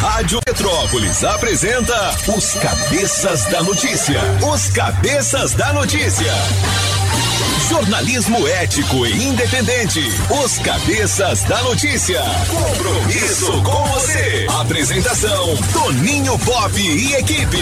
Rádio 0.00 0.40
Metrópolis 0.48 1.22
apresenta 1.22 2.16
os 2.34 2.54
Cabeças 2.54 3.44
da 3.44 3.62
Notícia. 3.62 4.18
Os 4.50 4.70
Cabeças 4.70 5.52
da 5.52 5.74
Notícia. 5.74 6.32
Jornalismo 7.68 8.48
ético 8.48 9.06
e 9.06 9.28
independente. 9.28 10.02
Os 10.42 10.58
Cabeças 10.58 11.44
da 11.44 11.62
Notícia. 11.62 12.20
Compromisso 12.48 13.62
com 13.62 13.84
você. 13.84 14.46
Apresentação: 14.60 15.56
Toninho 15.72 16.36
Pop 16.40 16.80
e 16.80 17.14
equipe. 17.14 17.58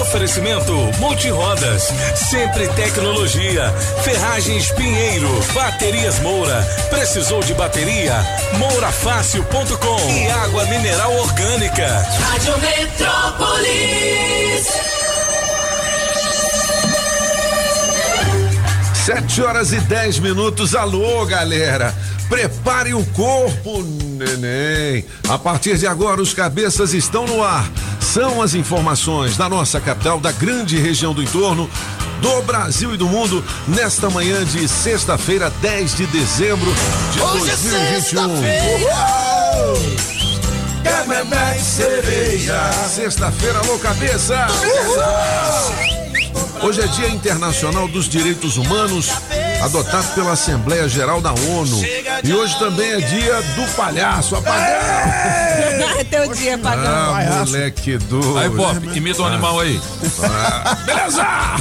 Oferecimento 0.00 0.72
Multirodas, 0.98 1.92
Sempre 2.14 2.68
Tecnologia, 2.68 3.70
Ferragens 4.02 4.70
Pinheiro, 4.70 5.28
Baterias 5.52 6.20
Moura. 6.20 6.62
Precisou 6.88 7.42
de 7.42 7.52
bateria? 7.52 8.14
Mourafácil.com 8.56 10.10
e 10.10 10.30
água 10.30 10.64
mineral 10.66 11.14
orgânica. 11.16 11.79
Rádio 11.86 12.58
Metrópolis. 12.60 14.66
Sete 19.04 19.42
horas 19.42 19.72
e 19.72 19.80
dez 19.80 20.18
minutos. 20.18 20.74
Alô, 20.74 21.24
galera. 21.24 21.94
Prepare 22.28 22.92
o 22.92 23.02
corpo, 23.06 23.82
neném. 23.82 25.06
A 25.28 25.38
partir 25.38 25.78
de 25.78 25.86
agora, 25.86 26.20
os 26.20 26.34
cabeças 26.34 26.92
estão 26.92 27.24
no 27.26 27.42
ar. 27.42 27.66
São 27.98 28.42
as 28.42 28.52
informações 28.54 29.38
da 29.38 29.48
nossa 29.48 29.80
capital, 29.80 30.20
da 30.20 30.32
grande 30.32 30.78
região 30.78 31.14
do 31.14 31.22
entorno, 31.22 31.70
do 32.20 32.42
Brasil 32.42 32.92
e 32.94 32.98
do 32.98 33.06
mundo, 33.06 33.42
nesta 33.66 34.10
manhã 34.10 34.44
de 34.44 34.68
sexta-feira, 34.68 35.50
10 35.62 35.96
de 35.96 36.06
dezembro 36.08 36.70
de 37.12 37.22
Hoje 37.22 37.50
é 37.50 37.56
2021. 37.56 40.09
Cabemé 40.82 41.56
e 41.56 41.60
sereia. 41.60 42.72
Sexta-feira, 42.88 43.58
alô, 43.58 43.78
cabeça. 43.78 44.46
Hoje 46.62 46.80
é 46.82 46.86
Dia 46.86 47.08
Internacional 47.08 47.88
dos 47.88 48.08
Direitos 48.08 48.56
Humanos, 48.56 49.10
adotado 49.62 50.08
pela 50.14 50.32
Assembleia 50.32 50.88
Geral 50.88 51.20
da 51.20 51.32
ONU. 51.32 51.82
E 52.24 52.32
hoje 52.32 52.58
também 52.58 52.92
é 52.92 52.96
dia 52.96 53.42
do 53.54 53.62
palhaço. 53.76 54.36
Apagão! 54.36 54.64
É 54.64 56.04
teu 56.10 56.32
dia, 56.34 56.58
pagão. 56.58 57.14
Ah, 57.14 57.44
moleque 57.44 57.98
doido. 57.98 58.38
Aí, 58.38 58.50
Pop, 58.50 58.76
imita 58.96 59.22
um 59.22 59.26
animal 59.26 59.60
aí. 59.60 59.80
Beleza! 60.84 61.22
A 61.22 61.56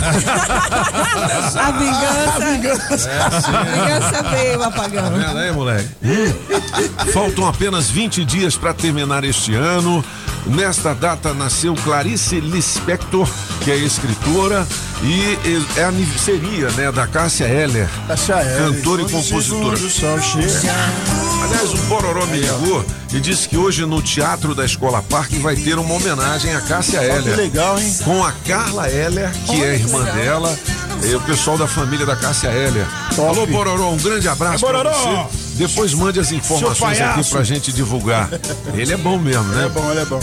vingança. 1.71 3.09
A 3.11 3.63
vingança 3.63 4.23
veio, 4.29 4.63
apagão. 4.63 5.03
Tá 5.03 5.09
vendo 5.09 5.37
aí, 5.37 5.51
moleque? 5.51 5.89
Faltam 7.13 7.47
apenas 7.47 7.89
20 7.89 8.23
dias 8.25 8.55
para 8.55 8.73
terminar 8.73 9.23
este 9.23 9.53
ano. 9.55 10.03
Nesta 10.45 10.93
data 10.93 11.33
nasceu 11.33 11.75
Clarice 11.75 12.39
Lispector, 12.39 13.27
que 13.63 13.71
é 13.71 13.75
escritora 13.75 14.65
e 15.01 15.37
é 15.77 15.83
a 15.83 15.91
seria, 16.17 16.69
né, 16.71 16.91
da 16.91 17.07
Cássia 17.07 17.45
Eller, 17.45 17.87
cantora 18.57 19.01
e 19.01 19.09
compositora. 19.09 19.77
Aliás, 21.43 21.73
o 21.73 21.77
Bororó 21.87 22.25
me 22.27 22.39
ligou 22.39 22.85
e 23.13 23.19
disse 23.19 23.47
que 23.47 23.57
hoje 23.57 23.85
no 23.85 24.01
Teatro 24.01 24.53
da 24.53 24.65
Escola 24.65 25.01
Parque 25.01 25.37
vai 25.39 25.55
ter 25.55 25.77
uma 25.77 25.93
homenagem 25.93 26.53
a 26.53 26.61
Cássia 26.61 27.01
Eller. 27.01 27.35
legal, 27.35 27.79
hein? 27.79 27.97
Com 28.03 28.23
a 28.23 28.31
Carla 28.45 28.89
Heller, 28.89 29.31
que 29.45 29.63
é 29.63 29.75
irmã 29.75 30.03
dela, 30.03 30.57
e 31.03 31.15
o 31.15 31.21
pessoal 31.21 31.57
da 31.57 31.67
família 31.67 32.05
da 32.05 32.15
Cássia 32.15 32.49
Heller. 32.49 32.85
Alô, 33.17 33.45
Bororó, 33.45 33.91
um 33.91 33.97
grande 33.97 34.27
abraço 34.27 34.65
É, 34.65 34.67
Bororó! 34.67 35.29
Depois 35.59 35.93
mande 35.93 36.21
as 36.21 36.31
informações 36.31 37.01
aqui 37.01 37.29
pra 37.29 37.43
gente 37.43 37.73
divulgar. 37.73 38.29
Ele 38.73 38.93
é 38.93 38.97
bom 38.97 39.19
mesmo, 39.19 39.43
né? 39.43 39.65
É 39.65 39.69
bom, 39.69 39.91
ele 39.91 39.99
é 39.99 40.05
bom. 40.05 40.19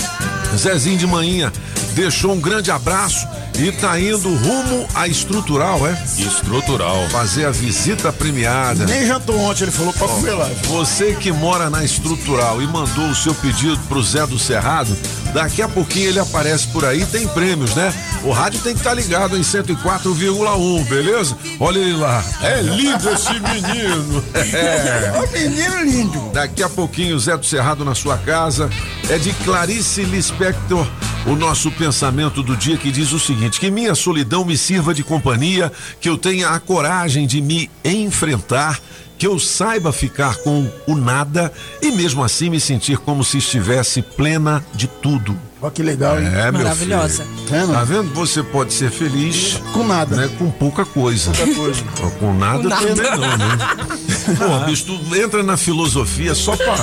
Zezinho 0.56 0.96
de 0.96 1.06
Manhinha 1.06 1.52
deixou 1.94 2.32
um 2.32 2.40
grande 2.40 2.70
abraço 2.70 3.28
e 3.58 3.70
tá 3.72 4.00
indo 4.00 4.34
rumo 4.34 4.86
à 4.94 5.06
estrutural, 5.06 5.86
é? 5.86 5.92
Estrutural. 6.18 7.06
Fazer 7.10 7.44
a 7.44 7.50
visita 7.50 8.10
premiada. 8.10 8.86
Nem 8.86 9.06
jantou 9.06 9.38
ontem, 9.38 9.64
ele 9.64 9.72
falou 9.72 9.92
pra 9.92 10.08
comer 10.08 10.32
lá. 10.32 10.48
Você 10.69 11.14
que 11.14 11.30
mora 11.30 11.69
na 11.69 11.84
estrutural 11.84 12.62
e 12.62 12.66
mandou 12.66 13.08
o 13.10 13.14
seu 13.14 13.34
pedido 13.34 13.78
pro 13.88 14.02
Zé 14.02 14.26
do 14.26 14.38
Cerrado, 14.38 14.96
daqui 15.36 15.60
a 15.60 15.69
pouquinho 15.69 16.08
ele 16.08 16.19
aparece 16.19 16.66
por 16.69 16.82
aí, 16.82 17.04
tem 17.04 17.28
prêmios, 17.28 17.74
né? 17.74 17.92
O 18.24 18.30
rádio 18.30 18.58
tem 18.60 18.72
que 18.72 18.80
estar 18.80 18.94
ligado 18.94 19.36
em 19.36 19.42
104,1, 19.42 20.88
beleza? 20.88 21.36
Olha 21.60 21.78
ele 21.78 21.92
lá. 21.92 22.24
É 22.41 22.62
lindo 22.62 23.10
esse 23.10 23.34
menino. 23.34 24.25
É. 24.56 25.12
Ó, 25.16 25.32
menino 25.32 25.82
lindo. 25.82 26.30
Daqui 26.32 26.62
a 26.62 26.69
pouquinho, 26.69 27.19
Zé 27.19 27.36
do 27.36 27.44
Cerrado 27.44 27.84
na 27.84 27.94
sua 27.94 28.16
casa. 28.16 28.70
É 29.10 29.19
de 29.19 29.32
Clarice 29.44 30.02
Lispector, 30.02 30.86
o 31.26 31.34
nosso 31.34 31.70
pensamento 31.70 32.42
do 32.42 32.56
dia 32.56 32.76
que 32.76 32.91
diz 32.91 33.12
o 33.12 33.19
seguinte: 33.19 33.60
que 33.60 33.70
minha 33.70 33.94
solidão 33.94 34.44
me 34.44 34.56
sirva 34.56 34.94
de 34.94 35.02
companhia, 35.02 35.70
que 36.00 36.08
eu 36.08 36.16
tenha 36.16 36.50
a 36.50 36.60
coragem 36.60 37.26
de 37.26 37.41
me 37.41 37.70
enfrentar, 37.84 38.78
que 39.19 39.27
eu 39.27 39.38
saiba 39.38 39.93
ficar 39.93 40.37
com 40.37 40.69
o 40.87 40.94
nada 40.94 41.53
e 41.81 41.91
mesmo 41.93 42.22
assim 42.22 42.50
me 42.50 42.60
sentir 42.60 42.99
como 42.99 43.25
se 43.25 43.38
estivesse 43.38 44.03
plena 44.03 44.65
de 44.75 44.87
tudo. 44.87 45.37
Ó, 45.62 45.71
que 45.71 45.82
legal, 45.82 46.21
hein? 46.21 46.28
É, 46.34 46.50
Maravilhosa. 46.50 47.25
Vendo? 47.49 47.72
Tá 47.72 47.82
vendo? 47.82 48.12
Você 48.15 48.43
pode 48.43 48.75
ser 48.75 48.91
feliz 48.91 49.60
Com 49.72 49.87
nada. 49.87 50.15
né? 50.15 50.31
Com 50.38 50.50
pouca 50.50 50.84
coisa. 50.84 51.32
coisa. 51.55 51.82
Ó, 52.03 52.10
Com 52.10 52.34
nada, 52.34 52.62
Com 52.62 52.69
nada. 52.69 52.87
também 52.94 53.10
não, 53.12 53.37
né? 53.38 53.59
Pô, 54.38 54.66
bicho, 54.66 54.84
tu 54.84 55.16
entra 55.16 55.43
na 55.43 55.56
filosofia 55.56 56.34
só 56.34 56.55
pra. 56.56 56.76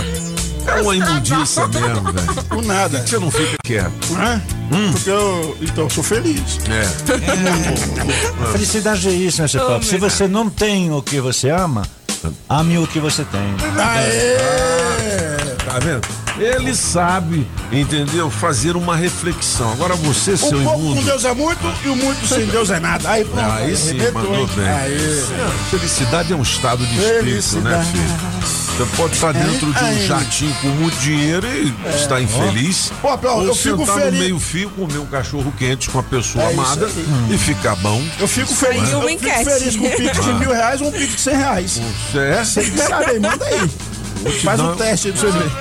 É 0.66 0.82
uma 0.82 0.96
imundícia 0.96 1.68
mesmo, 1.68 2.14
velho. 2.14 2.44
Com 2.50 2.62
nada. 2.62 3.06
Você 3.06 3.20
não 3.20 3.30
fica 3.30 3.58
quieto. 3.64 3.92
Hã? 4.18 4.42
Porque 4.94 5.10
eu. 5.10 5.58
Então, 5.62 5.84
eu 5.84 5.90
sou 5.90 6.04
feliz. 6.04 6.58
É. 6.70 6.84
Felicidade 8.54 9.08
é 9.08 9.12
isso, 9.12 9.42
né, 9.42 9.48
seu? 9.48 9.82
Se 9.84 9.98
você 9.98 10.28
não 10.28 10.50
tem 10.50 10.92
o 10.92 11.02
que 11.02 11.20
você 11.20 11.50
ama, 11.50 11.84
ame 12.50 12.78
o 12.78 12.88
que 12.88 13.00
você 13.00 13.24
tem. 13.26 13.42
Aê! 13.78 15.56
Tá 15.66 15.80
vendo? 15.80 16.02
Ele 16.38 16.76
sabe, 16.76 17.48
entendeu? 17.72 18.30
Fazer 18.30 18.76
uma 18.76 18.96
reflexão. 18.96 19.72
Agora 19.72 19.96
você, 19.96 20.32
O 20.32 20.38
seu 20.38 20.50
pouco 20.50 20.64
com 20.64 20.80
imundo. 20.80 21.02
Deus 21.04 21.26
é 21.26 21.34
muito 21.34 21.74
e 21.84 21.90
o 21.90 21.96
muito 21.96 22.28
sem 22.28 22.46
Deus 22.48 22.70
é 22.70 22.80
nada. 22.80 23.10
Aí 23.10 23.24
pronto. 23.24 23.52
Aí 23.52 23.76
sim, 23.76 23.98
mandou 24.12 24.48
bem. 24.48 24.68
Aí. 24.68 25.24
Felicidade 25.70 26.34
é 26.34 26.36
um 26.36 26.42
estado 26.42 26.86
de 26.86 26.96
espírito, 26.96 27.62
né, 27.62 27.86
filho? 27.92 28.63
Você 28.78 28.86
pode 28.98 29.14
estar 29.14 29.32
dentro 29.34 29.72
de 29.72 29.84
um 29.84 30.08
jatinho 30.08 30.56
com 30.56 30.68
muito 30.70 30.98
dinheiro 30.98 31.46
e 31.48 31.72
estar 31.96 32.20
infeliz. 32.20 32.92
Pô, 33.04 33.16
Pel, 33.16 33.32
ou 33.32 33.46
eu 33.46 33.56
fico 33.56 33.78
sentar 33.78 33.96
no 33.98 34.02
feliz. 34.02 34.20
meio 34.20 34.40
fio, 34.40 34.70
comer 34.72 34.98
um 34.98 35.06
cachorro 35.06 35.54
quente 35.56 35.92
com 35.92 36.00
a 36.00 36.04
pessoa 36.04 36.44
É 36.46 36.54
amada 36.54 36.90
e 37.30 37.38
ficar 37.38 37.76
bom. 37.76 38.02
Eu 38.20 38.28
fico 38.28 38.52
feliz. 38.52 38.90
Eu 38.90 39.00
uma 39.00 39.10
fico 39.10 39.30
feliz 39.44 39.76
com 39.76 39.86
um 39.86 39.92
pix 39.92 40.26
de 40.26 40.34
mil 40.40 40.52
reais 40.52 40.82
ou 40.82 40.88
um 40.88 40.92
pix 40.92 41.16
de 41.16 41.22
cem 41.22 41.36
reais. 41.38 41.80
É, 42.16 42.44
Você 42.44 42.64
que 42.64 42.78
sabe 42.80 43.12
aí, 43.12 43.20
manda 43.20 43.46
aí. 43.46 43.70
Faz 44.44 44.58
dar- 44.60 44.64
um 44.72 44.76
teste 44.76 45.08
aí 45.08 45.14
pra 45.14 45.22
você 45.22 45.32
ver. 45.38 45.52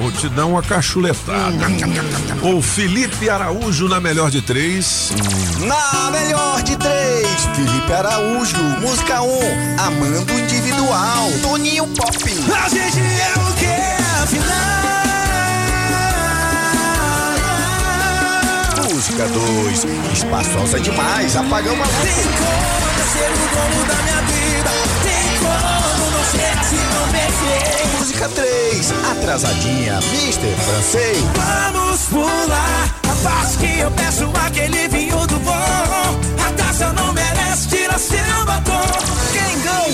Vou 0.00 0.12
te 0.12 0.28
dar 0.30 0.46
uma 0.46 0.62
cachuletada. 0.62 1.66
O 2.42 2.60
Felipe 2.62 3.28
Araújo 3.28 3.88
na 3.88 4.00
melhor 4.00 4.30
de 4.30 4.40
três. 4.42 5.10
Na 5.60 6.10
melhor 6.10 6.62
de 6.62 6.76
três, 6.76 7.26
Felipe 7.54 7.92
Araújo, 7.92 8.56
música 8.80 9.20
1, 9.22 9.26
um, 9.26 9.76
Amando 9.80 10.32
Individual, 10.32 11.28
Toninho 11.42 11.86
Pop. 11.88 12.16
A 12.16 12.68
gente 12.68 12.98
é 13.00 13.32
o 13.38 13.54
que 13.54 14.22
afinal? 14.22 14.92
Música 18.92 19.26
2, 19.28 19.84
espaçosa 20.12 20.80
demais, 20.80 21.36
apagão 21.36 21.74
uma 21.74 21.84
Tem 21.86 22.14
como 22.14 23.02
ser 23.12 23.30
o 23.30 23.46
dono 23.54 23.86
da 23.86 23.94
minha 24.02 24.22
vida, 24.22 24.70
perfeito. 26.30 27.98
Música 27.98 28.28
3, 28.28 28.92
atrasadinha, 29.10 30.00
Mister 30.10 30.54
Francês. 30.56 31.18
Vamos 31.34 32.00
pular 32.06 32.94
a 33.08 33.56
que 33.56 33.78
eu 33.78 33.90
peço 33.92 34.30
aquele 34.46 34.88
vinho 34.88 35.26
do 35.26 35.38
bom. 35.40 36.20
A 36.46 36.52
taça 36.56 36.92
não 36.92 37.12
merece 37.12 37.68
tirar 37.68 37.98
seu 37.98 38.44
batom. 38.44 39.31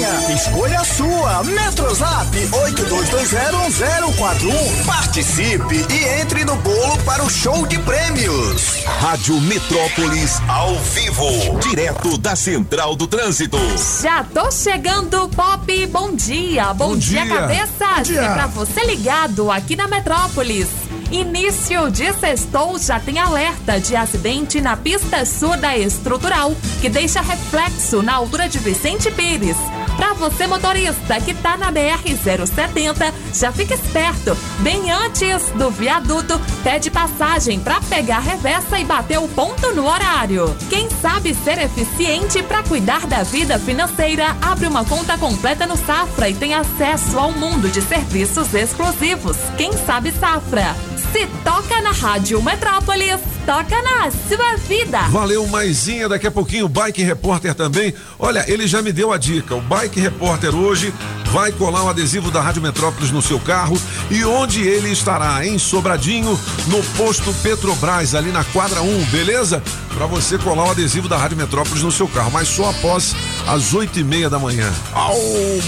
Escolha 0.03 0.81
a 0.81 0.85
sua. 0.85 1.43
Metrozap 1.43 2.29
82201041. 2.37 4.85
Participe 4.87 5.85
e 5.93 6.21
entre 6.21 6.45
no 6.45 6.55
bolo 6.57 6.97
para 6.99 7.25
o 7.25 7.29
show 7.29 7.67
de 7.67 7.81
prêmios. 7.81 8.85
Rádio 9.01 9.41
Metrópolis 9.41 10.41
ao 10.47 10.77
vivo, 10.77 11.59
direto 11.61 12.17
da 12.17 12.37
Central 12.37 12.95
do 12.95 13.09
Trânsito. 13.09 13.59
Já 14.01 14.23
tô 14.23 14.49
chegando, 14.53 15.29
Pop. 15.31 15.87
Bom 15.87 16.15
dia. 16.15 16.73
Bom, 16.75 16.91
Bom 16.91 16.97
dia, 16.97 17.25
dia. 17.25 17.35
cabeças. 17.35 18.07
dia. 18.07 18.23
E 18.23 18.29
pra 18.35 18.47
você 18.47 18.85
ligado 18.85 19.51
aqui 19.51 19.75
na 19.75 19.89
Metrópolis. 19.89 20.69
Início 21.11 21.91
de 21.91 22.13
sextou 22.13 22.79
já 22.79 23.01
tem 23.01 23.19
alerta 23.19 23.81
de 23.81 23.97
acidente 23.97 24.61
na 24.61 24.77
pista 24.77 25.25
sul 25.25 25.57
da 25.57 25.75
estrutural, 25.77 26.55
que 26.83 26.89
deixa 26.91 27.23
reflexo 27.23 28.03
na 28.03 28.15
altura 28.15 28.47
de 28.47 28.59
Vicente 28.59 29.11
Pires. 29.11 29.57
Pra 29.99 30.15
você 30.15 30.47
motorista 30.47 31.21
que 31.21 31.35
tá 31.35 31.57
na 31.57 31.73
BR 31.73 32.07
070, 32.07 33.13
já 33.35 33.51
fica 33.51 33.75
esperto. 33.75 34.39
Bem 34.61 34.93
antes 34.93 35.51
do 35.57 35.73
viaduto, 35.73 36.41
pede 36.63 36.89
passagem 36.89 37.59
pra 37.59 37.81
pegar 37.81 38.21
reversa 38.21 38.79
e 38.79 38.85
bater 38.85 39.19
o 39.19 39.27
ponto 39.27 39.75
no 39.75 39.89
horário. 39.89 40.57
Quem 40.71 40.89
sabe 40.89 41.35
ser 41.35 41.59
eficiente 41.59 42.41
pra 42.45 42.63
cuidar 42.63 43.09
da 43.09 43.25
vida 43.25 43.59
financeira, 43.59 44.37
abre 44.41 44.69
uma 44.69 44.85
conta 44.85 45.19
completa 45.19 45.67
no 45.67 45.77
Safra 45.77 46.29
e 46.29 46.35
tem 46.35 46.55
acesso 46.55 47.19
ao 47.19 47.33
mundo 47.33 47.69
de 47.69 47.83
serviços 47.83 48.55
exclusivos. 48.55 49.37
Quem 49.57 49.73
sabe 49.73 50.13
Safra? 50.13 50.77
Se 51.11 51.27
toca 51.43 51.83
na 51.83 51.91
Rádio 51.91 52.41
Metrópolis, 52.41 53.19
toca 53.49 53.81
na 53.81 54.11
sua 54.11 54.57
vida. 54.57 55.01
Valeu, 55.09 55.47
Maisinha. 55.47 56.07
Daqui 56.07 56.27
a 56.27 56.31
pouquinho 56.31 56.67
o 56.67 56.69
Bike 56.69 57.03
Repórter 57.03 57.55
também. 57.55 57.95
Olha, 58.19 58.45
ele 58.47 58.67
já 58.67 58.83
me 58.83 58.93
deu 58.93 59.11
a 59.11 59.17
dica. 59.17 59.55
O 59.55 59.61
Bike 59.63 59.99
Repórter 59.99 60.55
hoje 60.55 60.93
vai 61.33 61.51
colar 61.53 61.85
o 61.85 61.89
adesivo 61.89 62.31
da 62.31 62.43
Rádio 62.43 62.61
Metrópolis 62.61 63.11
no 63.11 63.23
seu 63.23 63.41
carro. 63.41 63.81
E 64.11 64.23
onde 64.23 64.61
ele 64.61 64.91
estará? 64.91 65.47
Em 65.47 65.59
Sobradinho, 65.59 66.39
no 66.67 66.83
posto 66.99 67.33
Petrobras, 67.43 68.15
ali 68.15 68.31
na 68.31 68.45
quadra 68.45 68.83
1, 68.83 69.05
beleza? 69.07 69.63
Para 69.95 70.05
você 70.05 70.37
colar 70.37 70.67
o 70.67 70.71
adesivo 70.73 71.09
da 71.09 71.17
Rádio 71.17 71.39
Metrópolis 71.39 71.83
no 71.83 71.91
seu 71.91 72.07
carro, 72.07 72.31
mas 72.31 72.49
só 72.49 72.69
após 72.69 73.17
as 73.47 73.73
oito 73.73 73.99
e 73.99 74.05
meia 74.05 74.29
da 74.29 74.39
manhã. 74.39 74.71
Au, 74.93 75.17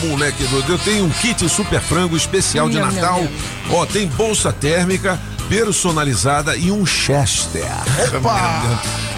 moleque 0.05 0.45
doido. 0.49 0.73
Eu 0.73 0.79
tenho 0.79 1.07
um 1.07 1.11
kit 1.11 1.49
super 1.49 1.81
frango 1.81 2.15
especial 2.15 2.69
de 2.69 2.79
Natal. 2.79 3.27
Ó, 3.71 3.87
tem 3.87 4.07
bolsa 4.07 4.53
térmica 4.53 5.19
personalizada 5.51 6.57
e 6.57 6.71
um 6.71 6.87
Chester. 6.87 7.67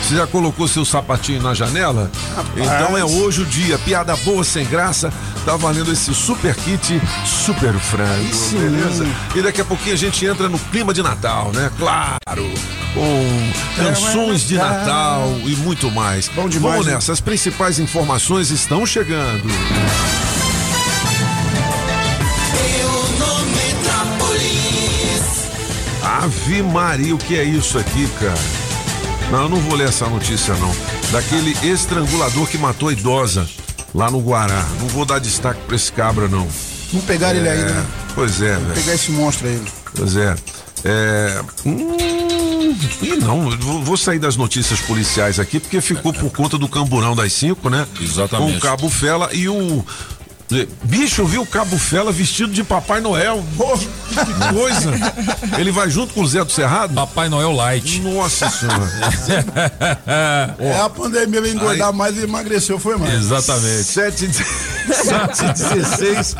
Você 0.00 0.17
já 0.17 0.26
colocou 0.26 0.67
seu 0.67 0.82
sapatinho 0.82 1.43
na 1.43 1.52
janela? 1.52 2.11
Então 2.56 2.96
é 2.96 3.05
hoje 3.05 3.43
o 3.43 3.44
dia. 3.44 3.79
Piada 3.79 4.17
boa, 4.17 4.43
sem 4.43 4.64
graça. 4.64 5.12
Tá 5.44 5.56
valendo 5.58 5.93
esse 5.93 6.14
super 6.14 6.55
kit, 6.55 7.00
super 7.26 7.75
frango, 7.75 8.50
beleza? 8.52 9.06
E 9.34 9.43
daqui 9.43 9.61
a 9.61 9.64
pouquinho 9.64 9.93
a 9.93 9.99
gente 9.99 10.25
entra 10.25 10.49
no 10.49 10.58
clima 10.58 10.94
de 10.94 11.02
Natal, 11.02 11.52
né? 11.52 11.70
Claro. 11.79 12.50
Com 12.94 13.52
canções 13.76 14.46
de 14.46 14.56
Natal 14.56 15.28
e 15.44 15.55
muito 15.56 15.90
mais. 15.90 16.28
Bom 16.28 16.49
demais, 16.49 16.76
Vamos 16.76 16.87
nessa. 16.87 17.12
As 17.12 17.20
principais 17.20 17.78
informações 17.78 18.50
estão 18.50 18.87
chegando. 18.87 19.43
Ave 26.22 26.62
Maria, 26.62 27.14
o 27.14 27.19
que 27.19 27.36
é 27.36 27.42
isso 27.42 27.76
aqui, 27.78 28.08
cara? 28.20 28.38
Não, 29.32 29.42
eu 29.42 29.48
não 29.48 29.56
vou 29.58 29.74
ler 29.74 29.88
essa 29.88 30.06
notícia, 30.06 30.54
não. 30.54 30.72
Daquele 31.10 31.50
estrangulador 31.66 32.46
que 32.46 32.56
matou 32.56 32.90
a 32.90 32.92
idosa 32.92 33.44
lá 33.92 34.08
no 34.08 34.20
Guará. 34.20 34.64
Não 34.80 34.86
vou 34.86 35.04
dar 35.04 35.19
destaque 35.19 35.60
pra 35.66 35.74
esse 35.74 35.90
cabra, 35.90 36.28
não. 36.28 36.46
Não 36.92 37.00
pegaram 37.00 37.38
ele 37.38 37.48
É, 37.48 37.52
ainda, 37.52 37.72
né? 37.72 37.86
Pois 38.14 38.40
é, 38.40 38.54
velho. 38.54 38.72
Pegar 38.74 38.94
esse 38.94 39.10
monstro 39.10 39.48
aí. 39.48 39.60
Pois 39.96 40.14
é. 40.16 40.36
É. 40.84 41.40
Hum, 41.66 41.96
e 43.02 43.16
não, 43.16 43.50
vou 43.82 43.96
sair 43.96 44.18
das 44.18 44.36
notícias 44.36 44.80
policiais 44.80 45.40
aqui, 45.40 45.58
porque 45.58 45.80
ficou 45.80 46.12
por 46.12 46.30
conta 46.30 46.56
do 46.56 46.68
camburão 46.68 47.16
das 47.16 47.32
cinco, 47.32 47.68
né? 47.68 47.86
Exatamente. 48.00 48.52
Com 48.52 48.58
o 48.58 48.60
Cabo 48.60 48.88
Fela 48.88 49.28
e 49.32 49.48
o. 49.48 49.84
Bicho, 50.84 51.25
viu 51.25 51.43
o 51.43 51.46
Cabo 51.46 51.78
Fela 51.78 52.12
vestido 52.12 52.52
de 52.52 52.62
Papai 52.62 53.00
Noel. 53.00 53.43
Pô, 53.56 53.76
que 53.76 54.54
coisa! 54.54 54.90
Ele 55.58 55.72
vai 55.72 55.88
junto 55.88 56.12
com 56.14 56.22
o 56.22 56.26
Zé 56.26 56.44
do 56.44 56.52
Cerrado? 56.52 56.94
Papai 56.94 57.28
Noel 57.28 57.52
Light. 57.52 58.00
Nossa 58.00 58.50
senhora. 58.50 58.82
É 60.58 60.81
a 60.81 60.88
pandemia 60.88 61.40
veio 61.40 61.54
engordar 61.54 61.93
mais 61.93 62.16
e 62.16 62.22
emagreceu, 62.22 62.78
foi 62.78 62.96
mais. 62.96 63.14
Exatamente. 63.14 63.84
7 63.84 64.25
e 64.25 64.28
16. 64.28 66.37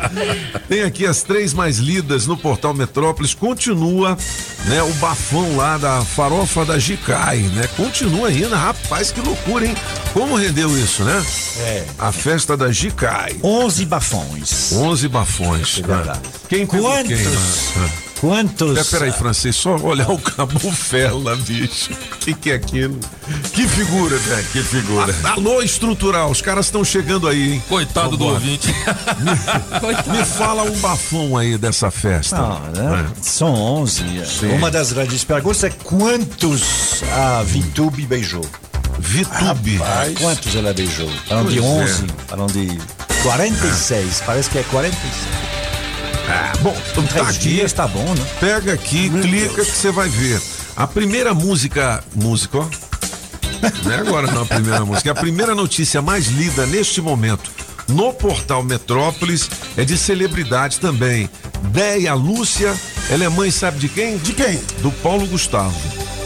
Tem 0.67 0.83
aqui 0.83 1.05
as 1.05 1.23
três 1.23 1.53
mais 1.53 1.77
lidas 1.77 2.27
no 2.27 2.37
portal 2.37 2.73
Metrópolis. 2.73 3.33
Continua, 3.33 4.17
né, 4.65 4.83
o 4.83 4.93
bafão 4.95 5.55
lá 5.55 5.77
da 5.77 6.01
farofa 6.01 6.65
da 6.65 6.77
Gicai, 6.77 7.39
né? 7.39 7.67
Continua 7.75 8.27
ainda, 8.27 8.55
rapaz, 8.55 9.11
que 9.11 9.21
loucura, 9.21 9.65
hein? 9.65 9.75
Como 10.13 10.35
rendeu 10.35 10.77
isso, 10.77 11.03
né? 11.03 11.25
É. 11.59 11.85
A 11.97 12.11
festa 12.11 12.55
da 12.55 12.71
Gicai. 12.71 13.37
11 13.43 13.85
bafões. 13.85 14.02
11 14.11 15.07
bafões. 15.07 15.79
É 15.79 15.87
verdade. 15.87 16.19
Quem 16.49 16.65
Quantos? 16.65 17.07
quem? 17.07 17.81
né? 17.81 17.89
Quantos? 18.19 18.77
É, 18.77 18.83
peraí, 18.85 19.11
francês, 19.11 19.53
só 19.55 19.75
olhar 19.75 20.09
o 20.09 20.17
Cabo 20.17 20.57
Fela, 20.71 21.35
bicho. 21.35 21.91
O 21.91 22.17
que, 22.19 22.33
que 22.33 22.51
é 22.51 22.55
aquilo? 22.55 22.97
Que 23.51 23.67
figura, 23.67 24.15
velho. 24.17 24.47
Que 24.51 24.63
figura. 24.63 25.13
Alô, 25.25 25.61
estrutural, 25.61 26.31
os 26.31 26.41
caras 26.41 26.67
estão 26.67 26.85
chegando 26.85 27.27
aí, 27.27 27.53
hein? 27.55 27.63
Coitado 27.67 28.11
do 28.11 28.17
Vambora. 28.19 28.33
ouvinte. 28.35 28.69
Me 30.09 30.23
fala 30.25 30.63
um 30.63 30.77
bafão 30.77 31.35
aí 31.35 31.57
dessa 31.57 31.91
festa. 31.91 32.37
Não, 32.37 32.59
né? 32.71 33.05
São 33.21 33.53
11. 33.53 34.03
Uma 34.57 34.71
das 34.71 34.93
grandes 34.93 35.23
perguntas 35.25 35.63
é 35.65 35.69
quantos 35.69 37.03
a 37.11 37.43
Vitube 37.43 38.05
beijou? 38.05 38.45
Vitube. 38.99 39.79
Quantos 40.19 40.55
ela 40.55 40.73
beijou? 40.73 41.09
Falam 41.27 41.45
de 41.45 41.59
Pois 41.59 41.65
é. 41.65 41.83
11, 41.83 42.05
falam 42.27 42.47
de 42.47 42.79
46, 43.23 44.21
parece 44.25 44.49
que 44.49 44.59
é 44.59 44.63
46. 44.63 45.13
Ah, 46.29 46.53
bom, 46.61 46.75
então 46.91 47.05
tá 47.07 47.29
aqui. 47.29 47.39
dias 47.39 47.73
tá 47.73 47.87
bom, 47.87 48.03
né? 48.13 48.25
Pega 48.39 48.73
aqui, 48.73 49.09
clica 49.09 49.63
que 49.65 49.71
você 49.71 49.91
vai 49.91 50.07
ver. 50.09 50.41
A 50.75 50.87
primeira 50.87 51.33
música. 51.33 52.03
Música, 52.15 52.59
ó. 52.59 52.65
Não 53.83 53.91
é 53.91 53.95
agora 53.99 54.29
não 54.31 54.41
a 54.41 54.45
primeira 54.45 54.85
música. 54.85 55.11
A 55.11 55.15
primeira 55.15 55.55
notícia 55.55 56.01
mais 56.01 56.27
lida 56.27 56.65
neste 56.65 57.01
momento 57.01 57.49
no 57.87 58.13
portal 58.13 58.63
Metrópolis 58.63 59.49
é 59.77 59.83
de 59.85 59.97
celebridade 59.97 60.79
também. 60.79 61.29
Deia 61.71 62.13
Lúcia, 62.13 62.73
ela 63.09 63.23
é 63.25 63.29
mãe, 63.29 63.51
sabe 63.51 63.79
de 63.79 63.89
quem? 63.89 64.17
De 64.17 64.33
quem? 64.33 64.59
Do 64.81 64.91
Paulo 64.91 65.25
Gustavo. 65.27 65.73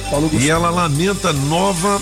Paulo 0.10 0.28
E 0.28 0.30
Gustavo. 0.38 0.50
ela 0.52 0.70
lamenta 0.70 1.34
nova 1.34 2.00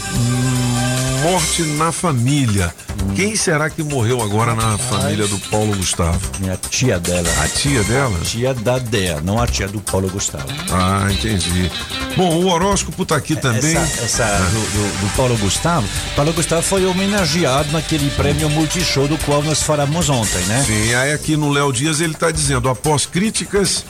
morte 1.25 1.63
na 1.63 1.91
família. 1.91 2.71
Quem 3.15 3.35
será 3.35 3.67
que 3.67 3.81
morreu 3.81 4.21
agora 4.21 4.53
na 4.53 4.77
família 4.77 5.25
do 5.27 5.39
Paulo 5.49 5.75
Gustavo? 5.75 6.19
Minha 6.39 6.55
tia 6.55 6.99
dela. 6.99 7.27
A 7.43 7.47
tia 7.47 7.83
dela? 7.83 8.19
Tia 8.23 8.53
da 8.53 8.77
Dea, 8.77 9.19
não 9.21 9.41
a 9.41 9.47
tia 9.47 9.67
do 9.67 9.81
Paulo 9.81 10.07
Gustavo. 10.07 10.45
Ah, 10.71 11.07
entendi. 11.11 11.71
Bom, 12.15 12.29
o 12.35 12.47
horóscopo 12.47 13.03
tá 13.07 13.15
aqui 13.15 13.35
também. 13.35 13.75
Essa, 13.75 14.03
essa 14.03 14.37
do, 14.37 14.59
do- 14.59 15.01
do 15.01 15.15
Paulo 15.15 15.35
Gustavo. 15.37 15.87
Paulo 16.15 16.31
Gustavo 16.31 16.61
foi 16.61 16.85
homenageado 16.85 17.71
naquele 17.71 18.09
prêmio 18.11 18.47
Multishow 18.51 19.07
do 19.07 19.17
qual 19.19 19.41
nós 19.41 19.63
falamos 19.63 20.07
ontem, 20.09 20.43
né? 20.43 20.63
Sim, 20.67 20.93
aí 20.93 21.11
aqui 21.11 21.35
no 21.35 21.49
Léo 21.51 21.73
Dias 21.73 22.01
ele 22.01 22.13
tá 22.13 22.29
dizendo, 22.29 22.69
após 22.69 23.07
críticas, 23.07 23.83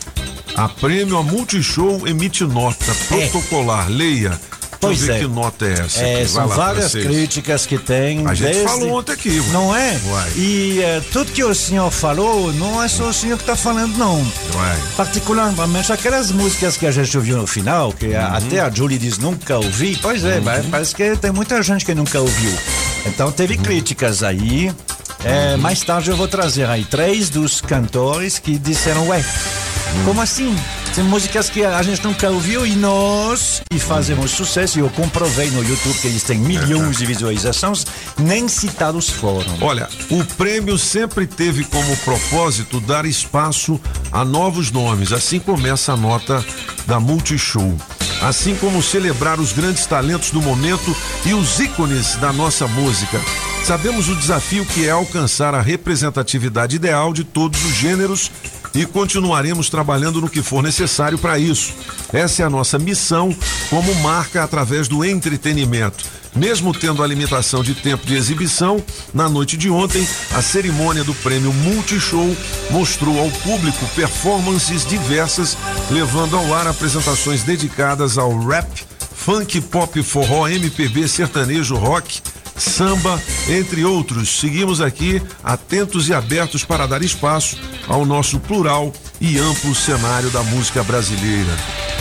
a 0.56 0.70
prêmio 0.70 1.18
a 1.18 1.24
Multishow 1.24 2.08
emite 2.08 2.46
nota 2.46 2.96
protocolar. 3.10 3.90
Leia. 3.90 4.40
Pois 4.88 5.10
é. 5.10 5.20
que 5.20 5.28
nota 5.28 5.66
é 5.66 5.74
essa. 5.74 6.00
É, 6.06 6.28
são 6.28 6.48
lá, 6.48 6.56
várias 6.56 6.92
francês. 6.92 7.06
críticas 7.06 7.66
que 7.66 7.78
tem. 7.78 8.26
A 8.28 8.34
gente 8.34 8.48
desde- 8.54 8.64
falou 8.64 9.00
ontem 9.00 9.12
aqui, 9.14 9.40
ué. 9.40 9.46
Não 9.52 9.76
é? 9.76 10.00
Uai. 10.06 10.32
E 10.36 10.80
eh, 10.82 11.02
tudo 11.12 11.32
que 11.32 11.44
o 11.44 11.54
senhor 11.56 11.90
falou, 11.92 12.52
não 12.54 12.82
é 12.84 12.88
só 12.88 13.10
o 13.10 13.14
senhor 13.14 13.38
que 13.38 13.44
está 13.44 13.56
falando, 13.56 13.96
não. 13.98 14.16
Uai. 14.56 14.78
Particularmente 14.98 15.92
aquelas 15.92 16.32
músicas 16.32 16.78
que 16.78 16.86
a 16.86 16.92
gente 16.92 17.16
ouviu 17.18 17.38
no 17.38 17.48
final, 17.48 17.92
que 17.94 18.08
Uhum. 18.08 18.22
até 18.36 18.60
a 18.60 18.70
Julie 18.70 18.98
diz 18.98 19.18
nunca 19.18 19.58
ouvi. 19.58 19.98
Pois 20.02 20.24
é, 20.26 20.40
mas 20.40 20.66
parece 20.66 20.94
que 20.96 21.16
tem 21.18 21.32
muita 21.32 21.62
gente 21.64 21.86
que 21.86 21.94
nunca 21.96 22.20
ouviu. 22.20 22.52
Então 23.06 23.28
Uhum. 23.28 23.32
teve 23.34 23.58
críticas 23.58 24.24
aí. 24.24 24.72
Eh, 25.24 25.58
mais 25.58 25.82
tarde 25.82 26.10
eu 26.12 26.18
vou 26.18 26.28
trazer 26.28 26.68
aí 26.70 26.86
três 26.86 27.30
dos 27.30 27.60
cantores 27.62 28.38
que 28.38 28.58
disseram, 28.60 29.08
ué, 29.08 29.18
Uhum. 29.96 30.04
como 30.06 30.22
assim? 30.22 30.56
Tem 30.96 31.04
músicas 31.04 31.50
que 31.50 31.62
a 31.62 31.84
gente 31.84 32.02
nunca 32.06 32.30
ouviu 32.30 32.66
e 32.66 32.74
nós, 32.74 33.62
que 33.70 33.78
fazemos 33.78 34.32
sucesso, 34.32 34.80
e 34.80 34.82
eu 34.82 34.90
comprovei 34.90 35.52
no 35.52 35.62
YouTube 35.62 36.00
que 36.00 36.08
eles 36.08 36.24
têm 36.24 36.38
milhões 36.38 36.98
de 36.98 37.06
visualizações, 37.06 37.86
nem 38.18 38.48
citados 38.48 39.10
foram. 39.10 39.58
Olha, 39.60 39.90
o 40.10 40.24
prêmio 40.24 40.78
sempre 40.78 41.28
teve 41.28 41.66
como 41.66 41.98
propósito 41.98 42.80
dar 42.80 43.06
espaço 43.06 43.78
a 44.10 44.24
novos 44.24 44.72
nomes. 44.72 45.12
Assim 45.12 45.38
começa 45.38 45.92
a 45.92 45.98
nota 45.98 46.42
da 46.88 46.98
Multishow. 46.98 47.76
Assim 48.22 48.56
como 48.56 48.82
celebrar 48.82 49.38
os 49.38 49.52
grandes 49.52 49.86
talentos 49.86 50.32
do 50.32 50.42
momento 50.42 50.96
e 51.26 51.34
os 51.34 51.60
ícones 51.60 52.16
da 52.16 52.32
nossa 52.32 52.70
música. 52.70 53.20
Sabemos 53.66 54.08
o 54.08 54.16
desafio 54.16 54.64
que 54.64 54.88
é 54.88 54.92
alcançar 54.92 55.54
a 55.56 55.62
representatividade 55.62 56.76
ideal 56.78 57.12
de 57.12 57.24
todos 57.24 57.66
os 57.66 57.74
gêneros 57.74 58.32
e 58.76 58.86
continuaremos 58.86 59.70
trabalhando 59.70 60.20
no 60.20 60.30
que 60.30 60.44
for 60.44 60.62
necessário 60.62 61.18
para 61.18 61.40
isso. 61.40 61.74
Essa 62.12 62.44
é 62.44 62.46
a 62.46 62.50
nossa 62.50 62.78
missão 62.78 63.36
como 63.70 63.96
marca 63.96 64.44
através 64.44 64.88
do 64.88 65.04
entretenimento. 65.04 66.04
Mesmo 66.36 66.74
tendo 66.74 67.02
a 67.02 67.08
limitação 67.08 67.64
de 67.64 67.74
tempo 67.74 68.06
de 68.06 68.14
exibição, 68.14 68.84
na 69.14 69.30
noite 69.30 69.56
de 69.56 69.70
ontem, 69.70 70.06
a 70.34 70.42
cerimônia 70.42 71.02
do 71.02 71.14
prêmio 71.16 71.54
Multishow 71.54 72.36
mostrou 72.70 73.18
ao 73.18 73.32
público 73.32 73.86
performances 73.96 74.86
diversas, 74.86 75.58
levando 75.90 76.36
ao 76.36 76.54
ar 76.54 76.68
apresentações 76.68 77.44
dedicadas 77.44 78.18
ao 78.18 78.38
rap, 78.38 78.68
funk, 79.16 79.62
pop, 79.62 80.04
forró, 80.04 80.50
MPB, 80.50 81.08
sertanejo, 81.08 81.76
rock, 81.76 82.22
samba, 82.58 83.22
entre 83.48 83.84
outros. 83.86 84.40
Seguimos 84.40 84.82
aqui 84.82 85.22
atentos 85.44 86.08
e 86.10 86.14
abertos 86.14 86.64
para 86.64 86.88
dar 86.88 87.02
espaço 87.02 87.58
ao 87.88 88.06
nosso 88.06 88.40
plural 88.40 88.92
e 89.20 89.38
amplo 89.38 89.74
cenário 89.76 90.30
da 90.30 90.44
música 90.44 90.84
brasileira. 90.84 91.52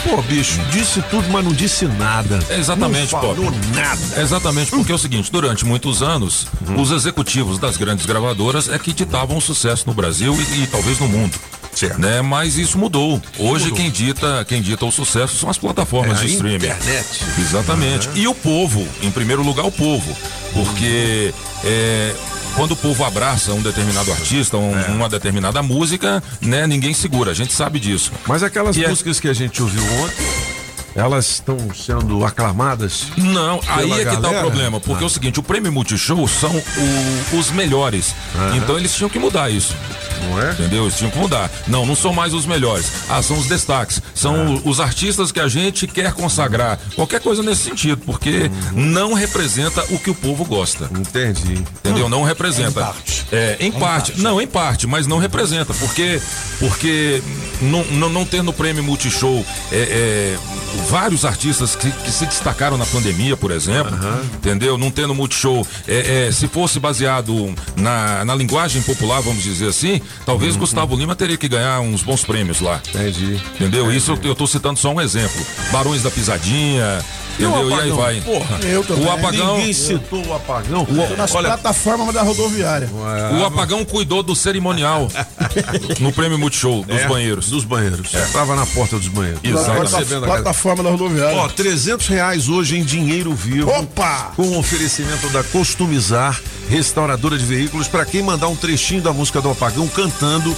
Pô, 0.09 0.21
bicho, 0.23 0.61
disse 0.71 1.01
tudo, 1.11 1.29
mas 1.31 1.45
não 1.45 1.53
disse 1.53 1.87
nada. 1.87 2.39
Exatamente, 2.51 3.13
não 3.13 3.21
falou 3.21 3.37
Pop. 3.37 3.57
nada. 3.75 4.21
Exatamente, 4.21 4.71
porque 4.71 4.93
é 4.93 4.95
o 4.95 4.99
seguinte, 4.99 5.33
durante 5.33 5.65
muitos 5.65 6.03
anos, 6.03 6.47
Uhum. 6.69 6.81
os 6.81 6.91
executivos 6.91 7.59
das 7.59 7.77
grandes 7.77 8.05
gravadoras 8.07 8.69
é 8.69 8.79
que 8.79 8.93
ditavam 8.93 9.37
o 9.39 9.41
sucesso 9.41 9.85
no 9.87 9.95
Brasil 9.95 10.35
e, 10.53 10.63
e 10.63 10.67
talvez 10.67 10.99
no 10.99 11.09
mundo. 11.09 11.39
Certo. 11.75 11.99
Né? 12.01 12.23
Mas 12.23 12.57
isso 12.57 12.79
mudou. 12.79 13.21
Hoje 13.39 13.65
Mudou. 13.65 13.79
quem 13.79 13.91
dita, 13.91 14.45
quem 14.49 14.63
dita 14.63 14.85
o 14.85 14.93
sucesso 14.93 15.37
são 15.37 15.51
as 15.51 15.59
plataformas 15.59 16.21
É, 16.21 16.25
de 16.25 16.33
streaming. 16.33 16.57
internet. 16.57 17.21
Exatamente. 17.39 18.09
E 18.15 18.27
o 18.29 18.35
povo, 18.35 18.87
em 19.03 19.11
primeiro 19.11 19.43
lugar 19.43 19.65
o 19.67 19.73
povo, 19.73 20.17
porque 20.53 21.35
é, 21.65 22.15
quando 22.55 22.73
o 22.73 22.77
povo 22.77 23.05
abraça 23.05 23.53
um 23.53 23.61
determinado 23.63 24.11
artista, 24.13 24.57
um- 24.57 24.79
É. 24.79 24.87
uma 24.89 25.09
determinada 25.09 25.63
música, 25.63 26.23
né, 26.41 26.67
ninguém 26.67 26.95
segura. 26.95 27.33
A 27.33 27.35
gente 27.35 27.53
sabe 27.53 27.81
disso. 27.81 28.13
Mas 28.27 28.43
aquelas 28.43 28.77
E 28.77 28.85
é- 28.85 28.89
músicas 28.89 29.19
que 29.19 29.29
a 29.29 29.33
gente 29.35 29.61
ouviu 29.63 29.83
ontem, 30.03 30.25
elas 30.95 31.29
estão 31.29 31.59
sendo 31.75 32.25
aclamadas? 32.25 33.07
Não, 33.17 33.59
aí 33.67 33.91
é 33.93 34.05
que 34.05 34.17
tá 34.17 34.31
o 34.31 34.35
problema, 34.41 34.79
porque 34.79 35.03
é 35.03 35.07
Ah. 35.07 35.09
o 35.09 35.11
seguinte, 35.11 35.41
o 35.41 35.43
prêmio 35.43 35.73
Multishow 35.73 36.29
são 36.29 36.55
o- 36.55 37.37
os 37.37 37.51
melhores. 37.51 38.15
Então 38.57 38.79
eles 38.79 38.95
tinham 38.95 39.11
que 39.11 39.19
mudar 39.19 39.51
isso. 39.51 39.75
Não 40.23 40.41
é? 40.41 40.53
Entendeu? 40.53 40.85
Eles 40.85 40.97
tinham 40.97 41.11
que 41.11 41.19
mudar. 41.19 41.51
Não, 41.67 41.85
não 41.87 41.95
são 41.97 42.13
mais 42.13 42.33
os 42.35 42.47
melhores. 42.47 42.87
Ah, 43.09 43.23
são 43.23 43.39
os 43.39 43.47
destaques. 43.47 44.01
São 44.15 44.55
o- 44.57 44.69
os 44.69 44.81
artistas 44.81 45.31
que 45.33 45.41
a 45.41 45.49
gente 45.49 45.87
quer 45.87 46.13
consagrar. 46.13 46.79
Qualquer 46.95 47.21
coisa 47.21 47.43
nesse 47.43 47.63
sentido, 47.63 48.03
porque 48.05 48.51
não 48.73 49.13
representa 49.15 49.85
o 49.91 49.99
que 49.99 50.11
o 50.11 50.15
povo 50.15 50.45
gosta. 50.45 50.89
Entendi. 50.99 51.55
Entendeu? 51.55 52.09
Não 52.09 52.23
representa. 52.23 52.81
Em 52.81 52.85
parte. 52.85 53.27
É, 53.33 53.57
em, 53.61 53.73
parte. 53.73 54.21
Não, 54.21 54.41
em 54.41 54.47
parte, 54.47 54.87
mas 54.87 55.07
não 55.07 55.19
representa. 55.19 55.73
Porque, 55.75 56.21
porque 56.59 57.23
não, 57.61 57.85
não, 57.85 58.09
não 58.09 58.25
ter 58.25 58.43
no 58.43 58.53
prêmio 58.53 58.83
Multishow 58.83 59.45
é, 59.73 59.77
é, 59.77 60.39
vários 60.89 61.25
artistas 61.25 61.75
que, 61.75 61.91
que 61.91 62.11
se 62.11 62.27
destacaram 62.27 62.77
na 62.77 62.87
pandemia, 62.87 63.37
por 63.37 63.51
exemplo. 63.51 63.95
Entendeu? 64.35 64.77
Não 64.79 64.91
ter 64.91 65.07
no 65.07 65.15
Multishow. 65.15 65.67
É, 65.87 66.27
é, 66.29 66.33
se 66.33 66.47
fosse 66.49 66.79
baseado 66.79 67.55
na, 67.77 68.25
na 68.25 68.35
linguagem 68.35 68.83
popular, 68.83 69.21
vamos 69.21 69.43
dizer 69.43 69.69
assim, 69.69 70.01
talvez 70.25 70.57
Gustavo 70.57 70.97
Lima 70.97 71.15
teria 71.15 71.37
que 71.37 71.49
ganhar 71.49 71.81
uns 71.81 72.03
bons 72.03 72.25
prêmios 72.25 72.61
lá. 72.61 72.81
Entendi. 72.89 73.41
Entendeu? 73.55 73.93
Isso 73.93 74.13
eu, 74.13 74.19
eu 74.23 74.35
tô 74.35 74.47
citando 74.47 74.79
só 74.79 74.93
um 74.93 75.01
exemplo. 75.01 75.45
Barões 75.71 76.03
da 76.03 76.11
Pisadinha. 76.11 77.01
O 77.39 77.43
Entendeu? 77.43 77.71
E, 77.71 77.75
aí 77.75 77.91
vai. 77.91 78.21
Porra. 78.21 78.61
Eu 78.63 78.85
também. 78.85 79.05
O 79.05 79.11
apagão. 79.11 79.57
Ninguém 79.57 79.73
citou 79.73 80.25
o 80.25 80.35
apagão. 80.35 80.85
Tô 80.85 81.17
nas 81.17 81.35
Olha, 81.35 81.49
plataformas 81.49 82.15
da 82.15 82.23
rodoviária. 82.23 82.89
O 83.39 83.45
apagão 83.45 83.85
cuidou 83.85 84.23
do 84.23 84.37
cerimonial 84.37 85.09
no 86.01 86.13
prêmio 86.13 86.39
Multishow 86.39 86.85
dos 86.85 86.97
é, 86.97 87.09
banheiros. 87.09 87.51
Dos 87.51 87.65
banheiros. 87.65 88.13
Tava 88.33 88.55
na 88.55 88.67
porta 88.67 88.99
dos 88.99 89.09
banheiros. 89.09 89.41
Casa. 89.43 90.21
Plataforma 90.21 90.83
da 90.83 90.91
rodoviária. 90.91 91.37
Ó, 91.37 91.49
300 91.49 92.07
reais 92.07 92.49
hoje 92.49 92.79
em 92.79 92.85
dinheiro 92.85 93.35
vivo. 93.35 93.71
Opa! 93.71 94.33
Com 94.37 94.57
oferecimento 94.57 95.29
da 95.31 95.43
Customizar, 95.43 96.41
restauradora 96.69 97.37
de 97.37 97.45
veículos, 97.45 97.89
para 97.89 98.05
quem 98.05 98.23
mandar 98.23 98.49
um 98.49 98.57
trechinho 98.57 99.03
da 99.03 99.13
música 99.13 99.41
do 99.41 99.51
Apagão 99.51 99.87
cantando 99.89 100.55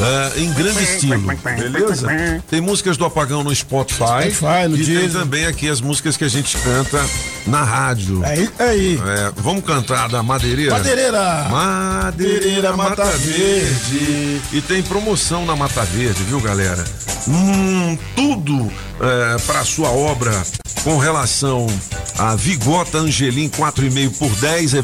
eh, 0.00 0.32
em 0.42 0.52
grande 0.52 0.82
estilo. 0.82 1.26
Beleza? 1.36 2.08
Tem 2.48 2.60
músicas 2.60 2.96
do 2.96 3.04
Apagão 3.04 3.42
no 3.42 3.54
Spotify. 3.54 4.30
Spotify, 4.32 4.68
no 4.68 4.76
e 4.76 4.84
tem 4.84 5.08
também 5.08 5.46
aqui 5.46 5.68
as 5.68 5.80
músicas 5.80 6.16
que 6.16 6.24
a 6.24 6.28
gente 6.28 6.56
canta 6.58 7.04
na 7.46 7.62
rádio. 7.64 8.24
É 8.24 8.30
aí, 8.30 8.50
é 8.58 8.64
aí. 8.64 8.94
É, 8.96 9.32
vamos 9.36 9.64
cantar 9.64 10.08
da 10.08 10.22
Madeireira? 10.22 10.72
Madeireira. 10.72 11.48
Madeireira 11.50 12.76
Mata 12.76 13.04
Verde. 13.04 14.40
E 14.52 14.60
tem 14.66 14.82
promoção 14.82 15.44
na 15.44 15.56
Mata 15.56 15.84
Verde, 15.84 16.22
viu, 16.24 16.40
galera? 16.40 16.84
Hum, 17.26 17.98
tudo 18.14 18.72
é, 19.00 19.38
para 19.46 19.64
sua 19.64 19.90
obra 19.90 20.42
com 20.84 20.96
relação 20.96 21.66
a 22.18 22.34
Vigota 22.34 22.98
Angelim 22.98 23.48
4,5 23.48 24.18
por 24.18 24.30
10 24.36 24.74
é 24.74 24.82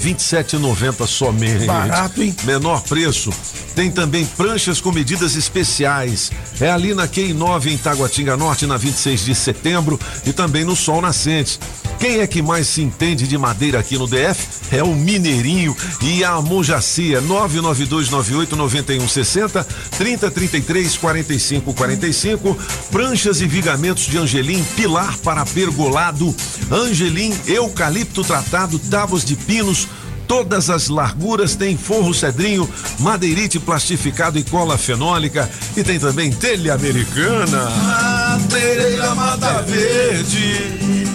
27,90 0.73 1.07
somente. 1.07 1.67
Barato, 1.67 2.23
hein? 2.23 2.35
Menor 2.45 2.83
preço. 2.83 3.31
Tem 3.75 3.91
também 3.91 4.25
pranchas 4.25 4.81
com 4.81 4.93
medidas 4.93 5.37
especiais. 5.37 6.33
É 6.61 6.71
ali 6.71 6.95
na 6.95 7.07
Q9 7.07 7.67
em 7.67 7.77
Taguatinga 7.77 8.37
Norte, 8.37 8.67
na 8.67 8.77
26 8.77 9.25
de 9.25 9.35
setembro 9.35 9.99
e 10.25 10.33
também 10.33 10.65
no 10.65 10.77
Sol 10.77 11.03
Nascente. 11.03 11.59
Quem 11.99 12.21
é 12.21 12.27
que 12.27 12.43
mais 12.43 12.69
se 12.69 12.83
entende 12.83 13.27
de 13.27 13.39
madeira 13.39 13.79
aqui 13.79 13.97
no 13.97 14.07
DF? 14.07 14.47
É 14.71 14.83
o 14.83 14.95
Mineirinho 14.95 15.75
e 16.03 16.23
a 16.23 16.39
Mojacia, 16.41 17.23
992989160, 17.23 19.65
3033 19.97 20.99
4545, 20.99 22.59
pranchas 22.91 23.41
e 23.41 23.47
vigamentos 23.47 24.05
de 24.05 24.19
Angelim, 24.19 24.63
pilar 24.77 25.17
para 25.19 25.47
pergolado, 25.47 26.35
Angelim, 26.71 27.35
eucalipto 27.47 28.23
tratado, 28.23 28.79
tábuas 28.79 29.25
de 29.25 29.37
pinos, 29.37 29.89
Todas 30.27 30.71
as 30.71 30.89
larguras 30.89 31.55
tem 31.55 31.77
forro 31.77 32.15
cedrinho, 32.15 32.69
madeirite 32.99 33.59
plastificado 33.59 34.39
e 34.39 34.43
cola 34.43 34.79
fenólica 34.79 35.49
e 35.77 35.85
tem 35.85 35.99
também 35.99 36.31
telha 36.31 36.75
americana. 36.75 37.69
Madeireira 37.71 39.15
Mata 39.15 39.63
Verde. 39.63 41.15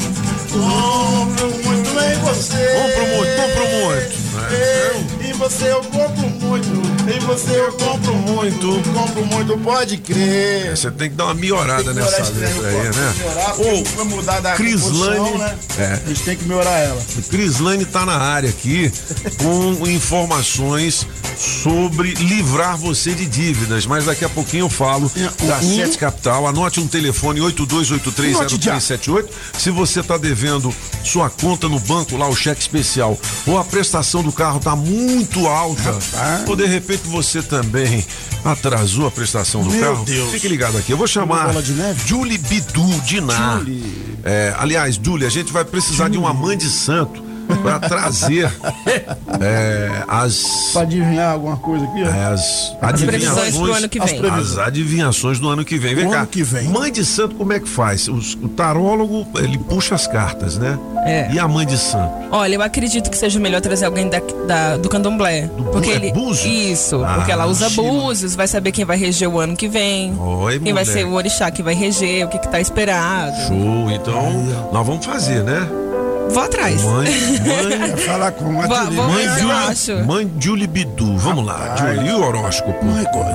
Compro 0.52 1.50
muito 1.64 1.90
em 1.90 2.20
você. 2.20 2.68
Compro 2.76 3.08
muito, 3.16 3.36
compro 3.36 3.68
muito. 3.86 4.20
Ei, 4.52 5.30
Em 5.30 5.34
você 5.34 5.72
eu 5.72 5.82
compro 5.84 6.30
muito. 6.42 6.89
Em 7.12 7.20
você 7.20 7.60
eu 7.60 7.72
compro 7.74 8.14
muito. 8.16 8.68
Compro 8.94 9.26
muito, 9.26 9.58
pode 9.60 9.98
crer. 9.98 10.76
Você 10.78 10.92
tem 10.92 11.10
que 11.10 11.16
dar 11.16 11.26
uma 11.26 11.34
melhorada 11.34 11.94
nessa 11.94 12.24
letra 12.30 12.68
aí, 12.68 12.84
né? 12.84 13.14
Melhorar, 13.18 13.54
porque 13.56 13.84
pra 13.96 14.06
mudar 14.06 14.40
da 14.42 14.54
Crislane, 14.54 15.18
composição, 15.18 15.38
né? 15.40 15.58
é. 15.80 15.94
A 16.06 16.08
gente 16.10 16.22
tem 16.24 16.36
que 16.38 16.44
melhorar 16.46 16.78
ela. 16.80 17.02
Crislane 17.30 17.86
tá 17.86 18.06
na 18.06 18.18
área 18.18 18.50
aqui 18.50 18.92
com 19.38 19.88
informações 19.88 21.08
sobre 21.38 22.14
livrar 22.16 22.78
você 22.78 23.14
de 23.14 23.26
dívidas, 23.26 23.86
mas 23.86 24.06
daqui 24.06 24.26
a 24.26 24.30
pouquinho 24.30 24.66
eu 24.66 24.70
falo 24.70 25.12
da 25.48 25.60
Uhum. 25.60 25.76
Sete 25.76 25.98
Capital. 25.98 26.48
Anote 26.48 26.80
um 26.80 26.88
telefone 26.88 27.40
82830378. 27.42 29.26
Se 29.58 29.70
você 29.72 30.02
tá 30.04 30.18
devendo 30.18 30.74
sua 31.04 31.30
conta 31.30 31.68
no 31.68 31.80
banco 31.80 32.16
lá, 32.18 32.28
o 32.28 32.36
cheque 32.36 32.62
especial, 32.62 33.18
ou 33.48 33.58
a 33.58 33.64
prestação 33.64 34.22
do 34.22 34.32
carro 34.32 34.60
tá 34.60 34.76
muito 34.76 35.48
alta, 35.48 35.98
ou 36.48 36.56
de 36.56 36.66
repente 36.66 36.99
você 37.08 37.42
também 37.42 38.06
atrasou 38.44 39.08
a 39.08 39.12
prestação 39.12 39.64
do 39.64 39.70
Meu 39.72 39.82
carro, 39.82 40.06
Deus. 40.06 40.32
fique 40.32 40.48
ligado 40.48 40.78
aqui. 40.78 40.92
Eu 40.92 40.98
vou 40.98 41.08
chamar? 41.08 41.54
Julie 42.06 42.38
Bidu 42.38 42.88
Dinar. 43.06 43.64
É, 44.24 44.54
aliás, 44.58 45.00
Julie, 45.02 45.26
a 45.26 45.30
gente 45.30 45.52
vai 45.52 45.64
precisar 45.64 46.10
de 46.10 46.18
uma 46.18 46.34
mãe 46.34 46.58
de 46.58 46.70
santo 46.70 47.29
para 47.58 47.80
trazer 47.80 48.52
é, 49.42 50.04
as, 50.08 50.44
Pra 50.74 50.82
adivinhar 50.84 51.34
alguma 51.34 51.58
coisa 51.58 51.86
aqui, 51.86 52.04
ó. 52.04 52.08
é, 52.08 52.26
as 52.34 52.76
previsões 52.80 53.38
adivinhações 53.38 53.56
pro 53.58 53.74
ano 53.74 53.90
que 53.90 54.00
As 54.02 54.12
vem. 54.12 54.20
previsões. 54.20 54.52
As 54.52 54.68
adivinhações 54.68 55.40
do 55.40 55.50
ano 55.50 55.66
que 55.66 55.78
vem. 55.78 55.96
Vem 55.96 56.08
O 56.08 56.12
cá. 56.12 56.18
ano 56.20 56.28
que 56.28 56.44
vem. 56.44 56.68
Mãe 56.70 56.92
de 56.92 57.04
santo, 57.06 57.36
como 57.36 57.54
é 57.54 57.60
que 57.60 57.68
faz? 57.68 58.08
Os- 58.08 58.36
o 58.36 58.48
tarólogo, 58.50 59.26
ele 59.38 59.58
puxa 59.58 59.96
as 59.96 60.08
cartas, 60.08 60.58
né? 60.58 60.78
É. 61.06 61.32
E 61.32 61.40
a 61.40 61.48
mãe 61.48 61.66
de 61.66 61.78
santo? 61.78 62.12
Olha, 62.32 62.56
eu 62.56 62.62
acredito 62.62 63.10
que 63.10 63.18
seja 63.18 63.40
melhor 63.40 63.62
trazer 63.62 63.86
alguém 63.86 64.08
da, 64.10 64.20
da- 64.48 64.78
do 64.78 64.90
candomblé. 64.90 65.50
porque 65.72 65.90
é 65.92 65.96
ele. 65.96 66.12
búzio? 66.12 66.50
Isso, 66.52 67.04
Ah, 67.04 67.16
porque 67.16 67.32
ela 67.32 67.46
usa 67.46 67.70
China. 67.70 67.90
búzios, 67.92 68.36
vai 68.36 68.48
saber 68.48 68.72
quem 68.72 68.86
vai 68.86 68.98
reger 68.98 69.28
o 69.30 69.40
ano 69.40 69.56
que 69.56 69.68
vem. 69.68 70.14
Oi, 70.20 70.60
quem 70.60 70.74
vai 70.74 70.86
ser 70.86 71.06
o 71.06 71.14
orixá 71.14 71.50
que 71.52 71.64
vai 71.64 71.74
reger, 71.74 72.26
o 72.26 72.30
que, 72.30 72.38
que 72.40 72.48
tá 72.48 72.60
esperado. 72.60 73.36
Show. 73.48 73.90
Então, 73.92 74.44
nós 74.72 74.86
vamos 74.86 75.06
fazer, 75.06 75.44
né? 75.44 75.68
Vou 76.30 76.44
atrás. 76.44 76.82
Mãe, 76.84 77.08
mãe, 77.10 77.98
falar 78.06 78.32
com 78.32 78.62
a 78.62 78.68
Vá- 78.68 78.84
vamos 78.84 78.96
mãe. 79.06 79.28
Julie, 79.40 80.04
mãe 80.06 80.32
Julie 80.40 80.68
Bidu. 80.68 81.18
Vamos 81.18 81.46
lá, 81.46 81.76
Julie. 81.76 82.12
O 82.12 82.22
horóscopo? 82.24 82.86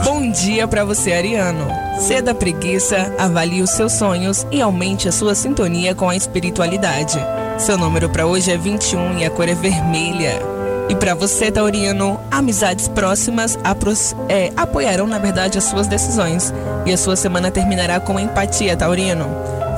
Bom 0.04 0.30
dia 0.30 0.66
pra 0.68 0.84
você, 0.84 1.12
Ariano. 1.12 1.66
Ceda 2.00 2.30
a 2.30 2.34
preguiça, 2.34 3.12
avalie 3.18 3.62
os 3.62 3.70
seus 3.70 3.92
sonhos 3.92 4.46
e 4.50 4.60
aumente 4.62 5.08
a 5.08 5.12
sua 5.12 5.34
sintonia 5.34 5.94
com 5.94 6.08
a 6.08 6.16
espiritualidade. 6.16 7.18
Seu 7.58 7.76
número 7.78 8.08
pra 8.08 8.26
hoje 8.26 8.50
é 8.50 8.56
21 8.56 9.18
e 9.18 9.24
a 9.24 9.30
cor 9.30 9.48
é 9.48 9.54
vermelha. 9.54 10.40
E 10.88 10.94
pra 10.94 11.14
você, 11.14 11.50
Tauriano, 11.50 12.20
amizades 12.30 12.88
próximas 12.88 13.58
apros- 13.64 14.14
é, 14.28 14.52
apoiarão, 14.56 15.06
na 15.06 15.18
verdade, 15.18 15.56
as 15.56 15.64
suas 15.64 15.86
decisões. 15.86 16.52
E 16.84 16.92
a 16.92 16.96
sua 16.98 17.16
semana 17.16 17.50
terminará 17.50 17.98
com 18.00 18.20
empatia, 18.20 18.76
Taurino. 18.76 19.26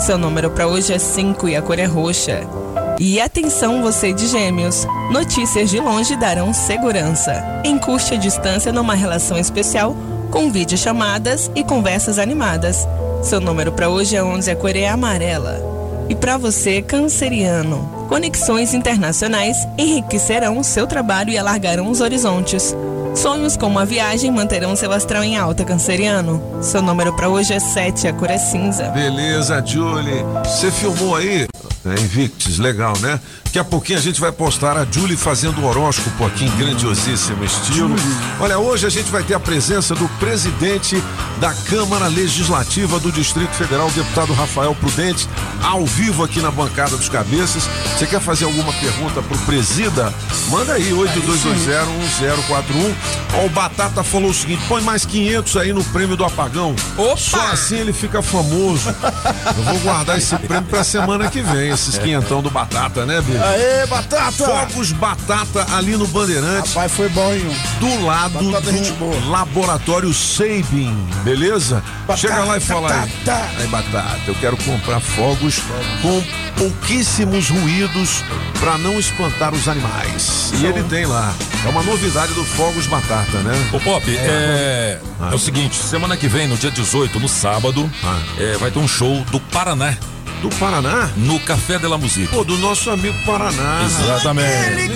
Seu 0.01 0.19
número 0.19 0.51
pra 0.51 0.67
hoje 0.67 0.93
é 0.93 0.99
5 0.99 1.49
e 1.49 1.55
a 1.57 1.63
cor 1.63 1.79
é 1.79 1.85
roxa. 1.85 2.41
E 2.99 3.21
atenção 3.21 3.83
você 3.83 4.13
de 4.13 4.27
gêmeos, 4.27 4.87
notícias 5.11 5.69
de 5.69 5.79
longe 5.79 6.17
darão 6.17 6.55
segurança. 6.55 7.61
Encurte 7.63 8.15
a 8.15 8.17
distância 8.17 8.73
numa 8.73 8.95
relação 8.95 9.39
especial 9.39 9.95
com 10.31 10.51
videochamadas 10.51 11.51
e 11.55 11.63
conversas 11.63 12.19
animadas. 12.19 12.89
Seu 13.23 13.39
número 13.39 13.71
para 13.73 13.91
hoje 13.91 14.17
é 14.17 14.25
11, 14.25 14.51
a 14.51 14.57
cor 14.57 14.75
é 14.75 14.89
amarela. 14.89 15.61
E 16.09 16.15
para 16.15 16.39
você, 16.39 16.81
canceriano, 16.81 18.07
conexões 18.09 18.73
internacionais 18.73 19.69
enriquecerão 19.77 20.59
o 20.59 20.65
seu 20.65 20.87
trabalho 20.87 21.31
e 21.31 21.39
alargarão 21.39 21.91
os 21.91 22.01
horizontes. 22.01 22.75
Sonhos 23.15 23.57
com 23.57 23.67
uma 23.67 23.85
viagem 23.85 24.31
manterão 24.31 24.75
seu 24.75 24.93
astral 24.93 25.23
em 25.23 25.37
alta, 25.37 25.65
canceriano. 25.65 26.43
Seu 26.63 26.81
número 26.81 27.15
para 27.15 27.29
hoje 27.29 27.53
é 27.53 27.61
7, 27.61 28.09
a 28.09 28.13
cor 28.13 28.31
é 28.31 28.39
cinza. 28.39 28.85
Beleza, 28.89 29.63
Julie. 29.65 30.23
Você 30.45 30.71
filmou 30.71 31.17
aí? 31.17 31.47
É, 31.87 32.01
Invictus, 32.01 32.59
legal, 32.59 32.99
né? 32.99 33.21
Daqui 33.57 33.69
a 33.69 33.71
pouquinho 33.71 33.99
a 33.99 34.03
gente 34.03 34.21
vai 34.21 34.31
postar 34.31 34.77
a 34.77 34.85
Julie 34.85 35.17
fazendo 35.17 35.63
o 35.63 35.65
horóscopo 35.65 36.27
aqui 36.27 36.45
em 36.45 36.57
grandiosíssimo 36.59 37.43
estilo. 37.43 37.97
Olha, 38.39 38.59
hoje 38.59 38.87
a 38.87 38.91
gente 38.91 39.11
vai 39.11 39.23
ter 39.23 39.33
a 39.33 39.41
presença 39.41 39.95
do 39.95 40.07
presidente 40.19 41.03
da 41.41 41.55
Câmara 41.55 42.07
Legislativa 42.07 43.01
do 43.01 43.11
Distrito 43.11 43.55
Federal, 43.55 43.89
o 43.89 43.93
deputado 43.93 44.35
Rafael 44.35 44.75
Prudente, 44.75 45.27
ao 45.63 45.87
vivo 45.87 46.23
aqui 46.23 46.43
na 46.43 46.51
bancada 46.51 46.99
dos 46.99 47.09
cabeças. 47.09 47.67
Você 47.97 48.07
quer 48.07 48.21
fazer 48.21 48.45
alguma 48.45 48.75
pergunta 48.75 49.23
pro 49.23 49.39
presida? 49.47 50.13
Manda 50.51 50.75
aí, 50.75 50.93
82201041. 50.93 52.95
Ó, 53.37 53.47
o 53.47 53.49
Batata 53.49 54.05
falou 54.05 54.33
o 54.33 54.35
seguinte: 54.35 54.63
põe 54.69 54.83
mais 54.83 55.07
500 55.07 55.57
aí 55.57 55.73
no 55.73 55.83
prêmio 55.85 56.15
do 56.15 56.27
apagão. 56.27 56.77
Opa! 56.99 57.17
Só 57.17 57.41
assim 57.53 57.77
ele 57.77 57.95
fica 57.95 58.21
famoso. 58.21 58.95
Eu 59.57 59.65
vou 59.65 59.79
guardar 59.79 60.19
esse 60.19 60.37
prêmio 60.37 60.69
pra 60.69 60.85
semana 60.85 61.31
que 61.31 61.41
vem, 61.41 61.71
esses 61.71 61.97
quinhentão 61.97 62.43
do 62.43 62.51
Batata, 62.51 63.07
né, 63.07 63.23
bicho? 63.23 63.46
Aê, 63.49 63.87
batata! 63.87 64.33
Fogos 64.33 64.93
Batata 64.93 65.67
ali 65.77 65.97
no 65.97 66.07
Bandeirante, 66.07 66.69
Rapaz, 66.71 66.93
foi 66.93 67.09
bom, 67.11 67.33
hein? 67.33 67.47
do 67.81 68.05
lado 68.05 68.51
Batata, 68.51 68.73
gente 68.73 68.91
do 68.93 68.99
boa. 68.99 69.31
laboratório 69.31 70.13
Sabin, 70.13 70.95
beleza? 71.23 71.83
Batata, 72.07 72.17
Chega 72.17 72.45
lá 72.45 72.57
e 72.57 72.61
fala 72.61 72.91
aí. 72.93 73.01
batata. 73.25 73.51
Aí, 73.59 73.67
Batata, 73.69 74.21
eu 74.27 74.35
quero 74.37 74.57
comprar 74.59 75.01
fogos 75.01 75.61
com 76.03 76.23
pouquíssimos 76.59 77.51
ruídos 77.51 78.25
pra 78.59 78.79
não 78.79 78.99
espantar 78.99 79.55
os 79.55 79.69
animais. 79.69 80.53
E 80.55 80.67
ele 80.67 80.83
tem 80.85 81.05
lá. 81.07 81.35
É 81.65 81.69
uma 81.69 81.83
novidade 81.83 82.33
do 82.35 82.45
Fogos 82.45 82.87
Batata, 82.87 83.39
né? 83.39 83.53
Ô 83.73 83.81
Pop, 83.81 84.05
é, 84.17 84.99
é 85.31 85.35
o 85.35 85.39
seguinte, 85.39 85.75
semana 85.77 86.17
que 86.17 86.29
vem, 86.29 86.47
no 86.49 86.57
dia 86.57 86.71
18, 86.71 87.19
no 87.21 87.29
sábado, 87.29 87.91
Ah. 88.05 88.19
é, 88.39 88.57
vai 88.59 88.71
ter 88.71 88.79
um 88.79 88.89
show 88.89 89.25
do 89.31 89.39
Paraná, 89.41 89.97
Do 90.43 90.51
Paraná? 90.57 91.11
no 91.17 91.41
Café 91.41 91.79
de 91.79 91.87
la 91.89 91.97
Musique. 91.97 92.29
Pô, 92.29 92.45
do 92.45 92.57
nosso 92.59 92.91
amigo 92.91 93.17
Paraná. 93.25 93.83
Exatamente. 93.85 94.93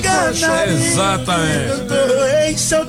Exatamente. 0.87 1.71
Seu 2.59 2.85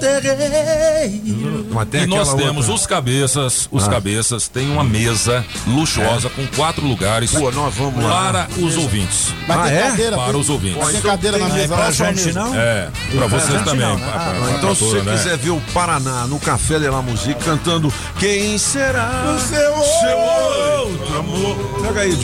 E 1.94 2.06
nós 2.08 2.34
temos 2.34 2.68
outra. 2.68 2.74
os 2.74 2.86
cabeças, 2.86 3.70
os 3.72 3.88
Ah. 3.88 3.92
cabeças, 3.92 4.48
tem 4.48 4.70
uma 4.70 4.84
mesa 4.84 5.46
luxuosa 5.68 6.30
com 6.30 6.46
quatro 6.48 6.86
lugares 6.86 7.32
Pô, 7.32 7.52
nós 7.52 7.74
vamos 7.76 8.04
lá. 8.04 8.32
para 8.32 8.48
os 8.60 8.76
ouvintes. 8.78 9.34
Vai 9.48 9.58
Ah, 9.58 9.64
ter 9.64 9.74
é? 9.76 9.82
cadeira. 9.90 10.18
Para 10.18 10.38
os 10.38 10.50
ouvintes. 10.50 10.78
Vai 10.84 10.92
ter 10.92 10.98
Então 11.00 11.12
cadeira 11.12 11.38
na 11.38 11.50
mesa. 11.50 11.76
pra 11.76 11.92
gente 11.92 12.34
não? 12.34 12.54
É, 12.56 12.90
para 13.16 13.28
vocês 13.28 13.62
também. 13.64 13.88
não, 13.88 13.98
pra- 13.98 14.06
né? 14.08 14.12
pra- 14.14 14.22
Ah, 14.22 14.36
pra 14.42 14.52
Então, 14.58 14.76
se 14.76 14.84
você 14.84 15.02
né? 15.02 15.12
quiser 15.14 15.38
ver 15.38 15.50
o 15.52 15.62
Paraná 15.74 16.28
no 16.28 16.40
Café 16.40 16.80
de 16.80 16.90
la 16.90 17.02
Musique 17.02 17.44
cantando 17.44 17.92
Quem 18.20 18.58
será 18.58 19.36
O 19.36 19.40
seu 19.40 19.74
outro 20.18 21.20
amor? 21.20 21.56
Pega 21.82 22.02
aí, 22.02 22.16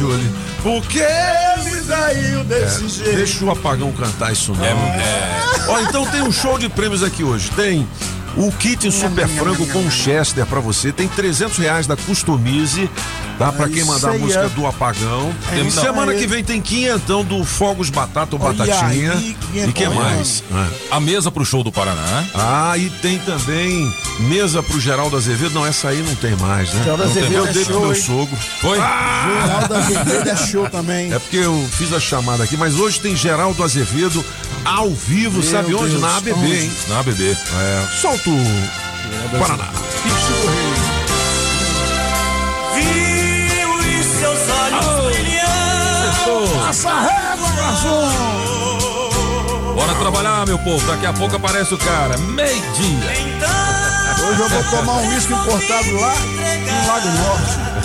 Porque 0.63 0.99
Ele 0.99 1.81
saiu 1.81 2.43
desse 2.43 2.87
jeito. 2.87 3.15
Deixa 3.15 3.45
o 3.45 3.51
apagão 3.51 3.91
cantar 3.91 4.31
isso 4.31 4.53
não. 4.53 4.65
É, 4.65 4.69
é, 4.69 5.69
Ó, 5.69 5.79
então 5.81 6.05
tem 6.05 6.21
um 6.21 6.31
show 6.31 6.57
de 6.57 6.69
prêmios 6.69 7.03
aqui 7.03 7.23
hoje. 7.23 7.49
Tem 7.55 7.87
o 8.37 8.51
kit 8.51 8.91
super 8.91 9.27
frango 9.27 9.65
com 9.67 9.89
Chester 9.89 10.45
pra 10.45 10.59
você. 10.59 10.91
Tem 10.91 11.07
300 11.07 11.57
reais 11.57 11.87
da 11.87 11.95
Customize, 11.97 12.89
tá? 13.39 13.51
Pra 13.51 13.67
quem 13.67 13.79
Isso 13.79 13.87
mandar 13.87 14.11
a 14.11 14.17
música 14.17 14.41
é. 14.45 14.49
do 14.49 14.65
apagão. 14.67 15.33
É 15.51 15.57
E 15.59 15.67
isso 15.67 15.81
semana 15.81 16.11
aí. 16.11 16.19
que 16.19 16.27
vem 16.27 16.43
tem 16.43 16.61
quinhentão 16.61 17.23
do 17.23 17.43
Fogos 17.43 17.89
Batata 17.89 18.35
ou 18.35 18.39
Batatinha. 18.39 19.13
e 19.15 19.71
que 19.73 19.87
mais? 19.89 20.43
Ah. 20.53 20.67
a 20.91 20.99
mesa 20.99 21.31
pro 21.31 21.43
show 21.43 21.63
do 21.63 21.71
Paraná. 21.71 22.23
Ah, 22.35 22.77
e 22.77 22.89
tem 22.89 23.17
também 23.19 23.91
mesa 24.19 24.61
pro 24.61 24.79
Geraldo 24.79 25.17
Azevedo. 25.17 25.53
Não, 25.55 25.65
essa 25.65 25.89
aí 25.89 26.03
não 26.03 26.15
tem 26.15 26.35
mais, 26.35 26.71
né? 26.73 26.83
Geraldo 26.83 27.03
tem 27.03 27.11
Azevedo 27.23 27.45
é 27.45 27.49
Eu 27.49 27.53
dei 27.53 27.65
pro 27.65 27.79
meu 27.81 27.95
sogro. 27.95 28.37
Foi? 28.61 28.77
Geraldo 28.77 29.73
Azevedo 29.73 30.29
é 30.29 30.35
show 30.35 30.69
também. 30.69 31.11
É 31.11 31.17
porque 31.19 31.37
eu 31.37 31.67
fiz 31.71 31.91
a 31.91 31.99
chamada 31.99 32.43
aqui, 32.43 32.55
mas 32.55 32.75
hoje 32.75 32.99
tem 32.99 33.15
Geraldo 33.15 33.63
Azevedo 33.63 34.23
ao 34.63 34.89
vivo, 34.91 35.39
Meu 35.41 35.49
sabe 35.51 35.73
onde? 35.73 35.89
Deus, 35.91 36.01
Na 36.01 36.17
ABB, 36.17 36.33
onde? 36.33 36.51
hein? 36.55 36.71
Na 36.89 37.01
bebê. 37.03 37.31
É, 37.31 37.87
solta 38.01 38.26
o 38.29 39.39
Paraná. 39.39 39.69
Viu 42.73 43.79
e 43.81 44.03
seus 44.03 44.39
olhos 44.49 44.85
brilhando. 45.05 46.65
Passa 46.65 46.99
régua, 46.99 47.49
garçom. 47.51 48.11
Bora 49.75 49.95
trabalhar, 49.95 50.45
meu 50.45 50.59
povo. 50.59 50.85
Daqui 50.87 51.05
a 51.05 51.13
pouco 51.13 51.37
aparece 51.37 51.73
o 51.73 51.77
cara. 51.77 52.17
Meio-dia. 52.17 53.11
Hoje 54.27 54.41
eu 54.41 54.49
vou 54.49 54.63
tomar 54.63 54.93
um 54.93 55.07
uísque 55.09 55.31
importado 55.33 55.93
lá 55.93 56.13
no 56.15 56.87
Lago 56.87 57.07
Norte. 57.07 57.76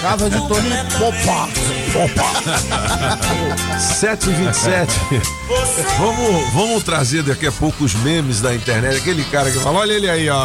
Casa 0.00 0.30
de 0.30 0.38
Toninho 0.48 0.84
Popa. 0.98 1.48
Popa. 1.92 2.24
7h27. 3.78 4.88
vamos, 5.98 6.52
vamos 6.52 6.82
trazer 6.82 7.22
daqui 7.22 7.46
a 7.46 7.52
pouco 7.52 7.84
os 7.84 7.94
memes 7.94 8.40
da 8.40 8.54
internet. 8.54 8.98
Aquele 8.98 9.24
cara 9.24 9.50
que 9.50 9.58
fala, 9.58 9.80
olha 9.80 9.92
ele 9.92 10.08
aí, 10.08 10.28
ó. 10.30 10.42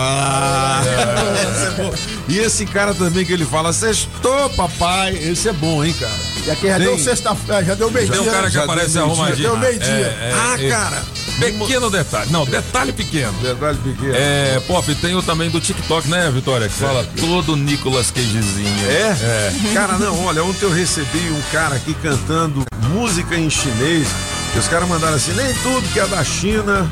E 2.27 2.39
esse 2.39 2.65
cara 2.65 2.93
também 2.93 3.25
que 3.25 3.33
ele 3.33 3.45
fala, 3.45 3.73
sextou, 3.73 4.49
papai. 4.51 5.15
Esse 5.15 5.49
é 5.49 5.53
bom, 5.53 5.83
hein, 5.83 5.93
cara? 5.93 6.33
E 6.45 6.51
aqui 6.51 6.67
já 6.67 6.77
Tem- 6.77 6.88
deu 6.88 6.99
sexta-feira, 6.99 7.63
já 7.63 7.73
deu 7.75 7.89
meio-dia. 7.89 8.15
Tem 8.17 8.27
um 8.27 8.32
cara 8.32 8.47
que 8.47 8.53
Já 8.53 8.63
aparece 8.63 8.99
arrumadinho. 8.99 9.49
Deu 9.49 9.58
meio-dia. 9.58 9.89
É, 9.89 10.29
é, 10.29 10.34
ah, 10.36 10.56
é, 10.60 10.69
cara. 10.69 11.03
Pequeno 11.39 11.89
detalhe. 11.89 12.32
Não, 12.32 12.45
detalhe 12.45 12.91
pequeno. 12.91 13.34
Verdade 13.41 13.77
pequena. 13.79 14.15
É, 14.15 14.62
Pop, 14.67 14.95
tem 14.95 15.15
o 15.15 15.23
também 15.23 15.49
do 15.49 15.60
TikTok, 15.60 16.08
né, 16.08 16.29
Vitória? 16.32 16.67
Que 16.67 16.75
fala 16.75 17.06
todo 17.19 17.56
Nicolas 17.56 18.12
Cagezinho. 18.12 18.89
É? 18.89 19.73
Cara, 19.73 19.97
não, 19.97 20.25
olha, 20.25 20.43
ontem 20.43 20.65
eu 20.65 20.71
recebi 20.71 21.32
um 21.32 21.41
cara 21.51 21.75
aqui 21.75 21.93
cantando 21.95 22.63
música 22.89 23.36
em 23.36 23.49
chinês. 23.49 24.08
E 24.56 24.60
os 24.60 24.67
caras 24.67 24.88
mandaram 24.88 25.15
assim: 25.15 25.34
nem 25.34 25.53
tudo 25.56 25.88
que 25.91 25.99
é 25.99 26.06
da 26.06 26.23
China 26.23 26.91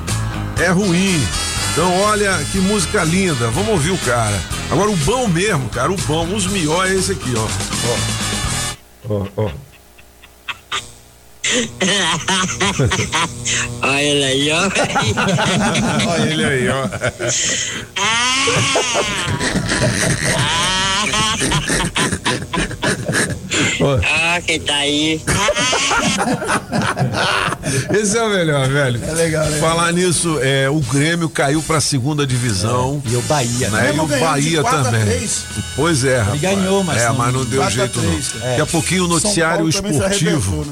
é 0.59 0.69
ruim. 0.69 1.21
Então, 1.71 2.01
olha 2.01 2.37
que 2.51 2.57
música 2.59 3.03
linda. 3.03 3.47
Vamos 3.49 3.69
ouvir 3.69 3.91
o 3.91 3.97
cara. 3.99 4.37
Agora, 4.71 4.89
o 4.89 4.95
bom 4.97 5.27
mesmo, 5.27 5.69
cara, 5.69 5.91
o 5.91 5.97
bom, 5.97 6.25
os 6.33 6.47
melhor 6.47 6.87
é 6.87 6.93
esse 6.93 7.11
aqui, 7.11 7.33
ó. 7.35 7.43
Ó, 7.43 7.97
ó, 9.11 9.27
ó. 9.37 9.51
Olha 13.81 14.01
ele 14.01 14.23
aí, 14.23 14.51
ó. 14.51 14.61
Olha 16.07 16.31
ele 16.31 16.45
aí, 16.45 16.69
ó. 16.69 16.87
Ah, 23.85 24.39
quem 24.45 24.59
tá 24.59 24.75
aí? 24.75 25.21
Esse 27.93 28.17
é 28.17 28.23
o 28.23 28.29
melhor, 28.29 28.67
velho. 28.69 28.99
É 29.03 29.11
legal, 29.13 29.45
né? 29.45 29.59
Falar 29.59 29.91
nisso, 29.93 30.39
é, 30.41 30.69
o 30.69 30.79
Grêmio 30.81 31.29
caiu 31.29 31.61
pra 31.61 31.79
segunda 31.79 32.25
divisão. 32.25 33.01
E 33.05 33.15
o 33.15 33.21
Bahia, 33.23 33.69
né? 33.69 33.81
né? 33.83 33.93
E 33.95 33.99
o 33.99 34.07
Bahia 34.07 34.63
também. 34.63 35.29
Pois 35.75 36.03
é, 36.03 36.19
rapaz. 36.19 36.41
ganhou, 36.41 36.83
mas 36.83 37.01
É, 37.01 37.07
não- 37.09 37.15
mas 37.15 37.33
não 37.33 37.45
deu 37.45 37.69
jeito 37.69 38.01
não. 38.01 38.11
cara. 38.11 38.49
Daqui 38.49 38.61
a 38.61 38.65
pouquinho 38.65 39.05
o 39.05 39.07
noticiário 39.07 39.67
esportivo. 39.69 40.65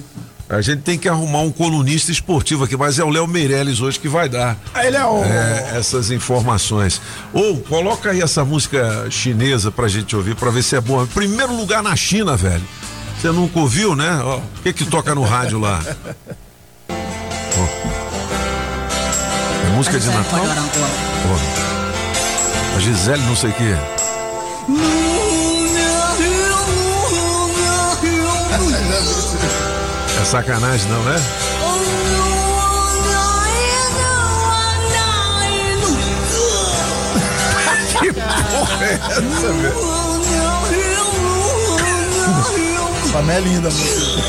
A 0.50 0.62
gente 0.62 0.82
tem 0.82 0.98
que 0.98 1.08
arrumar 1.08 1.42
um 1.42 1.52
colunista 1.52 2.12
esportivo 2.12 2.64
aqui, 2.64 2.76
mas 2.76 2.98
é 2.98 3.04
o 3.04 3.10
Léo 3.10 3.28
Meirelles 3.28 3.82
hoje 3.82 4.00
que 4.00 4.08
vai 4.08 4.28
dar 4.28 4.58
Aí 4.74 4.88
ele 4.88 4.98
é 4.98 5.06
o. 5.06 5.24
é, 5.24 5.74
essas 5.78 6.10
informações. 6.10 7.00
Ou 7.32 7.60
coloca 7.60 8.10
aí 8.10 8.20
essa 8.20 8.44
música 8.44 9.06
chinesa 9.12 9.70
pra 9.70 9.88
gente 9.88 10.16
ouvir, 10.16 10.34
pra 10.34 10.50
ver 10.50 10.64
se 10.64 10.76
é 10.76 10.82
boa. 10.82 11.06
Primeiro 11.06 11.56
lugar 11.56 11.84
na 11.84 11.96
China, 11.96 12.36
velho. 12.36 12.64
Você 13.20 13.32
nunca 13.32 13.60
ouviu, 13.60 13.96
né? 13.98 14.22
Ó, 14.24 14.38
O 14.38 14.42
que 14.64 14.72
que 14.72 14.86
toca 14.86 15.14
no 15.14 15.24
rádio 15.24 15.60
lá? 15.60 15.82
Ó. 16.90 17.68
É 19.68 19.72
música 19.76 20.00
de 20.00 20.08
Natal? 20.08 20.40
Ó. 20.42 21.36
A 22.78 22.80
Gisele 22.80 23.22
não 23.24 23.36
sei 23.36 23.50
o 23.50 23.54
quê. 23.54 23.76
É 30.22 30.26
sacanagem 30.26 30.90
não, 30.90 31.04
né? 31.04 31.16
Que 38.00 38.14
porra 38.14 38.86
é 38.86 38.94
essa, 38.94 39.52
velho? 39.52 39.76
Essa 43.10 43.32
é 43.32 43.40
linda. 43.40 43.70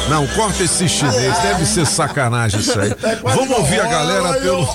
Não, 0.08 0.26
corta 0.28 0.62
esse 0.62 0.88
chinês, 0.88 1.38
deve 1.40 1.66
ser 1.66 1.86
sacanagem 1.86 2.60
isso 2.60 2.80
aí. 2.80 2.94
Tá 2.94 3.14
Vamos 3.22 3.58
ouvir 3.58 3.78
a 3.78 3.86
galera 3.86 4.40
pelo, 4.40 4.66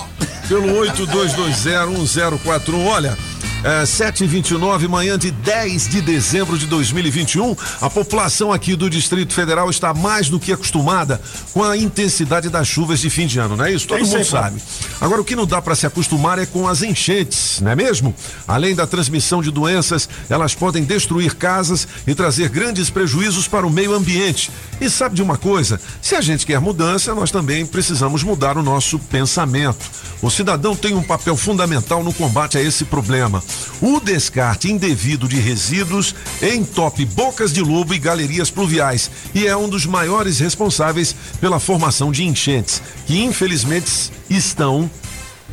pelo 0.47 0.79
82201041. 0.81 2.85
Olha, 2.85 3.17
É, 3.63 3.83
7h29, 3.83 4.87
manhã 4.87 5.17
de 5.17 5.31
10 5.31 5.87
de 5.87 5.99
dezembro 5.99 6.55
de 6.55 6.67
2021. 6.67 7.55
A 7.81 7.89
população 7.89 8.53
aqui 8.53 8.75
do 8.75 8.87
Distrito 8.87 9.33
Federal 9.33 9.67
está 9.71 9.91
mais 9.91 10.29
do 10.29 10.39
que 10.39 10.53
acostumada 10.53 11.19
com 11.51 11.63
a 11.63 11.75
intensidade 11.75 12.47
das 12.47 12.67
chuvas 12.67 12.99
de 12.99 13.09
fim 13.09 13.25
de 13.25 13.39
ano, 13.39 13.55
não 13.55 13.65
é 13.65 13.71
isso? 13.71 13.87
Todo 13.87 14.01
É 14.01 14.03
mundo 14.03 14.23
sabe. 14.23 14.61
Agora, 15.01 15.19
o 15.19 15.25
que 15.25 15.35
não 15.35 15.47
dá 15.47 15.59
para 15.63 15.73
se 15.73 15.87
acostumar 15.87 16.37
é 16.37 16.45
com 16.45 16.67
as 16.67 16.83
enchentes, 16.83 17.59
não 17.59 17.71
é 17.71 17.75
mesmo? 17.75 18.13
Além 18.47 18.75
da 18.75 18.85
transmissão 18.85 19.41
de 19.41 19.49
doenças, 19.49 20.07
elas 20.29 20.53
podem 20.53 20.83
destruir 20.83 21.33
casas 21.33 21.87
e 22.05 22.13
trazer 22.13 22.49
grandes 22.49 22.91
prejuízos 22.91 23.47
para 23.47 23.65
o 23.65 23.69
meio 23.71 23.95
ambiente. 23.95 24.51
E 24.79 24.87
sabe 24.91 25.15
de 25.15 25.23
uma 25.23 25.37
coisa? 25.37 25.79
Se 26.03 26.13
a 26.13 26.21
gente 26.21 26.45
quer 26.45 26.59
mudança, 26.59 27.15
nós 27.15 27.31
também 27.31 27.65
precisamos 27.65 28.21
mudar 28.21 28.57
o 28.57 28.63
nosso 28.63 28.99
pensamento. 28.99 29.89
O 30.21 30.29
cidadão 30.29 30.75
tem 30.75 30.93
um 30.93 31.03
papel 31.03 31.35
fundamental 31.35 32.03
no 32.03 32.13
combate 32.13 32.59
a 32.59 32.61
esse 32.61 32.85
problema. 32.85 33.43
O 33.81 33.99
descarte 33.99 34.71
indevido 34.71 35.27
de 35.27 35.39
resíduos 35.39 36.15
entope 36.41 37.05
bocas 37.05 37.51
de 37.51 37.61
lobo 37.61 37.93
e 37.93 37.99
galerias 37.99 38.49
pluviais 38.49 39.11
e 39.33 39.45
é 39.47 39.55
um 39.55 39.67
dos 39.67 39.85
maiores 39.85 40.39
responsáveis 40.39 41.15
pela 41.39 41.59
formação 41.59 42.11
de 42.11 42.23
enchentes, 42.23 42.81
que 43.05 43.23
infelizmente 43.23 44.11
estão 44.29 44.89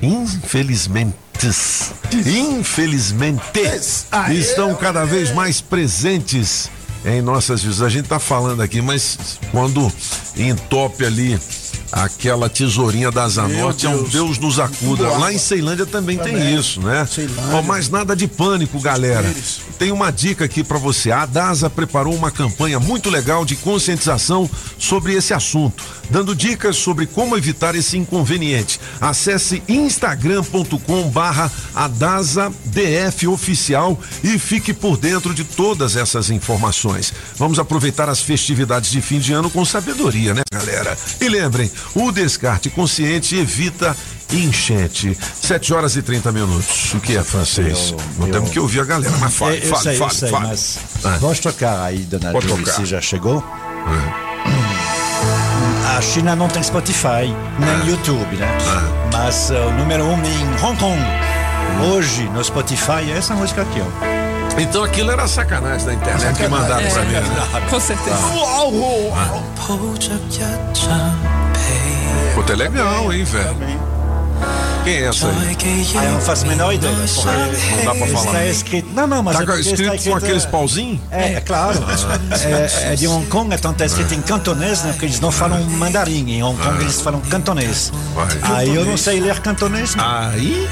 infelizmente 0.00 1.16
infelizmente 2.24 3.42
estão 4.30 4.74
cada 4.74 5.04
vez 5.04 5.34
mais 5.34 5.60
presentes 5.60 6.70
em 7.04 7.20
nossas 7.20 7.62
vidas. 7.62 7.82
A 7.82 7.88
gente 7.88 8.08
tá 8.08 8.18
falando 8.18 8.62
aqui, 8.62 8.80
mas 8.80 9.38
quando 9.50 9.92
entope 10.36 11.04
ali 11.04 11.38
aquela 11.92 12.48
tesourinha 12.48 13.10
da 13.10 13.28
Zanorte, 13.28 13.86
é 13.86 13.90
um 13.90 14.02
Deus. 14.04 14.38
Nos 14.38 14.58
acuda. 14.58 15.08
Lá 15.18 15.32
em 15.32 15.38
Ceilândia 15.38 15.84
também, 15.84 16.16
tem 16.16 16.32
Também. 16.32 16.54
isso, 16.58 16.80
né? 16.80 17.06
Ceilândia. 17.06 17.54
Ó, 17.56 17.62
mas 17.62 17.90
nada 17.90 18.16
de 18.16 18.26
pânico, 18.26 18.80
galera. 18.80 19.32
Tem 19.78 19.92
uma 19.92 20.10
dica 20.10 20.44
aqui 20.44 20.64
pra 20.64 20.78
você. 20.78 21.10
A 21.12 21.26
DASA 21.26 21.68
preparou 21.68 22.14
uma 22.14 22.30
campanha 22.30 22.80
muito 22.80 23.10
legal 23.10 23.44
de 23.44 23.56
conscientização 23.56 24.48
sobre 24.78 25.14
esse 25.14 25.34
assunto, 25.34 25.84
dando 26.08 26.34
dicas 26.34 26.76
sobre 26.76 27.06
como 27.06 27.36
evitar 27.36 27.74
esse 27.74 27.98
inconveniente. 27.98 28.80
Acesse 29.00 29.62
instagram.com 29.68 31.10
barra 31.10 31.50
DF 32.64 33.26
oficial 33.28 33.98
e 34.22 34.38
fique 34.38 34.72
por 34.72 34.96
dentro 34.96 35.34
de 35.34 35.44
todas 35.44 35.96
essas 35.96 36.30
informações. 36.30 37.12
Vamos 37.36 37.58
aproveitar 37.58 38.08
as 38.08 38.20
festividades 38.20 38.90
de 38.90 39.00
fim 39.00 39.18
de 39.18 39.32
ano 39.32 39.50
com 39.50 39.64
sabedoria, 39.64 40.32
né, 40.34 40.42
galera? 40.52 40.96
E 41.20 41.28
lembrem, 41.28 41.70
o 41.94 42.10
descarte 42.12 42.70
consciente 42.70 43.36
evita 43.36 43.96
enchente. 44.32 45.16
7 45.42 45.74
horas 45.74 45.94
e 45.96 46.02
30 46.02 46.32
minutos. 46.32 46.94
O 46.94 47.00
que 47.00 47.16
é 47.16 47.22
francês? 47.22 47.90
Eu- 47.90 47.98
Não 48.18 48.26
eu- 48.28 48.32
temos 48.32 48.50
que 48.50 48.58
ouvir 48.58 48.80
a 48.80 48.84
galera, 48.84 49.14
mas 49.20 49.34
fale, 49.34 49.56
É, 49.58 49.64
eu 49.64 49.68
fale, 49.68 49.82
sei, 49.82 49.96
fale, 49.96 50.10
eu 50.10 50.16
sei, 50.16 50.30
fale. 50.30 50.46
mas 50.46 50.78
Ah. 51.04 51.18
vamos 51.20 51.38
tocar 51.40 51.82
aí, 51.84 51.98
dona 51.98 52.32
Pode 52.32 52.46
tocar. 52.46 52.72
se 52.72 52.86
já 52.86 53.00
chegou. 53.00 53.44
A 55.96 56.00
China 56.00 56.34
não 56.34 56.48
tem 56.48 56.62
Spotify, 56.62 57.34
nem 57.58 57.88
YouTube, 57.90 58.36
né? 58.36 58.48
Mas 59.12 59.50
uh, 59.50 59.54
o 59.68 59.72
número 59.72 60.04
um 60.04 60.14
em 60.24 60.64
Hong 60.64 60.76
Kong, 60.78 60.98
hoje 61.92 62.24
no 62.30 62.42
Spotify, 62.42 63.10
é 63.12 63.18
essa 63.18 63.34
música 63.34 63.62
aqui, 63.62 63.80
ó. 63.80 64.60
Então 64.60 64.82
aquilo 64.84 65.10
era 65.10 65.26
sacanagem 65.28 65.86
da 65.86 65.94
internet 65.94 66.36
que 66.36 66.48
mandaram 66.48 66.88
pra 66.90 67.04
mim, 67.04 67.12
né? 67.12 67.66
Com 67.70 67.80
certeza. 67.80 68.16
Pô, 72.34 72.42
tá 72.42 72.54
legal, 72.54 73.12
hein, 73.12 73.24
velho? 73.24 73.56
Quem 74.84 74.94
é 74.94 75.04
essa 75.06 75.28
aí? 75.28 75.56
Ah, 75.96 76.04
eu 76.04 76.12
não 76.12 76.20
faço 76.20 76.44
a 76.44 76.48
menor 76.48 76.72
ideia. 76.74 76.92
Não 76.92 77.84
dá 77.84 77.94
pra 77.94 78.06
falar. 78.08 78.24
Está 78.24 78.46
escrito. 78.46 78.88
Não, 78.92 79.06
não, 79.06 79.22
mas 79.22 79.36
Tá 79.36 79.54
é 79.54 79.60
escrito 79.60 79.94
está 79.94 80.10
com 80.10 80.16
aqueles 80.16 80.44
pauzinhos? 80.44 81.00
É, 81.10 81.34
é 81.34 81.40
claro. 81.40 81.78
É, 82.84 82.92
é 82.92 82.96
de 82.96 83.06
Hong 83.06 83.26
Kong, 83.26 83.54
então 83.54 83.70
está 83.70 83.86
escrito 83.86 84.12
em 84.14 84.20
cantonês, 84.20 84.82
né? 84.82 84.90
Porque 84.90 85.06
eles 85.06 85.20
não 85.20 85.30
falam 85.30 85.62
mandarim. 85.64 86.28
Em 86.28 86.42
Hong 86.42 86.60
Kong 86.60 86.80
eles 86.80 87.00
falam 87.00 87.20
cantonês. 87.20 87.92
Aí 88.42 88.74
eu 88.74 88.84
não 88.84 88.96
sei 88.96 89.20
ler 89.20 89.38
cantonês. 89.40 89.94
não. 89.94 90.04
Aí, 90.04 90.68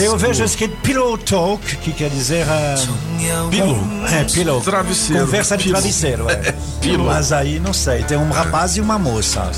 Eu 0.00 0.18
vejo 0.18 0.42
escrito 0.42 0.76
pillow 0.82 1.16
talk, 1.18 1.76
que 1.76 1.92
quer 1.92 2.10
dizer. 2.10 2.44
Uh, 2.46 3.48
Pillow? 3.50 3.78
É, 4.10 4.24
pillow. 4.24 4.60
Travesseiro. 4.60 5.24
Conversa 5.24 5.56
de 5.56 5.64
Pillow. 5.64 5.80
travesseiro, 5.80 6.28
é. 6.28 6.54
Pillow. 6.82 7.06
Mas 7.06 7.30
aí 7.30 7.60
não 7.60 7.72
sei. 7.72 8.02
Tem 8.02 8.18
um 8.18 8.30
rapaz 8.30 8.76
e 8.76 8.80
uma 8.80 8.98
moça. 8.98 9.48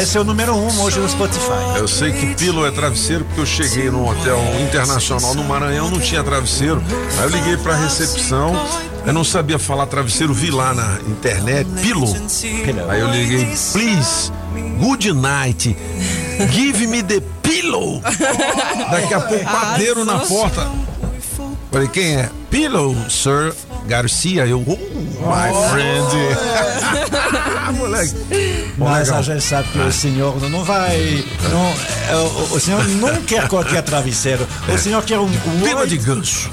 Esse 0.00 0.18
é 0.18 0.20
o 0.20 0.24
número 0.24 0.54
um 0.54 0.82
hoje 0.82 1.00
no 1.00 1.08
Spotify. 1.08 1.78
Eu 1.78 1.88
sei 1.88 2.12
que 2.12 2.34
pilo 2.34 2.66
é 2.66 2.70
travesseiro 2.70 2.81
porque 2.90 3.40
eu 3.40 3.46
cheguei 3.46 3.90
num 3.90 4.08
hotel 4.08 4.38
internacional 4.60 5.34
no 5.34 5.44
Maranhão, 5.44 5.90
não 5.90 6.00
tinha 6.00 6.22
travesseiro. 6.22 6.82
Aí 7.18 7.24
eu 7.24 7.28
liguei 7.28 7.56
pra 7.56 7.76
recepção, 7.76 8.54
eu 9.06 9.12
não 9.12 9.22
sabia 9.22 9.58
falar 9.58 9.86
travesseiro, 9.86 10.34
vi 10.34 10.50
lá 10.50 10.74
na 10.74 10.98
internet, 11.08 11.68
pilo. 11.80 12.06
Aí 12.88 13.00
eu 13.00 13.10
liguei, 13.10 13.44
please, 13.72 14.32
good 14.80 15.12
night, 15.12 15.76
give 16.50 16.86
me 16.86 17.02
the 17.02 17.22
pillow. 17.42 18.00
Daqui 18.90 19.14
a 19.14 19.20
pouco, 19.20 19.44
padeiro 19.44 20.04
na 20.04 20.18
porta. 20.18 20.68
Falei, 21.70 21.88
quem 21.88 22.16
é? 22.16 22.30
Pillow, 22.50 22.94
sir 23.08 23.54
Garcia. 23.86 24.46
Eu, 24.46 24.62
oh, 24.66 24.70
my 24.70 25.52
friend. 25.70 26.12
Moleque. 27.78 28.14
Bom, 28.76 28.84
Mas 28.88 29.06
legal. 29.08 29.18
a 29.20 29.22
gente 29.22 29.40
sabe 29.42 29.68
que 29.68 29.78
o 29.78 29.92
senhor 29.92 30.40
não- 30.50 30.64
vai. 30.64 31.24
Não, 31.50 31.74
é, 32.10 32.16
o, 32.16 32.54
o 32.54 32.60
senhor 32.60 32.86
não 32.88 33.22
quer 33.22 33.48
qualquer 33.48 33.82
travesseiro. 33.82 34.46
O 34.72 34.78
senhor 34.78 35.02
quer 35.04 35.18
um 35.18 35.28
Pila 35.62 35.86
de 35.86 35.96
gancho. 35.98 36.50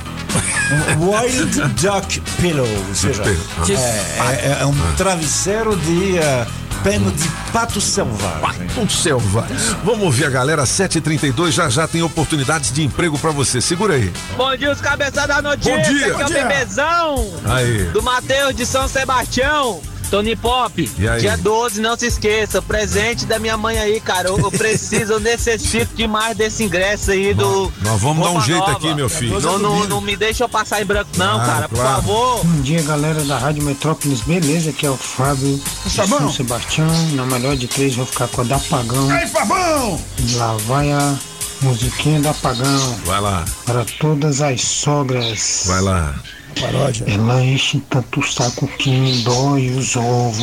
um 1.00 1.10
wild 1.10 1.46
duck 1.82 2.20
pillow. 2.42 2.68
Ou 2.88 2.96
seja, 2.96 3.24
é, 3.24 4.48
é- 4.48 4.58
é 4.62 4.65
um 4.65 4.76
travesseiro 4.96 5.76
de 5.78 6.18
eh, 6.18 6.46
peno 6.84 7.12
de 7.12 7.28
pato 7.52 7.80
selvagem. 7.82 8.68
Um 8.78 8.88
selvagem. 8.88 9.56
Vamos 9.84 10.02
ouvir 10.04 10.26
a 10.26 10.30
galera, 10.30 10.63
7h32, 10.63 11.52
já 11.52 11.70
já 11.70 11.88
tem 11.88 12.02
oportunidades 12.02 12.72
de 12.72 12.84
emprego 12.84 13.18
pra 13.18 13.32
você. 13.32 13.62
Segura 13.62 13.96
aí. 13.96 14.12
Bom 14.38 14.56
dia, 14.56 14.72
os 14.72 14.82
cabeças 14.82 15.28
da 15.28 15.42
notícia. 15.42 15.76
Bom 15.76 15.82
dia. 15.82 16.06
Aqui 16.08 16.12
é 16.12 16.15
o 16.15 16.18
Bom 16.20 16.26
dia. 16.26 16.44
bebezão 16.48 17.34
Aí. 17.46 17.84
do 17.92 18.02
Matheus 18.02 18.56
de 18.56 18.65
São 18.65 18.88
Sebastião. 18.88 19.82
Tony 20.10 20.36
Pop, 20.36 20.86
dia 21.19 21.38
12, 21.38 21.80
não 21.82 21.95
se 21.98 22.08
esqueça, 22.08 22.62
presente 22.62 23.26
da 23.26 23.38
minha 23.38 23.56
mãe 23.56 23.78
aí, 23.78 24.00
cara. 24.02 24.30
Eu, 24.30 24.39
eu 24.39 24.52
preciso, 24.52 25.13
eu 25.13 25.19
necessito 25.19 25.95
demais 25.95 26.36
desse 26.36 26.63
ingresso 26.63 27.12
aí 27.12 27.34
do. 27.34 27.72
Nós 27.82 28.02
vamos 28.02 28.24
dar 28.24 28.32
um 28.32 28.41
jeito 28.41 28.60
Nova. 28.60 28.72
aqui, 28.72 28.93
meu 28.95 29.08
filho. 29.10 29.39
Não, 29.39 29.60
não, 29.60 29.86
não 29.88 30.02
me 30.02 30.15
deixa 30.15 30.43
eu 30.43 30.50
passar 30.50 30.82
em 30.82 30.86
branco, 30.86 31.12
não, 31.15 31.36
Claro, 31.36 31.45
cara, 31.52 31.69
por 31.69 31.76
claro. 31.78 31.95
favor. 31.98 32.43
Bom 32.45 32.62
dia, 32.62 32.82
galera 32.82 33.24
da 33.24 33.38
Rádio 33.38 33.63
Metrópolis, 33.63 34.22
beleza? 34.22 34.72
Aqui 34.72 34.86
é 34.86 34.89
o 34.89 34.98
Fábio 34.98 35.62
São 35.88 36.32
Sebastião. 36.32 36.88
Na 37.13 37.26
melhor 37.26 37.56
de 37.56 37.67
três, 37.67 37.95
vou 37.95 38.06
ficar 38.06 38.28
com 38.30 38.41
a 38.41 38.43
da 38.45 38.58
Pagão. 38.60 39.15
Ei, 39.19 39.28
Fabão! 39.28 40.02
Lá 40.36 40.58
vai 40.67 40.91
a 40.91 41.15
musiquinha 41.62 42.19
da 42.19 42.34
Pagão. 42.34 42.98
Vai 43.06 43.22
lá, 43.22 43.45
Para 43.65 43.86
todas 44.00 44.41
as 44.41 44.62
sogras. 44.62 45.63
vai 45.67 45.82
lá. 45.82 46.15
Paródia. 46.60 47.06
Ela 47.08 47.43
enche 47.43 47.82
tanto 47.89 48.19
o 48.19 48.24
saco 48.24 48.67
que 48.67 48.89
me 48.89 49.22
dói 49.24 49.69
os 49.72 49.95
ovos. 49.95 50.39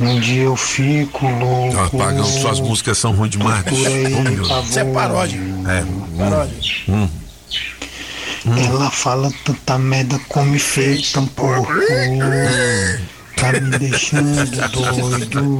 Um 0.00 0.20
dia 0.20 0.42
eu 0.44 0.56
fico 0.56 1.26
louco. 1.28 1.76
Ah, 1.78 1.88
Pagão, 1.96 2.24
suas 2.24 2.60
músicas 2.60 2.98
são 2.98 3.12
ruins 3.12 3.30
demais. 3.30 3.62
Por 3.64 3.86
aí, 3.86 4.14
Oh. 4.14 4.62
Isso 4.62 4.78
é 4.78 4.84
paródia. 4.84 5.40
É. 5.68 5.84
Paródia. 6.18 6.56
Ela 8.44 8.90
fala 8.90 9.30
tanta 9.44 9.78
merda, 9.78 10.18
come 10.28 10.58
feito 10.58 11.20
um 11.20 11.26
porco. 11.26 11.72
Tá 13.36 13.52
me 13.52 13.78
deixando 13.78 14.44
doido. 14.70 15.58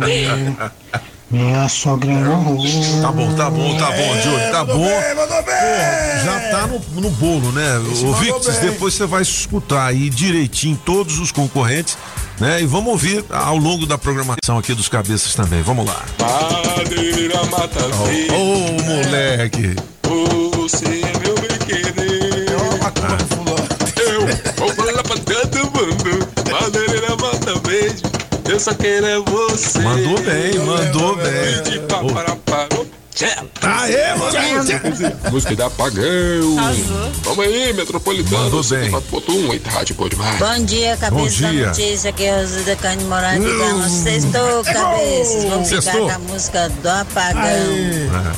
Minha 1.32 1.66
sogra 1.66 2.12
é. 2.12 3.00
Tá 3.00 3.10
bom, 3.10 3.34
tá 3.34 3.48
bom, 3.48 3.78
tá 3.78 3.86
bom, 3.86 4.16
Johnny, 4.22 4.52
tá 4.52 4.64
bom. 4.66 4.86
bem. 5.42 6.24
Já 6.24 6.40
tá 6.50 6.66
no, 6.66 7.00
no 7.00 7.10
bolo, 7.12 7.50
né? 7.52 7.80
Bem. 8.20 8.70
depois 8.70 8.92
você 8.92 9.06
vai 9.06 9.22
escutar 9.22 9.86
aí 9.86 10.10
direitinho 10.10 10.78
todos 10.84 11.18
os 11.18 11.32
concorrentes, 11.32 11.96
né? 12.38 12.60
E 12.60 12.66
vamos 12.66 12.92
ouvir 12.92 13.24
ao 13.30 13.56
longo 13.56 13.86
da 13.86 13.96
programação 13.96 14.58
aqui 14.58 14.74
dos 14.74 14.90
cabeças 14.90 15.34
também. 15.34 15.62
Vamos 15.62 15.86
lá. 15.86 16.02
Madeira 16.76 17.42
mata 17.46 17.80
Ô, 17.80 18.34
ô, 18.34 18.82
moleque. 18.82 19.74
Você 20.54 20.84
é 20.84 21.18
meu 21.18 21.34
bem 21.36 21.58
querer. 21.66 22.56
Ó, 22.56 22.86
a 22.86 22.90
culpa 22.90 23.16
do 23.16 23.26
fulano. 23.26 23.68
Eu 24.58 24.74
vou 24.74 24.91
Eu 28.52 28.60
só 28.60 28.74
quero 28.74 29.06
é 29.06 29.18
você. 29.18 29.78
Mandou 29.78 30.20
bem, 30.20 30.58
mandou 30.58 31.16
bem. 31.16 31.32
Tchau. 33.28 33.46
Aê, 33.62 34.14
mano! 34.16 35.30
Música 35.30 35.54
da 35.56 35.70
Pagão. 35.70 36.02
Vamos 37.22 37.44
aí, 37.44 37.72
Metropolitano. 37.72 38.44
Mandou 38.44 38.64
bem. 38.64 38.90
4.1, 38.90 39.52
eita, 39.52 39.70
rádio 39.70 39.94
boa 39.94 40.10
demais. 40.10 40.38
Bom 40.38 40.64
dia, 40.64 40.96
cabeça 40.96 41.10
Bom 41.22 41.28
dia. 41.28 41.62
da 41.62 41.68
notícia. 41.68 42.10
Aqui 42.10 42.24
é 42.24 42.40
Rosa 42.40 42.60
da 42.62 42.76
Carne 42.76 43.04
Moraes. 43.04 43.42
Sextou, 43.92 44.64
cabeças. 44.64 45.44
Vamos 45.44 45.68
ficar 45.68 45.92
com 45.92 46.08
a 46.10 46.18
música 46.18 46.68
do 46.68 46.88
Apagão. 46.88 47.42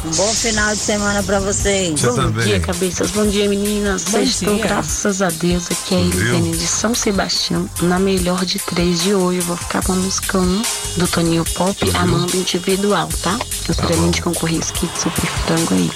Um 0.04 0.10
bom 0.10 0.34
final 0.34 0.70
de 0.74 0.80
semana 0.80 1.22
pra 1.22 1.40
vocês. 1.40 2.00
Bom 2.02 2.30
dia, 2.42 2.60
cabeças. 2.60 3.10
Bom 3.12 3.26
dia, 3.26 3.48
meninas. 3.48 4.02
Sextou, 4.02 4.58
graças 4.58 5.22
a 5.22 5.28
Deus. 5.30 5.68
Aqui 5.70 5.94
é 5.94 6.36
a 6.36 6.40
de 6.56 6.66
São 6.66 6.94
Sebastião. 6.94 7.68
Na 7.82 7.98
melhor 7.98 8.44
de 8.44 8.58
três 8.58 9.00
de 9.02 9.14
hoje, 9.14 9.38
eu 9.38 9.44
vou 9.44 9.56
ficar 9.56 9.82
com 9.82 9.92
a 9.92 9.96
música 9.96 10.38
1 10.38 10.62
do 10.98 11.06
Toninho 11.08 11.44
Pop, 11.54 11.76
Amando 11.94 12.36
Individual, 12.36 13.08
tá? 13.22 13.38
Eu 13.68 13.74
Tá 13.74 13.86
queria 13.86 14.22
concorrer 14.22 14.58
esse 14.60 14.72
kit 14.74 14.90
super 14.98 15.26
frango 15.26 15.74
aí. 15.74 15.90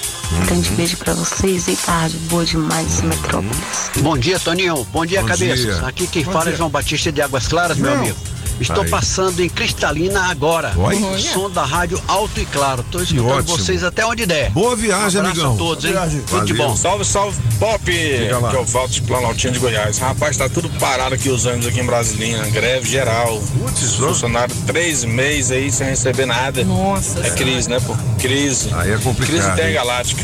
Grande 0.45 0.69
beijo 0.71 0.97
pra 0.97 1.13
vocês 1.13 1.67
e 1.67 1.75
tarde. 1.75 2.17
Boa 2.29 2.45
demais, 2.45 3.01
Metrópolis. 3.01 3.91
Bom 4.01 4.17
dia, 4.17 4.39
Toninho. 4.39 4.85
Bom 4.91 5.05
dia, 5.05 5.21
Bom 5.21 5.27
cabeças. 5.27 5.59
dia. 5.59 5.87
Aqui 5.87 6.07
quem 6.07 6.23
Bom 6.23 6.31
fala 6.31 6.45
é 6.45 6.47
dia. 6.49 6.57
João 6.57 6.69
Batista 6.69 7.11
de 7.11 7.21
Águas 7.21 7.47
Claras, 7.47 7.77
meu 7.77 7.93
amigo. 7.93 8.15
Estou 8.59 8.83
Aí. 8.83 8.89
passando 8.89 9.39
em 9.41 9.49
Cristalina 9.49 10.29
agora. 10.29 10.73
Oi. 10.77 10.95
O 10.95 11.19
som 11.19 11.49
da 11.49 11.63
rádio 11.63 12.01
alto 12.07 12.39
e 12.39 12.45
claro. 12.45 12.81
Estou 12.81 13.01
escutando 13.01 13.31
ótimo. 13.31 13.57
vocês 13.57 13.83
até 13.83 14.05
onde 14.05 14.25
der. 14.25 14.49
Boa 14.51 14.75
viagem, 14.75 15.21
um 15.21 15.23
abraço 15.23 15.41
amigão. 15.41 15.53
a 15.53 15.57
todos, 15.57 15.85
hein? 15.85 15.91
Boa 15.91 16.05
viagem. 16.05 16.21
Tudo 16.27 16.45
de 16.45 16.53
bom. 16.53 16.75
Salve, 16.75 17.05
salve, 17.05 17.37
Pop! 17.59 17.83
Que 17.83 18.27
é 18.29 18.35
o 18.37 18.65
Valdo 18.65 18.93
de 18.93 19.01
Planaltinho 19.01 19.53
de 19.53 19.59
Goiás. 19.59 19.97
Rapaz, 19.97 20.37
tá 20.37 20.47
tudo 20.47 20.69
parado 20.79 21.15
aqui 21.15 21.29
os 21.29 21.45
ônibus 21.45 21.67
aqui 21.67 21.79
em 21.79 21.85
Brasilinha. 21.85 22.41
Greve 22.49 22.89
geral. 22.89 23.41
Putz, 23.59 23.95
funcionário 23.95 24.55
três 24.65 25.03
meses 25.03 25.51
aí 25.51 25.71
sem 25.71 25.87
receber 25.87 26.25
nada. 26.25 26.63
Nossa. 26.63 27.19
É 27.25 27.29
crise, 27.31 27.69
né, 27.69 27.79
pô? 27.79 27.95
Crise. 28.19 28.69
Aí 28.73 28.91
é 28.91 28.97
complicado, 28.97 29.27
Crise 29.27 29.49
intergaláctica. 29.49 30.23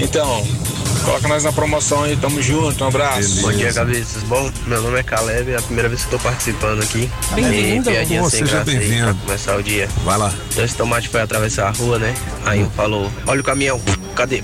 Então, 0.00 0.46
coloca 1.04 1.28
nós 1.28 1.44
na 1.44 1.52
promoção 1.52 2.02
aí. 2.02 2.16
Tamo 2.16 2.42
junto, 2.42 2.84
um 2.84 2.88
abraço. 2.88 3.40
Bom 3.42 3.52
dia, 3.52 3.72
cabeças. 3.72 4.22
Bom, 4.24 4.50
meu 4.66 4.82
nome 4.82 4.98
é 4.98 5.02
Caleb, 5.02 5.52
é 5.52 5.56
a 5.56 5.62
primeira 5.62 5.88
vez 5.88 6.02
que 6.02 6.06
estou 6.06 6.20
participando 6.20 6.82
aqui. 6.82 7.10
Bem-vindo. 7.34 7.90
E 7.90 8.06
sem 8.06 8.28
seja 8.30 8.64
bem-vindo. 8.64 9.14
pra 9.14 9.14
começar 9.14 9.56
o 9.56 9.62
dia. 9.62 9.88
Vai 10.04 10.18
lá. 10.18 10.32
Então 10.50 10.64
esse 10.64 10.74
tomate 10.74 11.08
foi 11.08 11.20
atravessar 11.20 11.68
a 11.68 11.70
rua, 11.70 11.98
né? 11.98 12.14
Aí 12.44 12.62
um 12.62 12.70
falou, 12.70 13.10
olha 13.26 13.40
o 13.40 13.44
caminhão, 13.44 13.80
cadê? 14.14 14.42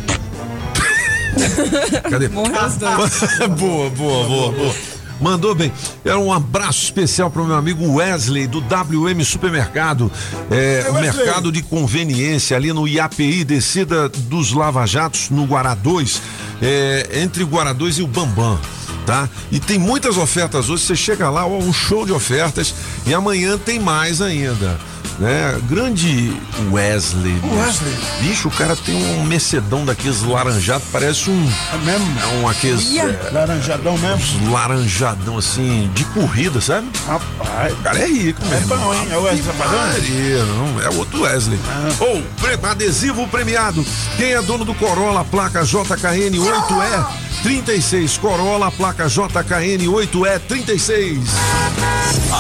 Cadê? 2.10 2.28
Morreu 2.28 2.66
os 2.66 2.76
dois. 2.76 3.20
boa, 3.58 3.90
boa, 3.90 4.24
boa, 4.26 4.52
boa. 4.52 4.91
Mandou 5.22 5.54
bem. 5.54 5.72
Era 6.04 6.18
um 6.18 6.32
abraço 6.32 6.82
especial 6.82 7.30
para 7.30 7.40
o 7.40 7.46
meu 7.46 7.54
amigo 7.54 7.94
Wesley, 7.94 8.48
do 8.48 8.58
WM 8.58 9.24
Supermercado. 9.24 10.10
É, 10.50 10.86
o 10.90 10.94
mercado 10.94 11.52
de 11.52 11.62
conveniência 11.62 12.56
ali 12.56 12.72
no 12.72 12.88
IAPI, 12.88 13.44
descida 13.44 14.08
dos 14.08 14.52
Lava 14.52 14.84
Jatos, 14.84 15.30
no 15.30 15.44
Guará 15.44 15.74
2, 15.74 16.20
é, 16.60 17.20
entre 17.22 17.44
o 17.44 17.46
Guará 17.46 17.72
2 17.72 17.98
e 17.98 18.02
o 18.02 18.06
Bambam. 18.08 18.58
Tá? 19.06 19.28
E 19.50 19.60
tem 19.60 19.78
muitas 19.78 20.16
ofertas 20.16 20.68
hoje. 20.68 20.82
Você 20.84 20.96
chega 20.96 21.30
lá, 21.30 21.46
ó, 21.46 21.58
um 21.58 21.72
show 21.72 22.04
de 22.04 22.12
ofertas. 22.12 22.74
E 23.06 23.14
amanhã 23.14 23.56
tem 23.56 23.78
mais 23.78 24.20
ainda. 24.20 24.78
Né? 25.22 25.60
Grande 25.68 26.36
Wesley. 26.72 27.34
bicho. 27.34 27.54
Wesley. 27.54 27.94
Bicho, 28.22 28.48
o 28.48 28.50
cara 28.50 28.74
tem 28.74 28.96
um 28.96 29.22
mercedão 29.24 29.84
daqueles 29.84 30.20
laranjado, 30.22 30.82
parece 30.90 31.30
um. 31.30 31.52
É 31.72 31.76
mesmo? 31.78 32.20
É 32.20 32.26
um 32.38 32.48
aqueles. 32.48 32.90
Ia. 32.90 33.02
é, 33.04 33.30
Laranjadão 33.30 33.96
mesmo? 33.98 34.16
uns 34.16 34.50
laranjadão 34.50 35.38
assim, 35.38 35.88
de 35.94 36.04
corrida, 36.06 36.60
sabe? 36.60 36.88
Rapaz. 37.06 37.72
O 37.72 37.76
cara 37.76 38.00
é 38.00 38.06
rico, 38.06 38.42
É 38.44 38.48
meu 38.48 38.58
irmão. 38.58 38.78
bom, 38.78 38.94
hein? 38.94 39.08
É 39.12 39.16
o 39.16 39.22
Wesley? 39.22 39.54
Maria, 39.58 40.44
não, 40.44 40.80
é 40.80 40.88
outro 40.90 41.20
Wesley. 41.22 41.60
Ou, 42.00 42.20
pre- 42.40 42.58
adesivo 42.68 43.28
premiado. 43.28 43.86
Quem 44.16 44.32
é 44.32 44.42
dono 44.42 44.64
do 44.64 44.74
Corolla, 44.74 45.24
placa 45.24 45.62
JKN 45.62 46.36
8E 46.36 47.06
36. 47.44 48.18
Corolla, 48.18 48.72
placa 48.72 49.06
JKN 49.06 49.86
8E 49.86 50.40
36. 50.48 51.18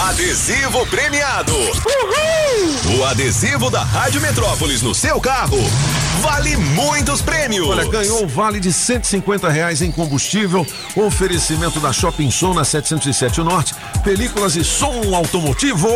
Adesivo 0.08 0.84
premiado. 0.86 1.52
O 2.98 3.04
adesivo 3.04 3.70
da 3.70 3.82
Rádio 3.82 4.20
Metrópolis 4.20 4.82
no 4.82 4.94
seu 4.94 5.20
carro 5.20 5.58
vale 6.22 6.56
muitos 6.56 7.20
prêmios. 7.20 7.68
Olha, 7.68 7.84
ganhou 7.86 8.24
o 8.24 8.28
vale 8.28 8.60
de 8.60 8.72
150 8.72 9.48
reais 9.48 9.82
em 9.82 9.92
combustível. 9.92 10.66
Oferecimento 10.96 11.80
da 11.80 11.92
Shopping 11.92 12.30
Som 12.30 12.54
na 12.54 12.64
707 12.64 13.40
Norte. 13.42 13.74
Películas 14.02 14.56
e 14.56 14.64
som 14.64 15.14
automotivo. 15.14 15.88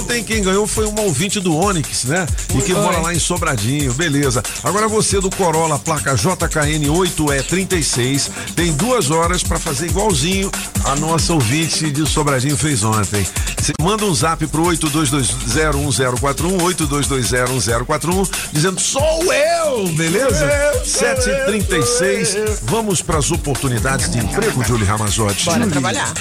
Ontem 0.00 0.24
quem 0.24 0.42
ganhou 0.42 0.66
foi 0.66 0.86
uma 0.86 1.02
ouvinte 1.02 1.38
do 1.40 1.54
Onix, 1.54 2.04
né? 2.04 2.26
E 2.54 2.62
que 2.62 2.72
mora 2.72 3.00
lá 3.00 3.12
em 3.12 3.18
Sobradinho, 3.18 3.92
beleza. 3.92 4.42
Agora 4.64 4.88
você 4.88 5.20
do 5.20 5.28
Corolla, 5.28 5.78
placa 5.78 6.14
JKN 6.14 6.88
8E36, 6.90 8.30
tem 8.56 8.72
duas 8.72 9.10
horas 9.10 9.42
pra 9.42 9.58
fazer 9.58 9.88
igualzinho 9.88 10.50
a 10.84 10.96
nossa 10.96 11.34
ouvinte 11.34 11.90
de 11.90 12.08
Sobradinho 12.08 12.56
fez 12.56 12.82
ontem. 12.82 13.26
Você 13.58 13.72
manda 13.80 14.04
um 14.06 14.14
zap 14.14 14.46
pro 14.46 14.62
82201041, 14.64 16.60
82201041, 16.62 18.28
dizendo 18.52 18.80
sou 18.80 19.32
eu, 19.32 19.86
beleza? 19.88 20.48
7h36, 20.82 22.60
vamos 22.62 23.02
pras 23.02 23.30
oportunidades 23.30 24.10
de 24.10 24.18
emprego, 24.18 24.64
Julie 24.64 24.86
Ramazotti. 24.86 25.44
Bora 25.44 25.66
trabalhar. 25.66 26.12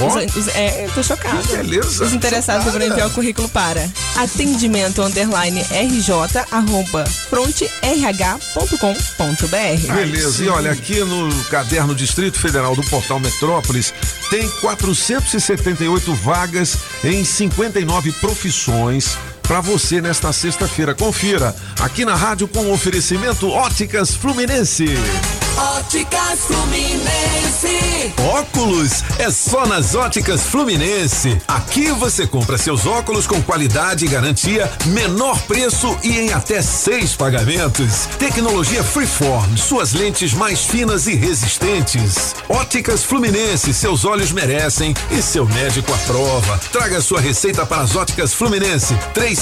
Os- 0.07 0.37
os- 0.37 0.49
é, 0.49 0.89
tô 0.95 1.03
chocada. 1.03 1.43
Que 1.43 1.57
beleza. 1.57 2.05
Os 2.05 2.13
interessados 2.13 2.65
Chocada. 2.65 2.79
deverão 2.79 2.93
enviar 2.97 3.09
o 3.09 3.13
currículo 3.13 3.49
para 3.49 3.89
atendimento 4.17 5.03
underline 5.03 5.61
rj 5.61 6.11
arroba 6.51 7.05
frontrh.com.br. 7.29 9.95
Beleza, 9.95 10.45
e 10.45 10.49
olha, 10.49 10.71
aqui 10.73 11.01
no 11.05 11.33
caderno 11.45 11.95
Distrito 11.95 12.39
Federal 12.39 12.75
do 12.75 12.83
Portal 12.83 13.21
Metrópolis 13.21 13.93
tem 14.31 14.49
478 14.61 16.15
vagas 16.15 16.77
em 17.05 17.25
59 17.25 18.13
profissões 18.13 19.17
para 19.51 19.61
você 19.61 20.01
nesta 20.01 20.33
sexta-feira. 20.33 20.95
Confira 20.95 21.53
aqui 21.81 22.05
na 22.05 22.15
rádio 22.15 22.47
com 22.47 22.73
oferecimento 22.73 23.51
Óticas 23.51 24.15
Fluminense. 24.15 24.87
Óticas 25.57 26.39
Fluminense. 26.47 28.15
Óculos 28.33 29.05
é 29.19 29.31
só 29.31 29.67
nas 29.67 29.95
Óticas 29.95 30.43
Fluminense. 30.43 31.37
Aqui 31.47 31.91
você 31.91 32.27
compra 32.27 32.57
seus 32.57 32.87
óculos 32.87 33.27
com 33.27 33.43
qualidade 33.43 34.05
e 34.05 34.09
garantia, 34.09 34.71
menor 34.87 35.39
preço 35.43 35.99
e 36.03 36.19
em 36.19 36.33
até 36.33 36.63
seis 36.63 37.15
pagamentos. 37.15 38.07
Tecnologia 38.19 38.83
Freeform, 38.83 39.57
suas 39.57 39.93
lentes 39.93 40.33
mais 40.33 40.61
finas 40.65 41.07
e 41.07 41.15
resistentes. 41.15 42.35
Óticas 42.49 43.05
Fluminense, 43.05 43.75
seus 43.75 44.05
olhos 44.05 44.33
merecem 44.33 44.95
e 45.11 45.21
seu 45.21 45.45
médico 45.45 45.93
aprova. 45.93 46.59
Traga 46.73 47.03
sua 47.03 47.21
receita 47.21 47.67
para 47.67 47.83
as 47.83 47.97
Óticas 47.97 48.33
Fluminense. 48.33 48.95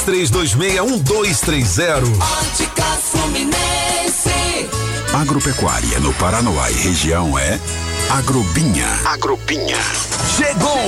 33261230. 0.04 2.02
Óticas 2.42 3.00
Fluminense. 3.12 4.27
Agropecuária 5.18 5.98
no 5.98 6.14
Paranoá 6.14 6.70
e 6.70 6.74
região 6.74 7.36
é 7.36 7.58
Agrobinha. 8.08 8.86
Agrobinha. 9.04 9.76
Chegou! 10.36 10.78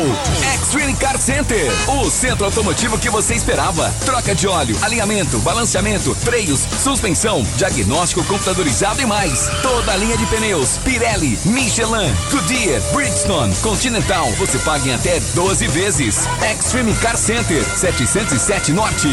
Extreme 0.54 0.94
Car 0.94 1.18
Center, 1.18 1.68
o 1.88 2.08
centro 2.08 2.44
automotivo 2.44 2.96
que 2.96 3.10
você 3.10 3.34
esperava. 3.34 3.92
Troca 4.04 4.32
de 4.32 4.46
óleo, 4.46 4.78
alinhamento, 4.82 5.36
balanceamento, 5.40 6.14
freios, 6.14 6.60
suspensão, 6.60 7.44
diagnóstico 7.56 8.22
computadorizado 8.22 9.02
e 9.02 9.06
mais. 9.06 9.50
Toda 9.62 9.92
a 9.92 9.96
linha 9.96 10.16
de 10.16 10.24
pneus, 10.26 10.78
Pirelli, 10.78 11.36
Michelin, 11.44 12.14
Goodyear, 12.30 12.80
Bridgestone, 12.92 13.52
Continental. 13.56 14.30
Você 14.34 14.58
paga 14.60 14.88
em 14.88 14.94
até 14.94 15.18
12 15.34 15.66
vezes. 15.66 16.28
Extreme 16.56 16.94
Car 16.94 17.16
Center, 17.16 17.64
707 17.76 18.72
Norte. 18.72 19.08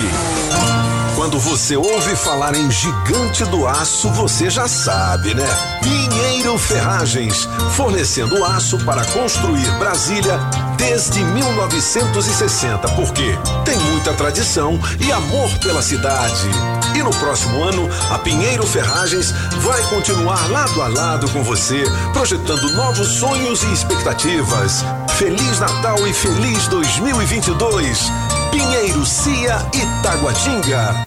Quando 1.17 1.39
você 1.39 1.75
ouve 1.75 2.15
falar 2.15 2.53
em 2.53 2.69
gigante 2.69 3.43
do 3.45 3.65
aço, 3.65 4.07
você 4.11 4.51
já 4.51 4.67
sabe, 4.67 5.33
né? 5.33 5.47
Pinheiro 5.81 6.55
Ferragens, 6.59 7.49
fornecendo 7.75 8.45
aço 8.45 8.77
para 8.85 9.03
construir 9.05 9.67
Brasília 9.79 10.39
desde 10.77 11.23
1960, 11.23 12.87
porque 12.89 13.35
tem 13.65 13.79
muita 13.79 14.13
tradição 14.13 14.79
e 14.99 15.11
amor 15.11 15.49
pela 15.57 15.81
cidade. 15.81 16.47
E 16.95 17.01
no 17.01 17.09
próximo 17.09 17.63
ano, 17.63 17.89
a 18.11 18.19
Pinheiro 18.19 18.67
Ferragens 18.67 19.31
vai 19.63 19.81
continuar 19.89 20.47
lado 20.51 20.83
a 20.83 20.87
lado 20.87 21.27
com 21.31 21.41
você, 21.43 21.83
projetando 22.13 22.71
novos 22.73 23.07
sonhos 23.07 23.63
e 23.63 23.73
expectativas. 23.73 24.85
Feliz 25.17 25.59
Natal 25.59 26.07
e 26.07 26.13
feliz 26.13 26.67
2022. 26.67 28.11
Pinheiro 28.51 29.05
Cia 29.05 29.57
Itaguatinga. 29.73 31.05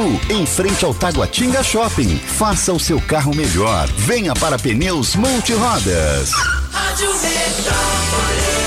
em 0.29 0.45
frente 0.45 0.83
ao 0.83 0.93
Taguatinga 0.93 1.63
Shopping. 1.63 2.17
Faça 2.17 2.73
o 2.73 2.79
seu 2.79 2.99
carro 3.01 3.35
melhor. 3.35 3.87
Venha 3.97 4.33
para 4.33 4.57
Pneus 4.57 5.15
Multirodas. 5.15 6.31
Rádio 6.71 7.07
Metrópolis. 7.13 8.61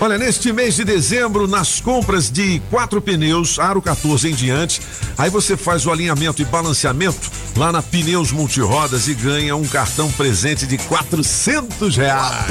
Olha, 0.00 0.16
neste 0.16 0.52
mês 0.52 0.76
de 0.76 0.84
dezembro, 0.84 1.48
nas 1.48 1.80
compras 1.80 2.30
de 2.30 2.60
quatro 2.70 3.00
pneus, 3.00 3.58
aro 3.58 3.82
14 3.82 4.30
em 4.30 4.34
diante, 4.34 4.80
aí 5.16 5.28
você 5.28 5.56
faz 5.56 5.86
o 5.86 5.90
alinhamento 5.90 6.40
e 6.40 6.44
balanceamento 6.44 7.30
lá 7.56 7.72
na 7.72 7.82
Pneus 7.82 8.30
Multirodas 8.30 9.08
e 9.08 9.14
ganha 9.14 9.56
um 9.56 9.66
cartão 9.66 10.10
presente 10.12 10.66
de 10.66 10.78
400 10.78 11.96
reais. 11.96 12.46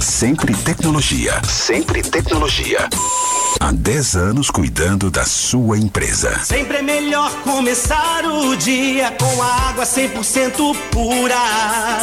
Sempre 0.00 0.54
tecnologia. 0.54 1.42
Sempre 1.44 2.02
tecnologia. 2.02 2.88
Há 3.60 3.72
10 3.72 4.14
anos 4.14 4.50
cuidando 4.50 5.10
da 5.10 5.24
sua 5.24 5.76
empresa. 5.76 6.38
Sempre 6.44 6.76
é 6.76 6.82
melhor 6.82 7.30
começar 7.42 8.24
o 8.24 8.54
dia 8.56 9.10
com 9.18 9.42
a 9.42 9.70
água 9.70 9.84
100% 9.84 10.76
pura. 10.92 11.34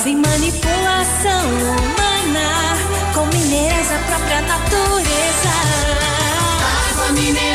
Sem 0.04 0.18
manipulação 0.18 1.48
humana, 1.48 2.78
com 3.14 3.26
minerais 3.28 3.88
da 3.88 3.98
própria 4.00 4.42
natureza. 4.42 5.50
Água 6.92 7.12
mineral 7.14 7.55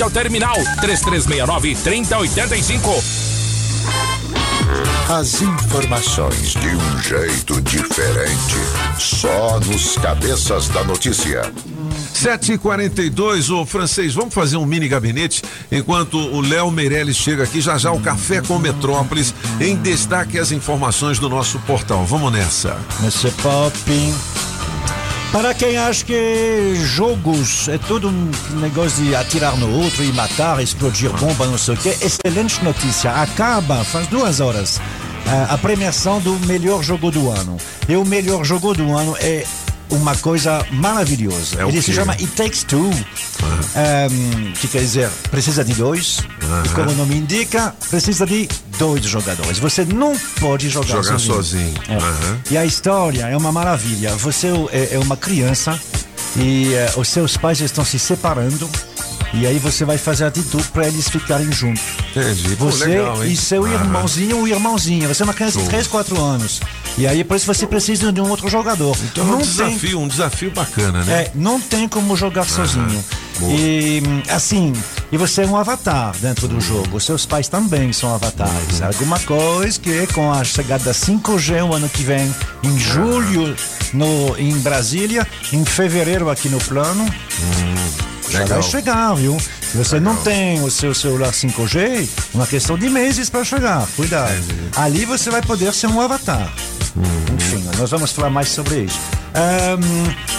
ao 0.01 0.09
terminal 0.09 0.55
3369 0.81 1.75
3085. 1.75 3.03
As 5.09 5.41
informações 5.41 6.53
de 6.53 6.67
um 6.67 7.01
jeito 7.01 7.61
diferente. 7.61 8.55
Só 8.97 9.59
nos 9.59 9.97
cabeças 9.97 10.69
da 10.69 10.83
notícia. 10.83 11.41
7h42, 12.13 13.49
ô 13.53 13.65
francês, 13.65 14.13
vamos 14.13 14.33
fazer 14.33 14.57
um 14.57 14.65
mini 14.65 14.87
gabinete 14.87 15.41
enquanto 15.71 16.17
o 16.17 16.39
Léo 16.39 16.71
Meirelles 16.71 17.17
chega 17.17 17.43
aqui. 17.43 17.59
Já 17.59 17.77
já 17.77 17.91
o 17.91 17.99
Café 17.99 18.41
com 18.41 18.57
Metrópolis 18.57 19.33
em 19.59 19.75
destaque 19.75 20.39
as 20.39 20.51
informações 20.51 21.19
do 21.19 21.27
nosso 21.27 21.59
portal. 21.59 22.05
Vamos 22.05 22.31
nessa. 22.31 22.77
Monsieur 23.01 23.33
Pop. 23.41 23.73
Para 25.31 25.53
quem 25.53 25.77
acha 25.77 26.03
que 26.03 26.75
jogos 26.75 27.69
é 27.69 27.77
todo 27.77 28.09
um 28.09 28.31
negócio 28.59 29.01
de 29.03 29.15
atirar 29.15 29.55
no 29.57 29.81
outro 29.81 30.03
e 30.03 30.11
matar, 30.11 30.61
explodir 30.61 31.09
bomba, 31.13 31.45
não 31.47 31.57
sei 31.57 31.73
o 31.73 31.77
quê, 31.77 31.97
excelente 32.01 32.61
notícia. 32.63 33.11
Acaba, 33.11 33.81
faz 33.85 34.07
duas 34.07 34.41
horas, 34.41 34.81
a- 35.25 35.53
a 35.53 35.57
premiação 35.57 36.19
do 36.19 36.37
melhor 36.45 36.83
jogo 36.83 37.09
do 37.11 37.29
ano. 37.31 37.55
E 37.87 37.95
o 37.95 38.03
melhor 38.03 38.43
jogo 38.43 38.73
do 38.73 38.91
ano 38.95 39.15
é 39.21 39.45
uma 39.91 40.15
coisa 40.15 40.65
maravilhosa. 40.71 41.61
É 41.61 41.67
Ele 41.67 41.81
se 41.81 41.93
chama 41.93 42.13
It 42.13 42.27
Takes 42.29 42.63
Two, 42.63 42.89
Ehm, 43.75 44.53
que 44.53 44.67
quer 44.67 44.79
dizer, 44.79 45.09
precisa 45.29 45.63
de 45.63 45.73
dois. 45.73 46.19
E 46.65 46.69
como 46.69 46.91
o 46.91 46.95
nome 46.95 47.15
indica, 47.15 47.73
precisa 47.89 48.25
de 48.25 48.47
dois 48.77 49.03
jogadores. 49.05 49.59
Você 49.59 49.85
não 49.85 50.15
pode 50.39 50.69
jogar, 50.69 50.87
Jogar 50.87 51.19
sozinho. 51.19 51.35
sozinho. 51.35 51.73
É. 51.89 52.53
E 52.53 52.57
a 52.57 52.65
história 52.65 53.23
é 53.27 53.37
uma 53.37 53.51
maravilha. 53.51 54.13
Você 54.15 54.47
é, 54.71 54.95
é 54.95 54.99
uma 54.99 55.15
criança 55.17 55.79
e 56.35 56.73
eh, 56.73 56.91
os 56.97 57.07
seus 57.07 57.37
pais 57.37 57.59
estão 57.61 57.83
se 57.85 57.97
separando. 57.99 58.69
E 59.33 59.47
aí 59.47 59.57
você 59.59 59.85
vai 59.85 59.97
fazer 59.97 60.29
de 60.31 60.43
tudo 60.43 60.63
para 60.71 60.87
eles 60.87 61.07
ficarem 61.07 61.51
juntos. 61.51 61.81
Entendi. 62.15 62.55
Pô, 62.57 62.65
Você 62.65 62.85
legal, 62.85 63.23
hein? 63.23 63.31
e 63.31 63.37
seu 63.37 63.63
Aham. 63.65 63.73
irmãozinho 63.73 64.37
ou 64.37 64.47
irmãozinha. 64.47 65.07
Você 65.07 65.23
é 65.23 65.25
uma 65.25 65.33
criança 65.33 65.57
de 65.57 65.63
Show. 65.63 65.69
3, 65.69 65.87
4 65.87 66.21
anos. 66.21 66.59
E 66.97 67.07
aí 67.07 67.23
por 67.23 67.37
isso 67.37 67.45
você 67.45 67.65
precisa 67.65 68.11
de 68.11 68.19
um 68.19 68.29
outro 68.29 68.49
jogador. 68.49 68.95
Então 69.11 69.23
é 69.23 69.27
um 69.27 69.31
não 69.31 69.37
tem 69.37 69.47
desafio, 69.47 69.99
um 70.01 70.07
desafio 70.07 70.51
bacana, 70.51 71.03
né? 71.05 71.13
é, 71.13 71.31
não 71.33 71.59
tem 71.61 71.87
como 71.87 72.15
jogar 72.17 72.45
sozinho. 72.45 73.03
E 73.43 74.03
hum, 74.05 74.21
assim, 74.29 74.73
e 75.11 75.17
você 75.17 75.43
é 75.43 75.47
um 75.47 75.55
avatar 75.55 76.13
dentro 76.19 76.47
do 76.49 76.59
jogo. 76.59 76.97
Os 76.97 77.05
seus 77.05 77.25
pais 77.25 77.47
também 77.47 77.93
são 77.93 78.13
avatares. 78.13 78.81
Alguma 78.81 79.17
coisa 79.19 79.79
que 79.79 80.05
com 80.07 80.31
a 80.31 80.43
chegada 80.43 80.83
da 80.83 80.91
5G 80.91 81.63
o 81.67 81.73
ano 81.73 81.87
que 81.87 82.03
vem, 82.03 82.35
em 82.61 82.77
julho 82.77 83.55
no, 83.93 84.37
em 84.37 84.53
Brasília, 84.59 85.25
em 85.53 85.63
fevereiro 85.63 86.29
aqui 86.29 86.49
no 86.49 86.59
plano. 86.59 87.05
Já 88.31 88.39
legal. 88.39 88.61
vai 88.61 88.69
chegar, 88.69 89.13
viu? 89.15 89.37
Se 89.39 89.77
você 89.77 89.99
não 89.99 90.15
tem 90.17 90.61
o 90.63 90.71
seu 90.71 90.93
celular 90.93 91.31
5G, 91.31 92.07
uma 92.33 92.47
questão 92.47 92.77
de 92.77 92.89
meses 92.89 93.29
para 93.29 93.43
chegar. 93.43 93.85
Cuidado. 93.95 94.33
Ali 94.75 95.05
você 95.05 95.29
vai 95.29 95.41
poder 95.41 95.73
ser 95.73 95.87
um 95.87 95.99
avatar. 95.99 96.51
Enfim, 97.35 97.63
nós 97.77 97.89
vamos 97.91 98.11
falar 98.11 98.29
mais 98.29 98.49
sobre 98.49 98.83
isso. 98.83 98.99
Ahn, 99.33 99.79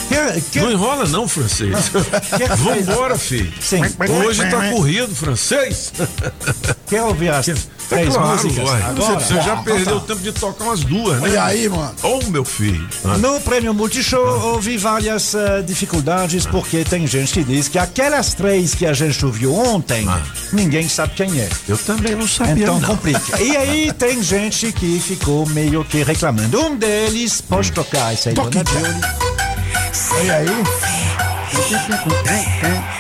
quer- 0.09 0.40
quer- 0.53 0.62
Não 0.62 0.70
enrola 0.72 1.07
não, 1.09 1.26
francês. 1.28 1.90
Quer- 2.36 2.57
Vambora, 2.57 3.16
filho. 3.16 3.53
Sim. 3.61 3.80
Hoje 4.26 4.49
tá 4.51 4.70
corrido, 4.70 5.14
francês. 5.14 5.93
Quer 6.88 7.03
ouvir 7.03 7.30
as 7.30 7.47
Tá 7.47 7.97
três 7.99 8.14
claro. 8.14 8.49
Agora? 8.49 8.95
Você, 8.95 9.12
você 9.26 9.34
já 9.43 9.55
Bom, 9.57 9.64
perdeu 9.64 9.82
então 9.82 9.97
o 9.99 10.01
tempo 10.01 10.20
de 10.20 10.32
tocar 10.32 10.64
umas 10.64 10.80
duas, 10.80 11.20
né? 11.20 11.30
E 11.30 11.36
aí, 11.36 11.68
mano? 11.68 11.93
Ô, 12.03 12.22
meu 12.30 12.43
filho. 12.45 12.88
Ah. 13.05 13.18
No 13.18 13.38
Prêmio 13.40 13.74
Multishow 13.74 14.53
houve 14.55 14.78
várias 14.78 15.34
eh, 15.34 15.61
dificuldades, 15.62 16.47
porque 16.47 16.84
tem 16.84 17.07
gente 17.07 17.34
que 17.34 17.45
diz 17.45 17.68
que 17.68 17.78
aquelas 17.78 18.32
três 18.32 18.74
que 18.74 18.86
a 18.86 18.95
gente 18.95 19.24
ouviu 19.26 19.55
ontem, 19.55 20.07
ninguém 20.55 20.88
sabe 20.88 21.12
quem 21.14 21.38
é. 21.38 21.49
Eu 21.68 21.76
também 21.76 22.14
não 22.14 22.26
sabia, 22.26 22.62
Então 22.64 22.80
não. 22.80 22.88
complica. 22.88 23.43
E 23.43 23.55
aí 23.59 23.93
tem 23.93 24.22
gente 24.22 24.72
que 24.72 24.99
ficou 24.99 25.47
meio 25.51 25.84
que 25.84 26.03
reclamando. 26.03 26.62
Um 26.62 26.76
deles, 26.76 27.43
pode 27.43 27.72
tocar 27.72 28.14
esse 28.14 28.30
aí, 28.30 28.34
dona 28.34 28.51
Julie. 28.53 28.82
E 30.24 30.30
aí? 30.30 30.47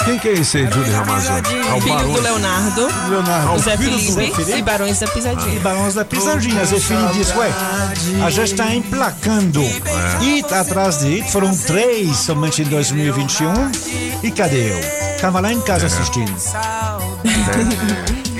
Quem 0.04 0.18
que 0.18 0.28
é 0.28 0.32
esse 0.32 0.58
aí, 0.58 0.68
Júlio 0.70 0.92
Ramazão? 0.92 1.36
Ah, 1.70 1.76
o 1.76 1.80
Filho 1.80 1.98
do 1.98 2.20
Leonardo, 2.20 2.86
Leonardo. 3.08 3.52
o 3.54 3.58
Zé 3.58 3.76
filho 3.76 3.90
do 3.92 3.98
Felipe, 3.98 4.12
Zé 4.12 4.30
Felipe? 4.44 4.58
e 4.58 4.62
Barões 4.62 4.98
da 5.00 5.06
Pisadinha. 5.06 5.54
E 5.54 5.58
Barões 5.60 5.94
da 5.94 6.04
Pisadinha. 6.04 6.64
Zé 6.64 6.80
Felipe 6.80 7.12
disse, 7.14 7.32
ué, 7.36 7.50
a 8.24 8.30
gente 8.30 8.52
está 8.52 8.74
emplacando 8.74 9.60
It 10.20 10.52
atrás 10.54 10.98
de 10.98 11.20
It. 11.20 11.30
Foram 11.32 11.56
três 11.56 12.16
somente 12.16 12.62
em 12.62 12.66
2021. 12.66 13.52
E 14.22 14.30
cadê 14.30 14.70
eu? 14.72 14.80
Tava 15.20 15.40
lá 15.40 15.52
em 15.52 15.60
casa 15.60 15.86
assistindo. 15.86 16.32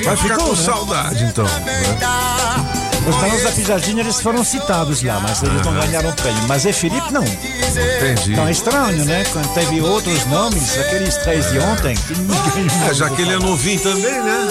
Vai 0.05 0.17
ficar 0.17 0.35
Ficou, 0.35 0.49
com 0.49 0.57
né? 0.57 0.63
saudade, 0.63 1.25
então. 1.25 1.45
né? 1.45 2.82
Os 3.07 3.17
Barões 3.17 3.43
da 3.43 3.51
Pisadinha, 3.51 4.01
eles 4.01 4.21
foram 4.21 4.45
citados 4.45 5.03
lá, 5.03 5.19
mas 5.21 5.43
eles 5.43 5.63
não 5.63 5.75
ganharam 5.75 6.11
o 6.11 6.13
prêmio. 6.13 6.43
Mas 6.47 6.63
Zé 6.63 6.73
Felipe, 6.73 7.13
não. 7.13 7.25
Entendi. 7.25 8.33
Então 8.33 8.47
é 8.47 8.51
estranho, 8.53 9.05
né? 9.05 9.25
Quando 9.33 9.53
teve 9.55 9.81
outros 9.81 10.25
nomes, 10.27 10.79
aqueles 10.79 11.17
três 11.17 11.51
de 11.51 11.59
ontem, 11.59 11.97
que 11.97 12.15
ninguém 12.15 12.89
É, 12.89 12.95
já 12.95 13.11
que 13.11 13.23
ele 13.23 13.33
é 13.33 13.39
novinho 13.39 13.81
também, 13.81 14.23
né? 14.23 14.49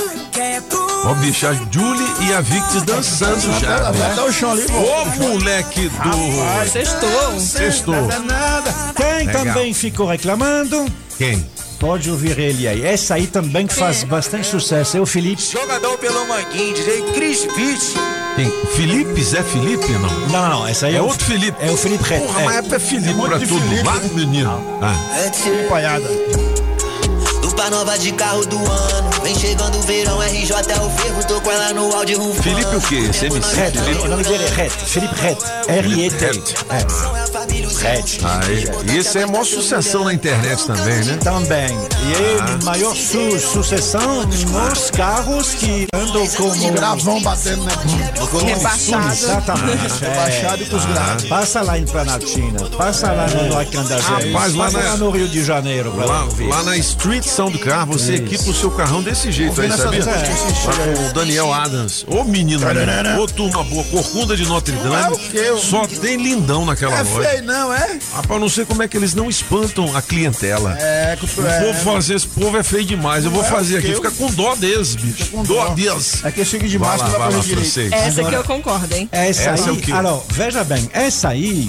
Ó, 1.04 1.14
bicho, 1.16 1.48
a 1.48 1.54
Julie 1.54 2.14
e 2.28 2.34
a 2.34 2.42
Victis 2.42 2.84
dançando 2.84 3.60
já. 3.60 3.92
Vai 3.92 4.10
né? 4.10 4.16
dar 4.16 4.26
o 4.26 4.32
chão 4.32 4.52
ali, 4.52 4.66
Ô, 4.66 5.06
moleque 5.20 5.90
do. 5.90 6.70
Sextou. 6.70 7.40
Sextou. 7.40 8.10
Quem 8.96 9.26
Legal. 9.26 9.46
também 9.46 9.74
ficou 9.74 10.08
reclamando? 10.08 10.86
Quem? 11.18 11.44
Pode 11.80 12.12
ouvir 12.12 12.38
ele 12.38 12.68
aí. 12.68 12.86
Essa 12.86 13.16
aí 13.16 13.26
também 13.26 13.66
que 13.66 13.74
faz 13.74 14.04
bastante 14.04 14.46
sucesso. 14.46 14.98
É 14.98 15.00
o 15.00 15.06
Felipe. 15.06 15.42
Jogador 15.42 15.98
pelo 15.98 16.28
Manguinho, 16.28 16.76
DJ 16.76 17.02
Chris 17.14 17.46
Pitt. 17.46 17.96
Quem? 18.36 18.52
Felipe? 18.76 19.24
Zé 19.24 19.44
Felipe? 19.44 19.92
Não. 19.94 20.10
Não, 20.30 20.50
não, 20.50 20.68
essa 20.68 20.88
aí 20.88 20.96
é, 20.96 20.98
É 20.98 21.02
outro 21.02 21.26
Felipe. 21.26 21.58
É 21.60 21.70
o 21.70 21.78
Felipe 21.78 22.04
Reto. 22.04 22.26
Porra, 22.26 22.42
mas 22.42 22.56
é 22.58 22.62
Felipe 22.80 23.14
monte 23.14 23.30
pra 23.30 23.38
de 23.38 23.48
tudo. 23.48 23.62
Felipe. 23.62 23.84
Lá, 23.86 24.00
menino. 24.14 24.80
Ah. 24.82 24.96
Empaiada. 25.66 26.51
Dupla 27.52 27.70
nova 27.70 27.98
de 28.00 28.14
carro 28.14 28.46
do 28.46 28.56
ano. 28.58 29.10
Vem 29.24 29.36
chegando 29.38 29.78
o 29.78 29.82
verão, 29.82 30.22
RJ 30.22 30.54
é 30.70 30.80
o 30.80 30.90
fervo. 30.90 31.22
Tô 31.28 31.42
com 31.42 31.52
ela 31.52 31.74
no 31.74 31.94
áudio 31.94 32.18
rufando. 32.18 32.44
Felipe 32.44 32.76
o 32.78 32.82
quê? 32.82 32.96
Esse 33.10 33.26
MC? 33.26 33.56
Reto. 33.58 33.80
O 34.06 34.08
nome 34.08 34.24
dele 34.24 34.46
é 34.46 34.50
Reto. 34.50 34.86
Felipe 34.86 35.16
Reto. 35.22 35.46
R-E-T. 35.68 36.26
É. 36.70 36.78
Reto. 37.84 38.12
Ah, 38.24 38.40
e- 38.50 38.92
e 38.94 38.98
esse 39.00 39.18
é 39.18 39.24
a 39.24 39.28
maior 39.28 39.44
sucessão 39.46 40.06
na 40.06 40.14
internet 40.14 40.66
também, 40.66 41.04
né? 41.04 41.18
Também. 41.22 41.68
E 41.68 42.14
Ah. 42.16 42.52
ele, 42.54 42.64
maior 42.64 42.96
su 42.96 43.38
sucessão 43.40 44.24
nos 44.26 44.90
carros 44.92 45.50
que 45.56 45.88
andam 45.94 46.26
como... 46.30 46.72
Gravão 46.72 47.22
batendo, 47.22 47.64
né? 47.66 47.72
Rebaixado. 48.46 49.12
Exatamente. 49.12 50.06
é. 50.06 50.16
Baixado 50.16 50.66
com 50.68 50.78
os 50.78 50.86
graves. 50.86 51.26
Passa 51.26 51.62
lá 51.62 51.78
em 51.78 51.86
Planaltina, 51.86 52.60
passa 52.78 53.12
lá 53.12 53.28
no 53.28 53.58
Arcandazé, 53.58 54.02
Rapaz, 54.02 54.56
lá 54.56 54.66
passa 54.66 54.78
na- 54.78 54.90
lá 54.92 54.98
no 54.98 55.10
Rio 55.10 55.28
de 55.28 55.44
Janeiro. 55.44 55.94
Lá, 55.98 56.28
lá 56.48 56.64
na 56.64 56.78
Street 56.78 57.26
Sound 57.42 57.58
Car, 57.58 57.88
você 57.88 58.16
equipa 58.16 58.52
o 58.52 58.54
seu 58.54 58.70
carrão 58.70 59.02
desse 59.02 59.32
jeito 59.32 59.60
aí, 59.60 59.72
sabia? 59.72 60.02
com 60.04 61.10
o 61.10 61.14
Daniel 61.14 61.52
Adams. 61.52 62.06
Ô 62.08 62.24
menino, 62.24 62.62
ô 63.20 63.26
turma 63.26 63.64
boa, 63.64 63.84
corcunda 63.86 64.38
de 64.38 64.46
Notre 64.46 64.76
Não 64.76 64.96
é 64.96 65.02
Dame. 65.02 65.16
o 65.16 65.18
quê? 65.18 65.54
Só 65.58 65.88
tem 65.88 66.18
lindão 66.18 66.66
naquela 66.66 67.00
É 67.00 67.02
loja. 67.02 67.28
feio, 67.30 67.44
não, 67.44 67.74
é? 67.74 67.98
Rapaz, 68.14 68.30
eu 68.30 68.40
não 68.40 68.48
sei 68.48 68.64
como 68.66 68.84
é 68.84 68.88
que 68.88 68.96
eles 68.96 69.16
não 69.16 69.28
espantam 69.28 69.98
a 69.98 70.04
clientela. 70.04 70.78
É, 70.80 71.16
que 71.20 71.26
O 71.26 71.28
povo 71.30 71.84
fala 71.84 71.98
assim, 71.98 72.14
esse 72.14 72.28
povo 72.28 72.56
é 72.56 72.62
feio 72.62 72.86
demais. 72.86 73.26
Eu 73.26 73.32
vou 73.32 73.42
Não 73.42 73.48
é 73.50 73.52
fazer 73.52 73.78
aqui, 73.80 73.96
fica 73.96 74.12
com 74.12 74.28
dó 74.28 74.54
deles, 74.56 74.94
bicho. 74.96 75.32
com 75.32 75.42
Dó 75.44 75.66
dó. 75.66 75.74
deles. 75.74 76.24
É 76.24 76.30
que 76.32 76.46
chega 76.46 76.68
de 76.68 76.78
Vai 76.78 76.96
lá, 76.96 77.06
vai 77.08 77.20
lá, 77.20 77.32
fazer 77.32 77.56
francês. 77.56 77.92
Essa 77.92 78.22
aqui 78.22 78.36
eu 78.36 78.44
concordo, 78.44 78.94
hein? 78.96 79.10
Essa, 79.12 79.50
Essa 79.50 79.70
é 79.70 79.72
o 79.72 79.76
aí, 79.76 79.82
quê? 79.82 79.92
alô, 79.92 80.22
veja 80.30 80.64
bem, 80.64 80.88
essa 80.94 81.30
aí, 81.30 81.68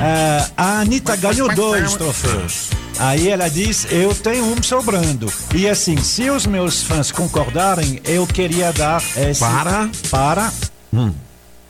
ah, 0.00 0.50
a 0.56 0.80
Anitta 0.80 1.16
ganhou 1.16 1.52
dois 1.54 1.94
troféus. 1.94 2.70
Aí 2.98 3.28
ela 3.28 3.48
diz, 3.48 3.86
eu 3.90 4.14
tenho 4.14 4.44
um 4.44 4.62
sobrando. 4.62 5.32
E 5.54 5.68
assim, 5.68 5.96
se 5.98 6.28
os 6.30 6.46
meus 6.46 6.82
fãs 6.82 7.12
concordarem, 7.12 8.00
eu 8.04 8.26
queria 8.26 8.72
dar 8.72 9.02
esse... 9.16 9.40
Para? 9.40 9.88
Para... 10.10 10.52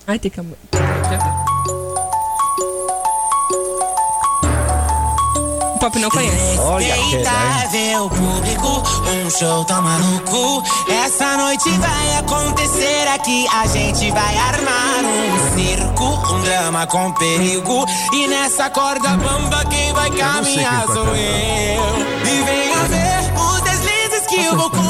Ai, 0.06 0.18
tem 0.18 0.30
que... 0.30 0.40
Pop 5.78 5.96
não 6.00 6.10
conhece. 6.10 6.58
Olha 6.58 6.94
o 8.02 8.10
público, 8.10 8.82
um 9.10 9.30
show 9.30 9.64
tão 9.64 9.80
maluco. 9.80 10.62
Essa 10.90 11.36
noite 11.36 11.70
vai 11.70 12.16
acontecer 12.18 13.06
aqui. 13.14 13.46
A 13.48 13.66
gente 13.66 14.10
vai 14.10 14.36
armar 14.36 15.04
um 15.04 15.56
circo, 15.56 16.34
um 16.34 16.40
drama 16.42 16.86
com 16.86 17.12
perigo. 17.12 17.86
E 18.12 18.26
nessa 18.26 18.68
corda 18.70 19.10
bamba, 19.10 19.64
quem 19.66 19.92
vai 19.92 20.10
caminhar 20.10 20.42
quem 20.44 20.64
tá 20.64 20.92
sou 20.92 21.06
eu. 21.06 21.14
E 21.14 22.42
venha 22.44 22.78
ver 22.88 23.32
os 23.40 23.60
deslizes 23.60 24.26
que 24.26 24.44
eu 24.44 24.56
vou. 24.56 24.87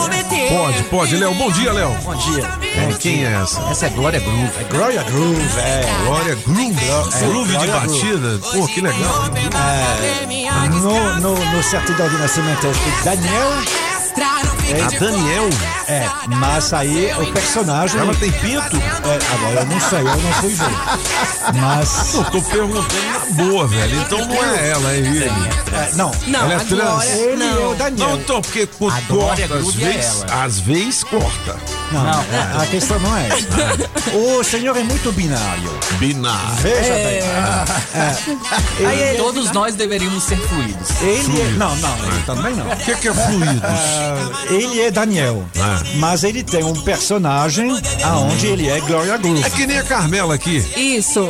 Pode, 0.49 0.83
pode. 0.85 1.17
Léo, 1.17 1.35
bom 1.35 1.51
dia, 1.51 1.73
Léo. 1.73 1.91
Bom 2.03 2.15
dia. 2.15 2.45
É, 2.63 2.93
quem 2.99 3.25
é 3.25 3.33
essa? 3.35 3.61
Essa 3.71 3.87
é 3.87 3.91
Glória 3.91 4.19
Groove. 4.21 4.51
É 4.59 4.65
Glória 4.65 5.03
Groove, 5.03 5.59
é. 5.59 5.83
Glória 6.07 6.35
Groove. 6.37 7.27
Groove 7.27 7.57
de 7.57 7.67
batida. 7.67 8.39
Pô, 8.53 8.67
que 8.67 8.81
legal. 8.81 9.31
No, 10.71 11.21
no, 11.21 11.53
no 11.53 11.63
certidão 11.63 12.09
de 12.09 12.17
nascimento 12.17 12.67
é 12.67 12.71
escrito 12.71 13.98
Daniel. 14.73 14.87
A 14.87 14.99
Daniel. 14.99 15.49
É, 15.89 16.09
mas 16.29 16.73
aí 16.73 17.13
o 17.15 17.33
personagem. 17.33 18.01
Ela 18.01 18.15
tem 18.15 18.31
pinto? 18.33 18.77
É, 18.77 19.35
agora 19.35 19.61
eu 19.61 19.67
não 19.67 19.81
sei, 19.81 20.01
eu 20.01 20.05
não 20.05 20.33
fui 20.35 20.51
ver. 20.51 21.61
Mas. 21.61 22.15
Eu 22.19 22.25
tô 22.25 22.43
perguntando 22.43 22.89
na 23.13 23.45
boa, 23.45 23.67
velho. 23.67 24.01
Então 24.01 24.19
não 24.27 24.45
é 24.45 24.71
ela, 24.71 24.93
é 24.93 24.97
ele. 24.97 25.25
É, 25.25 25.91
não. 25.95 26.11
Não, 26.27 26.41
Ela 26.41 26.55
é 26.55 26.59
trans. 26.59 26.69
Glória... 26.69 27.11
Ele 27.11 27.45
é 27.45 27.47
o 27.47 27.61
Não. 27.61 27.77
Daniel. 27.77 28.09
Não, 28.09 28.17
então, 28.19 28.43
porque 28.43 28.67
corta 28.67 29.05
às 29.33 29.41
é 29.41 29.71
vezes, 29.71 30.25
às 30.31 30.59
vezes 30.61 31.05
corta. 31.05 31.57
Não, 31.93 32.01
a- 32.11 32.63
a 32.63 32.67
questão 32.67 32.99
não 33.01 33.17
é 33.17 33.29
essa. 33.29 33.89
O 34.19 34.43
senhor 34.43 34.77
é 34.77 34.83
muito 34.83 35.13
binário. 35.13 35.71
Binário. 35.99 36.55
Veja 36.63 36.95
bem. 36.95 38.87
Aí 38.87 39.03
é 39.03 39.15
todos 39.15 39.51
nós 39.53 39.75
deveríamos 39.75 40.23
ser 40.25 40.37
fluidos. 40.39 40.89
Ele 41.03 41.41
é. 41.43 41.45
Não, 41.57 41.75
não, 41.77 41.97
ele 42.07 42.23
também 42.25 42.55
não. 42.55 42.67
O 42.67 42.77
que, 42.77 42.95
que 42.97 43.09
é 43.09 43.15
fluidos? 43.15 43.63
Ah, 43.63 44.45
ele 44.51 44.81
é 44.81 44.91
Daniel, 44.91 45.45
Ah. 45.59 45.81
mas 45.97 46.25
ele 46.25 46.43
tem 46.43 46.65
um 46.65 46.75
personagem 46.83 47.71
aonde 48.05 48.47
ele 48.47 48.69
é 48.69 48.81
Gloria 48.81 49.17
Groove. 49.19 49.45
É 49.45 49.51
que 49.51 49.67
nem 49.67 49.79
a 49.79 49.83
Carmela 49.83 50.35
aqui. 50.35 50.57
Isso. 50.77 51.21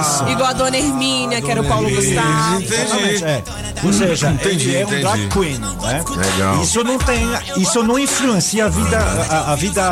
Isso. 0.00 0.28
Igual 0.28 0.48
a 0.48 0.52
Dona 0.52 0.76
Hermínia, 0.76 1.40
que 1.40 1.50
era 1.50 1.60
o 1.60 1.64
Paulo 1.64 1.88
Gustavo. 1.88 2.56
Entendi. 2.60 2.74
Exatamente, 2.74 3.24
é. 3.24 3.42
Ou 3.84 3.92
seja, 3.92 4.30
Entendi, 4.30 4.70
ele 4.70 4.76
é 4.76 4.84
um 4.84 4.88
entendi. 4.88 5.02
drag 5.02 5.28
queen, 5.28 5.58
né? 5.58 6.04
Legal. 6.16 6.62
Isso 6.62 6.82
não 6.82 6.98
tem, 6.98 7.20
isso 7.58 7.82
não 7.82 7.98
influencia 7.98 8.64
a 8.64 8.68
vida, 8.68 8.98
a, 9.30 9.52
a 9.52 9.56
vida 9.56 9.90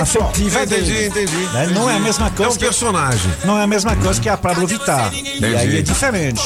afetiva 0.00 0.62
Entendi, 0.62 0.92
dele. 0.92 1.06
entendi. 1.06 1.36
né? 1.52 1.66
Não 1.72 1.88
é 1.90 1.96
a 1.96 2.00
mesma 2.00 2.26
É 2.26 2.30
coisa 2.30 2.52
um 2.52 2.54
que 2.56 2.64
personagem. 2.64 3.32
não 3.44 3.58
é 3.58 3.62
a 3.62 3.66
mesma 3.66 3.94
coisa 3.96 4.20
que 4.20 4.28
a 4.28 4.36
Pablo 4.36 4.66
Vittar. 4.66 5.12
E 5.14 5.44
aí 5.44 5.78
é 5.78 5.82
diferente. 5.82 6.42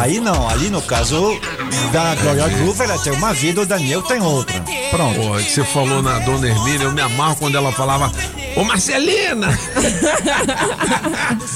Aí 0.00 0.20
não, 0.20 0.48
ali 0.48 0.70
no 0.70 0.80
caso 0.82 1.38
da 1.92 2.14
Gloria 2.16 2.48
Groove, 2.48 2.82
ela 2.82 2.98
tem 2.98 3.12
uma 3.12 3.32
vida, 3.32 3.60
o 3.62 3.66
Daniel 3.66 4.02
tem 4.02 4.20
outra. 4.20 4.60
Pronto. 4.90 5.20
Pô, 5.20 5.38
é 5.38 5.42
que 5.42 5.50
você 5.52 5.64
falou 5.64 6.02
na 6.02 6.18
Dona 6.20 6.48
Hermínia, 6.48 6.84
eu 6.84 6.92
me 6.92 7.00
amarro 7.00 7.36
quando 7.36 7.56
ela 7.56 7.70
falava 7.72 8.10
Ô 8.56 8.64
Marcelina! 8.64 9.46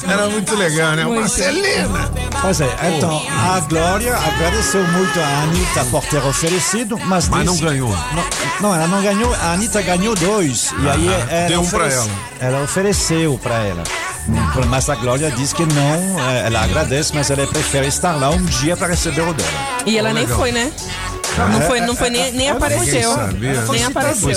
Era 0.09 0.29
muito 0.29 0.55
legal, 0.55 0.93
né? 0.93 1.07
Ô 1.07 1.15
Marcelina! 1.15 2.11
Pois 2.41 2.61
é, 2.61 2.69
então 2.97 3.23
a 3.29 3.61
Glória 3.61 4.15
agradeceu 4.17 4.85
muito 4.89 5.19
a 5.21 5.43
Anitta 5.43 5.85
por 5.87 6.05
ter 6.05 6.23
oferecido, 6.25 6.99
mas. 7.07 7.29
Mas 7.29 7.45
não 7.45 7.53
disse- 7.55 7.65
ganhou. 7.65 7.89
Não, 7.91 8.25
não, 8.61 8.75
ela 8.75 8.87
não 8.87 9.03
ganhou, 9.03 9.35
a 9.35 9.53
Anitta 9.53 9.81
ganhou 9.83 10.15
dois. 10.15 10.64
E 10.73 10.89
aí 10.89 11.09
Ah, 11.09 11.27
ela, 11.31 11.49
deu 11.49 11.61
um 11.61 11.67
pra 11.67 11.79
oferece- 11.87 12.09
ela. 12.41 12.55
ela 12.55 12.63
ofereceu 12.65 13.39
pra 13.43 13.55
ela. 13.65 13.83
Mas 14.69 14.89
a 14.89 14.95
Glória 14.95 15.31
diz 15.31 15.53
que 15.53 15.65
não, 15.67 16.21
eh, 16.31 16.47
ela 16.47 16.63
agradece, 16.65 17.13
mas 17.15 17.31
ela 17.31 17.47
prefere 17.47 17.87
estar 17.89 18.13
lá 18.13 18.31
um 18.31 18.43
dia 18.43 18.75
para 18.77 18.89
receber 18.89 19.21
o 19.21 19.35
dela. 19.35 19.51
E 19.85 19.99
ela 19.99 20.13
nem 20.15 20.23
Legal. 20.23 20.39
foi, 20.39 20.51
né? 20.53 20.73
Não 21.37 21.63
é? 21.63 21.67
foi, 21.67 21.81
não 21.81 21.97
foi 21.97 22.11
nem, 22.11 22.33
nem 22.33 22.51
apareceu. 22.51 23.11
Nem 23.71 23.85
apareceu. 23.85 24.31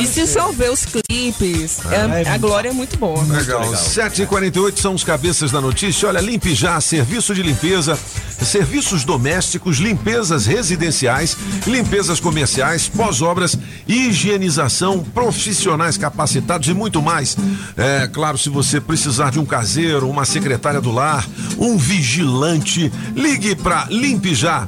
E 0.00 0.06
se 0.06 0.26
você 0.26 0.52
ver 0.52 0.70
os 0.70 0.84
clipes, 0.84 1.78
é- 1.90 2.28
a 2.28 2.38
glória 2.38 2.68
é 2.68 2.72
muito 2.72 2.96
boa. 2.98 3.22
Legal. 3.24 3.62
7h48 3.72 4.78
são 4.80 4.94
os 4.94 5.04
cabeças 5.04 5.50
da 5.50 5.60
notícia. 5.60 6.08
Olha, 6.08 6.20
Limpe 6.20 6.54
Já, 6.54 6.80
serviço 6.80 7.34
de 7.34 7.42
limpeza, 7.42 7.98
serviços 8.42 9.04
domésticos, 9.04 9.78
limpezas 9.78 10.46
residenciais, 10.46 11.36
limpezas 11.66 12.20
comerciais, 12.20 12.88
pós-obras, 12.88 13.56
higienização, 13.86 15.00
profissionais 15.00 15.96
capacitados 15.96 16.68
e 16.68 16.74
muito 16.74 17.00
mais. 17.00 17.36
É 17.76 18.08
claro, 18.12 18.36
se 18.38 18.48
você 18.48 18.80
precisar 18.80 19.30
de 19.30 19.38
um 19.38 19.44
caseiro, 19.46 20.08
uma 20.08 20.24
secretária 20.24 20.80
do 20.80 20.90
lar, 20.92 21.26
um 21.58 21.76
vigilante, 21.76 22.92
ligue 23.14 23.54
para 23.54 23.86
Limpe 23.90 24.34
Já, 24.34 24.66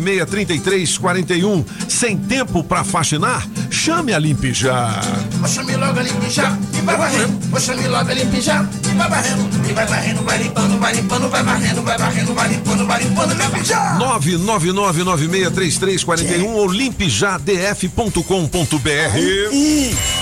999963341. 0.00 1.64
Sem 1.88 2.16
tempo 2.16 2.64
para 2.64 2.82
faxinar? 2.84 3.46
Chame 3.70 4.14
a. 4.14 4.18
Vou 4.18 5.48
chamar 5.48 5.76
logo 5.78 5.98
a 5.98 6.02
limpijar 6.02 6.58
e 6.72 6.80
vai 6.82 6.96
varrendo. 6.96 7.60
Chamar 7.60 7.88
logo 7.88 8.10
a 8.10 8.14
limpijar 8.14 8.68
e 8.84 8.88
vai 8.94 9.08
varrendo. 9.08 9.50
E 9.68 9.72
vai 9.72 9.86
varrendo, 9.86 10.22
vai 10.22 10.38
limpando, 10.38 10.78
vai 10.78 10.94
limpando, 10.94 11.28
vai 11.28 11.42
varrendo, 11.42 11.82
vai 11.82 11.98
varrendo, 11.98 12.32
vai 12.34 12.48
limpando, 12.48 12.86
vai 12.86 13.02
limpando, 13.02 13.34
limpijar. 13.34 13.98
999963341 13.98 16.44
ou 16.46 16.70
limpejadf.com.br. 16.70 18.12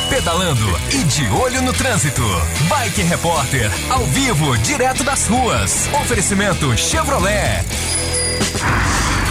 Pedalando 0.09 0.81
e 0.93 0.99
de 1.05 1.27
olho 1.29 1.61
no 1.62 1.73
trânsito. 1.73 2.23
Bike 2.68 3.03
Repórter, 3.03 3.71
ao 3.91 4.05
vivo, 4.07 4.57
direto 4.59 5.05
das 5.05 5.27
ruas. 5.27 5.89
Oferecimento 5.93 6.77
Chevrolet. 6.77 7.64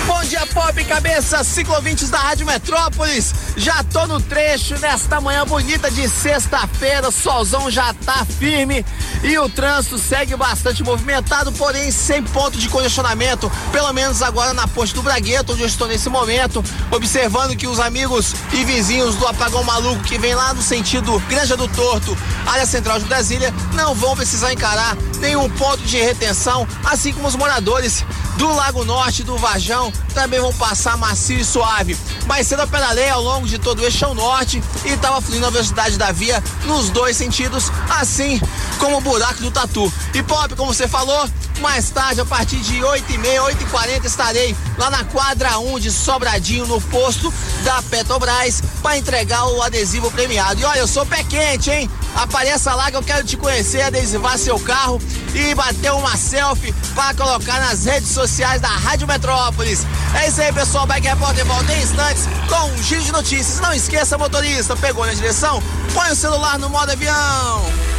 Bom 0.09 0.23
dia, 0.23 0.43
Pop 0.47 0.83
Cabeça, 0.85 1.43
ciclovintes 1.43 2.09
da 2.09 2.17
Rádio 2.17 2.43
Metrópolis. 2.43 3.31
Já 3.55 3.83
tô 3.83 4.07
no 4.07 4.19
trecho 4.19 4.75
nesta 4.79 5.21
manhã 5.21 5.45
bonita 5.45 5.91
de 5.91 6.09
sexta-feira. 6.09 7.11
Solzão 7.11 7.69
já 7.69 7.93
tá 7.93 8.25
firme 8.25 8.83
e 9.21 9.37
o 9.37 9.47
trânsito 9.47 9.99
segue 9.99 10.35
bastante 10.35 10.83
movimentado, 10.83 11.51
porém 11.51 11.91
sem 11.91 12.23
ponto 12.23 12.57
de 12.57 12.67
congestionamento. 12.69 13.51
Pelo 13.71 13.93
menos 13.93 14.23
agora 14.23 14.51
na 14.51 14.67
Ponte 14.67 14.95
do 14.95 15.03
Bragueto, 15.03 15.53
onde 15.53 15.61
eu 15.61 15.67
estou 15.67 15.87
nesse 15.87 16.09
momento, 16.09 16.63
observando 16.89 17.55
que 17.55 17.67
os 17.67 17.79
amigos 17.79 18.33
e 18.51 18.65
vizinhos 18.65 19.15
do 19.15 19.27
Apagão 19.27 19.63
Maluco 19.63 20.03
que 20.03 20.17
vem 20.17 20.33
lá 20.33 20.55
no 20.55 20.61
sentido 20.63 21.19
Granja 21.29 21.55
do 21.55 21.67
Torto, 21.67 22.17
área 22.47 22.65
central 22.65 22.97
de 22.97 23.05
Brasília, 23.05 23.53
não 23.73 23.93
vão 23.93 24.15
precisar 24.15 24.51
encarar 24.51 24.97
nenhum 25.19 25.47
ponto 25.51 25.83
de 25.83 25.97
retenção, 25.97 26.67
assim 26.83 27.13
como 27.13 27.27
os 27.27 27.35
moradores 27.35 28.03
do 28.37 28.53
Lago 28.53 28.85
Norte, 28.85 29.21
do 29.21 29.37
Vajão, 29.37 29.91
também 30.13 30.39
vão 30.39 30.53
passar 30.53 30.97
macio 30.97 31.39
e 31.39 31.45
suave. 31.45 31.97
Mais 32.25 32.47
cedo 32.47 32.61
eu 32.61 32.67
pedalei 32.67 33.09
ao 33.09 33.21
longo 33.21 33.47
de 33.47 33.57
todo 33.57 33.79
o 33.79 33.85
eixão 33.85 34.13
norte 34.13 34.61
e 34.85 34.89
estava 34.89 35.21
fluindo 35.21 35.45
a 35.45 35.49
velocidade 35.49 35.97
da 35.97 36.11
via 36.11 36.43
nos 36.65 36.89
dois 36.89 37.15
sentidos, 37.17 37.71
assim 37.89 38.39
como 38.77 38.97
o 38.97 39.01
buraco 39.01 39.41
do 39.41 39.51
Tatu. 39.51 39.91
E 40.13 40.23
Pop, 40.23 40.55
como 40.55 40.73
você 40.73 40.87
falou, 40.87 41.27
mais 41.59 41.89
tarde, 41.89 42.21
a 42.21 42.25
partir 42.25 42.57
de 42.57 42.79
8h30, 42.79 43.55
8h40, 43.71 44.05
estarei 44.05 44.55
lá 44.77 44.89
na 44.89 45.03
quadra 45.03 45.59
1 45.59 45.79
de 45.79 45.91
Sobradinho, 45.91 46.65
no 46.65 46.79
posto 46.81 47.33
da 47.63 47.81
Petrobras, 47.83 48.61
para 48.81 48.97
entregar 48.97 49.45
o 49.47 49.61
adesivo 49.61 50.09
premiado. 50.11 50.61
E 50.61 50.65
olha, 50.65 50.79
eu 50.79 50.87
sou 50.87 51.05
pé 51.05 51.23
quente, 51.23 51.69
hein? 51.69 51.89
Apareça 52.15 52.73
lá 52.73 52.89
que 52.89 52.97
eu 52.97 53.03
quero 53.03 53.25
te 53.25 53.37
conhecer, 53.37 53.81
adesivar 53.81 54.37
seu 54.37 54.59
carro 54.59 55.01
e 55.33 55.53
bater 55.53 55.91
uma 55.91 56.15
selfie 56.17 56.73
para 56.95 57.13
colocar 57.13 57.59
nas 57.59 57.85
redes 57.85 58.09
sociais 58.09 58.61
da 58.61 58.69
Rádio 58.69 59.07
Metrópolis. 59.07 59.85
É 60.21 60.27
isso 60.27 60.41
aí, 60.41 60.51
pessoal. 60.51 60.87
Bike 60.87 61.07
Repórter 61.07 61.45
volta 61.45 61.73
em 61.73 61.81
instantes 61.81 62.27
com 62.47 62.71
um 62.71 62.83
giro 62.83 63.01
de 63.01 63.11
notícias. 63.11 63.59
Não 63.59 63.73
esqueça, 63.73 64.17
motorista, 64.17 64.75
pegou 64.75 65.05
na 65.05 65.13
direção? 65.13 65.61
Põe 65.93 66.11
o 66.11 66.15
celular 66.15 66.57
no 66.57 66.69
modo 66.69 66.91
avião. 66.91 67.98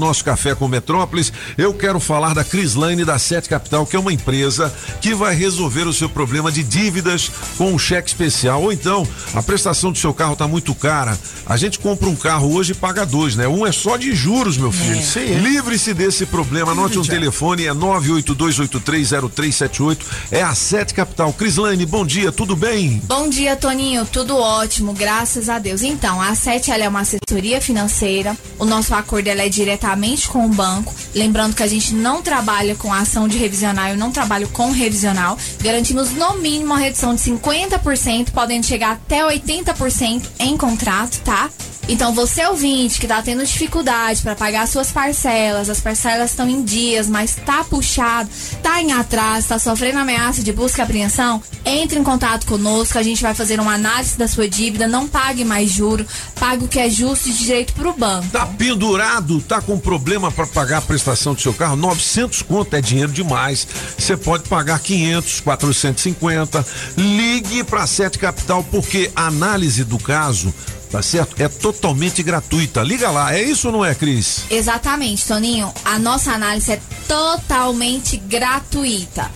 nosso 0.01 0.25
café 0.25 0.53
com 0.55 0.67
Metrópolis. 0.67 1.31
Eu 1.55 1.71
quero 1.73 1.99
falar 1.99 2.33
da 2.33 2.43
Crislane 2.43 3.05
da 3.05 3.19
Sete 3.19 3.47
Capital, 3.47 3.85
que 3.85 3.95
é 3.95 3.99
uma 3.99 4.11
empresa 4.11 4.73
que 4.99 5.13
vai 5.13 5.35
resolver 5.35 5.87
o 5.87 5.93
seu 5.93 6.09
problema 6.09 6.51
de 6.51 6.63
dívidas 6.63 7.31
com 7.55 7.71
um 7.71 7.77
cheque 7.77 8.09
especial. 8.09 8.63
Ou 8.63 8.73
então, 8.73 9.07
a 9.35 9.43
prestação 9.43 9.91
do 9.91 9.99
seu 9.99 10.11
carro 10.13 10.33
está 10.33 10.47
muito 10.47 10.73
cara. 10.73 11.15
A 11.45 11.55
gente 11.55 11.77
compra 11.77 12.09
um 12.09 12.15
carro 12.15 12.51
hoje 12.51 12.71
e 12.71 12.75
paga 12.75 13.05
dois, 13.05 13.35
né? 13.35 13.47
Um 13.47 13.63
é 13.65 13.71
só 13.71 13.95
de 13.95 14.15
juros, 14.15 14.57
meu 14.57 14.71
filho. 14.71 15.39
Livre-se 15.39 15.93
desse 15.93 16.25
problema. 16.25 16.71
Anote 16.71 16.97
um 16.97 17.03
telefone, 17.03 17.67
é 17.67 17.71
982830378. 17.71 19.99
É 20.31 20.41
a 20.41 20.55
Sete 20.55 20.95
Capital. 20.95 21.31
Crislane, 21.31 21.85
bom 21.85 22.03
dia, 22.03 22.31
tudo 22.31 22.55
bem? 22.55 22.99
Bom 23.05 23.29
dia, 23.29 23.55
Toninho. 23.55 24.03
Tudo 24.05 24.35
ótimo, 24.35 24.93
graças 24.93 25.47
a 25.47 25.59
Deus. 25.59 25.83
Então, 25.83 26.19
a 26.19 26.33
Sete 26.33 26.71
ela 26.71 26.85
é 26.85 26.89
uma 26.89 27.01
assessoria 27.01 27.61
financeira. 27.61 28.35
O 28.57 28.65
nosso 28.65 28.95
acordo 28.95 29.27
ela 29.27 29.43
é 29.43 29.49
diretamente 29.49 29.90
com 30.29 30.45
o 30.45 30.49
banco. 30.49 30.93
Lembrando 31.13 31.55
que 31.55 31.63
a 31.63 31.67
gente 31.67 31.93
não 31.93 32.21
trabalha 32.21 32.75
com 32.75 32.93
ação 32.93 33.27
de 33.27 33.37
revisional, 33.37 33.89
eu 33.89 33.97
não 33.97 34.11
trabalho 34.11 34.47
com 34.49 34.71
revisional. 34.71 35.37
Garantimos 35.61 36.11
no 36.11 36.35
mínimo 36.35 36.71
uma 36.71 36.77
redução 36.77 37.13
de 37.13 37.21
50%, 37.21 38.31
podendo 38.31 38.65
chegar 38.65 38.93
até 38.93 39.21
80% 39.23 40.23
em 40.39 40.55
contrato, 40.57 41.19
tá? 41.21 41.49
Então, 41.87 42.13
você 42.13 42.45
ouvinte 42.45 43.01
que 43.01 43.07
tá 43.07 43.21
tendo 43.21 43.43
dificuldade 43.43 44.21
para 44.21 44.35
pagar 44.35 44.67
suas 44.67 44.91
parcelas, 44.91 45.69
as 45.69 45.81
parcelas 45.81 46.29
estão 46.29 46.47
em 46.47 46.63
dias, 46.63 47.09
mas 47.09 47.35
tá 47.35 47.63
puxado, 47.63 48.29
tá 48.61 48.81
em 48.81 48.93
atraso, 48.93 49.49
tá 49.49 49.59
sofrendo 49.59 49.99
ameaça 49.99 50.41
de 50.41 50.53
busca 50.53 50.81
e 50.81 50.83
apreensão, 50.83 51.41
entre 51.65 51.99
em 51.99 52.03
contato 52.03 52.45
conosco, 52.45 52.97
a 52.97 53.03
gente 53.03 53.21
vai 53.21 53.33
fazer 53.33 53.59
uma 53.59 53.73
análise 53.73 54.17
da 54.17 54.27
sua 54.27 54.47
dívida, 54.47 54.87
não 54.87 55.07
pague 55.07 55.43
mais 55.43 55.69
juro, 55.69 56.05
pague 56.39 56.63
o 56.63 56.67
que 56.67 56.79
é 56.79 56.89
justo 56.89 57.29
e 57.29 57.33
direito 57.33 57.73
pro 57.73 57.93
banco. 57.93 58.27
Tá 58.29 58.45
pendurado, 58.45 59.41
tá 59.41 59.61
com 59.61 59.70
problema 59.79 60.31
para 60.31 60.47
pagar 60.47 60.77
a 60.77 60.81
prestação 60.81 61.33
do 61.33 61.41
seu 61.41 61.53
carro? 61.53 61.75
900 61.75 62.41
conto 62.41 62.75
é 62.75 62.81
dinheiro 62.81 63.11
demais. 63.11 63.67
Você 63.97 64.15
pode 64.17 64.47
pagar 64.47 64.79
500, 64.79 65.39
450. 65.41 66.65
Ligue 66.97 67.63
para 67.63 67.85
Sete 67.87 68.17
Capital 68.17 68.63
porque 68.63 69.11
a 69.15 69.27
análise 69.27 69.83
do 69.83 69.97
caso, 69.99 70.53
tá 70.91 71.01
certo? 71.01 71.35
É 71.41 71.47
totalmente 71.47 72.21
gratuita. 72.23 72.81
Liga 72.83 73.09
lá, 73.09 73.35
é 73.35 73.41
isso 73.41 73.67
ou 73.67 73.73
não 73.73 73.85
é, 73.85 73.95
Cris? 73.95 74.43
Exatamente, 74.49 75.25
Toninho. 75.25 75.71
A 75.85 75.97
nossa 75.99 76.31
análise 76.31 76.71
é 76.71 76.81
totalmente 77.07 78.17
gratuita. 78.17 79.29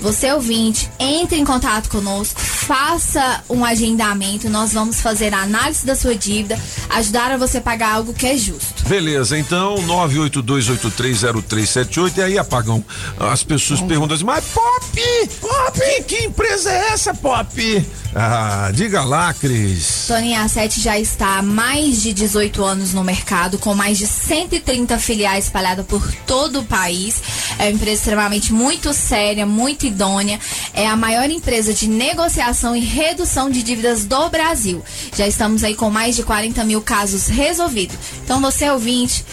Você 0.00 0.32
ouvinte, 0.32 0.88
entre 0.98 1.38
em 1.38 1.44
contato 1.44 1.88
conosco, 1.88 2.40
faça 2.40 3.42
um 3.48 3.64
agendamento, 3.64 4.48
nós 4.48 4.72
vamos 4.72 5.00
fazer 5.00 5.34
a 5.34 5.42
análise 5.42 5.84
da 5.84 5.96
sua 5.96 6.14
dívida, 6.14 6.56
ajudar 6.90 7.32
a 7.32 7.36
você 7.36 7.60
pagar 7.60 7.94
algo 7.94 8.14
que 8.14 8.26
é 8.26 8.36
justo. 8.36 8.88
Beleza, 8.88 9.36
então 9.38 9.76
982830378 9.76 12.18
e 12.18 12.22
aí 12.22 12.38
apagam. 12.38 12.84
As 13.18 13.42
pessoas 13.42 13.80
perguntam 13.80 14.14
assim, 14.14 14.24
mas 14.24 14.44
Pop, 14.44 15.02
Pop, 15.40 15.80
que 16.06 16.24
empresa 16.24 16.70
é 16.70 16.92
essa, 16.92 17.12
Pop? 17.14 17.84
Ah, 18.14 18.70
diga 18.72 19.04
lá, 19.04 19.34
Cris. 19.34 20.06
Toninho 20.08 20.40
a 20.40 20.48
7 20.48 20.80
já 20.80 20.98
está 20.98 21.38
há 21.38 21.42
mais 21.42 22.02
de 22.02 22.12
18 22.12 22.64
anos 22.64 22.94
no 22.94 23.04
mercado, 23.04 23.58
com 23.58 23.74
mais 23.74 23.98
de 23.98 24.06
130 24.06 24.98
filiais 24.98 25.44
espalhadas 25.44 25.84
por 25.86 26.02
todo 26.26 26.60
o 26.60 26.64
país. 26.64 27.22
É 27.58 27.64
uma 27.64 27.72
empresa 27.72 28.00
extremamente 28.00 28.52
muito 28.52 28.94
séria, 28.94 29.44
muito 29.44 29.86
Idônea 29.88 30.38
é 30.72 30.86
a 30.86 30.96
maior 30.96 31.28
empresa 31.30 31.74
de 31.74 31.88
negociação 31.88 32.76
e 32.76 32.80
redução 32.80 33.50
de 33.50 33.62
dívidas 33.62 34.04
do 34.04 34.28
Brasil. 34.28 34.82
Já 35.16 35.26
estamos 35.26 35.64
aí 35.64 35.74
com 35.74 35.90
mais 35.90 36.14
de 36.14 36.22
40 36.22 36.62
mil 36.64 36.80
casos 36.80 37.26
resolvidos. 37.26 37.96
Então 38.22 38.40
você 38.40 38.70
ouvinte, 38.70 39.24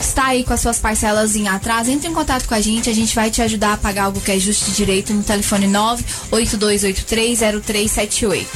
está 0.00 0.26
aí 0.26 0.44
com 0.44 0.52
as 0.52 0.60
suas 0.60 0.78
parcelas 0.78 1.34
em 1.36 1.48
atraso, 1.48 1.90
entre 1.90 2.08
em 2.08 2.14
contato 2.14 2.46
com 2.46 2.54
a 2.54 2.60
gente, 2.60 2.88
a 2.88 2.94
gente 2.94 3.14
vai 3.14 3.30
te 3.30 3.42
ajudar 3.42 3.74
a 3.74 3.76
pagar 3.76 4.04
algo 4.04 4.20
que 4.20 4.32
é 4.32 4.38
justo 4.38 4.70
e 4.70 4.72
direito 4.72 5.12
no 5.12 5.22
telefone 5.22 5.66
982830378. 6.30 8.46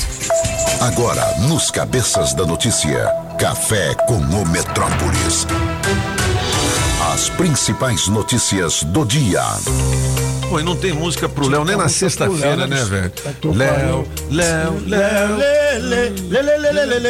Agora, 0.81 1.37
nos 1.41 1.71
Cabeças 1.71 2.33
da 2.35 2.47
Notícia, 2.47 3.13
Café 3.39 3.95
com 4.07 4.19
o 4.19 4.47
Metrópolis. 4.47 5.47
As 7.13 7.29
principais 7.31 8.09
notícias 8.09 8.85
do 8.85 9.05
dia. 9.05 9.43
Pô, 10.49 10.59
e 10.59 10.63
não 10.63 10.75
tem 10.77 10.93
música 10.93 11.29
pro 11.29 11.49
Léo 11.49 11.65
nem 11.65 11.77
na 11.77 11.89
sexta-feira, 11.89 12.67
né, 12.67 12.83
velho? 12.85 13.13
Léo, 13.55 14.07
Léo, 14.31 14.83
Léo. 14.87 15.37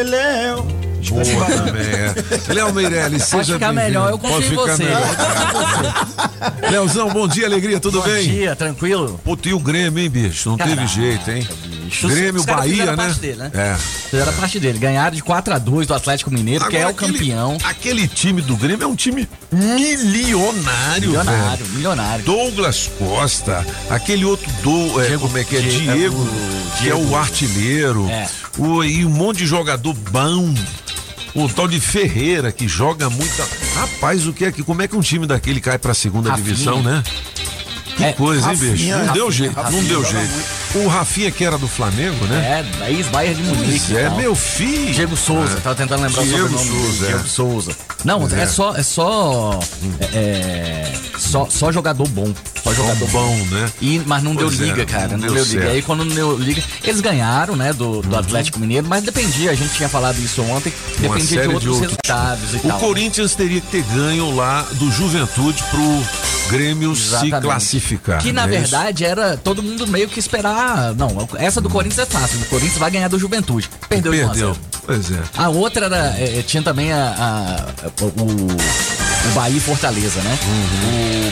Léo. 0.04 0.78
Boa 1.08 1.46
também. 1.46 2.54
Léo 2.56 2.74
Meirelles, 2.74 3.22
seja 3.22 3.36
Pode 3.36 3.52
ficar 3.52 3.72
bem-vindo. 3.72 3.84
melhor, 3.86 4.10
eu 4.10 4.18
confio 4.18 4.34
Pode 4.34 4.46
em 4.46 4.50
ficar 4.50 4.76
você. 4.76 4.84
melhor. 4.84 6.70
Leozão, 6.70 7.08
bom 7.10 7.28
dia, 7.28 7.46
alegria, 7.46 7.78
tudo 7.78 8.00
Bom 8.00 8.06
bem? 8.08 8.28
dia, 8.28 8.56
tranquilo? 8.56 9.18
Pô, 9.24 9.38
e 9.44 9.54
o 9.54 9.60
Grêmio, 9.60 10.02
hein, 10.02 10.10
bicho? 10.10 10.50
Não 10.50 10.56
teve 10.56 10.70
Caraca, 10.74 10.88
jeito, 10.88 11.30
hein? 11.30 11.46
Bicho. 11.88 12.08
Grêmio, 12.08 12.42
Bahia, 12.44 12.82
a 12.84 12.86
né? 12.86 12.96
parte 12.96 13.20
dele, 13.20 13.36
né? 13.38 13.50
É. 13.54 13.76
Fizeram 14.10 14.30
a 14.30 14.34
parte 14.34 14.60
dele. 14.60 14.78
Ganharam 14.78 15.14
de 15.16 15.22
4x2 15.22 15.86
do 15.86 15.94
Atlético 15.94 16.30
Mineiro, 16.30 16.66
que 16.68 16.76
é 16.76 16.80
Agora, 16.84 16.92
o 16.92 16.96
campeão. 16.96 17.58
Aquele 17.64 18.06
time 18.08 18.40
do 18.42 18.56
Grêmio 18.56 18.84
é 18.84 18.86
um 18.86 18.96
time 18.96 19.28
milionário, 19.52 21.08
Milionário, 21.08 21.64
velho. 21.64 21.74
milionário. 21.76 22.24
Douglas 22.24 22.90
Costa, 22.98 23.66
aquele 23.90 24.24
outro 24.24 24.50
do, 24.62 25.00
é, 25.02 25.16
como 25.18 25.36
é 25.38 25.44
que 25.44 25.56
é? 25.56 25.60
Diego- 25.60 25.92
Diego, 25.92 26.28
que 26.78 26.88
é 26.90 26.94
Diego. 26.94 27.10
o 27.10 27.16
artilheiro. 27.16 28.08
É. 28.08 28.28
O, 28.58 28.82
e 28.84 29.04
um 29.04 29.10
monte 29.10 29.38
de 29.38 29.46
jogador 29.46 29.94
bom. 29.94 30.54
O 31.34 31.48
tal 31.48 31.68
de 31.68 31.78
Ferreira, 31.78 32.50
que 32.50 32.66
joga 32.66 33.08
muita. 33.10 33.46
Rapaz, 33.76 34.26
o 34.26 34.32
que 34.32 34.44
é 34.46 34.50
que. 34.50 34.62
Como 34.62 34.82
é 34.82 34.88
que 34.88 34.96
um 34.96 35.00
time 35.00 35.26
daquele 35.26 35.60
cai 35.60 35.78
pra 35.78 35.94
segunda 35.94 36.30
Rafinha. 36.30 36.48
divisão, 36.48 36.82
né? 36.82 37.02
Que 37.96 38.04
É, 38.04 38.12
coisa, 38.12 38.50
hein, 38.50 38.56
bicho? 38.56 38.88
Não 38.88 39.12
deu 39.12 39.30
jeito, 39.30 39.54
não 39.70 39.84
deu 39.84 40.04
jeito. 40.04 40.32
O 40.74 40.86
Rafinha, 40.86 41.30
que 41.30 41.44
era 41.44 41.56
do 41.56 41.66
Flamengo, 41.66 42.24
né? 42.26 42.64
É, 42.82 42.90
ex-Bayern 42.90 43.34
de 43.42 43.42
Munique. 43.48 43.96
É, 43.96 44.02
e 44.02 44.04
tal. 44.08 44.16
meu 44.16 44.34
filho. 44.34 44.92
Diego 44.94 45.16
Souza, 45.16 45.56
É. 45.56 45.60
tava 45.60 45.74
tentando 45.74 46.02
lembrar 46.02 46.22
Diego 46.22 46.44
o 46.44 46.58
sobrenome 46.58 46.82
Souza, 46.82 47.04
é. 47.04 47.08
Diego 47.08 47.28
Souza. 47.28 47.72
Não, 48.04 48.28
é. 48.28 48.42
é. 48.42 48.46
só, 48.46 48.76
é 48.76 48.82
só, 48.82 49.58
é, 50.12 50.92
só, 51.18 51.46
só 51.50 51.72
jogador 51.72 52.06
bom. 52.08 52.32
Só 52.62 52.74
jogador 52.74 53.08
bom, 53.08 53.36
né? 53.50 53.70
E, 53.80 54.00
mas 54.04 54.22
não 54.22 54.34
Pois 54.36 54.56
deu 54.58 54.66
é, 54.66 54.68
liga, 54.70 54.84
cara. 54.86 55.08
não 55.08 55.18
Não, 55.18 55.26
deu 55.26 55.34
deu 55.36 55.44
liga. 55.44 55.60
certo. 55.62 55.72
Aí 55.74 55.82
quando 55.82 56.04
não 56.04 56.14
deu 56.14 56.36
liga, 56.38 56.62
eles 56.84 57.00
ganharam, 57.00 57.56
né, 57.56 57.72
do, 57.72 58.02
do 58.02 58.16
Atlético 58.16 58.58
Mineiro, 58.58 58.86
mas 58.86 59.02
dependia, 59.02 59.50
a 59.50 59.54
gente 59.54 59.72
tinha 59.74 59.88
falado 59.88 60.18
isso 60.18 60.42
ontem, 60.42 60.72
Uma 60.98 61.14
dependia 61.16 61.42
de 61.42 61.48
outros, 61.48 61.62
de 61.62 61.68
outros. 61.70 61.80
resultados 61.90 62.54
e 62.54 62.56
O 62.58 62.68
tal. 62.68 62.78
Corinthians 62.80 63.34
teria 63.34 63.60
que 63.60 63.68
ter 63.68 63.82
ganho 63.94 64.34
lá 64.34 64.66
do 64.72 64.90
Juventude 64.90 65.62
pro 65.70 66.02
Grêmio 66.50 66.94
se 66.96 67.02
Exatamente. 67.08 67.42
classificar. 67.42 68.18
Que 68.22 68.32
na 68.32 68.42
é 68.42 68.44
isso? 68.44 68.52
verdade 68.60 69.04
era 69.04 69.36
todo 69.36 69.62
mundo 69.62 69.86
meio 69.86 70.08
que 70.08 70.18
esperar. 70.58 70.94
Não, 70.94 71.28
essa 71.36 71.60
do 71.60 71.68
Corinthians 71.70 71.98
é 72.08 72.10
fácil. 72.10 72.38
O 72.40 72.44
Corinthians 72.46 72.78
vai 72.78 72.90
ganhar 72.90 73.08
do 73.08 73.18
Juventude. 73.18 73.68
Perdeu, 73.88 74.12
de 74.12 74.18
1 74.24 74.30
a 74.30 74.34
0. 74.34 74.54
Perdeu. 74.54 74.56
Pois 74.86 75.10
é. 75.10 75.22
A 75.36 75.48
outra 75.48 75.86
era. 75.86 76.16
é, 76.18 76.38
é, 76.38 76.42
tinha 76.42 76.62
também 76.62 76.92
a, 76.92 77.66
a- 77.84 77.88
o, 78.04 79.28
o 79.30 79.34
Bahia 79.34 79.56
e 79.56 79.60
Fortaleza, 79.60 80.20
né? 80.22 80.38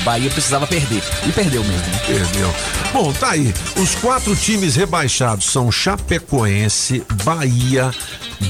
O 0.01 0.05
Bahia 0.05 0.31
precisava 0.31 0.67
perder. 0.67 1.03
E 1.27 1.33
perdeu 1.33 1.63
mesmo, 1.65 1.79
né? 1.87 2.01
Perdeu. 2.07 2.55
Bom, 2.93 3.13
tá 3.13 3.31
aí. 3.31 3.55
Os 3.77 3.95
quatro 3.97 4.35
times 4.37 4.77
rebaixados 4.77 5.47
são 5.47 5.71
Chapecoense, 5.73 7.03
Bahia, 7.25 7.91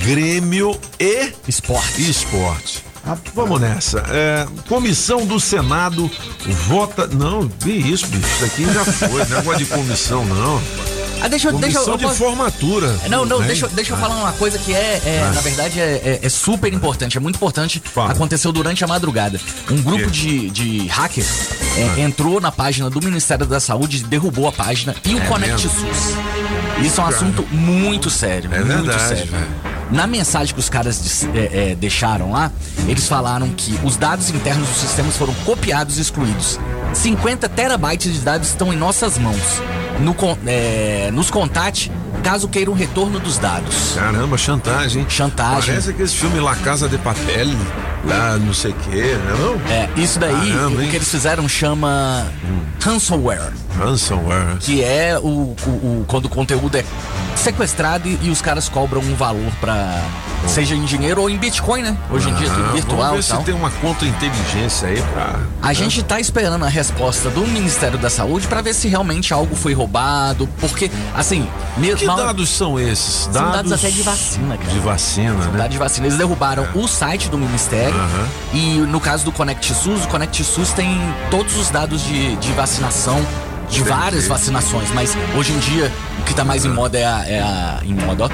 Grêmio 0.05 0.79
e 0.99 1.33
Esporte. 1.49 2.11
Esporte. 2.11 2.86
Vamos 3.35 3.61
nessa. 3.61 3.99
É, 4.11 4.47
comissão 4.69 5.25
do 5.27 5.39
Senado 5.39 6.11
vota. 6.67 7.07
Não, 7.07 7.49
que 7.49 7.71
isso, 7.71 8.07
bicho. 8.09 8.27
Isso 8.27 8.45
aqui 8.45 8.65
já 8.73 8.85
foi. 8.85 9.09
Não 9.09 9.21
é 9.21 9.39
negócio 9.39 9.59
de 9.59 9.67
comissão, 9.67 10.25
não. 10.25 10.61
Ah, 11.23 11.29
deixa, 11.29 11.49
eu- 11.49 11.53
deixa 11.59 11.79
eu- 11.79 11.85
Comissão 11.85 11.95
eu 11.95 11.99
de 11.99 12.05
posso- 12.05 12.17
formatura. 12.17 12.95
Não, 13.09 13.25
não, 13.25 13.41
Hein? 13.41 13.47
deixa, 13.47 13.65
eu- 13.65 13.71
deixa 13.71 13.95
eu 13.95 13.97
falar 13.97 14.17
uma 14.17 14.33
coisa 14.33 14.59
que 14.59 14.75
é, 14.75 15.01
é, 15.05 15.23
Ah. 15.27 15.33
na 15.33 15.41
verdade, 15.41 15.81
é, 15.81 15.85
é- 16.05 16.21
é 16.23 16.29
super 16.29 16.71
importante, 16.73 17.17
é 17.17 17.21
muito 17.21 17.37
importante. 17.37 17.83
Aconteceu 18.11 18.53
durante 18.53 18.85
a 18.85 18.87
madrugada. 18.87 19.41
Um 19.71 19.81
grupo 19.81 20.11
de, 20.11 20.51
de 20.51 20.87
hackers 20.89 21.49
é, 21.79 21.95
Ah. 21.97 22.01
entrou 22.01 22.39
na 22.39 22.53
página 22.53 22.91
do 22.91 23.01
Ministério 23.01 23.47
da 23.47 23.59
Saúde, 23.61 24.05
derrubou 24.05 24.47
a 24.47 24.53
página 24.53 24.95
e 25.07 25.15
o 25.15 25.19
É 25.19 25.27
Connect 25.27 25.67
mesmo? 25.67 25.71
SUS. 25.71 26.15
Isso 26.87 27.01
é 27.01 27.05
um 27.05 27.07
assunto 27.07 27.43
muito 27.51 28.11
sério. 28.11 28.51
É 28.53 28.59
muito 28.63 28.85
verdade, 28.85 29.09
sério. 29.09 29.27
velho. 29.33 29.76
Na 29.91 30.07
mensagem 30.07 30.53
que 30.53 30.61
os 30.61 30.69
caras 30.69 31.25
é, 31.35 31.71
é, 31.71 31.75
deixaram 31.75 32.33
lá, 32.33 32.51
eles 32.89 33.07
falaram 33.07 33.49
que 33.51 33.79
os 33.85 33.97
dados 33.97 34.31
internos 34.31 34.69
dos 34.69 34.79
sistemas 34.79 35.17
foram 35.17 35.33
copiados 35.45 35.99
e 35.99 36.01
excluídos. 36.01 36.59
50 36.93 37.49
terabytes 37.49 38.13
de 38.13 38.21
dados 38.21 38.49
estão 38.49 38.73
em 38.73 38.77
nossas 38.77 39.17
mãos. 39.19 39.63
No 40.01 40.15
é, 40.47 41.11
nos 41.13 41.31
contate 41.31 41.91
caso 42.27 42.49
queira 42.49 42.69
um 42.69 42.75
retorno 42.75 43.21
dos 43.21 43.39
dados. 43.39 43.93
Caramba, 43.95 44.37
chantagem. 44.37 45.07
Chantagem. 45.09 45.67
Parece 45.69 45.91
aquele 45.91 46.09
filme 46.09 46.41
La 46.41 46.57
Casa 46.57 46.89
de 46.89 46.99
Papel, 46.99 47.47
lá 48.05 48.37
não 48.37 48.53
sei 48.53 48.73
o 48.73 48.75
quê, 48.75 49.17
né? 49.17 49.37
Não? 49.39 49.55
É, 49.73 49.89
isso 49.97 50.19
daí, 50.19 50.33
Caramba, 50.53 50.77
o 50.79 50.83
hein? 50.83 50.91
que 50.91 50.97
eles 50.97 51.09
fizeram 51.09 51.49
chama 51.49 52.27
ransomware. 52.83 53.53
Ransomware. 53.79 54.57
Que 54.59 54.83
é 54.83 55.17
o, 55.23 55.25
o- 55.29 55.55
o- 56.01 56.05
quando 56.09 56.25
o 56.25 56.29
conteúdo 56.29 56.77
é 56.77 56.85
sequestrado 57.37 58.09
e, 58.09 58.19
e 58.23 58.31
os 58.31 58.43
caras 58.43 58.69
cobram 58.69 59.01
um 59.03 59.15
valor 59.15 59.53
pra. 59.61 60.03
Seja 60.47 60.75
em 60.75 60.85
dinheiro 60.85 61.21
ou 61.23 61.29
em 61.31 61.37
Bitcoin, 61.37 61.83
né? 61.83 61.97
Hoje 62.11 62.29
em 62.31 62.35
dia 62.35 62.47
é 62.47 62.51
Ah, 62.51 62.55
tudo 62.55 62.73
virtual 62.73 62.99
Vamos 62.99 63.13
ver 63.15 63.21
e 63.21 63.23
se 63.25 63.29
tal. 63.33 63.43
tem 63.43 63.55
uma 63.55 63.71
contra-inteligência 63.71 64.89
aí 64.89 65.03
pra. 65.13 65.41
A 65.63 65.73
gente 65.73 66.03
tá 66.03 66.21
esperando 66.21 66.65
a 66.65 66.69
resposta 66.69 67.29
do 67.31 67.47
Ministério 67.47 67.99
da 67.99 68.09
Saúde 68.09 68.47
pra 68.47 68.61
ver 68.63 68.75
se 68.75 68.89
realmente 68.89 69.33
algo 69.35 69.57
foi 69.57 69.75
roubado, 69.75 70.49
porque, 70.61 70.91
assim, 71.15 71.49
mesmo. 71.77 71.99
Que 71.99 72.07
dados 72.07 72.49
são 72.51 72.79
esses? 72.79 73.29
São 73.33 73.51
dados 73.51 73.73
até 73.73 73.91
de 73.91 74.03
vacina, 74.03 74.57
cara. 74.57 74.71
De 74.71 74.79
vacina, 74.79 75.33
né? 75.33 75.51
Dados 75.57 75.73
de 75.73 75.79
vacina. 75.79 76.07
Eles 76.07 76.19
derrubaram 76.19 76.67
o 76.75 76.87
site 76.87 77.29
do 77.29 77.39
Ministério 77.39 77.95
Aham. 77.99 78.29
e 78.55 78.75
no 78.79 79.01
caso 79.01 79.25
do 79.25 79.33
Connect 79.33 79.75
SUS, 79.75 80.05
o 80.05 80.09
Connect 80.09 80.43
SUS 80.45 80.71
tem 80.73 80.99
todos 81.31 81.57
os 81.57 81.71
dados 81.71 82.03
de, 82.03 82.37
de 82.37 82.53
vacinação, 82.53 83.21
de 83.69 83.83
várias 83.83 84.27
vacinações, 84.27 84.91
mas 84.93 85.17
hoje 85.37 85.53
em 85.53 85.59
dia 85.59 85.93
o 86.21 86.23
que 86.25 86.35
tá 86.35 86.45
mais 86.45 86.65
em 86.65 86.69
moda 86.69 86.99
é 86.99 87.05
a. 87.05 87.25
É 87.27 87.41
a 87.41 87.81
em 87.85 87.95
moda, 87.95 88.25
ó, 88.25 88.29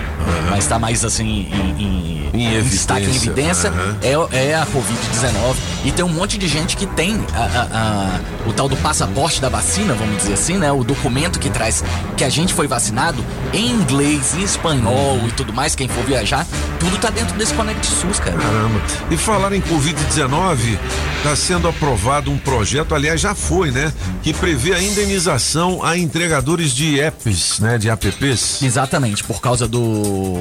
mas 0.51 0.67
tá 0.67 0.79
mais 0.79 1.05
assim 1.05 1.49
em, 1.53 1.83
em, 1.83 2.31
Em 2.35 2.59
em 2.59 2.63
destaque, 2.63 3.07
em 3.07 3.17
evidência. 3.17 3.73
é, 4.03 4.51
é 4.51 4.55
a 4.55 4.67
Covid-19. 4.67 5.57
E 5.85 5.91
tem 5.91 6.05
um 6.05 6.09
monte 6.09 6.39
de 6.39 6.47
gente 6.47 6.77
que 6.77 6.87
tem 6.87 7.21
a- 7.35 7.39
a- 7.39 7.69
a- 7.73 8.49
o 8.49 8.53
tal 8.53 8.69
do 8.69 8.77
passaporte 8.77 9.41
da 9.41 9.49
vacina, 9.49 9.95
vamos 9.95 10.17
dizer 10.19 10.35
assim, 10.35 10.57
né? 10.57 10.71
O 10.71 10.85
documento 10.85 11.39
que 11.39 11.51
traz 11.51 11.83
que 12.17 12.23
a 12.25 12.29
gente 12.29 12.55
foi 12.55 12.67
vacinado 12.69 13.25
em 13.53 13.71
inglês, 13.71 14.35
em 14.35 14.43
espanhol 14.43 15.19
e 15.27 15.33
tudo 15.33 15.53
mais, 15.53 15.75
quem 15.75 15.89
for 15.89 16.05
viajar, 16.05 16.47
tudo 16.79 16.97
tá 16.99 17.11
dentro 17.11 17.37
desse 17.37 17.53
Connect 17.55 17.85
SUS, 17.87 18.19
cara. 18.21 18.37
Caramba. 18.37 18.81
E 19.11 19.17
falar 19.17 19.53
em 19.53 19.61
Covid-19, 19.61 20.79
está 21.19 21.35
sendo 21.37 21.67
aprovado 21.69 22.31
um 22.31 22.39
projeto, 22.39 22.95
aliás, 22.95 23.21
já 23.21 23.35
foi, 23.35 23.71
né? 23.71 23.93
Que 24.23 24.33
prevê 24.33 24.75
a 24.75 24.83
indenização 24.83 25.85
a 25.85 25.97
entregadores 25.99 26.73
de 26.73 27.01
apps, 27.01 27.59
né? 27.59 27.77
De 27.79 27.89
apps. 27.89 28.63
Exatamente, 28.63 29.25
por 29.25 29.41
causa 29.41 29.67
do. 29.67 30.41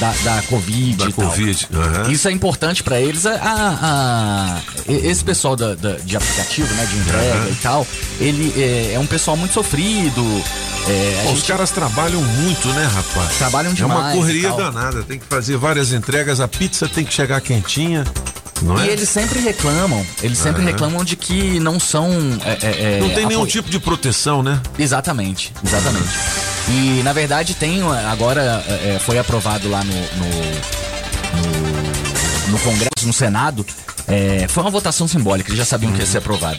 da, 0.00 0.12
da 0.24 0.42
Covid. 0.48 0.96
Da. 0.96 1.12
Covid, 1.12 1.68
aham. 1.74 2.10
Isso 2.10 2.26
é 2.28 2.32
importante 2.32 2.82
pra 2.82 2.98
eles. 3.00 3.26
A- 3.26 4.58
esse 4.88 5.24
pessoal 5.24 5.56
da- 5.56 5.74
da- 5.74 5.96
de 5.96 6.16
aplicativo, 6.16 6.72
né, 6.74 6.86
de 6.86 6.96
entrega 6.98 7.34
Aham. 7.34 7.48
e 7.50 7.54
tal, 7.56 7.86
ele 8.20 8.52
é, 8.56 8.92
é 8.94 8.98
um 8.98 9.06
pessoal 9.06 9.36
muito 9.36 9.52
sofrido. 9.54 10.22
é, 10.88 11.20
Pô, 11.24 11.30
Os 11.32 11.38
gente- 11.40 11.48
caras 11.48 11.70
trabalham 11.70 12.22
muito, 12.22 12.66
né, 12.68 12.84
rapaz? 12.86 13.36
Trabalham 13.36 13.72
É 13.78 13.84
uma 13.84 13.94
demais 13.96 14.16
correria 14.16 14.52
danada. 14.52 15.02
Tem 15.02 15.18
que 15.18 15.26
fazer 15.26 15.56
várias 15.58 15.92
entregas, 15.92 16.40
a 16.40 16.48
pizza 16.48 16.88
tem 16.88 17.04
que 17.04 17.12
chegar 17.12 17.40
quentinha. 17.42 18.04
E 18.84 18.88
é? 18.88 18.92
eles 18.92 19.08
sempre 19.08 19.38
reclamam, 19.38 20.04
eles 20.22 20.36
sempre 20.38 20.62
Aham. 20.62 20.70
reclamam 20.72 21.04
de 21.04 21.14
que 21.14 21.60
não 21.60 21.78
são. 21.78 22.10
é, 22.44 22.66
é, 22.66 22.96
é, 22.96 23.00
Não 23.00 23.10
tem 23.10 23.26
nenhum 23.26 23.46
tipo 23.46 23.68
de 23.70 23.78
proteção, 23.78 24.42
né? 24.42 24.60
Exatamente, 24.78 25.52
exatamente. 25.64 26.08
E 26.68 27.00
na 27.04 27.12
verdade 27.12 27.54
tem 27.54 27.80
agora 28.10 28.64
é, 28.66 28.98
foi 29.04 29.16
aprovado 29.18 29.68
lá 29.70 29.84
no, 29.84 29.92
no, 29.92 31.38
no, 31.42 32.52
no 32.52 32.58
Congresso, 32.58 33.06
no 33.06 33.12
Senado, 33.12 33.64
é, 34.08 34.48
foi 34.48 34.62
uma 34.62 34.70
votação 34.70 35.06
simbólica, 35.06 35.50
eles 35.50 35.58
já 35.58 35.64
sabiam 35.64 35.92
que 35.92 36.00
ia 36.00 36.06
ser 36.06 36.18
aprovado. 36.18 36.58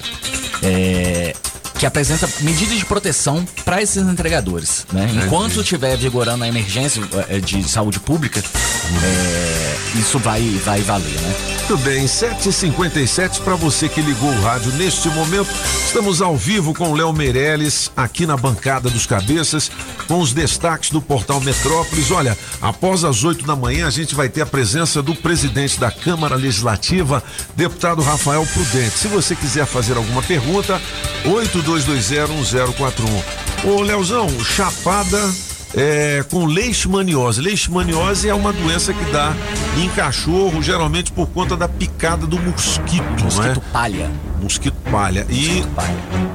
É, 0.61 1.33
que 1.79 1.85
apresenta 1.85 2.27
medidas 2.41 2.77
de 2.77 2.85
proteção 2.85 3.45
para 3.63 3.81
esses 3.81 4.03
entregadores. 4.03 4.85
Né? 4.91 5.09
Enquanto 5.13 5.61
estiver 5.61 5.95
vigorando 5.95 6.43
a 6.43 6.47
emergência 6.47 7.01
é, 7.29 7.39
de 7.39 7.63
saúde 7.63 8.01
pública, 8.01 8.41
é, 8.41 9.99
isso 9.99 10.19
vai, 10.19 10.41
vai 10.65 10.81
valer, 10.81 11.21
né? 11.21 11.58
Muito 11.69 11.83
bem, 11.83 12.05
7h57 12.05 13.43
para 13.43 13.53
você 13.53 13.87
que 13.87 14.01
ligou 14.01 14.31
o 14.31 14.41
rádio 14.41 14.71
neste 14.71 15.07
momento. 15.09 15.51
Estamos 15.85 16.19
ao 16.19 16.35
vivo 16.35 16.73
com 16.73 16.95
Léo 16.95 17.13
Meirelles, 17.13 17.91
aqui 17.95 18.25
na 18.25 18.35
bancada 18.35 18.89
dos 18.89 19.05
cabeças, 19.05 19.69
com 20.07 20.19
os 20.19 20.33
destaques 20.33 20.89
do 20.89 20.99
portal 20.99 21.39
Metrópolis. 21.39 22.09
Olha, 22.09 22.35
após 22.59 23.03
as 23.03 23.23
8 23.23 23.45
da 23.45 23.55
manhã, 23.55 23.85
a 23.85 23.91
gente 23.91 24.15
vai 24.15 24.27
ter 24.27 24.41
a 24.41 24.47
presença 24.47 25.03
do 25.03 25.13
presidente 25.13 25.79
da 25.79 25.91
Câmara 25.91 26.35
Legislativa, 26.35 27.23
deputado 27.55 28.01
Rafael 28.01 28.47
Prudente. 28.47 28.97
Se 28.97 29.07
você 29.07 29.35
quiser 29.35 29.67
fazer 29.67 29.95
alguma 29.95 30.23
pergunta, 30.23 30.81
82201041. 31.23 33.23
Ô, 33.65 33.83
Leozão, 33.83 34.27
Chapada 34.43 35.31
é, 35.75 36.23
com 36.29 36.45
leishmaniose. 36.45 37.41
Leishmaniose 37.41 38.27
é 38.27 38.33
uma 38.33 38.51
doença 38.53 38.93
que 38.93 39.03
dá 39.11 39.33
em 39.77 39.87
cachorro, 39.89 40.61
geralmente 40.61 41.11
por 41.11 41.27
conta 41.29 41.55
da 41.55 41.67
picada 41.67 42.25
do 42.25 42.39
mosquito, 42.39 43.03
Mosquito 43.23 43.43
não 43.45 43.51
é? 43.51 43.55
palha. 43.71 44.09
Mosquito 44.41 44.75
palha. 44.91 45.25
E 45.29 45.63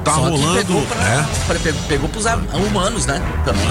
tá 0.03 0.13
Só 0.13 0.21
rolando. 0.29 0.55
Pegou, 0.55 0.81
pra, 0.83 0.97
né? 0.99 1.27
pra- 1.47 1.59
pegou, 1.59 1.81
pegou 1.87 2.09
pros 2.09 2.25
a- 2.27 2.35
humanos, 2.53 3.05
né? 3.05 3.21
Também. 3.43 3.65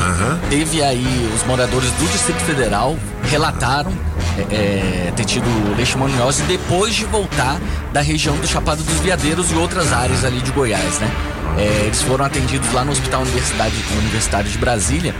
Teve 0.50 0.82
aí 0.82 1.30
os 1.34 1.44
moradores 1.46 1.90
do 1.92 2.06
Distrito 2.12 2.40
Federal 2.40 2.96
relataram 3.30 3.92
é, 4.50 4.54
é, 5.08 5.12
ter 5.14 5.24
tido 5.24 5.46
leishmaniose 5.76 6.42
depois 6.42 6.94
de 6.94 7.04
voltar 7.04 7.58
da 7.92 8.00
região 8.00 8.36
do 8.36 8.46
Chapada 8.46 8.82
dos 8.82 8.98
Veadeiros 9.00 9.50
e 9.52 9.54
outras 9.54 9.92
áreas 9.92 10.24
ali 10.24 10.40
de 10.40 10.50
Goiás, 10.50 10.98
né? 10.98 11.08
É, 11.56 11.84
eles 11.86 12.02
foram 12.02 12.24
atendidos 12.24 12.72
lá 12.72 12.84
no 12.84 12.90
Hospital 12.90 13.22
Universidade, 13.22 13.72
Universitário 14.00 14.50
de 14.50 14.58
Brasília, 14.58 15.14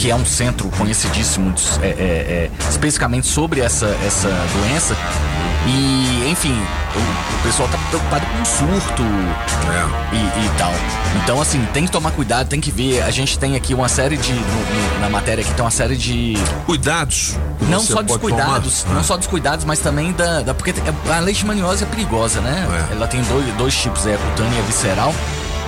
que 0.00 0.10
é 0.10 0.14
um 0.16 0.24
centro 0.24 0.68
conhecidíssimo 0.78 1.52
é, 1.82 1.86
é, 1.88 1.90
é, 1.90 2.50
especificamente 2.70 3.26
sobre 3.26 3.60
essa, 3.60 3.86
essa 4.06 4.28
doença. 4.54 4.96
E, 5.66 6.30
enfim, 6.30 6.54
o, 6.54 6.98
o 7.38 7.42
pessoal 7.42 7.68
tá 7.68 7.76
preocupado 7.90 8.24
com 8.24 8.38
um 8.40 8.44
surto 8.46 9.02
e, 10.12 10.16
e 10.46 10.48
tal. 10.56 10.72
Então, 11.22 11.38
assim, 11.40 11.62
tem 11.74 11.84
que 11.84 11.92
tomar 11.92 12.12
cuidado, 12.12 12.48
tem 12.48 12.60
que 12.62 12.70
ver. 12.70 13.02
A 13.02 13.10
gente 13.10 13.38
tem 13.38 13.54
aqui 13.56 13.74
uma 13.74 13.88
série 13.88 14.16
de. 14.16 14.32
no- 14.32 14.40
no- 14.40 15.00
na 15.00 15.10
matéria 15.10 15.44
aqui 15.44 15.52
tem 15.52 15.62
uma 15.62 15.70
série 15.70 15.96
de. 15.98 16.32
Cuidados. 16.64 17.36
Não 17.68 17.80
só 17.80 18.00
dos 18.00 18.16
cuidados, 18.16 18.82
tomar. 18.82 18.94
não 18.94 19.00
Ah. 19.02 19.04
só 19.04 19.16
dos 19.18 19.26
cuidados, 19.26 19.66
mas 19.66 19.80
também 19.80 20.12
da. 20.12 20.40
da- 20.40 20.54
porque 20.54 20.72
a 21.12 21.18
leishmaniose 21.20 21.84
é 21.84 21.86
perigosa, 21.86 22.40
né? 22.40 22.66
Ela 22.90 23.06
tem 23.06 23.20
dois, 23.24 23.44
dois 23.56 23.74
tipos, 23.76 24.06
é 24.06 24.14
a 24.14 24.18
cutânea 24.18 24.56
e 24.56 24.58
a 24.60 24.62
visceral. 24.62 25.14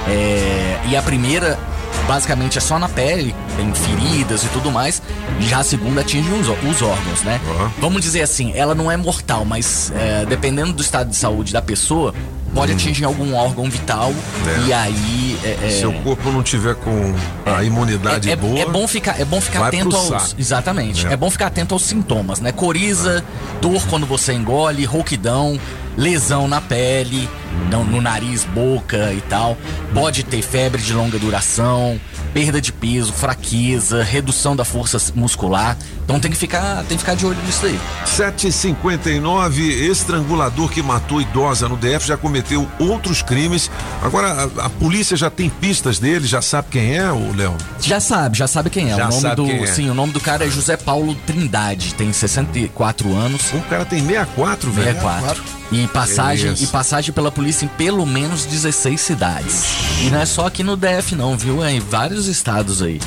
É, 0.08 0.80
e 0.88 0.96
a 0.96 1.02
primeira, 1.02 1.58
basicamente, 2.06 2.58
é 2.58 2.60
só 2.60 2.78
na 2.78 2.88
pele, 2.88 3.34
tem 3.56 3.72
feridas 3.74 4.44
e 4.44 4.48
tudo 4.48 4.70
mais. 4.70 5.02
Já 5.40 5.58
a 5.58 5.64
segunda 5.64 6.00
atinge 6.00 6.30
os, 6.32 6.48
os 6.48 6.82
órgãos, 6.82 7.22
né? 7.22 7.40
Vamos 7.78 8.02
dizer 8.02 8.22
assim, 8.22 8.52
ela 8.54 8.74
não 8.74 8.90
é 8.90 8.96
mortal, 8.96 9.44
mas 9.44 9.92
é, 9.94 10.24
dependendo 10.26 10.72
do 10.72 10.82
estado 10.82 11.10
de 11.10 11.16
saúde 11.16 11.52
da 11.52 11.62
pessoa, 11.62 12.14
pode 12.54 12.72
atingir 12.72 13.04
algum 13.04 13.34
órgão 13.34 13.68
vital. 13.70 14.10
Hum. 14.10 14.64
É. 14.64 14.68
E 14.68 14.72
aí. 14.72 15.38
é, 15.44 15.58
é, 15.66 15.70
Se 15.70 15.86
o 15.86 15.92
corpo 16.02 16.30
não 16.30 16.42
tiver 16.42 16.74
com 16.74 17.14
a 17.46 17.62
imunidade 17.64 18.28
é, 18.28 18.32
é- 18.32 18.36
boa. 18.36 18.58
é 18.58 18.66
bom 18.66 18.86
ficar, 18.86 19.20
é 19.20 19.24
bom 19.24 19.40
ficar 19.40 19.66
atento 19.66 19.96
aos. 19.96 20.08
saco. 20.08 20.34
Exatamente. 20.38 21.06
É. 21.06 21.12
É. 21.12 21.16
bom 21.16 21.30
ficar 21.30 21.46
atento 21.46 21.74
aos 21.74 21.82
sintomas, 21.82 22.40
né? 22.40 22.52
Coriza, 22.52 23.24
dor 23.60 23.82
quando 23.88 24.06
você 24.06 24.32
engole, 24.32 24.84
rouquidão, 24.84 25.58
lesão 25.96 26.48
na 26.48 26.60
pele, 26.60 27.28
no, 27.70 27.84
no 27.84 28.00
nariz, 28.00 28.44
boca 28.44 29.12
e 29.12 29.20
tal. 29.22 29.56
Pode 29.94 30.22
ter 30.22 30.42
febre 30.42 30.80
de 30.80 30.92
longa 30.92 31.18
duração, 31.18 32.00
perda 32.32 32.60
de 32.60 32.72
peso, 32.72 33.12
fraqueza, 33.12 34.02
redução 34.02 34.56
da 34.56 34.64
força 34.64 34.98
muscular. 35.14 35.76
Então 36.04 36.18
tem 36.18 36.30
que 36.30 36.36
ficar, 36.36 36.78
tem 36.84 36.96
que 36.96 36.98
ficar 36.98 37.14
de 37.14 37.24
olho 37.24 37.38
nisso 37.44 37.66
aí. 37.66 37.78
759, 38.06 39.62
estrangulador 39.88 40.68
que 40.68 40.82
matou 40.82 41.20
idosa 41.20 41.68
no 41.68 41.76
DF 41.76 42.06
já 42.06 42.16
cometeu 42.16 42.68
outros 42.78 43.22
crimes. 43.22 43.70
Agora 44.02 44.28
a, 44.32 44.66
a 44.66 44.70
polícia 44.70 45.16
já 45.16 45.30
tem 45.30 45.48
pistas 45.48 45.98
dele, 45.98 46.26
já 46.26 46.42
sabe 46.42 46.68
quem 46.70 46.96
é, 46.96 47.10
o 47.10 47.34
Léo? 47.34 47.56
Já 47.80 48.00
sabe, 48.00 48.36
já 48.36 48.46
sabe 48.46 48.68
quem 48.70 48.92
é. 48.92 48.96
Já 48.96 49.08
o 49.08 49.20
nome 49.20 49.36
do, 49.36 49.64
é. 49.64 49.66
sim, 49.66 49.88
o 49.88 49.94
nome 49.94 50.12
do 50.12 50.20
cara 50.20 50.44
é 50.44 50.50
José 50.50 50.76
Paulo 50.76 51.14
Trindade, 51.26 51.94
tem 51.94 52.12
64 52.12 53.14
anos. 53.14 53.52
O 53.52 53.60
cara 53.62 53.84
tem 53.84 54.00
64, 54.00 54.70
velho. 54.70 54.86
64. 54.86 55.61
E 55.72 55.86
passagem, 55.88 56.54
e 56.60 56.66
passagem 56.66 57.12
pela 57.14 57.32
polícia 57.32 57.64
em 57.64 57.68
pelo 57.68 58.04
menos 58.04 58.44
16 58.44 59.00
cidades. 59.00 59.64
E 60.02 60.10
não 60.10 60.20
é 60.20 60.26
só 60.26 60.46
aqui 60.46 60.62
no 60.62 60.76
DF 60.76 61.14
não, 61.16 61.36
viu? 61.36 61.64
É 61.64 61.72
em 61.72 61.80
vários 61.80 62.26
estados 62.26 62.82
aí. 62.82 63.00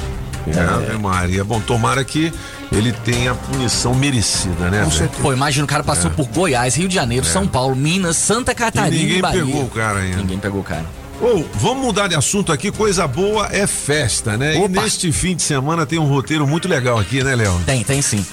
É, 0.47 0.59
Ave 0.59 0.97
Maria. 0.97 1.43
Bom, 1.43 1.59
tomara 1.59 2.03
que 2.03 2.31
ele 2.71 2.91
tenha 2.91 3.31
a 3.31 3.35
punição 3.35 3.93
merecida, 3.95 4.69
né? 4.69 4.83
velho? 4.83 5.09
Pô, 5.21 5.33
imagina, 5.33 5.63
o 5.65 5.67
cara 5.67 5.83
passou 5.83 6.09
É. 6.09 6.13
por 6.13 6.27
Goiás, 6.27 6.75
Rio 6.75 6.87
de 6.87 6.95
Janeiro, 6.95 7.25
São 7.25 7.47
Paulo, 7.47 7.75
Minas, 7.75 8.17
Santa 8.17 8.53
Catarina 8.53 8.95
E 8.95 8.99
ninguém 8.99 9.19
e 9.19 9.21
pegou 9.21 9.63
o 9.63 9.69
cara 9.69 9.99
ainda. 9.99 10.17
Ninguém 10.17 10.39
pegou 10.39 10.61
o 10.61 10.63
cara. 10.63 10.85
Ô, 11.21 11.43
vamos 11.55 11.85
mudar 11.85 12.07
de 12.07 12.15
assunto 12.15 12.51
aqui, 12.51 12.71
coisa 12.71 13.07
boa 13.07 13.47
é 13.51 13.65
festa, 13.65 14.37
né? 14.37 14.57
E 14.57 14.67
neste 14.67 15.11
fim 15.11 15.35
de 15.35 15.41
semana 15.43 15.85
tem 15.85 15.97
um 15.97 16.05
roteiro 16.07 16.45
muito 16.45 16.67
legal 16.67 16.99
aqui, 16.99 17.23
né, 17.23 17.35
Léo? 17.35 17.59
Tem, 17.65 17.83
tem 17.83 18.01
sim. 18.01 18.23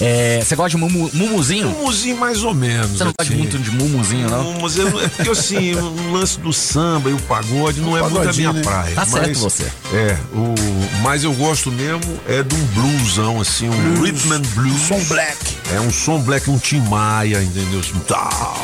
É, 0.00 0.42
Você 0.44 0.56
gosta 0.56 0.70
de 0.70 0.76
mumu, 0.76 1.08
mumuzinho? 1.14 1.68
Mumuzinho 1.70 2.16
mais 2.16 2.42
ou 2.42 2.52
menos. 2.52 2.90
Você 2.98 3.04
não 3.04 3.12
gosta 3.16 3.32
assim. 3.32 3.36
muito 3.36 3.58
de 3.58 3.70
mumuzinho, 3.70 4.28
não? 4.28 4.42
Eu- 4.76 5.00
é 5.00 5.08
porque 5.08 5.30
assim, 5.30 5.74
o 5.78 6.12
lance 6.12 6.40
do 6.40 6.52
samba 6.52 7.08
e 7.10 7.12
o 7.12 7.18
pagode 7.22 7.80
não 7.80 7.96
é 7.96 8.02
muito 8.02 8.28
a 8.28 8.32
minha 8.32 8.52
né? 8.52 8.62
praia. 8.62 8.94
Tá 8.94 9.06
certo 9.06 9.28
mas- 9.28 9.38
você. 9.38 9.64
É, 9.92 10.16
o, 10.34 10.54
mas 11.02 11.22
eu 11.22 11.32
gosto 11.34 11.70
mesmo 11.70 12.00
é 12.28 12.42
de 12.42 12.54
um 12.56 12.64
bluesão, 12.66 13.40
assim, 13.40 13.68
um 13.68 14.02
rhythm 14.02 14.32
and 14.32 14.42
blues. 14.56 14.80
Som 14.88 14.98
black. 15.04 15.36
É 15.72 15.80
um 15.80 15.90
som 15.90 16.18
black, 16.20 16.50
um 16.50 16.58
Tim 16.58 16.80
Maia, 16.80 17.40
entendeu? 17.42 17.80
Assim, 17.80 17.98
tal. 18.06 18.56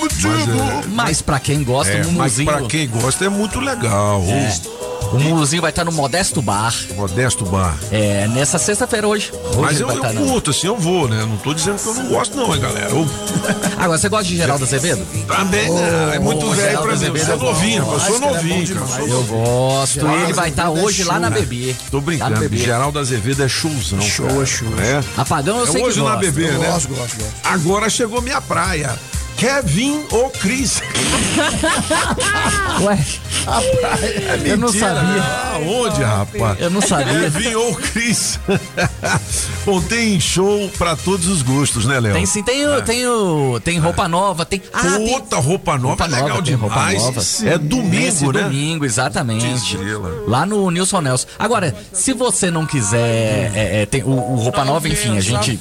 Mas, 0.00 0.24
é, 0.24 0.86
Mas 0.92 1.22
pra 1.22 1.40
quem 1.40 1.64
gosta, 1.64 1.92
é, 1.92 1.96
o 2.02 2.12
mas 2.12 2.12
mumuzinho. 2.12 2.46
pra 2.52 2.60
quem 2.68 2.88
gosta 2.88 3.13
é 3.22 3.28
muito 3.28 3.60
legal. 3.60 4.22
É. 4.26 4.84
O 5.12 5.18
mumuzinho 5.20 5.62
vai 5.62 5.70
estar 5.70 5.84
no 5.84 5.92
Modesto 5.92 6.42
Bar. 6.42 6.74
Modesto 6.96 7.44
Bar. 7.44 7.76
É, 7.92 8.26
nessa 8.28 8.58
sexta-feira 8.58 9.06
hoje. 9.06 9.30
Hoje 9.50 9.58
Mas 9.60 9.80
eu, 9.80 9.88
eu 9.88 10.02
curto, 10.26 10.50
assim, 10.50 10.66
eu 10.66 10.76
vou, 10.76 11.06
né? 11.06 11.24
Não 11.24 11.36
tô 11.36 11.54
dizendo 11.54 11.78
que 11.78 11.86
eu 11.86 11.94
não 11.94 12.08
gosto, 12.08 12.36
não, 12.36 12.52
hein, 12.52 12.60
galera. 12.60 12.90
Eu, 12.90 13.06
Agora, 13.78 13.98
você 13.98 14.08
gosta 14.08 14.24
de 14.24 14.36
Geraldo 14.36 14.64
Azevedo? 14.64 15.06
Também, 15.28 15.70
né? 15.70 16.16
É 16.16 16.18
muito 16.18 16.50
velho 16.50 16.80
pra 16.82 16.96
mim. 16.96 17.06
Eu 17.06 17.24
sou 17.26 17.38
novinho, 17.38 17.86
eu 17.92 18.00
sou 18.00 18.18
novinho, 18.18 18.74
cara. 18.74 19.02
Eu 19.06 19.22
gosto. 19.24 19.94
Geraldo 20.00 20.22
ele 20.24 20.32
vai 20.32 20.48
estar 20.48 20.64
é 20.64 20.68
hoje 20.68 21.04
lá 21.04 21.12
show, 21.14 21.20
na 21.20 21.30
né? 21.30 21.38
BB. 21.40 21.76
Tô 21.90 21.98
Lá 21.98 22.02
brincando. 22.02 22.40
BB. 22.40 22.56
Geraldo 22.56 22.98
Azevedo 22.98 23.42
é 23.44 23.48
showzão. 23.48 24.00
Show, 24.00 24.26
cara. 24.26 24.42
é 24.42 24.46
show. 24.46 24.68
É. 24.80 25.04
Apagão 25.16 25.58
eu 25.58 25.64
É 25.64 25.66
sei 25.70 25.80
que 25.80 25.86
hoje 25.88 25.98
na 26.02 26.04
gosta. 26.16 26.20
BB, 26.20 26.48
Eu 26.48 26.58
né? 26.58 26.66
gosto, 26.66 26.88
gosto, 26.88 27.16
gosto. 27.18 27.34
Agora 27.44 27.88
chegou 27.88 28.20
minha 28.20 28.40
praia. 28.40 28.98
Kevin 29.44 30.06
ou 30.10 30.30
Cris? 30.30 30.80
Ué, 32.80 32.98
praia. 33.44 34.06
É 34.06 34.40
eu 34.46 34.56
não 34.56 34.68
mentira, 34.68 34.94
sabia. 34.94 35.14
né? 35.14 35.22
Aonde, 35.52 36.02
rapaz? 36.02 36.60
Eu 36.60 36.70
não 36.70 36.80
sabia. 36.80 37.30
Kevin 37.30 37.54
ou 37.56 37.74
Cris? 37.74 38.40
Bom, 39.66 39.82
tem 39.82 40.18
show 40.18 40.70
pra 40.78 40.96
todos 40.96 41.26
os 41.26 41.42
gostos, 41.42 41.84
né, 41.84 42.00
Léo? 42.00 42.14
Tem 42.14 42.24
sim, 42.24 42.42
tem, 42.42 42.66
o- 42.66 42.80
tem, 42.80 43.06
o, 43.06 43.60
tem 43.62 43.78
roupa 43.78 44.08
nova, 44.08 44.46
tem. 44.46 44.62
Ah, 44.72 44.80
tem 44.80 45.12
Puta, 45.12 45.36
roupa 45.36 45.72
nova, 45.76 45.88
roupa 45.88 46.04
é 46.04 46.08
legal 46.08 46.28
nova, 46.28 46.42
tem 46.42 46.54
roupa 46.54 46.74
demais. 46.76 47.02
nova. 47.02 47.20
Sim. 47.20 47.48
É 47.48 47.58
domingo, 47.58 47.96
Esse 48.06 48.26
né? 48.26 48.42
domingo, 48.44 48.84
exatamente. 48.86 49.46
Estrela. 49.46 50.24
Lá 50.26 50.46
no 50.46 50.70
Nilson 50.70 51.02
Nelson. 51.02 51.26
Agora, 51.38 51.74
se 51.92 52.14
você 52.14 52.50
não 52.50 52.64
quiser. 52.64 53.52
é, 53.54 53.82
é, 53.82 53.86
tem 53.86 54.02
o, 54.02 54.08
o 54.08 54.36
Roupa 54.36 54.64
Nova, 54.64 54.88
enfim, 54.88 55.18
a 55.18 55.20
gente 55.20 55.60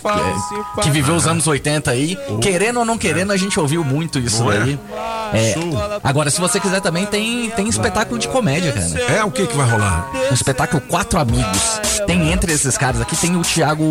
é, 0.77 0.81
que 0.81 0.89
viveu 0.89 1.15
os 1.15 1.27
anos 1.27 1.47
80 1.47 1.91
aí, 1.91 2.17
querendo 2.41 2.79
ou 2.79 2.85
não 2.85 2.97
querendo, 2.97 3.31
a 3.31 3.37
gente 3.37 3.59
ouviu 3.59 3.72
muito 3.81 4.19
isso 4.19 4.43
Não 4.43 4.51
é? 4.51 4.57
aí. 4.61 4.79
É, 5.33 5.55
agora, 6.03 6.29
se 6.29 6.39
você 6.39 6.59
quiser 6.59 6.81
também, 6.81 7.05
tem, 7.05 7.49
tem 7.51 7.67
espetáculo 7.67 8.19
de 8.19 8.27
comédia, 8.27 8.71
cara. 8.71 9.01
É, 9.19 9.23
o 9.23 9.31
que 9.31 9.47
que 9.47 9.55
vai 9.55 9.67
rolar? 9.69 10.11
Um 10.29 10.33
espetáculo 10.33 10.81
Quatro 10.81 11.17
Amigos. 11.19 11.79
Tem 12.05 12.31
entre 12.31 12.51
esses 12.51 12.77
caras 12.77 13.01
aqui, 13.01 13.15
tem 13.15 13.35
o 13.37 13.41
Thiago 13.41 13.85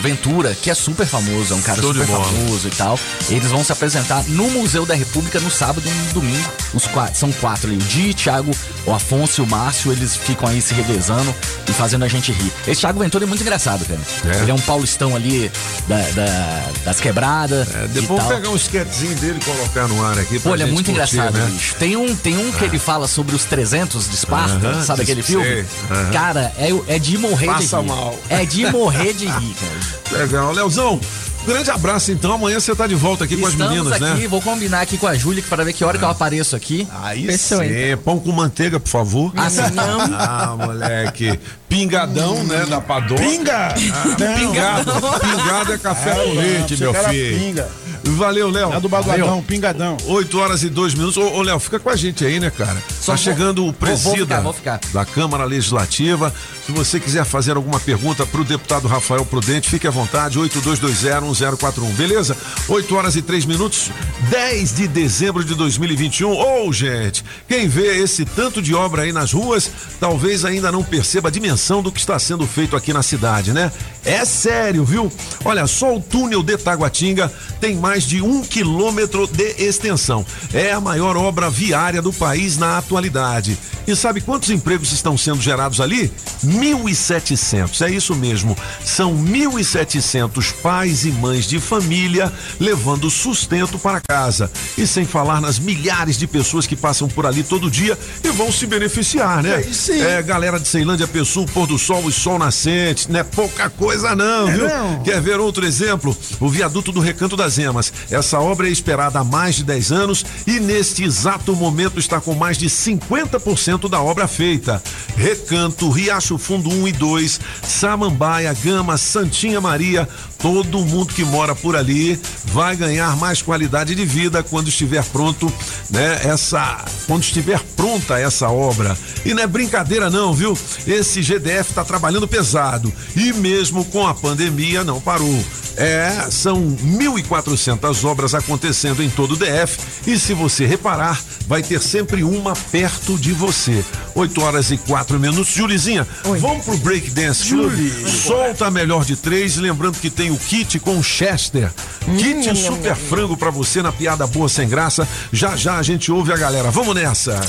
Ventura, 0.00 0.54
que 0.54 0.70
é 0.70 0.74
super 0.74 1.06
famoso, 1.06 1.52
é 1.52 1.56
um 1.56 1.60
cara 1.62 1.80
Show 1.80 1.92
super 1.92 2.06
famoso 2.06 2.66
e 2.66 2.70
tal. 2.70 2.98
Eles 3.28 3.50
vão 3.50 3.62
se 3.62 3.70
apresentar 3.70 4.24
no 4.28 4.48
Museu 4.50 4.86
da 4.86 4.94
República 4.94 5.38
no 5.38 5.50
sábado 5.50 5.82
e 5.86 5.90
no 6.08 6.12
domingo. 6.14 6.48
Os 6.74 6.86
quatro, 6.86 7.16
são 7.18 7.30
quatro 7.32 7.68
ali. 7.68 7.76
O 7.76 7.80
Di, 7.80 8.14
Thiago, 8.14 8.50
o 8.86 8.92
Afonso 8.92 9.42
e 9.42 9.44
o 9.44 9.46
Márcio, 9.46 9.92
eles 9.92 10.16
ficam 10.16 10.48
aí 10.48 10.60
se 10.62 10.72
revezando 10.74 11.32
e 11.68 11.72
fazendo 11.72 12.04
a 12.04 12.08
gente 12.08 12.32
rir. 12.32 12.52
Esse 12.66 12.80
Thiago 12.80 12.98
Ventura 13.00 13.24
é 13.24 13.26
muito 13.26 13.42
engraçado, 13.42 13.84
cara. 13.84 14.00
É? 14.34 14.42
Ele 14.42 14.50
é 14.50 14.54
um 14.54 14.60
paulistão 14.60 15.14
ali 15.14 15.50
da, 15.86 15.96
da- 16.10 16.64
das 16.86 17.00
quebradas. 17.00 17.68
É, 17.74 17.86
depois 17.88 18.24
pegar 18.24 18.48
um 18.48 18.56
esquetezinho 18.56 19.14
dele 19.18 19.38
e 19.40 19.44
colocar 19.44 19.86
no 19.88 20.04
ar 20.04 20.18
aqui. 20.18 20.38
pra 20.38 20.52
é 20.54 20.58
gente 20.58 20.72
muito 20.72 20.92
curtir, 20.92 21.14
engraçado, 21.16 21.38
né? 21.38 21.46
bicho. 21.50 21.74
Tem 21.76 21.96
um, 21.96 22.14
tem 22.16 22.36
um 22.36 22.52
que 22.52 22.64
ele 22.64 22.78
fala 22.78 23.06
sobre 23.06 23.34
os 23.34 23.44
300 23.44 24.08
de 24.08 24.14
Esparta, 24.14 24.66
Aham, 24.68 24.82
sabe 24.84 25.02
aquele 25.02 25.22
filme? 25.22 25.64
aham. 25.90 26.10
Cara, 26.12 26.52
é, 26.56 26.70
é 26.94 26.98
de 26.98 27.18
morrer 27.18 27.46
Passa 27.46 27.76
de 27.78 27.82
rir. 27.82 27.88
mal. 27.88 28.18
É 28.28 28.44
de 28.44 28.66
morrer 28.70 29.12
de 29.12 29.26
rir, 29.26 29.54
cara. 29.54 29.78
Legal, 30.22 30.52
Leozão. 30.52 31.00
Grande 31.46 31.70
abraço, 31.70 32.12
então. 32.12 32.32
Amanhã 32.32 32.60
você 32.60 32.74
tá 32.74 32.86
de 32.86 32.94
volta 32.94 33.24
aqui 33.24 33.34
com 33.34 33.46
as 33.46 33.52
Estamos 33.52 33.72
meninas, 33.74 34.02
aqui, 34.02 34.20
né? 34.22 34.28
vou 34.28 34.42
combinar 34.42 34.82
aqui 34.82 34.98
com 34.98 35.06
a 35.06 35.14
Júlia 35.14 35.42
para 35.48 35.64
ver 35.64 35.72
que 35.72 35.82
hora 35.82 35.96
que 35.96 36.04
eu 36.04 36.08
apareço 36.08 36.54
aqui. 36.54 36.86
Aí 37.02 37.24
Fechou, 37.24 37.60
sim. 37.64 37.70
então. 37.70 37.98
Pão 38.04 38.18
com 38.18 38.32
manteiga, 38.32 38.78
por 38.78 38.88
favor. 38.90 39.32
Ah, 39.34 39.48
sim. 39.48 39.62
Ah, 40.18 40.54
moleque. 40.58 41.38
Pingadão, 41.66 42.42
né, 42.44 42.66
da 42.68 42.80
Padona. 42.82 43.20
Pinga! 43.20 43.68
Ah, 43.68 44.04
Não. 44.18 44.34
pingado. 44.36 44.92
Pingado 45.20 45.72
é 45.72 45.78
café 45.78 46.10
É, 46.10 46.14
com 46.14 46.20
não, 46.28 46.34
leite, 46.34 46.76
meu 46.76 46.92
filho. 46.92 47.38
pinga. 47.38 47.68
Valeu, 48.16 48.50
Léo. 48.50 48.72
É 48.72 48.80
do 48.80 48.88
baguadão, 48.88 49.42
pingadão. 49.42 49.96
8 50.06 50.38
horas 50.38 50.62
e 50.62 50.68
2 50.68 50.94
minutos. 50.94 51.16
Ô, 51.16 51.26
ô, 51.36 51.42
Léo, 51.42 51.58
fica 51.58 51.78
com 51.78 51.90
a 51.90 51.96
gente 51.96 52.24
aí, 52.24 52.38
né, 52.40 52.50
cara? 52.50 52.76
Só 53.00 53.12
tá 53.12 53.16
vou- 53.16 53.18
chegando 53.18 53.58
o 53.60 53.64
vou- 53.64 53.72
vou 53.72 53.72
presida 53.74 54.16
ficar, 54.16 54.40
vou 54.40 54.52
ficar. 54.52 54.80
da 54.92 55.04
Câmara 55.04 55.44
Legislativa. 55.44 56.32
Se 56.66 56.72
você 56.72 57.00
quiser 57.00 57.24
fazer 57.24 57.56
alguma 57.56 57.80
pergunta 57.80 58.26
pro 58.26 58.44
deputado 58.44 58.86
Rafael 58.88 59.24
Prudente, 59.24 59.68
fique 59.70 59.86
à 59.86 59.90
vontade, 59.90 60.38
82201041, 60.38 61.90
beleza? 61.94 62.36
8 62.68 62.94
horas 62.94 63.16
e 63.16 63.22
3 63.22 63.44
minutos, 63.44 63.90
10 64.30 64.74
de 64.74 64.86
dezembro 64.88 65.44
de 65.44 65.54
2021. 65.54 66.30
Ô, 66.36 66.72
gente, 66.72 67.24
quem 67.48 67.68
vê 67.68 67.98
esse 68.02 68.24
tanto 68.24 68.60
de 68.60 68.74
obra 68.74 69.02
aí 69.02 69.12
nas 69.12 69.32
ruas, 69.32 69.70
talvez 69.98 70.44
ainda 70.44 70.70
não 70.70 70.82
perceba 70.82 71.28
a 71.28 71.32
dimensão 71.32 71.82
do 71.82 71.90
que 71.90 72.00
está 72.00 72.18
sendo 72.18 72.46
feito 72.46 72.76
aqui 72.76 72.92
na 72.92 73.02
cidade, 73.02 73.52
né? 73.52 73.72
É 74.04 74.24
sério, 74.24 74.84
viu? 74.84 75.10
Olha, 75.44 75.66
só 75.66 75.94
o 75.96 76.00
túnel 76.00 76.42
de 76.42 76.56
Taguatinga 76.56 77.32
tem 77.60 77.76
mais 77.76 77.97
de 78.04 78.20
um 78.22 78.42
quilômetro 78.42 79.26
de 79.26 79.54
extensão. 79.58 80.24
É 80.52 80.72
a 80.72 80.80
maior 80.80 81.16
obra 81.16 81.48
viária 81.50 82.00
do 82.02 82.12
país 82.12 82.56
na 82.56 82.78
atualidade. 82.78 83.58
E 83.86 83.96
sabe 83.96 84.20
quantos 84.20 84.50
empregos 84.50 84.92
estão 84.92 85.16
sendo 85.16 85.40
gerados 85.40 85.80
ali? 85.80 86.12
1.700. 86.44 87.86
É 87.86 87.90
isso 87.90 88.14
mesmo. 88.14 88.56
São 88.84 89.14
1.700 89.16 90.52
pais 90.62 91.04
e 91.04 91.10
mães 91.12 91.46
de 91.46 91.58
família 91.58 92.32
levando 92.60 93.10
sustento 93.10 93.78
para 93.78 94.00
casa. 94.00 94.50
E 94.76 94.86
sem 94.86 95.04
falar 95.04 95.40
nas 95.40 95.58
milhares 95.58 96.18
de 96.18 96.26
pessoas 96.26 96.66
que 96.66 96.76
passam 96.76 97.08
por 97.08 97.26
ali 97.26 97.42
todo 97.42 97.70
dia 97.70 97.98
e 98.22 98.28
vão 98.28 98.52
se 98.52 98.66
beneficiar, 98.66 99.42
né? 99.42 99.64
É. 99.88 100.18
É, 100.18 100.22
galera 100.22 100.58
de 100.58 100.68
Ceilândia, 100.68 101.06
Pessoa, 101.08 101.46
pôr 101.46 101.66
do 101.66 101.78
sol 101.78 102.08
e 102.08 102.12
sol 102.12 102.38
nascente. 102.38 103.10
Não 103.10 103.20
é 103.20 103.24
pouca 103.24 103.70
coisa, 103.70 104.14
não, 104.14 104.48
É, 104.48 104.52
viu? 104.52 104.68
não. 104.68 105.02
Quer 105.02 105.20
ver 105.20 105.40
outro 105.40 105.64
exemplo? 105.64 106.16
O 106.40 106.48
viaduto 106.48 106.92
do 106.92 107.00
Recanto 107.00 107.36
das 107.36 107.58
Emas. 107.58 107.87
Essa 108.10 108.40
obra 108.40 108.68
é 108.68 108.70
esperada 108.70 109.20
há 109.20 109.24
mais 109.24 109.56
de 109.56 109.64
10 109.64 109.92
anos 109.92 110.24
e 110.46 110.60
neste 110.60 111.04
exato 111.04 111.54
momento 111.54 111.98
está 111.98 112.20
com 112.20 112.34
mais 112.34 112.56
de 112.58 112.66
50% 112.66 113.88
da 113.88 114.00
obra 114.00 114.26
feita. 114.26 114.82
Recanto, 115.16 115.90
Riacho 115.90 116.38
Fundo 116.38 116.70
1 116.70 116.88
e 116.88 116.92
2, 116.92 117.40
Samambaia, 117.62 118.54
Gama, 118.54 118.96
Santinha 118.96 119.60
Maria, 119.60 120.08
todo 120.38 120.84
mundo 120.84 121.12
que 121.12 121.24
mora 121.24 121.54
por 121.54 121.76
ali 121.76 122.18
vai 122.46 122.76
ganhar 122.76 123.16
mais 123.16 123.42
qualidade 123.42 123.94
de 123.94 124.04
vida 124.04 124.42
quando 124.42 124.68
estiver 124.68 125.04
pronto, 125.04 125.52
né? 125.90 126.20
Essa, 126.24 126.84
quando 127.06 127.22
estiver 127.22 127.60
pronta 127.76 128.18
essa 128.18 128.48
obra. 128.48 128.96
E 129.24 129.34
não 129.34 129.42
é 129.42 129.46
brincadeira 129.46 130.08
não, 130.08 130.32
viu? 130.32 130.56
Esse 130.86 131.22
GDF 131.22 131.74
tá 131.74 131.84
trabalhando 131.84 132.28
pesado 132.28 132.92
e 133.16 133.32
mesmo 133.32 133.84
com 133.86 134.06
a 134.06 134.14
pandemia 134.14 134.84
não 134.84 135.00
parou. 135.00 135.44
É, 135.76 136.26
são 136.30 136.60
1.400 136.60 137.67
obras 138.04 138.34
acontecendo 138.34 139.02
em 139.02 139.10
todo 139.10 139.32
o 139.32 139.36
DF 139.36 139.78
e 140.06 140.18
se 140.18 140.34
você 140.34 140.66
reparar, 140.66 141.20
vai 141.46 141.62
ter 141.62 141.80
sempre 141.80 142.22
uma 142.22 142.54
perto 142.54 143.18
de 143.18 143.32
você. 143.32 143.84
8 144.14 144.42
horas 144.42 144.70
e 144.70 144.76
4 144.76 145.18
minutos. 145.18 145.52
Julizinha, 145.52 146.06
vamos 146.24 146.64
pro 146.64 146.76
break 146.78 147.10
dance. 147.10 147.46
Julie. 147.46 147.90
Solta 148.08 148.66
a 148.66 148.70
melhor 148.70 149.04
de 149.04 149.16
três, 149.16 149.56
lembrando 149.56 149.98
que 149.98 150.10
tem 150.10 150.30
o 150.30 150.36
kit 150.36 150.78
com 150.80 151.02
Chester. 151.02 151.70
Kit 152.18 152.56
super 152.56 152.96
frango 152.96 153.36
pra 153.36 153.50
você 153.50 153.82
na 153.82 153.92
piada 153.92 154.26
boa 154.26 154.48
sem 154.48 154.68
graça. 154.68 155.06
Já 155.32 155.56
já 155.56 155.78
a 155.78 155.82
gente 155.82 156.10
ouve 156.10 156.32
a 156.32 156.36
galera. 156.36 156.70
Vamos 156.70 156.94
nessa. 156.94 157.40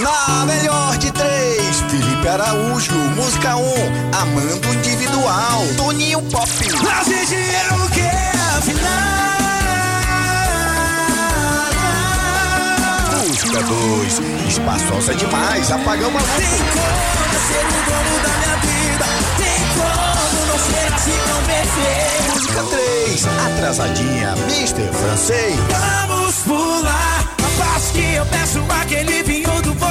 Na 0.00 0.44
melhor 0.44 0.96
de 0.98 1.10
três, 1.12 1.80
Felipe 1.88 2.28
Araújo, 2.28 2.94
música 3.16 3.56
1, 3.56 3.60
um, 3.60 4.10
Amando 4.12 4.74
Individual, 4.74 5.62
Toninho 5.76 6.22
Pop. 6.22 6.48
A 6.48 7.04
gente 7.04 7.34
é 7.34 7.74
o 7.74 7.90
que 7.90 8.00
afinal? 8.56 9.37
Música 13.58 13.74
2, 13.74 14.22
espaçosa 14.46 15.12
demais, 15.16 15.68
apagão 15.72 16.12
maluco. 16.12 16.30
Tem 16.36 16.46
como 16.46 17.38
ser 17.48 17.66
o 17.66 17.82
dono 17.88 18.20
da 18.22 18.28
minha 18.38 18.56
vida? 18.62 19.04
Tem 19.36 19.60
como 19.74 20.46
não 20.46 20.58
ser 20.60 20.94
assim 20.94 21.18
tão 21.26 21.42
perfeito? 21.42 22.34
Música 22.34 22.62
3, 22.62 23.26
atrasadinha, 23.26 24.36
Mr. 24.48 24.88
Francês. 24.92 25.56
Vamos 26.06 26.36
pular 26.36 27.24
a 27.36 27.48
parte 27.60 27.92
que 27.94 28.14
eu 28.14 28.24
peço 28.26 28.64
aquele 28.80 29.24
vinho 29.24 29.60
do 29.62 29.74
bom. 29.74 29.88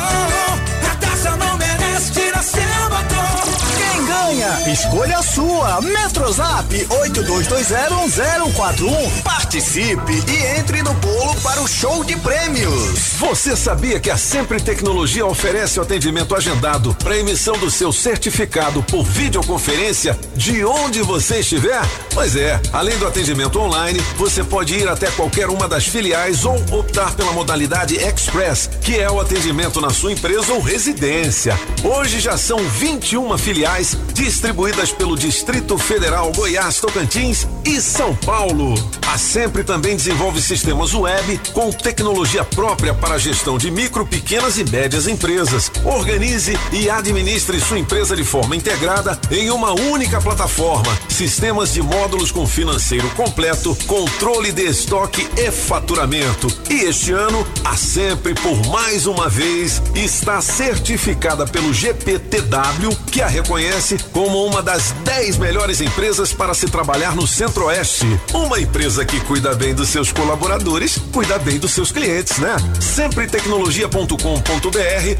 A 0.89 0.95
taça 0.95 1.35
não 1.35 1.57
merece, 1.57 2.11
tira 2.13 2.41
seu 2.41 2.89
batom. 2.89 3.51
Quem 3.75 4.05
ganha? 4.05 4.61
Escolha 4.71 5.17
a 5.17 5.23
sua. 5.23 5.81
Metrozap 5.81 6.87
82201041. 6.89 9.23
Participe 9.23 9.46
e 9.55 10.59
entre 10.59 10.83
no 10.83 10.93
bolo 10.95 11.33
para 11.41 11.61
o 11.61 11.67
show 11.67 12.03
de 12.03 12.17
prêmios. 12.17 13.13
Você 13.17 13.55
sabia 13.55 13.97
que 13.97 14.11
a 14.11 14.17
Sempre 14.17 14.59
Tecnologia 14.59 15.25
oferece 15.25 15.79
o 15.79 15.83
atendimento 15.83 16.35
agendado 16.35 16.93
para 16.95 17.17
emissão 17.17 17.57
do 17.57 17.71
seu 17.71 17.93
certificado 17.93 18.83
por 18.83 19.05
videoconferência 19.05 20.19
de 20.35 20.65
onde 20.65 21.01
você 21.01 21.39
estiver? 21.39 21.81
Pois 22.13 22.35
é, 22.35 22.59
além 22.73 22.97
do 22.97 23.07
atendimento 23.07 23.57
online, 23.57 24.01
você 24.17 24.43
pode 24.43 24.75
ir 24.75 24.87
até 24.89 25.09
qualquer 25.11 25.47
uma 25.47 25.67
das 25.67 25.87
filiais 25.87 26.43
ou 26.43 26.57
optar 26.77 27.15
pela 27.15 27.31
modalidade 27.31 27.95
Express, 27.95 28.69
que 28.81 28.99
é 28.99 29.09
o 29.09 29.19
atendimento 29.19 29.79
na 29.79 29.91
sua 29.91 30.11
empresa 30.11 30.51
ou 30.51 30.59
residência. 30.59 31.57
Hoje 31.85 32.19
já 32.19 32.37
são 32.37 32.59
21 32.59 33.37
filiais 33.37 33.97
distribuídas 34.13 34.91
pelo 34.91 35.15
Distrito 35.15 35.77
Federal, 35.77 36.33
Goiás, 36.33 36.81
Tocantins 36.81 37.47
e 37.63 37.79
São 37.79 38.13
Paulo. 38.13 38.75
A 39.07 39.17
Sempre 39.37 39.63
também 39.63 39.95
desenvolve 39.95 40.41
sistemas 40.41 40.95
web 40.95 41.39
com 41.53 41.71
tecnologia 41.71 42.43
própria 42.43 42.91
para 42.91 43.13
a 43.13 43.17
gestão 43.19 43.55
de 43.55 43.69
micro, 43.69 44.03
pequenas 44.03 44.57
e 44.57 44.63
médias 44.63 45.07
empresas. 45.07 45.71
Organize 45.85 46.57
e 46.73 46.89
administre 46.89 47.59
sua 47.59 47.77
empresa 47.77 48.15
de 48.15 48.23
forma 48.23 48.55
integrada 48.55 49.15
em 49.29 49.51
uma 49.51 49.73
única 49.73 50.19
plataforma. 50.19 50.97
Sistemas 51.07 51.71
de 51.71 51.83
módulos 51.83 52.31
com 52.31 52.47
financeiro 52.47 53.07
completo, 53.11 53.77
controle 53.85 54.51
de 54.51 54.63
estoque 54.63 55.29
e 55.37 55.51
faturamento. 55.51 56.47
E 56.67 56.85
este 56.85 57.11
ano, 57.11 57.45
a 57.63 57.77
Sempre, 57.77 58.33
por 58.33 58.65
mais 58.69 59.05
uma 59.05 59.29
vez, 59.29 59.83
está 59.93 60.41
certificada 60.41 61.45
pelo 61.45 61.71
GPTW, 61.71 62.89
que 63.11 63.21
a 63.21 63.27
reconhece 63.27 63.99
como 64.11 64.43
uma 64.47 64.63
das 64.63 64.93
10 65.03 65.37
melhores 65.37 65.79
empresas 65.79 66.33
para 66.33 66.55
se 66.55 66.65
trabalhar 66.65 67.15
no 67.15 67.27
Centro-Oeste. 67.27 68.07
Uma 68.33 68.59
empresa 68.59 69.05
que 69.05 69.26
cuida 69.27 69.53
bem 69.53 69.75
dos 69.75 69.89
seus 69.89 70.11
colaboradores, 70.11 70.97
cuida 71.11 71.37
bem 71.37 71.59
dos 71.59 71.71
seus 71.71 71.91
clientes, 71.91 72.37
né? 72.37 72.55
Sempretecnologia.com.br 72.79 74.17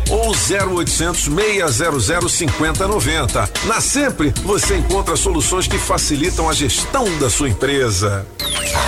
ou 0.10 0.32
0800 0.32 1.26
600 1.26 2.32
5090. 2.32 3.49
Na 3.66 3.82
Sempre, 3.82 4.34
você 4.43 4.78
encontra 4.78 5.18
soluções 5.18 5.68
que 5.68 5.78
facilitam 5.78 6.49
a 6.49 6.53
gestão 6.53 7.05
da 7.20 7.30
sua 7.30 7.49
empresa. 7.49 8.26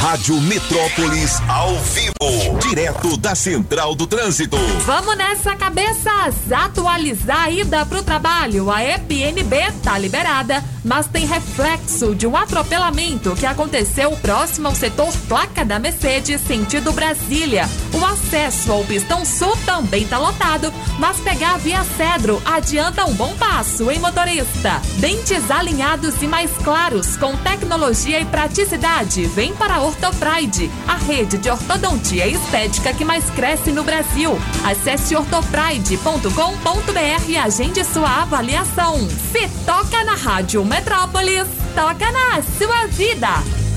Rádio 0.02 0.40
Metrópolis 0.42 1.42
ao 1.48 1.76
vivo, 1.80 2.60
direto 2.62 3.18
da 3.18 3.36
Central 3.36 3.96
do 3.96 4.08
Trânsito. 4.08 4.56
Vamos 4.86 5.18
nessa, 5.18 5.56
cabeças! 5.56 6.36
Atualizar 6.52 7.44
a 7.44 7.50
ida 7.52 7.86
pro 7.86 8.04
trabalho. 8.04 8.72
A 8.72 8.84
EPNB 8.84 9.72
tá 9.84 9.98
liberada, 9.98 10.64
mas 10.84 11.08
tem 11.08 11.26
reflexo 11.26 12.16
de 12.16 12.26
um 12.28 12.38
atropelamento 12.38 13.36
que 13.36 13.46
aconteceu 13.46 14.12
próximo 14.22 14.68
ao 14.68 14.76
setor 14.76 15.09
placa 15.28 15.66
da 15.66 15.80
Mercedes, 15.80 16.42
sentido 16.42 16.92
Brasília. 16.92 17.68
O 17.94 18.06
acesso 18.06 18.72
ao 18.72 18.84
pistão 18.84 19.26
sul 19.26 19.56
também 19.66 20.08
tá 20.08 20.18
lotado, 20.18 20.72
mas 20.98 21.20
pegar 21.20 21.58
via 21.58 21.84
Cedro 21.84 22.42
adianta 22.46 23.06
um 23.06 23.14
bom 23.14 23.34
passo, 23.36 23.90
hein, 23.90 24.00
motorista? 24.00 24.82
Dentes 24.98 25.50
alinhados 25.52 26.22
e 26.22 26.28
mais 26.28 26.52
claros, 26.64 27.18
com 27.18 27.36
tecnologia 27.38 28.20
e 28.20 28.26
praticidade. 28.26 29.26
Vem 29.28 29.54
para 29.54 29.76
a 29.76 29.82
Ortopride, 29.82 30.70
a 30.88 30.96
rede 30.96 31.38
de 31.38 31.50
ortodontia 31.50 32.28
estética 32.28 32.94
que 32.94 33.06
mais 33.06 33.30
cresce 33.32 33.72
no 33.72 33.84
Brasil. 33.84 34.40
Acesse 34.64 35.16
ortopride.com.br 35.16 37.24
e 37.28 37.38
agende 37.38 37.84
sua 37.84 38.22
avaliação. 38.22 39.08
Se 39.32 39.48
toca 39.66 40.04
na 40.04 40.16
Rádio 40.16 40.64
Metrópolis, 40.66 41.48
toca 41.76 42.12
na 42.12 42.42
sua 42.58 42.88
vida. 42.88 43.30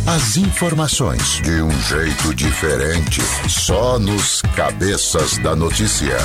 As 0.06 0.36
informações 0.36 1.40
de 1.42 1.62
um 1.62 1.70
jeito 1.82 2.34
diferente, 2.34 3.20
só 3.48 3.98
nos 3.98 4.42
cabeças 4.56 5.38
da 5.38 5.54
notícia. 5.54 6.16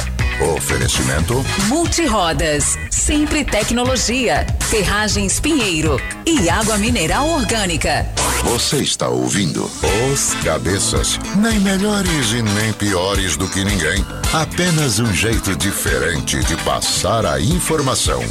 Oferecimento 0.55 1.43
Multirodas, 1.67 2.78
Sempre 2.91 3.43
Tecnologia, 3.43 4.45
Ferragens 4.61 5.39
Pinheiro 5.39 5.99
e 6.25 6.49
Água 6.49 6.78
Mineral 6.78 7.28
Orgânica. 7.28 8.05
Você 8.43 8.78
está 8.78 9.09
ouvindo 9.09 9.69
Os 10.13 10.36
Cabeças. 10.43 11.19
Nem 11.38 11.59
melhores 11.59 12.32
e 12.32 12.41
nem 12.41 12.71
piores 12.73 13.36
do 13.36 13.47
que 13.47 13.63
ninguém. 13.63 14.05
Apenas 14.32 14.99
um 14.99 15.11
jeito 15.11 15.55
diferente 15.55 16.39
de 16.43 16.55
passar 16.57 17.25
a 17.25 17.41
informação. 17.41 18.23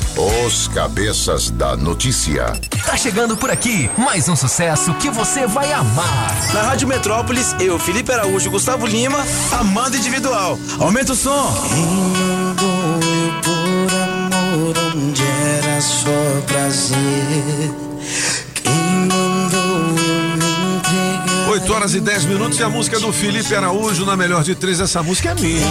Os 0.46 0.68
Cabeças 0.68 1.50
da 1.50 1.76
Notícia. 1.76 2.52
Tá 2.84 2.96
chegando 2.96 3.36
por 3.36 3.50
aqui 3.50 3.90
mais 3.98 4.28
um 4.28 4.36
sucesso 4.36 4.94
que 4.94 5.10
você 5.10 5.35
vai 5.44 5.72
amar. 5.72 6.34
Na 6.54 6.62
Rádio 6.62 6.88
Metrópolis, 6.88 7.54
eu, 7.60 7.78
Felipe 7.78 8.12
Araújo, 8.12 8.50
Gustavo 8.50 8.86
Lima, 8.86 9.18
Amanda 9.52 9.96
Individual. 9.96 10.58
Aumenta 10.78 11.12
o 11.12 11.16
som. 11.16 11.52
por 13.42 13.94
amor 13.94 14.74
onde 14.94 15.22
era 15.22 15.80
só 15.80 16.40
prazer. 16.46 17.74
8 21.56 21.72
horas 21.72 21.94
e 21.94 22.00
10 22.00 22.26
minutos 22.26 22.58
e 22.60 22.62
a 22.62 22.68
música 22.68 23.00
do 23.00 23.10
Felipe 23.10 23.54
Araújo 23.54 24.04
na 24.04 24.14
melhor 24.14 24.42
de 24.44 24.54
três. 24.54 24.78
Essa 24.78 25.02
música 25.02 25.30
é 25.30 25.34
minha. 25.34 25.66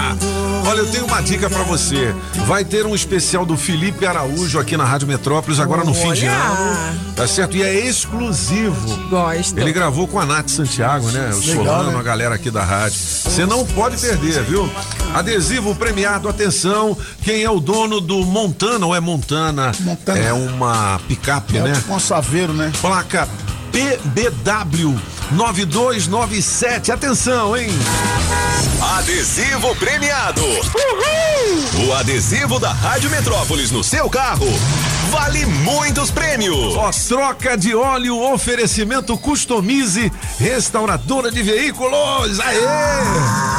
Olha, 0.66 0.78
eu 0.78 0.86
tenho 0.90 1.04
uma 1.04 1.20
dica 1.20 1.50
pra 1.50 1.62
você. 1.64 2.14
Vai 2.46 2.64
ter 2.64 2.86
um 2.86 2.94
especial 2.94 3.44
do 3.44 3.54
Felipe 3.54 4.06
Araújo 4.06 4.58
aqui 4.58 4.74
na 4.74 4.84
Rádio 4.86 5.06
Metrópolis 5.06 5.60
agora 5.60 5.84
no 5.84 5.92
fim 5.92 6.14
de 6.14 6.26
Olha. 6.26 6.32
ano. 6.32 6.98
Tá 7.14 7.26
certo? 7.28 7.58
E 7.58 7.62
é 7.62 7.74
exclusivo. 7.86 8.96
Gosto. 9.10 9.58
Ele 9.58 9.70
gravou 9.70 10.08
com 10.08 10.18
a 10.18 10.24
Nath 10.24 10.48
Santiago, 10.48 11.10
né? 11.10 11.30
O 11.30 11.38
Legal, 11.40 11.56
Solano, 11.64 11.92
né? 11.92 11.98
a 11.98 12.02
galera 12.02 12.34
aqui 12.34 12.50
da 12.50 12.64
rádio. 12.64 12.96
Você 12.98 13.44
não 13.44 13.66
pode 13.66 13.98
perder, 13.98 14.42
viu? 14.44 14.70
Adesivo 15.12 15.74
premiado, 15.74 16.26
atenção. 16.26 16.96
Quem 17.22 17.42
é 17.42 17.50
o 17.50 17.60
dono 17.60 18.00
do 18.00 18.24
Montana 18.24 18.86
ou 18.86 18.94
é 18.94 19.00
Montana? 19.00 19.72
Montana. 19.80 20.18
É 20.18 20.32
uma 20.32 20.98
picape, 21.06 21.58
É 21.58 21.62
né? 21.62 21.72
tipo 21.74 21.92
um 21.94 22.00
saveiro, 22.00 22.54
né? 22.54 22.72
Placa 22.80 23.28
PBW 23.70 24.98
9297. 25.32 26.92
Atenção, 26.92 27.56
hein? 27.56 27.70
Adesivo 28.96 29.74
premiado. 29.76 30.42
O 31.86 31.94
adesivo 31.94 32.58
da 32.58 32.72
Rádio 32.72 33.10
Metrópolis 33.10 33.70
no 33.70 33.84
seu 33.84 34.08
carro 34.08 34.48
vale 35.10 35.44
muitos 35.46 36.10
prêmios. 36.10 36.76
Ó, 36.76 36.90
troca 37.08 37.56
de 37.56 37.74
óleo, 37.74 38.20
oferecimento 38.32 39.16
customize, 39.18 40.12
restauradora 40.38 41.30
de 41.30 41.42
veículos. 41.42 42.40
Aê! 42.40 43.57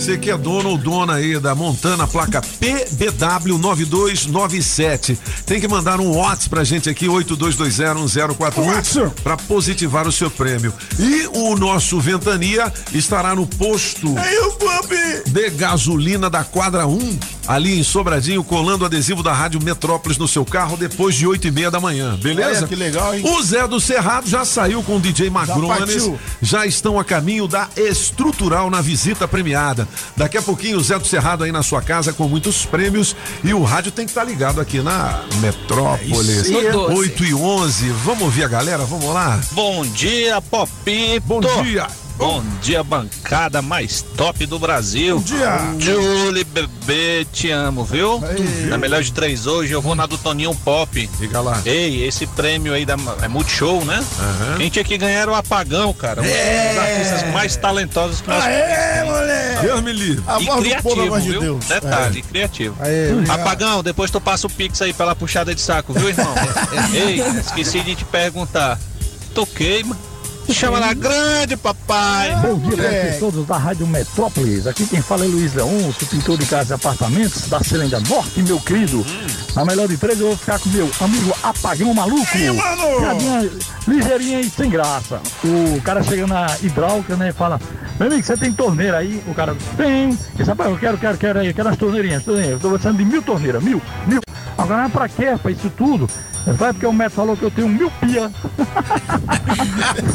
Você 0.00 0.16
que 0.16 0.30
é 0.30 0.38
dono 0.38 0.70
ou 0.70 0.78
dona 0.78 1.16
aí 1.16 1.38
da 1.38 1.54
Montana, 1.54 2.06
placa 2.06 2.40
PBW 2.40 3.58
9297. 3.58 5.18
Tem 5.44 5.60
que 5.60 5.68
mandar 5.68 6.00
um 6.00 6.16
WhatsApp 6.16 6.48
pra 6.48 6.64
gente 6.64 6.88
aqui, 6.88 7.06
82201041, 7.06 9.10
pra 9.22 9.36
positivar 9.36 10.08
o 10.08 10.12
seu 10.12 10.30
prêmio. 10.30 10.72
E 10.98 11.28
o 11.36 11.54
nosso 11.54 12.00
Ventania 12.00 12.72
estará 12.94 13.34
no 13.34 13.46
posto 13.46 14.14
de 15.26 15.50
gasolina 15.50 16.30
da 16.30 16.44
quadra 16.44 16.86
1, 16.86 17.18
ali 17.46 17.78
em 17.78 17.82
Sobradinho, 17.82 18.42
colando 18.44 18.84
o 18.84 18.86
adesivo 18.86 19.22
da 19.22 19.32
Rádio 19.32 19.62
Metrópolis 19.62 20.18
no 20.18 20.28
seu 20.28 20.44
carro 20.44 20.76
depois 20.76 21.14
de 21.14 21.26
8 21.26 21.48
e 21.48 21.50
meia 21.50 21.70
da 21.70 21.80
manhã, 21.80 22.16
beleza? 22.16 22.60
Olha, 22.60 22.68
que 22.68 22.76
legal, 22.76 23.14
hein? 23.14 23.22
O 23.24 23.42
Zé 23.42 23.66
do 23.66 23.80
Cerrado 23.80 24.28
já 24.28 24.44
saiu 24.44 24.82
com 24.82 24.96
o 24.96 25.00
DJ 25.00 25.30
Magrones, 25.30 25.78
partiu. 25.78 26.18
já 26.40 26.66
estão 26.66 26.98
a 26.98 27.04
caminho 27.04 27.46
da 27.48 27.68
Estrutural 27.76 28.70
na 28.70 28.80
visita 28.80 29.26
premiada. 29.26 29.88
Daqui 30.16 30.36
a 30.36 30.42
pouquinho 30.42 30.78
o 30.78 30.82
Zé 30.82 30.98
do 30.98 31.06
Cerrado 31.06 31.44
aí 31.44 31.52
na 31.52 31.62
sua 31.62 31.82
casa 31.82 32.12
com 32.12 32.28
muitos 32.28 32.64
prêmios 32.64 33.14
e 33.42 33.52
o 33.54 33.62
rádio 33.62 33.92
tem 33.92 34.04
que 34.04 34.10
estar 34.10 34.24
ligado 34.24 34.60
aqui 34.60 34.80
na 34.80 35.22
Metrópolis. 35.40 36.28
É 36.28 36.40
isso 36.42 36.58
aí. 36.58 36.74
8 36.74 37.24
e 37.24 37.34
11. 37.34 37.88
Vamos 38.04 38.22
ouvir 38.22 38.44
a 38.44 38.48
galera? 38.48 38.84
Vamos 38.84 39.12
lá? 39.12 39.40
Bom 39.52 39.84
dia, 39.86 40.40
Popito. 40.40 41.26
Bom 41.26 41.40
dia. 41.62 41.86
Bom 42.20 42.44
dia, 42.60 42.84
bancada 42.84 43.62
mais 43.62 44.02
top 44.02 44.44
do 44.44 44.58
Brasil. 44.58 45.16
Bom 45.16 45.22
dia. 45.24 45.58
Julie, 45.78 46.44
bebê, 46.44 47.26
te 47.32 47.50
amo, 47.50 47.82
viu? 47.82 48.22
Na 48.68 48.76
melhor 48.76 49.02
de 49.02 49.10
três 49.10 49.46
hoje, 49.46 49.72
eu 49.72 49.80
vou 49.80 49.94
na 49.94 50.04
do 50.04 50.18
Toninho 50.18 50.54
Pop. 50.56 51.08
Fica 51.18 51.40
lá. 51.40 51.62
Ei, 51.64 52.04
esse 52.06 52.26
prêmio 52.26 52.74
aí 52.74 52.84
da 52.84 52.94
é 53.22 53.26
Multishow, 53.26 53.82
né? 53.86 54.04
Quem 54.58 54.68
tinha 54.68 54.84
que 54.84 54.98
ganhar 54.98 55.20
era 55.20 55.30
o 55.30 55.34
Apagão, 55.34 55.94
cara. 55.94 56.20
Um 56.20 56.24
dos 56.24 56.78
artistas 56.78 57.32
mais 57.32 57.56
talentosos 57.56 58.20
que 58.20 58.28
nós 58.28 58.44
Aê, 58.44 59.02
moleque! 59.04 59.62
Deus 59.62 59.80
me 59.80 59.92
livre. 59.94 60.24
A 60.26 60.38
E 60.38 60.46
criativo, 60.46 61.00
amor 61.00 61.20
de 61.22 61.28
viu? 61.30 61.40
Deus. 61.40 61.64
Detalhe, 61.64 62.20
criativo. 62.20 62.76
Aê. 62.80 63.12
Apagão, 63.30 63.82
depois 63.82 64.10
tu 64.10 64.20
passa 64.20 64.46
o 64.46 64.50
Pix 64.50 64.82
aí 64.82 64.92
pela 64.92 65.16
puxada 65.16 65.54
de 65.54 65.60
saco, 65.62 65.94
viu, 65.94 66.10
irmão? 66.10 66.34
Ei, 66.92 67.18
esqueci 67.40 67.80
de 67.80 67.94
te 67.94 68.04
perguntar. 68.04 68.78
Toquei, 69.34 69.82
mano. 69.84 70.09
Chama 70.52 70.80
na 70.80 70.92
grande, 70.92 71.56
papai. 71.56 72.34
Bom 72.42 72.58
dia, 72.58 72.76
para 72.76 73.18
todos 73.18 73.46
da 73.46 73.56
Rádio 73.56 73.86
Metrópolis. 73.86 74.66
Aqui 74.66 74.84
quem 74.84 75.00
fala 75.00 75.24
é 75.24 75.28
Luiz 75.28 75.54
Leôncio, 75.54 76.06
pintor 76.06 76.36
de 76.36 76.44
casas 76.44 76.70
e 76.70 76.72
apartamentos 76.74 77.48
da 77.48 77.60
Celenda 77.60 78.00
Norte, 78.00 78.42
meu 78.42 78.60
querido. 78.60 79.06
Na 79.54 79.64
melhor 79.64 79.86
de 79.88 79.96
três, 79.96 80.20
eu 80.20 80.26
vou 80.26 80.36
ficar 80.36 80.58
com 80.58 80.68
meu 80.70 80.90
amigo 81.00 81.34
Apagão 81.42 81.94
Maluco. 81.94 82.26
Piadinha 82.26 83.50
ligeirinha 83.86 84.40
e 84.40 84.50
sem 84.50 84.68
graça. 84.68 85.20
O 85.44 85.80
cara 85.82 86.02
chega 86.02 86.26
na 86.26 86.46
hidráulica, 86.60 87.16
né, 87.16 87.30
e 87.30 87.32
fala: 87.32 87.60
Meu 87.98 88.08
amigo, 88.08 88.22
você 88.22 88.36
tem 88.36 88.52
torneira 88.52 88.98
aí? 88.98 89.22
O 89.28 89.34
cara 89.34 89.56
tem. 89.76 90.18
Diz, 90.34 90.48
rapaz, 90.48 90.70
eu 90.70 90.78
quero, 90.78 90.98
quero, 90.98 91.16
quero 91.16 91.38
aí, 91.38 91.46
eu 91.46 91.54
quero 91.54 91.68
as 91.68 91.76
torneirinhas. 91.76 92.24
torneirinhas. 92.24 92.54
Eu 92.54 92.60
tô 92.60 92.70
precisando 92.70 92.98
de 92.98 93.04
mil 93.04 93.22
torneiras, 93.22 93.62
mil, 93.62 93.80
mil. 94.06 94.20
Agora, 94.58 94.88
pra 94.88 95.08
quê, 95.08 95.38
pra 95.40 95.50
isso 95.50 95.70
tudo? 95.70 96.08
Ele 96.46 96.56
fala 96.56 96.72
porque 96.72 96.86
o 96.86 96.92
médico 96.92 97.16
falou 97.16 97.36
que 97.36 97.42
eu 97.42 97.50
tenho 97.50 97.68
mil 97.68 97.90
pia. 98.00 98.30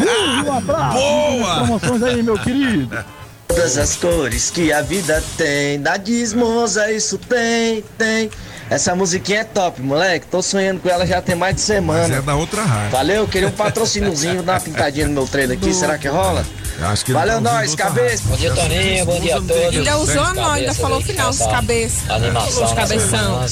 Uh, 0.03 0.45
um 0.49 0.53
abraço. 0.57 0.97
Boa! 0.97 1.55
Promoções 1.57 2.03
aí, 2.03 2.23
meu 2.23 2.37
querido. 2.39 3.05
Todas 3.47 3.77
as 3.77 3.95
cores 3.95 4.49
que 4.49 4.73
a 4.73 4.81
vida 4.81 5.23
tem, 5.37 5.79
da 5.79 5.97
Dismosa 5.97 6.91
isso 6.91 7.17
tem, 7.17 7.83
tem. 7.97 8.29
Essa 8.69 8.95
musiquinha 8.95 9.41
é 9.41 9.43
top, 9.43 9.81
moleque. 9.81 10.25
Tô 10.25 10.41
sonhando 10.41 10.81
com 10.81 10.89
ela 10.89 11.05
já 11.05 11.21
tem 11.21 11.35
mais 11.35 11.55
de 11.55 11.61
semana. 11.61 12.07
Mas 12.07 12.17
é 12.17 12.21
da 12.21 12.35
outra 12.35 12.63
rádio. 12.63 12.91
Valeu, 12.91 13.27
queria 13.27 13.47
um 13.47 13.51
patrocíniozinho, 13.51 14.41
dar 14.41 14.53
uma 14.53 14.59
pintadinha 14.59 15.07
no 15.07 15.13
meu 15.13 15.27
trailer 15.27 15.57
aqui, 15.57 15.73
será 15.73 15.97
que 15.97 16.07
rola? 16.07 16.43
Acho 16.81 17.05
que 17.05 17.13
Valeu 17.13 17.41
tá 17.41 17.53
nós, 17.53 17.73
cabeça. 17.75 18.23
Bom 18.27 18.35
dia, 18.35 18.53
Toninho, 18.53 19.05
bom 19.05 19.19
dia 19.19 19.37
a 19.37 19.41
todos. 19.41 19.77
Ainda 19.77 19.97
usou 19.97 20.33
não, 20.33 20.51
ainda 20.51 20.73
falou 20.73 20.99
o 20.99 21.01
final, 21.01 21.29
os 21.29 21.37
cabeças. 21.39 22.09
Animação 22.09 22.65
Os 22.65 22.73
cabeção. 22.73 23.45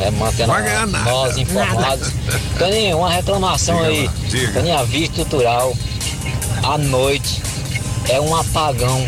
É, 0.00 0.10
mantendo 0.12 0.52
Vai 0.52 0.62
ganhar 0.62 0.86
nada. 0.86 1.10
nós 1.10 1.36
informados. 1.36 2.12
Toninho, 2.58 2.98
uma 2.98 3.10
reclamação 3.10 3.76
Diga 3.78 3.88
aí. 3.88 4.06
lá, 4.06 4.12
diga. 4.28 4.52
Toninho, 4.52 4.78
a 4.78 4.82
via 4.84 5.04
estrutural, 5.06 5.74
à 6.62 6.78
noite, 6.78 7.42
é 8.08 8.20
um 8.20 8.34
apagão. 8.36 9.06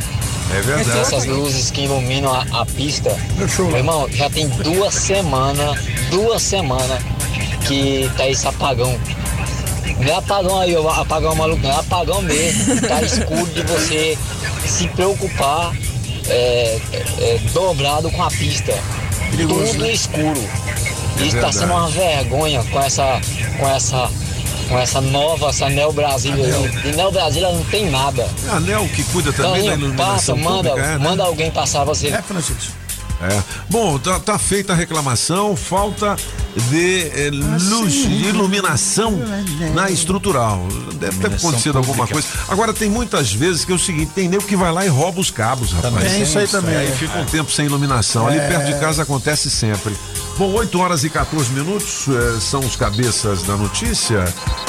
É 0.56 0.60
verdade. 0.60 0.98
Essas 1.00 1.24
luzes 1.26 1.70
que 1.70 1.82
iluminam 1.82 2.32
a, 2.32 2.44
a 2.60 2.66
pista. 2.66 3.16
Meu 3.58 3.76
irmão, 3.76 4.08
já 4.10 4.28
tem 4.30 4.48
duas 4.48 4.94
semanas, 4.94 5.78
duas 6.10 6.42
semanas 6.42 7.00
que 7.66 8.10
tá 8.16 8.28
esse 8.28 8.46
apagão. 8.46 8.98
Não 10.00 10.12
é 10.12 10.14
apagão 10.14 10.60
aí, 10.60 10.76
ó, 10.76 10.88
apagão 10.90 11.34
maluco, 11.34 11.62
não 11.62 11.70
é 11.70 11.76
apagão 11.76 12.22
mesmo. 12.22 12.80
Tá 12.82 13.02
escuro 13.02 13.46
de 13.46 13.62
você 13.62 14.18
se 14.66 14.88
preocupar 14.88 15.72
é, 16.28 16.80
é, 16.92 17.04
é, 17.20 17.38
dobrado 17.52 18.10
com 18.10 18.22
a 18.22 18.30
pista. 18.30 18.72
Tudo 19.36 19.86
escuro. 19.86 20.40
Isso 21.18 21.38
tá 21.38 21.52
sendo 21.52 21.72
uma 21.72 21.88
vergonha 21.88 22.62
com 22.64 22.80
essa. 22.80 23.20
com 23.58 23.68
essa. 23.68 24.10
com 24.68 24.78
essa 24.78 25.00
nova, 25.00 25.48
essa 25.48 25.68
Neo 25.68 25.92
Brasília 25.92 26.44
aí. 26.44 26.90
E 26.90 26.96
Neo 26.96 27.10
Brasília 27.10 27.50
não 27.50 27.64
tem 27.64 27.90
nada. 27.90 28.28
É 28.46 28.50
a 28.50 28.56
ANEL 28.56 28.86
que 28.88 29.02
cuida 29.04 29.32
também 29.32 29.64
da 29.64 29.70
Toninho, 29.72 29.94
passa, 29.94 30.32
iluminação 30.32 30.36
manda, 30.36 30.70
pública, 30.70 30.88
é, 30.88 30.98
né? 30.98 30.98
manda 30.98 31.22
alguém 31.24 31.50
passar 31.50 31.84
você. 31.84 32.08
É, 32.08 32.22
Francisco. 32.22 32.85
É. 33.30 33.42
Bom, 33.68 33.98
tá, 33.98 34.18
tá 34.20 34.38
feita 34.38 34.72
a 34.72 34.76
reclamação, 34.76 35.56
falta 35.56 36.16
de 36.70 37.02
eh, 37.14 37.30
luz, 37.32 37.92
de 37.92 38.28
iluminação 38.28 39.12
na 39.74 39.90
estrutural. 39.90 40.66
Deve 40.94 41.18
ter 41.18 41.34
acontecido 41.34 41.76
alguma 41.78 42.06
coisa. 42.06 42.26
Agora, 42.48 42.72
tem 42.72 42.88
muitas 42.88 43.32
vezes 43.32 43.64
que 43.64 43.72
é 43.72 43.74
o 43.74 43.78
seguinte: 43.78 44.12
tem 44.14 44.28
nego 44.28 44.44
que 44.44 44.56
vai 44.56 44.72
lá 44.72 44.84
e 44.84 44.88
rouba 44.88 45.20
os 45.20 45.30
cabos, 45.30 45.72
rapaz. 45.72 46.12
Tem 46.12 46.22
isso 46.22 46.38
aí 46.38 46.46
também. 46.48 46.76
Aí 46.76 46.90
fica 46.92 47.18
um 47.18 47.24
tempo 47.24 47.50
sem 47.50 47.66
iluminação. 47.66 48.26
Ali 48.26 48.38
É. 48.38 48.48
perto 48.48 48.66
de 48.66 48.78
casa 48.80 49.02
acontece 49.02 49.50
sempre. 49.50 49.94
Bom, 50.38 50.52
8 50.52 50.78
horas 50.78 51.02
e 51.02 51.08
14 51.08 51.50
minutos 51.50 52.06
eh, 52.08 52.38
são 52.40 52.60
os 52.60 52.76
cabeças 52.76 53.42
da 53.42 53.56
notícia. 53.56 54.24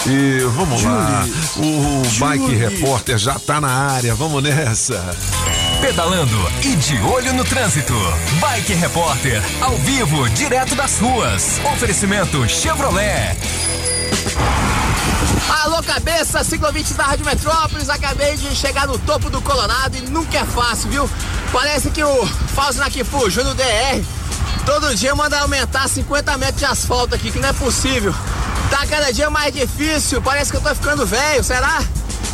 E 0.06 0.40
vamos 0.56 0.84
lá. 0.84 1.26
O 1.58 2.02
Bike 2.20 2.44
Julie. 2.46 2.58
Repórter 2.58 3.18
já 3.18 3.38
tá 3.38 3.60
na 3.60 3.70
área. 3.70 4.16
Vamos 4.16 4.42
nessa. 4.44 5.04
Pedalando 5.82 6.36
e 6.64 6.76
de 6.76 7.00
olho 7.02 7.34
no 7.34 7.44
trânsito. 7.44 7.94
Bike 8.40 8.74
Repórter, 8.74 9.42
ao 9.62 9.78
vivo, 9.78 10.28
direto 10.30 10.76
das 10.76 11.00
ruas. 11.00 11.60
Oferecimento 11.74 12.48
Chevrolet. 12.50 13.38
Alô, 15.64 15.82
cabeça, 15.84 16.44
ciclovintes 16.44 16.96
da 16.96 17.04
Rádio 17.04 17.26
Metrópolis. 17.26 17.90
Acabei 17.90 18.36
de 18.36 18.56
chegar 18.56 18.88
no 18.88 18.98
topo 18.98 19.30
do 19.30 19.40
Colorado 19.42 19.96
e 19.98 20.02
nunca 20.02 20.40
é 20.40 20.46
fácil, 20.46 20.90
viu? 20.90 21.10
Parece 21.54 21.92
que 21.92 22.04
o 22.04 22.26
Fausto 22.26 22.82
Nakifu, 22.82 23.30
Júnior 23.30 23.54
DR, 23.54 24.04
todo 24.66 24.96
dia 24.96 25.14
manda 25.14 25.40
aumentar 25.40 25.88
50 25.88 26.38
metros 26.40 26.58
de 26.58 26.66
asfalto 26.66 27.14
aqui, 27.14 27.32
que 27.32 27.40
não 27.40 27.50
é 27.50 27.54
possível. 27.54 28.14
Tá 28.72 28.86
cada 28.88 29.14
dia 29.14 29.30
mais 29.30 29.54
difícil, 29.54 30.22
parece 30.22 30.52
que 30.52 30.58
eu 30.58 30.62
tô 30.62 30.74
ficando 30.74 31.06
velho, 31.06 31.44
será? 31.44 31.82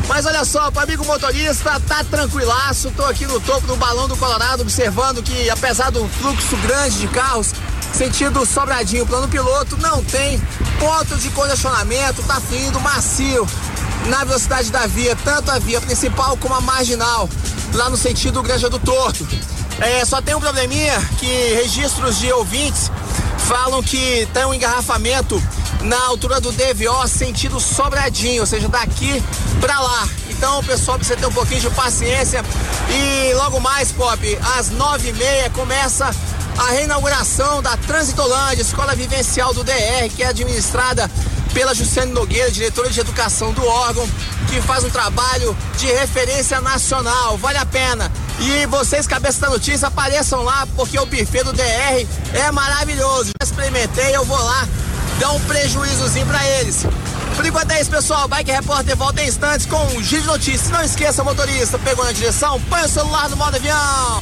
Mas 0.08 0.26
olha 0.26 0.44
só, 0.44 0.70
para 0.70 0.84
amigo 0.84 1.06
motorista, 1.06 1.80
tá 1.88 2.04
tranquilaço. 2.04 2.92
Tô 2.92 3.06
aqui 3.06 3.26
no 3.26 3.40
topo 3.40 3.66
do 3.68 3.76
balão 3.76 4.08
do 4.08 4.18
Colorado, 4.18 4.62
observando 4.62 5.24
que 5.24 5.50
apesar 5.50 5.90
do 5.92 6.08
fluxo 6.08 6.56
grande 6.58 7.00
de 7.00 7.08
carros, 7.08 7.52
sentido 7.94 8.46
Sobradinho, 8.46 9.06
plano 9.06 9.28
piloto, 9.28 9.78
não 9.78 10.04
tem 10.04 10.42
ponto 10.80 11.16
de 11.18 11.30
congestionamento, 11.30 12.22
tá 12.24 12.40
fluindo 12.42 12.80
macio 12.80 13.48
na 14.08 14.24
velocidade 14.24 14.70
da 14.72 14.86
via, 14.86 15.16
tanto 15.24 15.50
a 15.52 15.60
via 15.60 15.80
principal 15.80 16.36
como 16.38 16.54
a 16.54 16.62
marginal, 16.62 17.30
lá 17.74 17.90
no 17.90 17.98
sentido 17.98 18.44
Granja 18.44 18.70
do 18.70 18.80
Torto. 18.80 19.26
É, 19.80 20.04
só 20.06 20.22
tem 20.22 20.36
um 20.36 20.40
probleminha 20.40 21.00
que 21.20 21.54
registros 21.56 22.20
de 22.20 22.32
ouvintes 22.32 22.92
falam 23.48 23.82
que 23.82 24.28
tem 24.34 24.46
um 24.46 24.54
engarrafamento 24.54 25.42
na 25.84 26.00
altura 26.08 26.40
do 26.40 26.52
DVO, 26.52 27.08
sentido 27.08 27.60
Sobradinho, 27.60 28.42
ou 28.42 28.48
seja, 28.48 28.68
daqui 28.68 29.24
pra 29.60 29.80
lá. 29.80 30.08
Então 30.30 30.64
pessoal 30.64 30.98
precisa 30.98 31.18
ter 31.18 31.26
um 31.26 31.32
pouquinho 31.32 31.62
de 31.62 31.70
paciência. 31.70 32.44
E 32.90 33.34
logo 33.36 33.60
mais, 33.60 33.92
Pop, 33.92 34.40
às 34.58 34.70
nove 34.70 35.10
e 35.10 35.14
meia 35.14 35.50
começa 35.50 36.10
a 36.58 36.72
reinauguração 36.72 37.62
da 37.62 37.76
Transitolândia, 37.78 38.62
escola 38.62 38.96
vivencial 38.96 39.54
do 39.54 39.64
DR, 39.64 40.10
que 40.16 40.24
é 40.24 40.28
administrada 40.28 41.10
pela 41.54 41.74
Jussiane 41.74 42.12
Nogueira, 42.12 42.50
diretora 42.50 42.90
de 42.90 43.00
educação 43.00 43.54
do 43.54 43.66
órgão, 43.66 44.08
que 44.50 44.60
faz 44.62 44.84
um 44.84 44.90
trabalho 44.90 45.56
de 45.78 45.86
referência 45.86 46.60
nacional. 46.62 47.38
Vale 47.38 47.58
a 47.58 47.66
pena. 47.66 48.12
E 48.40 48.66
vocês, 48.66 49.06
cabeça 49.06 49.42
da 49.42 49.50
notícia, 49.50 49.88
apareçam 49.88 50.44
lá, 50.44 50.68
porque 50.76 50.98
o 51.00 51.06
buffet 51.06 51.44
do 51.44 51.54
DR 51.54 52.08
é 52.34 52.52
maravilhoso. 52.52 53.32
Já 53.40 53.46
experimentei, 53.46 54.16
eu 54.16 54.26
vou 54.26 54.38
lá 54.38 54.68
dar 55.20 55.32
um 55.32 55.40
prejuízozinho 55.42 56.26
pra 56.26 56.44
eles. 56.60 56.86
Enquanto 57.46 57.72
é 57.72 57.82
isso, 57.82 57.90
pessoal. 57.90 58.28
Bike 58.28 58.52
Repórter 58.52 58.96
volta 58.96 59.22
em 59.22 59.28
instantes 59.28 59.66
com 59.66 59.78
um 59.96 60.04
giro 60.04 60.22
de 60.22 60.28
notícias. 60.28 60.70
Não 60.70 60.82
esqueça, 60.82 61.24
motorista, 61.24 61.78
pegou 61.80 62.06
na 62.06 62.12
direção, 62.12 62.60
põe 62.70 62.82
o 62.82 62.88
celular 62.88 63.30
no 63.30 63.38
modo 63.38 63.56
avião. 63.56 64.22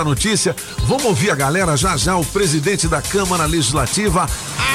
notícia. 0.03 0.55
Vamos 0.85 1.05
ouvir 1.05 1.31
a 1.31 1.35
galera 1.35 1.75
já 1.77 1.95
já, 1.97 2.15
o 2.15 2.25
presidente 2.25 2.87
da 2.87 3.01
Câmara 3.01 3.45
Legislativa, 3.45 4.27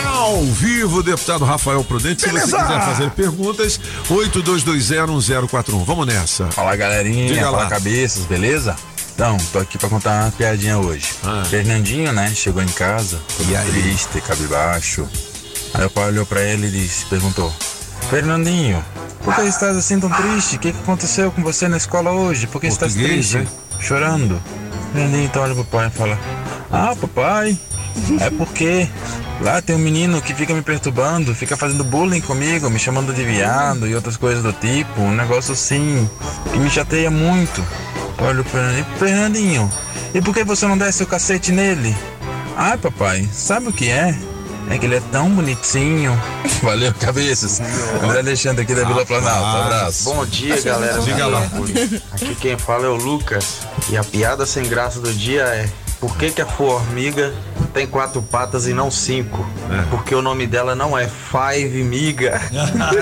ao 0.07 0.43
vivo, 0.45 1.03
deputado 1.03 1.45
Rafael 1.45 1.83
Prudente. 1.85 2.22
Se 2.22 2.29
Beleza. 2.29 2.47
você 2.47 2.57
quiser 2.62 2.81
fazer 2.81 3.11
perguntas, 3.11 3.81
82201041. 4.09 5.85
Vamos 5.85 6.07
nessa. 6.07 6.47
Fala 6.51 6.77
galerinha, 6.77 7.29
Diga 7.29 7.43
fala 7.47 7.59
lá. 7.64 7.68
cabeças, 7.68 8.24
beleza? 8.24 8.77
Então, 9.14 9.37
tô 9.53 9.59
aqui 9.59 9.79
pra 9.79 9.89
contar 9.89 10.24
uma 10.24 10.31
piadinha 10.33 10.79
hoje. 10.79 11.07
Ah. 11.24 11.43
Fernandinho, 11.49 12.12
né, 12.12 12.33
chegou 12.35 12.62
em 12.62 12.68
casa, 12.68 13.18
todo 13.37 13.70
triste, 13.72 14.20
cabisbaixo. 14.20 15.09
Aí 15.72 15.85
o 15.87 15.91
pai 15.91 16.09
olhou 16.09 16.27
pra 16.27 16.43
ele 16.43 16.66
e 16.66 16.70
disse, 16.70 17.07
perguntou: 17.07 17.53
Fernandinho, 18.11 18.85
por 19.24 19.35
que 19.35 19.43
estás 19.43 19.74
assim 19.77 19.99
tão 19.99 20.11
triste? 20.11 20.57
O 20.57 20.59
que, 20.59 20.72
que 20.72 20.79
aconteceu 20.79 21.31
com 21.31 21.43
você 21.43 21.66
na 21.66 21.79
escola 21.79 22.11
hoje? 22.12 22.47
Por 22.47 22.61
que 22.61 22.66
estás 22.66 22.95
triste? 22.95 23.39
né? 23.39 23.47
Chorando. 23.81 24.41
Fernandinho 24.97 25.24
então 25.24 25.42
olha 25.42 25.55
pro 25.55 25.64
pai 25.64 25.88
e 25.88 25.90
fala: 25.90 26.18
Ah, 26.72 26.97
papai, 26.99 27.59
é 28.18 28.30
porque 28.30 28.88
lá 29.42 29.61
tem 29.61 29.76
um 29.76 29.78
menino 29.78 30.22
que 30.22 30.32
fica 30.32 30.55
me 30.55 30.62
perturbando, 30.62 31.34
fica 31.34 31.55
fazendo 31.55 31.84
bullying 31.84 32.22
comigo, 32.22 32.70
me 32.70 32.78
chamando 32.78 33.12
de 33.12 33.22
viado 33.22 33.86
e 33.86 33.94
outras 33.94 34.16
coisas 34.16 34.42
do 34.42 34.55
tipo, 34.55 35.03
um 35.03 35.14
negócio 35.14 35.53
assim, 35.53 36.09
que 36.51 36.59
me 36.59 36.70
chateia 36.70 37.11
muito. 37.11 37.62
Olha 38.18 38.40
o 38.40 38.44
Fernandinho, 38.44 38.86
Fernandinho, 38.99 39.72
e 40.14 40.22
por 40.22 40.32
que 40.32 40.42
você 40.42 40.66
não 40.66 40.78
desce 40.78 41.03
o 41.03 41.07
cacete 41.07 41.53
nele? 41.53 41.94
Ai, 42.57 42.78
papai, 42.78 43.28
sabe 43.30 43.68
o 43.68 43.72
que 43.72 43.90
é? 43.90 44.16
É 44.69 44.79
que 44.79 44.87
ele 44.87 44.97
é 44.97 45.03
tão 45.12 45.31
bonitinho. 45.31 46.21
Valeu, 46.62 46.93
cabeças. 46.95 47.61
André 48.03 48.19
Alexandre 48.19 48.62
aqui 48.62 48.75
da 48.75 48.85
Vila 48.85 49.07
Planalto. 49.07 49.57
Abraço. 49.59 50.05
Bom 50.05 50.27
dia, 50.27 50.61
galera. 50.61 51.01
Diga 51.01 51.27
lá. 51.27 51.43
Aqui 52.12 52.35
quem 52.35 52.59
fala 52.59 52.87
é 52.87 52.89
o 52.89 52.97
Lucas. 52.97 53.61
E 53.89 53.97
a 53.97 54.03
piada 54.03 54.45
sem 54.45 54.69
graça 54.69 55.01
do 55.01 55.12
dia 55.12 55.43
é: 55.43 55.69
por 56.01 56.17
que, 56.17 56.31
que 56.31 56.43
a 56.43 56.47
formiga 56.47 57.33
tem 57.73 57.87
quatro 57.87 58.21
patas 58.21 58.67
e 58.67 58.75
não 58.75 58.91
cinco? 58.91 59.47
Porque 59.89 60.14
o 60.14 60.21
nome 60.21 60.47
dela 60.47 60.75
não 60.75 60.99
é 60.99 61.09
Five 61.09 61.83
Miga. 61.85 62.41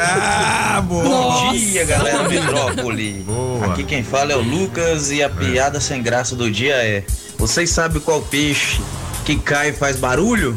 ah, 0.01 0.83
Bom 0.83 1.53
dia, 1.53 1.85
galera 1.85 2.29
Metrópole. 2.29 3.27
Aqui 3.71 3.85
quem 3.85 4.05
fala 4.05 4.33
é 4.33 4.37
o 4.37 4.43
Lucas 4.43 5.11
e 5.11 5.23
a 5.23 5.31
piada 5.31 5.81
sem 5.81 6.03
graça 6.03 6.37
do 6.37 6.51
dia 6.51 6.75
é: 6.75 7.05
vocês 7.39 7.71
sabem 7.71 8.01
qual 8.01 8.21
peixe 8.21 8.81
que 9.25 9.37
cai 9.37 9.71
e 9.71 9.73
faz 9.73 9.97
barulho? 9.97 10.55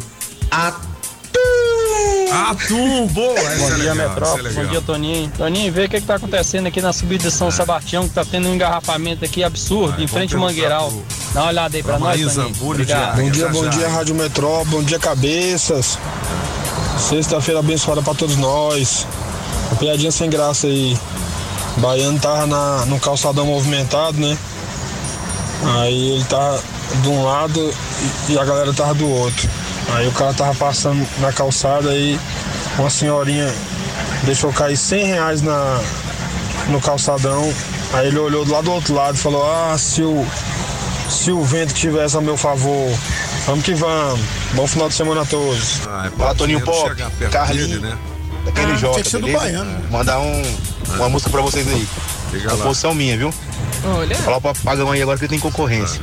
Atum, 2.31 3.07
boa! 3.07 3.35
Bom 3.57 3.75
dia, 3.75 3.95
Metrópole. 3.95 4.53
Bom 4.53 4.65
dia, 4.65 4.81
Toninho. 4.81 5.31
Toninho, 5.37 5.71
vê 5.71 5.85
o 5.85 5.89
que, 5.89 6.01
que 6.01 6.07
tá 6.07 6.15
acontecendo 6.15 6.67
aqui 6.67 6.81
na 6.81 6.91
subida 6.93 7.23
de 7.23 7.31
São 7.31 7.49
Sebastião, 7.49 8.07
que 8.07 8.13
tá 8.13 8.25
tendo 8.25 8.49
um 8.49 8.55
engarrafamento 8.55 9.23
aqui 9.23 9.43
absurdo, 9.43 10.01
em 10.01 10.07
frente 10.07 10.35
ao 10.35 10.41
Mangueiral. 10.41 10.91
Dá 11.33 11.41
uma 11.41 11.49
olhada 11.49 11.77
aí 11.77 11.83
pra 11.83 11.99
nós, 11.99 12.19
Toninho. 12.33 12.55
Obrigado. 12.61 13.21
Bom 13.21 13.29
dia, 13.29 13.49
bom 13.49 13.69
dia, 13.69 13.87
Rádio 13.89 14.15
Metrópole, 14.15 14.69
bom 14.69 14.83
dia, 14.83 14.99
cabeças. 14.99 15.97
Sexta-feira 16.97 17.59
abençoada 17.59 18.01
pra 18.01 18.13
todos 18.13 18.35
nós. 18.35 19.05
Uma 19.71 19.77
piadinha 19.77 20.11
sem 20.11 20.29
graça 20.29 20.67
aí. 20.67 20.97
O 21.77 21.79
baiano 21.79 22.19
tava 22.19 22.47
na, 22.47 22.85
no 22.87 22.99
calçadão 22.99 23.45
movimentado, 23.45 24.19
né? 24.19 24.37
Aí 25.79 26.11
ele 26.13 26.23
tava 26.25 26.61
de 27.01 27.07
um 27.07 27.23
lado 27.23 27.73
e, 28.27 28.33
e 28.33 28.39
a 28.39 28.43
galera 28.43 28.73
tava 28.73 28.93
do 28.95 29.07
outro. 29.09 29.47
Aí 29.93 30.07
o 30.07 30.11
cara 30.11 30.33
tava 30.33 30.53
passando 30.55 31.05
na 31.19 31.31
calçada 31.31 31.95
e 31.95 32.19
uma 32.77 32.89
senhorinha 32.89 33.53
deixou 34.23 34.51
cair 34.51 34.77
100 34.77 35.05
reais 35.05 35.41
na, 35.41 35.79
no 36.69 36.81
calçadão. 36.81 37.51
Aí 37.93 38.07
ele 38.07 38.19
olhou 38.19 38.43
do 38.43 38.51
lado 38.51 38.65
do 38.65 38.71
outro 38.73 38.93
lado 38.93 39.15
e 39.15 39.17
falou: 39.17 39.43
Ah, 39.45 39.77
se 39.77 40.01
o, 40.01 40.25
se 41.09 41.31
o 41.31 41.43
vento 41.43 41.73
tivesse 41.73 42.17
a 42.17 42.21
meu 42.21 42.35
favor, 42.37 42.91
vamos 43.45 43.63
que 43.63 43.73
vamos. 43.73 44.19
Bom 44.53 44.67
final 44.67 44.89
de 44.89 44.95
semana 44.95 45.21
a 45.21 45.25
todos. 45.25 45.81
Lá, 46.17 46.35
Toninho 46.35 46.61
Pop, 46.61 46.95
Carlinhos, 47.31 47.81
né? 47.81 47.97
daquele 48.45 48.73
Ah, 48.73 49.03
tinha 49.03 49.37
baiano. 49.39 49.89
Mandar 49.89 50.19
um, 50.19 50.41
uma 50.95 51.09
música 51.09 51.29
pra 51.31 51.41
vocês 51.41 51.67
aí. 51.67 51.87
Composição 52.49 52.93
minha, 52.93 53.17
viu? 53.17 53.33
Olha. 53.85 54.15
Falar 54.15 54.41
pro 54.41 54.53
Pagão 54.55 54.91
aí 54.91 55.01
agora 55.01 55.17
que 55.17 55.27
tem 55.27 55.39
concorrência. 55.39 56.01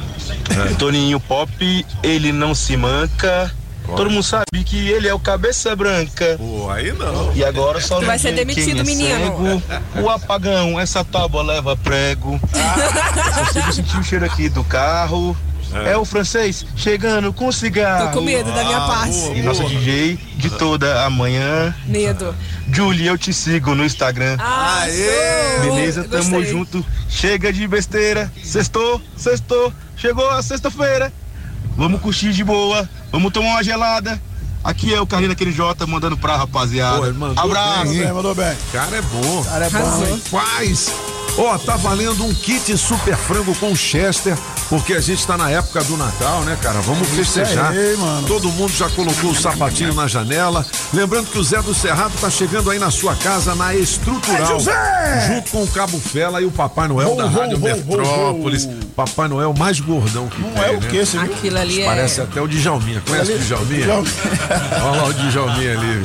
Toninho 0.78 1.20
Pop, 1.20 1.86
ele 2.02 2.32
não 2.32 2.54
se 2.54 2.76
manca. 2.76 3.52
Todo 3.86 4.10
mundo 4.10 4.22
sabe 4.22 4.64
que 4.64 4.88
ele 4.88 5.06
é 5.06 5.14
o 5.14 5.18
cabeça 5.18 5.74
branca. 5.76 6.36
Pô, 6.38 6.70
aí 6.70 6.92
não. 6.92 7.32
E 7.34 7.44
agora 7.44 7.80
só 7.80 8.00
Tu 8.00 8.06
vai 8.06 8.18
ser 8.18 8.32
demitido, 8.32 8.80
é 8.80 8.84
menino. 8.84 9.18
cego. 9.18 9.62
O 10.02 10.08
apagão, 10.08 10.80
essa 10.80 11.04
tábua 11.04 11.42
leva 11.42 11.76
prego. 11.76 12.40
Eu 12.54 13.44
consigo 13.44 13.72
sentir 13.72 13.98
o 13.98 14.02
cheiro 14.02 14.24
aqui 14.24 14.48
do 14.48 14.64
carro. 14.64 15.36
É. 15.72 15.96
o 15.96 16.04
francês 16.04 16.64
chegando 16.76 17.32
com 17.32 17.50
cigarro. 17.50 18.12
Tô 18.12 18.18
com 18.18 18.24
medo 18.24 18.52
da 18.52 18.62
minha 18.62 18.80
parte. 18.82 19.32
E 19.34 19.42
nossa 19.42 19.64
DJ 19.64 20.16
de 20.36 20.48
toda 20.50 21.04
a 21.04 21.10
manhã. 21.10 21.74
Medo. 21.86 22.32
Julie, 22.72 23.06
eu 23.08 23.18
te 23.18 23.32
sigo 23.34 23.74
no 23.74 23.84
Instagram. 23.84 24.36
Aê! 24.38 25.60
Beleza, 25.62 26.04
tamo 26.04 26.30
Gostei. 26.30 26.44
junto. 26.52 26.86
Chega 27.08 27.52
de 27.52 27.66
besteira. 27.66 28.30
Sextou, 28.42 29.00
sextou. 29.16 29.72
Chegou 29.96 30.28
a 30.30 30.42
sexta-feira. 30.42 31.12
Vamos 31.76 32.00
curtir 32.00 32.32
de 32.32 32.44
boa. 32.44 32.88
Vamos 33.10 33.32
tomar 33.32 33.50
uma 33.50 33.62
gelada. 33.64 34.20
Aqui 34.62 34.94
é 34.94 35.00
o 35.00 35.06
Carlinho 35.06 35.30
daquele 35.30 35.52
J 35.52 35.86
mandando 35.86 36.16
pra 36.16 36.36
rapaziada. 36.36 36.98
Pô, 36.98 37.12
mandou 37.12 37.44
Abraço. 37.44 37.92
bem, 37.92 38.02
hein? 38.02 38.12
Mandou 38.12 38.34
bem. 38.34 38.56
Cara 38.72 38.96
é 38.96 39.02
bom. 39.02 39.44
Cara 39.44 39.66
é 39.66 39.70
bom? 39.70 40.18
Quais? 40.30 40.90
Ó, 41.36 41.58
tá 41.58 41.76
valendo 41.76 42.24
um 42.24 42.32
kit 42.32 42.76
super 42.78 43.16
frango 43.16 43.54
com 43.56 43.74
Chester 43.74 44.38
porque 44.68 44.94
a 44.94 45.00
gente 45.00 45.26
tá 45.26 45.36
na 45.36 45.50
época 45.50 45.82
do 45.84 45.96
Natal, 45.96 46.40
né, 46.42 46.56
cara? 46.60 46.80
Vamos 46.80 47.08
festejar. 47.08 47.70
aí, 47.72 47.96
mano. 47.96 48.26
Todo 48.26 48.48
mundo 48.50 48.72
já 48.72 48.88
colocou 48.90 49.30
o 49.30 49.34
sapatinho 49.34 49.94
na 49.94 50.06
janela. 50.06 50.64
Lembrando 50.92 51.26
que 51.30 51.38
o 51.38 51.44
Zé 51.44 51.60
do 51.62 51.74
Cerrado 51.74 52.12
tá 52.20 52.30
chegando 52.30 52.70
aí 52.70 52.78
na 52.78 52.90
sua 52.90 53.14
casa 53.16 53.54
na 53.54 53.74
Estrutural. 53.74 54.42
É, 54.42 54.46
José! 54.46 55.26
Junto 55.28 55.50
com 55.50 55.62
o 55.62 55.68
Cabo 55.68 55.98
Fela 55.98 56.40
e 56.40 56.44
o 56.44 56.50
Papai 56.50 56.88
Noel 56.88 57.12
Ho, 57.12 57.16
da 57.16 57.28
Rádio 57.28 57.56
ho, 57.56 57.60
Metrópolis. 57.60 58.68
Papai 58.96 59.28
Noel 59.28 59.54
mais 59.58 59.80
gordão 59.80 60.28
que 60.28 60.40
Não 60.40 60.50
tem, 60.52 60.62
é 60.62 60.70
o 60.70 60.80
né? 60.80 60.88
quê, 60.90 61.04
você 61.04 61.18
viu? 61.18 61.32
Aquilo 61.32 61.58
ali 61.58 61.82
é. 61.82 61.86
Parece 61.86 62.20
até 62.20 62.40
o 62.40 62.48
Djalminha. 62.48 63.02
Conhece 63.06 63.32
o 63.32 63.38
Djalminha? 63.38 63.84
Djalminha. 63.84 64.12
Olha 64.82 65.00
lá 65.02 65.04
o 65.08 65.14
Djalminha 65.14 65.72
ali. 65.78 66.02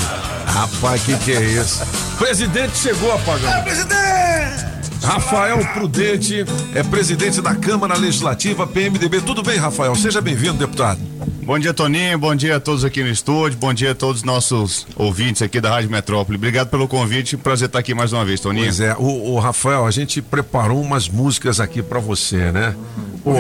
Rapaz, 0.48 1.02
que 1.04 1.16
que 1.18 1.32
é 1.32 1.42
isso? 1.42 1.82
Presidente 2.18 2.78
chegou, 2.78 3.14
apagão. 3.14 3.64
Presidente! 3.64 4.79
Rafael 5.02 5.60
Prudente 5.74 6.46
é 6.76 6.84
presidente 6.84 7.42
da 7.42 7.56
Câmara 7.56 7.98
Legislativa 7.98 8.68
PMDB. 8.68 9.22
Tudo 9.22 9.42
bem, 9.42 9.58
Rafael? 9.58 9.96
Seja 9.96 10.22
bem-vindo, 10.22 10.58
deputado. 10.58 11.00
Bom 11.44 11.58
dia, 11.58 11.74
Toninho. 11.74 12.18
Bom 12.20 12.36
dia 12.36 12.58
a 12.58 12.60
todos 12.60 12.84
aqui 12.84 13.02
no 13.02 13.10
estúdio. 13.10 13.58
Bom 13.58 13.74
dia 13.74 13.92
a 13.92 13.96
todos 13.96 14.18
os 14.18 14.24
nossos 14.24 14.86
ouvintes 14.96 15.42
aqui 15.42 15.60
da 15.60 15.72
Rádio 15.72 15.90
Metrópole. 15.90 16.38
Obrigado 16.38 16.70
pelo 16.70 16.88
convite. 16.88 17.38
Prazer 17.38 17.68
estar 17.68 17.80
aqui 17.80 17.94
mais 17.94 18.14
uma 18.14 18.24
vez, 18.24 18.40
Toninho. 18.40 18.66
Pois 18.66 18.80
é, 18.80 18.96
o, 19.00 19.32
o 19.34 19.40
Rafael, 19.40 19.86
a 19.86 19.92
gente 19.92 20.22
preparou 20.22 20.80
umas 20.82 21.10
músicas 21.10 21.60
aqui 21.60 21.82
pra 21.82 22.00
você, 22.00 22.52
né? 22.52 22.76
Pô, 23.24 23.32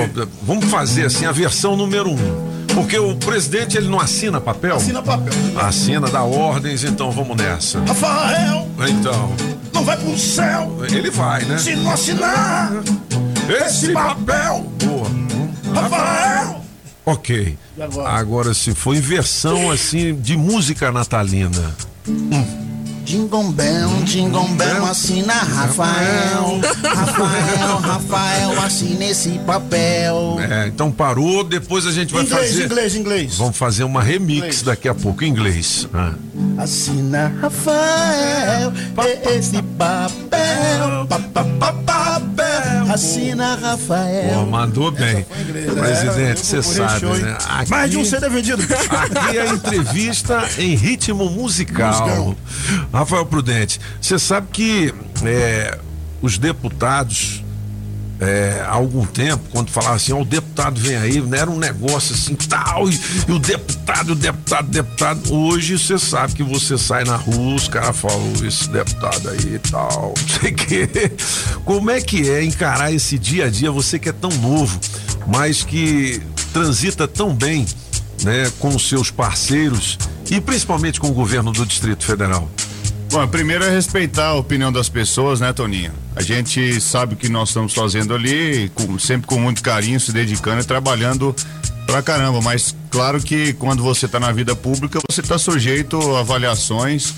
vamos 0.42 0.66
fazer 0.66 1.06
assim 1.06 1.26
a 1.26 1.32
versão 1.32 1.76
número 1.76 2.10
um. 2.10 2.59
Porque 2.80 2.98
o 2.98 3.14
presidente 3.18 3.76
ele 3.78 3.90
não 3.90 4.00
assina 4.00 4.40
papel? 4.40 4.78
Assina 4.78 5.04
papel. 5.04 5.34
Assina, 5.58 6.08
dá 6.08 6.24
ordens, 6.24 6.86
então 6.86 7.12
vamos 7.12 7.36
nessa. 7.36 7.78
Rafael, 7.82 8.70
Então, 8.88 9.34
não 9.74 9.84
vai 9.84 9.98
pro 9.98 10.18
céu 10.18 10.78
ele 10.90 11.10
vai, 11.10 11.44
né? 11.44 11.58
se 11.58 11.76
não 11.76 11.92
assinar 11.92 12.72
esse 13.66 13.92
papel. 13.92 14.66
Boa. 14.82 15.10
Rafael! 15.74 16.62
Ok. 17.06 17.58
Agora? 17.78 18.10
Agora, 18.10 18.54
se 18.54 18.74
for 18.74 18.96
em 18.96 19.02
versão 19.02 19.70
assim 19.70 20.16
de 20.16 20.38
música 20.38 20.90
natalina. 20.90 21.76
Jingle 23.14 23.52
Bell, 23.54 23.90
Jingle 24.06 24.48
Bell, 24.50 24.86
assina 24.86 25.34
Rafael. 25.34 26.60
Rafael, 26.84 27.78
Rafael, 27.82 28.62
assina 28.62 29.06
esse 29.06 29.32
papel. 29.48 30.38
É, 30.48 30.68
então 30.68 30.92
parou, 30.92 31.44
depois 31.44 31.88
a 31.88 31.92
gente 31.92 32.14
vai 32.14 32.22
Inglês, 32.22 32.50
fazer. 32.52 32.66
inglês, 32.66 32.96
inglês. 32.96 33.36
Vamos 33.36 33.58
fazer 33.58 33.84
uma 33.84 34.04
remix 34.04 34.38
Inglês. 34.38 34.62
daqui 34.62 34.88
a 34.88 34.94
pouco, 34.94 35.24
em 35.24 35.30
inglês. 35.30 35.88
Ah. 35.92 36.14
Assina 36.60 37.34
Rafael, 37.42 38.72
esse 39.36 39.60
papel. 39.60 41.08
Pa, 41.10 41.20
pa, 41.34 41.44
pa, 41.44 41.74
papel. 41.74 42.94
Assina 42.94 43.56
Rafael. 43.56 44.34
Pô, 44.36 44.46
mandou 44.46 44.92
bem. 44.92 45.26
inglês, 45.48 45.72
Presidente, 45.74 46.32
é, 46.32 46.36
você 46.36 46.62
sabe, 46.64 47.00
show, 47.00 47.16
né? 47.18 47.38
Aqui- 47.50 47.72
Mais 47.72 47.90
de 47.92 47.98
um 47.98 48.06
CD 48.06 48.30
vendido. 48.30 48.62
Aqui 48.64 49.38
é 49.38 49.48
entrevista 49.50 50.48
em 50.60 50.76
ritmo 50.76 51.28
musical. 51.30 51.90
Musicão. 52.08 52.36
Rafael 53.00 53.26
Prudente, 53.26 53.80
você 54.02 54.20
sabe 54.20 54.48
que 54.52 54.94
é, 55.24 55.78
os 56.22 56.38
deputados, 56.38 57.42
é, 58.20 58.62
há 58.68 58.74
algum 58.74 59.06
tempo, 59.06 59.42
quando 59.52 59.72
falavam 59.72 59.96
assim, 59.96 60.12
ó, 60.12 60.20
o 60.20 60.26
deputado 60.26 60.82
vem 60.82 60.98
aí, 60.98 61.22
né, 61.22 61.38
era 61.38 61.50
um 61.50 61.58
negócio 61.58 62.14
assim, 62.14 62.36
tal, 62.36 62.90
e, 62.90 63.00
e 63.26 63.32
o 63.32 63.40
deputado, 63.40 64.12
o 64.12 64.16
deputado, 64.16 64.68
o 64.68 64.72
deputado. 64.72 65.34
Hoje 65.34 65.80
você 65.80 65.98
sabe 65.98 66.34
que 66.34 66.44
você 66.44 66.78
sai 66.78 67.06
na 67.06 67.16
rua, 67.16 67.56
os 67.56 67.70
caras 67.70 67.96
falam, 67.96 68.34
esse 68.46 68.68
deputado 68.68 69.30
aí 69.30 69.56
e 69.56 69.60
tal, 69.60 70.14
não 70.20 70.28
sei 70.28 70.52
o 70.52 70.56
quê. 70.56 70.90
Como 71.64 71.90
é 71.90 72.02
que 72.02 72.30
é 72.30 72.44
encarar 72.44 72.92
esse 72.92 73.18
dia 73.18 73.46
a 73.46 73.50
dia, 73.50 73.72
você 73.72 73.98
que 73.98 74.10
é 74.10 74.14
tão 74.14 74.30
novo, 74.30 74.78
mas 75.26 75.64
que 75.64 76.22
transita 76.52 77.08
tão 77.08 77.34
bem 77.34 77.66
né, 78.26 78.52
com 78.60 78.76
os 78.76 78.90
seus 78.90 79.10
parceiros 79.10 79.98
e 80.30 80.42
principalmente 80.42 81.00
com 81.00 81.08
o 81.08 81.14
governo 81.14 81.54
do 81.54 81.66
Distrito 81.66 82.04
Federal? 82.04 82.50
Bom, 83.12 83.28
primeiro 83.28 83.64
é 83.64 83.70
respeitar 83.72 84.28
a 84.28 84.34
opinião 84.36 84.72
das 84.72 84.88
pessoas, 84.88 85.40
né, 85.40 85.52
Toninho? 85.52 85.92
A 86.16 86.22
gente 86.22 86.80
sabe 86.80 87.16
o 87.16 87.18
que 87.18 87.28
nós 87.28 87.50
estamos 87.50 87.74
fazendo 87.74 88.14
ali, 88.14 88.72
com- 88.76 89.00
sempre 89.00 89.26
com 89.28 89.40
muito 89.40 89.64
carinho, 89.64 90.00
se 90.00 90.12
dedicando 90.12 90.62
e 90.62 90.64
trabalhando 90.64 91.36
pra 91.88 92.04
caramba. 92.04 92.40
Mas 92.42 92.76
claro 92.92 93.20
que 93.20 93.54
quando 93.54 93.82
você 93.82 94.08
tá 94.08 94.20
na 94.20 94.32
vida 94.32 94.56
pública, 94.56 95.00
você 95.10 95.24
tá 95.24 95.40
sujeito 95.40 96.00
a 96.16 96.20
avaliações 96.20 97.14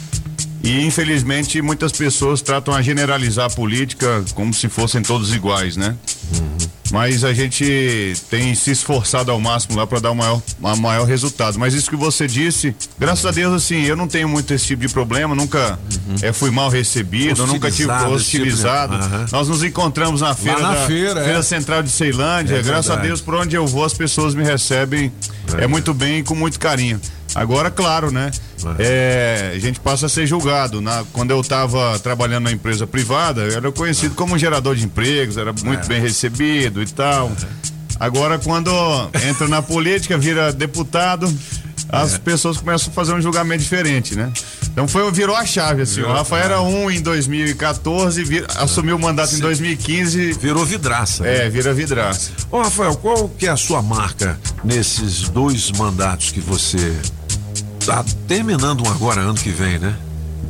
e 0.63 0.85
infelizmente 0.85 1.61
muitas 1.61 1.91
pessoas 1.91 2.41
tratam 2.41 2.73
a 2.73 2.81
generalizar 2.81 3.47
a 3.47 3.49
política 3.49 4.23
como 4.33 4.53
se 4.53 4.69
fossem 4.69 5.01
todos 5.01 5.33
iguais, 5.33 5.75
né? 5.75 5.95
Mas 6.91 7.23
a 7.23 7.33
gente 7.33 8.13
tem 8.29 8.53
se 8.53 8.71
esforçado 8.71 9.31
ao 9.31 9.39
máximo 9.39 9.77
lá 9.77 9.87
para 9.87 9.99
dar 9.99 10.11
o 10.11 10.15
maior, 10.15 10.41
a 10.63 10.75
maior 10.75 11.05
resultado. 11.05 11.57
Mas 11.57 11.73
isso 11.73 11.89
que 11.89 11.95
você 11.95 12.27
disse, 12.27 12.75
graças 12.99 13.25
a 13.25 13.31
Deus, 13.31 13.53
assim, 13.53 13.83
eu 13.83 13.95
não 13.95 14.07
tenho 14.07 14.27
muito 14.27 14.53
esse 14.53 14.67
tipo 14.67 14.85
de 14.85 14.93
problema, 14.93 15.33
nunca 15.33 15.79
eh, 16.21 16.33
fui 16.33 16.51
mal 16.51 16.69
recebido, 16.69 17.47
nunca 17.47 17.71
tive 17.71 17.91
Hostilizado, 17.91 18.93
tipo 18.97 19.07
de-. 19.07 19.15
Aham. 19.15 19.25
Nós 19.31 19.47
nos 19.47 19.63
encontramos 19.63 20.21
na 20.21 20.35
feira, 20.35 20.59
na 20.59 20.73
da, 20.73 20.87
feira, 20.87 21.19
é. 21.21 21.41
Central 21.41 21.81
de 21.81 21.89
Ceilândia. 21.89 22.55
É 22.55 22.61
graças 22.61 22.91
a. 22.91 22.95
Deus, 22.97 23.21
por 23.21 23.35
onde 23.35 23.55
eu 23.55 23.65
vou, 23.65 23.83
as 23.83 23.93
pessoas 23.93 24.35
me 24.35 24.43
recebem 24.43 25.11
é, 25.57 25.67
muito 25.67 25.93
bem 25.93 26.19
e 26.19 26.23
com 26.23 26.35
muito 26.35 26.59
carinho. 26.59 26.99
Agora, 27.35 27.71
claro, 27.71 28.11
né? 28.11 28.29
é, 28.79 29.53
a 29.55 29.59
gente 29.59 29.79
passa 29.79 30.05
a 30.05 30.09
ser 30.09 30.25
julgado. 30.27 30.81
Na, 30.81 31.03
quando 31.13 31.31
eu 31.31 31.39
estava 31.41 31.97
trabalhando 31.99 32.43
na 32.45 32.51
empresa 32.51 32.85
privada, 32.85 33.41
eu 33.41 33.57
era 33.57 33.71
conhecido 33.71 34.15
como 34.15 34.35
um 34.35 34.37
gerador 34.37 34.75
de 34.75 34.83
empregos, 34.85 35.37
era 35.37 35.53
muito 35.63 35.87
bem 35.87 36.01
recebido 36.01 36.81
e 36.81 36.87
tal. 36.87 37.31
Agora, 37.99 38.39
quando 38.39 38.71
entra 39.27 39.47
na 39.47 39.61
política, 39.61 40.17
vira 40.17 40.51
deputado, 40.51 41.31
as 41.87 42.17
pessoas 42.17 42.57
começam 42.57 42.89
a 42.89 42.93
fazer 42.93 43.13
um 43.13 43.21
julgamento 43.21 43.61
diferente, 43.61 44.15
né? 44.15 44.31
Então 44.71 44.87
foi, 44.87 45.09
virou 45.11 45.35
a 45.35 45.45
chave, 45.45 45.81
assim. 45.81 45.95
Virou 45.95 46.11
o 46.11 46.13
Rafael 46.15 46.43
era 46.45 46.61
um 46.61 46.89
em 46.89 47.01
2014, 47.01 48.23
vir- 48.23 48.45
assumiu 48.55 48.95
o 48.95 48.99
mandato 48.99 49.35
em 49.35 49.39
2015. 49.39 50.33
Virou 50.33 50.65
vidraça. 50.65 51.27
É, 51.27 51.43
né? 51.43 51.49
vira 51.49 51.73
vidraça. 51.73 52.31
Ô 52.49 52.61
Rafael, 52.61 52.95
qual 52.95 53.27
que 53.29 53.45
é 53.45 53.49
a 53.49 53.57
sua 53.57 53.81
marca 53.81 54.39
nesses 54.63 55.27
dois 55.29 55.69
mandatos 55.71 56.31
que 56.31 56.39
você 56.39 56.95
tá 57.85 58.03
terminando 58.27 58.85
um 58.85 58.91
agora 58.91 59.21
ano 59.21 59.33
que 59.35 59.49
vem, 59.49 59.79
né? 59.79 59.95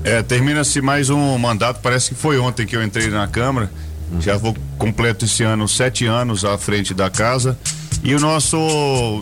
É, 0.03 0.21
termina-se 0.23 0.81
mais 0.81 1.09
um 1.09 1.37
mandato, 1.37 1.79
parece 1.81 2.09
que 2.09 2.15
foi 2.15 2.39
ontem 2.39 2.65
que 2.65 2.75
eu 2.75 2.83
entrei 2.83 3.09
na 3.09 3.27
Câmara. 3.27 3.71
Já 4.19 4.35
vou 4.35 4.55
completo 4.77 5.23
esse 5.25 5.43
ano 5.43 5.67
sete 5.67 6.05
anos 6.05 6.43
à 6.43 6.57
frente 6.57 6.93
da 6.93 7.09
casa. 7.09 7.57
E 8.03 8.15
o 8.15 8.19
nosso, 8.19 8.57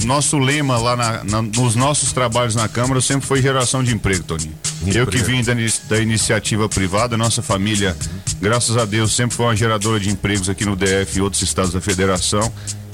nosso 0.06 0.40
lema 0.40 0.77
lá 0.77 0.95
na- 0.95 1.23
na- 1.26 1.41
nos 1.41 1.76
nossos 1.76 2.14
trabalhos 2.14 2.56
na 2.56 2.68
Câmara 2.69 3.02
sempre 3.02 3.27
foi 3.27 3.41
geração 3.41 3.84
de 3.84 3.94
emprego, 3.94 4.23
Toninho. 4.23 4.53
Eu 4.88 5.06
que 5.06 5.18
vim 5.18 5.44
da, 5.44 5.53
da 5.90 5.99
iniciativa 6.02 6.68
privada, 6.69 7.18
nossa 7.18 7.41
família, 7.41 7.95
graças 8.41 8.77
a 8.77 8.86
Deus, 8.86 9.14
sempre 9.14 9.36
foi 9.36 9.48
uma 9.48 9.56
geradora 9.56 9.99
de 9.99 10.10
empregos 10.10 10.48
aqui 10.49 10.64
no 10.64 10.77
DF 10.77 11.18
e 11.18 11.22
outros 11.22 11.41
estados 11.41 11.73
da 11.73 11.81
federação. 11.81 12.49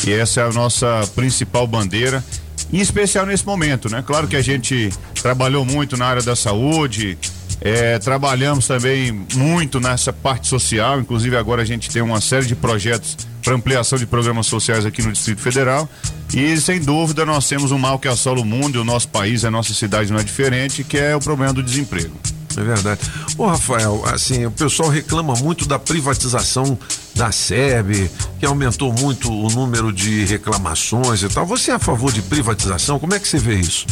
E 0.06 0.12
essa 0.12 0.42
é 0.42 0.44
a 0.46 0.52
nossa 0.52 1.08
principal 1.16 1.68
bandeira. 1.68 2.24
Em 2.72 2.80
especial 2.80 3.26
nesse 3.26 3.46
momento, 3.46 3.90
né? 3.90 4.04
Claro 4.06 4.28
que 4.28 4.36
a 4.36 4.42
gente 4.42 4.90
trabalhou 5.22 5.64
muito 5.64 5.96
na 5.96 6.06
área 6.06 6.22
da 6.22 6.36
saúde, 6.36 7.18
é, 7.62 7.98
trabalhamos 8.00 8.68
também 8.68 9.26
muito 9.34 9.80
nessa 9.80 10.12
parte 10.12 10.48
social, 10.48 11.00
inclusive 11.00 11.36
agora 11.38 11.62
a 11.62 11.66
gente 11.66 11.90
tem 11.90 12.02
uma 12.02 12.20
série 12.20 12.46
de 12.46 12.56
projetos 12.56 13.18
para 13.42 13.56
ampliação 13.56 13.98
de 13.98 14.06
programas 14.06 14.48
sociais 14.48 14.86
aqui 14.86 15.02
no 15.02 15.12
Distrito 15.12 15.42
Federal. 15.42 15.88
E 16.34 16.58
sem 16.58 16.80
dúvida 16.80 17.26
nós 17.26 17.48
temos 17.48 17.72
um 17.72 17.78
mal 17.78 18.00
que 18.00 18.08
assola 18.08 18.42
o 18.42 18.46
mundo 18.46 18.78
e 18.78 18.82
o 18.82 18.84
nosso 18.84 19.08
país, 19.08 19.46
a 19.46 19.52
nossa 19.52 19.74
cidade 19.74 20.12
não 20.12 20.20
é 20.20 20.24
diferente, 20.24 20.84
que 20.84 20.98
é 20.98 21.16
o 21.16 21.20
problema 21.20 21.54
do 21.54 21.64
desemprego. 21.64 22.12
É 22.58 22.64
verdade. 22.64 23.02
Ô 23.38 23.46
Rafael, 23.46 24.04
assim, 24.06 24.46
o 24.46 24.52
pessoal 24.52 24.90
reclama 24.90 25.34
muito 25.36 25.68
da 25.68 25.78
privatização 25.78 26.78
da 27.14 27.32
SEB, 27.32 28.10
que 28.40 28.46
aumentou 28.46 28.94
muito 28.94 29.32
o 29.32 29.50
número 29.50 29.92
de 29.92 30.26
reclamações 30.26 31.24
e 31.24 31.30
tal. 31.30 31.46
Você 31.46 31.72
é 31.72 31.76
a 31.76 31.80
favor 31.80 32.12
de 32.12 32.22
privatização? 32.22 33.00
Como 33.00 33.14
é 33.14 33.20
que 33.20 33.28
você 33.28 33.38
vê 33.38 33.56
isso? 33.56 33.86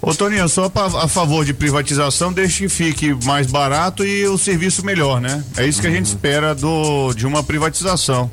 Ô 0.00 0.14
Toninho, 0.14 0.42
eu 0.42 0.48
sou 0.48 0.72
a, 0.74 1.08
favor 1.08 1.44
de 1.44 1.52
privatização, 1.52 2.32
desde 2.32 2.58
que 2.58 2.68
fique 2.68 3.12
mais 3.24 3.48
barato 3.48 4.04
e 4.04 4.26
o 4.28 4.38
serviço 4.38 4.84
melhor, 4.84 5.20
né? 5.20 5.42
É 5.56 5.66
isso 5.66 5.80
que 5.80 5.88
a 5.88 5.90
gente 5.90 6.06
espera 6.06 6.54
do, 6.54 7.12
de 7.14 7.26
uma 7.26 7.42
privatização. 7.42 8.30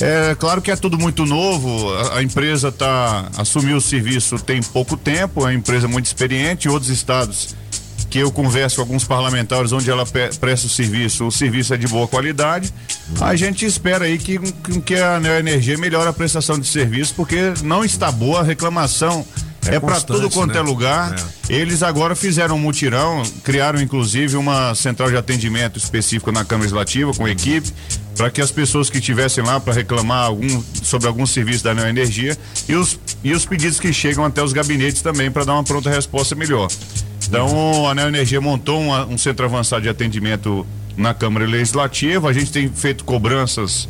É 0.00 0.34
claro 0.34 0.62
que 0.62 0.70
é 0.70 0.76
tudo 0.76 0.98
muito 0.98 1.26
novo, 1.26 1.92
a, 1.94 2.18
a 2.18 2.22
empresa 2.22 2.72
tá 2.72 3.28
assumiu 3.36 3.76
o 3.76 3.80
serviço 3.82 4.38
tem 4.38 4.62
pouco 4.62 4.96
tempo, 4.96 5.42
é 5.42 5.44
uma 5.44 5.54
empresa 5.54 5.86
muito 5.86 6.06
experiente, 6.06 6.70
outros 6.70 6.90
estados 6.90 7.54
que 8.10 8.18
eu 8.18 8.30
converso 8.30 8.76
com 8.76 8.82
alguns 8.82 9.04
parlamentares 9.04 9.72
onde 9.72 9.90
ela 9.90 10.04
presta 10.06 10.66
o 10.66 10.70
serviço, 10.70 11.26
o 11.26 11.32
serviço 11.32 11.74
é 11.74 11.76
de 11.76 11.86
boa 11.88 12.06
qualidade. 12.06 12.72
A 13.20 13.34
gente 13.34 13.64
espera 13.66 14.04
aí 14.04 14.18
que, 14.18 14.38
que- 14.84 14.94
a 14.94 15.18
Neoenergia 15.18 15.76
melhore 15.78 16.08
a 16.08 16.12
prestação 16.12 16.58
de 16.58 16.66
serviço, 16.66 17.14
porque 17.16 17.52
não 17.62 17.84
está 17.84 18.10
boa 18.12 18.40
a 18.40 18.42
reclamação. 18.42 19.24
É 19.66 19.76
É, 19.76 19.80
para 19.80 19.98
tudo 19.98 20.28
quanto 20.28 20.52
né? 20.52 20.58
é 20.58 20.62
lugar. 20.62 21.16
Eles 21.48 21.82
agora 21.82 22.14
fizeram 22.14 22.56
um 22.56 22.58
mutirão, 22.58 23.22
criaram 23.42 23.80
inclusive 23.80 24.36
uma 24.36 24.74
central 24.74 25.08
de 25.10 25.16
atendimento 25.16 25.78
específica 25.78 26.30
na 26.30 26.44
Câmara 26.44 26.64
Legislativa 26.64 27.14
com 27.14 27.26
equipe, 27.26 27.72
para 28.14 28.28
que 28.30 28.42
as 28.42 28.50
pessoas 28.50 28.90
que 28.90 28.98
estivessem 28.98 29.42
lá 29.42 29.58
para 29.58 29.72
reclamar 29.72 30.26
algum, 30.26 30.62
sobre 30.82 31.08
algum 31.08 31.24
serviço 31.26 31.64
da 31.64 31.72
Neoenergia 31.74 32.36
e 32.68 32.74
os, 32.74 33.00
e 33.24 33.32
os 33.32 33.46
pedidos 33.46 33.80
que 33.80 33.90
chegam 33.90 34.22
até 34.22 34.42
os 34.42 34.52
gabinetes 34.52 35.00
também 35.00 35.30
para 35.30 35.44
dar 35.46 35.54
uma 35.54 35.64
pronta 35.64 35.88
resposta 35.88 36.34
melhor. 36.34 36.68
Então 37.28 37.88
a 37.88 37.94
Neoenergia 37.94 38.40
montou 38.40 38.80
uma- 38.80 39.06
um 39.06 39.18
centro 39.18 39.44
avançado 39.46 39.82
de 39.82 39.88
atendimento 39.88 40.66
na 40.96 41.12
Câmara 41.12 41.44
Legislativa, 41.46 42.28
a 42.28 42.32
gente 42.32 42.52
tem 42.52 42.68
feito 42.68 43.04
cobranças 43.04 43.88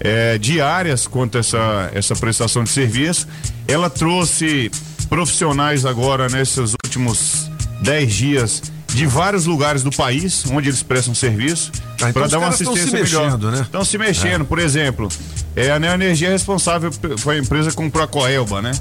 eh, 0.00 0.38
diárias 0.38 1.06
quanto 1.06 1.36
a 1.36 1.40
essa, 1.40 1.90
essa 1.94 2.14
prestação 2.16 2.64
de 2.64 2.70
serviço. 2.70 3.26
Ela 3.68 3.90
trouxe 3.90 4.70
profissionais 5.08 5.84
agora 5.84 6.28
nesses 6.28 6.74
últimos 6.84 7.50
10 7.82 8.12
dias 8.14 8.62
de 8.94 9.04
vários 9.06 9.44
lugares 9.46 9.82
do 9.82 9.90
país 9.90 10.44
onde 10.50 10.68
eles 10.70 10.82
prestam 10.82 11.14
serviço 11.14 11.70
Ah, 12.00 12.08
então 12.08 12.12
para 12.12 12.26
dar 12.28 12.38
uma 12.38 12.44
caras 12.46 12.60
estão 12.60 12.74
se 12.74 12.80
assistência 12.80 13.04
melhor. 13.20 13.24
mexendo, 13.32 13.50
né? 13.50 13.60
Estão 13.62 13.84
se 13.84 13.98
mexendo, 13.98 14.44
por 14.46 14.58
exemplo, 14.58 15.08
é, 15.54 15.70
a 15.70 15.78
Neoenergia 15.78 16.28
é 16.28 16.30
responsável, 16.32 16.90
foi 17.18 17.36
a 17.36 17.38
empresa 17.38 17.68
que 17.70 17.76
comprou 17.76 18.02
a 18.02 18.06
Coelba, 18.08 18.62
né? 18.62 18.72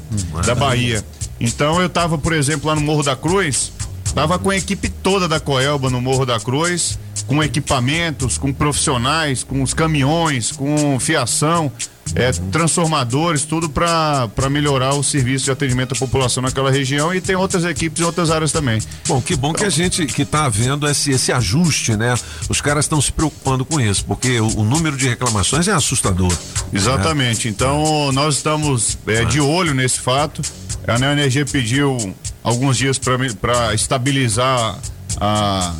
da 0.45 0.55
Bahia. 0.55 1.03
Então 1.41 1.81
eu 1.81 1.89
tava, 1.89 2.17
por 2.17 2.31
exemplo, 2.31 2.67
lá 2.69 2.75
no 2.75 2.81
Morro 2.81 3.03
da 3.03 3.15
Cruz, 3.15 3.73
tava 4.15 4.39
com 4.39 4.49
a 4.49 4.55
equipe 4.55 4.87
toda 4.87 5.27
da 5.27 5.41
Coelba 5.41 5.89
no 5.89 6.01
Morro 6.01 6.25
da 6.25 6.39
Cruz, 6.39 6.97
com 7.27 7.43
equipamentos, 7.43 8.37
com 8.37 8.53
profissionais, 8.53 9.43
com 9.43 9.61
os 9.61 9.73
caminhões, 9.73 10.53
com 10.53 10.97
fiação, 10.99 11.69
é, 12.13 12.31
transformadores, 12.31 13.43
tudo 13.43 13.67
para 13.67 14.29
melhorar 14.49 14.93
o 14.93 15.03
serviço 15.03 15.45
de 15.45 15.51
atendimento 15.51 15.93
à 15.93 15.97
população 15.97 16.41
naquela 16.41 16.71
região 16.71 17.13
e 17.13 17.19
tem 17.19 17.35
outras 17.35 17.65
equipes 17.65 17.99
em 17.99 18.05
outras 18.05 18.31
áreas 18.31 18.51
também. 18.51 18.81
Bom, 19.07 19.21
que 19.21 19.35
bom 19.35 19.51
que 19.51 19.65
a 19.65 19.69
gente 19.69 20.05
que 20.05 20.21
está 20.21 20.47
vendo 20.47 20.87
esse, 20.87 21.11
esse 21.11 21.33
ajuste, 21.33 21.97
né? 21.97 22.15
Os 22.47 22.61
caras 22.61 22.85
estão 22.85 23.01
se 23.01 23.11
preocupando 23.11 23.65
com 23.65 23.81
isso, 23.81 24.05
porque 24.05 24.39
o, 24.39 24.59
o 24.59 24.63
número 24.63 24.95
de 24.95 25.09
reclamações 25.09 25.67
é 25.67 25.73
assustador. 25.73 26.31
Exatamente. 26.71 27.49
Então 27.49 28.11
nós 28.13 28.35
estamos 28.35 28.97
é, 29.07 29.25
de 29.25 29.41
olho 29.41 29.73
nesse 29.73 29.99
fato. 29.99 30.41
A 30.87 30.99
Neoenergia 30.99 31.45
pediu 31.45 31.97
alguns 32.43 32.77
dias 32.77 32.99
para 32.99 33.73
estabilizar 33.73 34.79
a, 35.19 35.73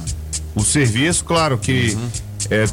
o 0.55 0.63
serviço. 0.63 1.23
Claro 1.25 1.57
que 1.57 1.97
é, 2.49 2.65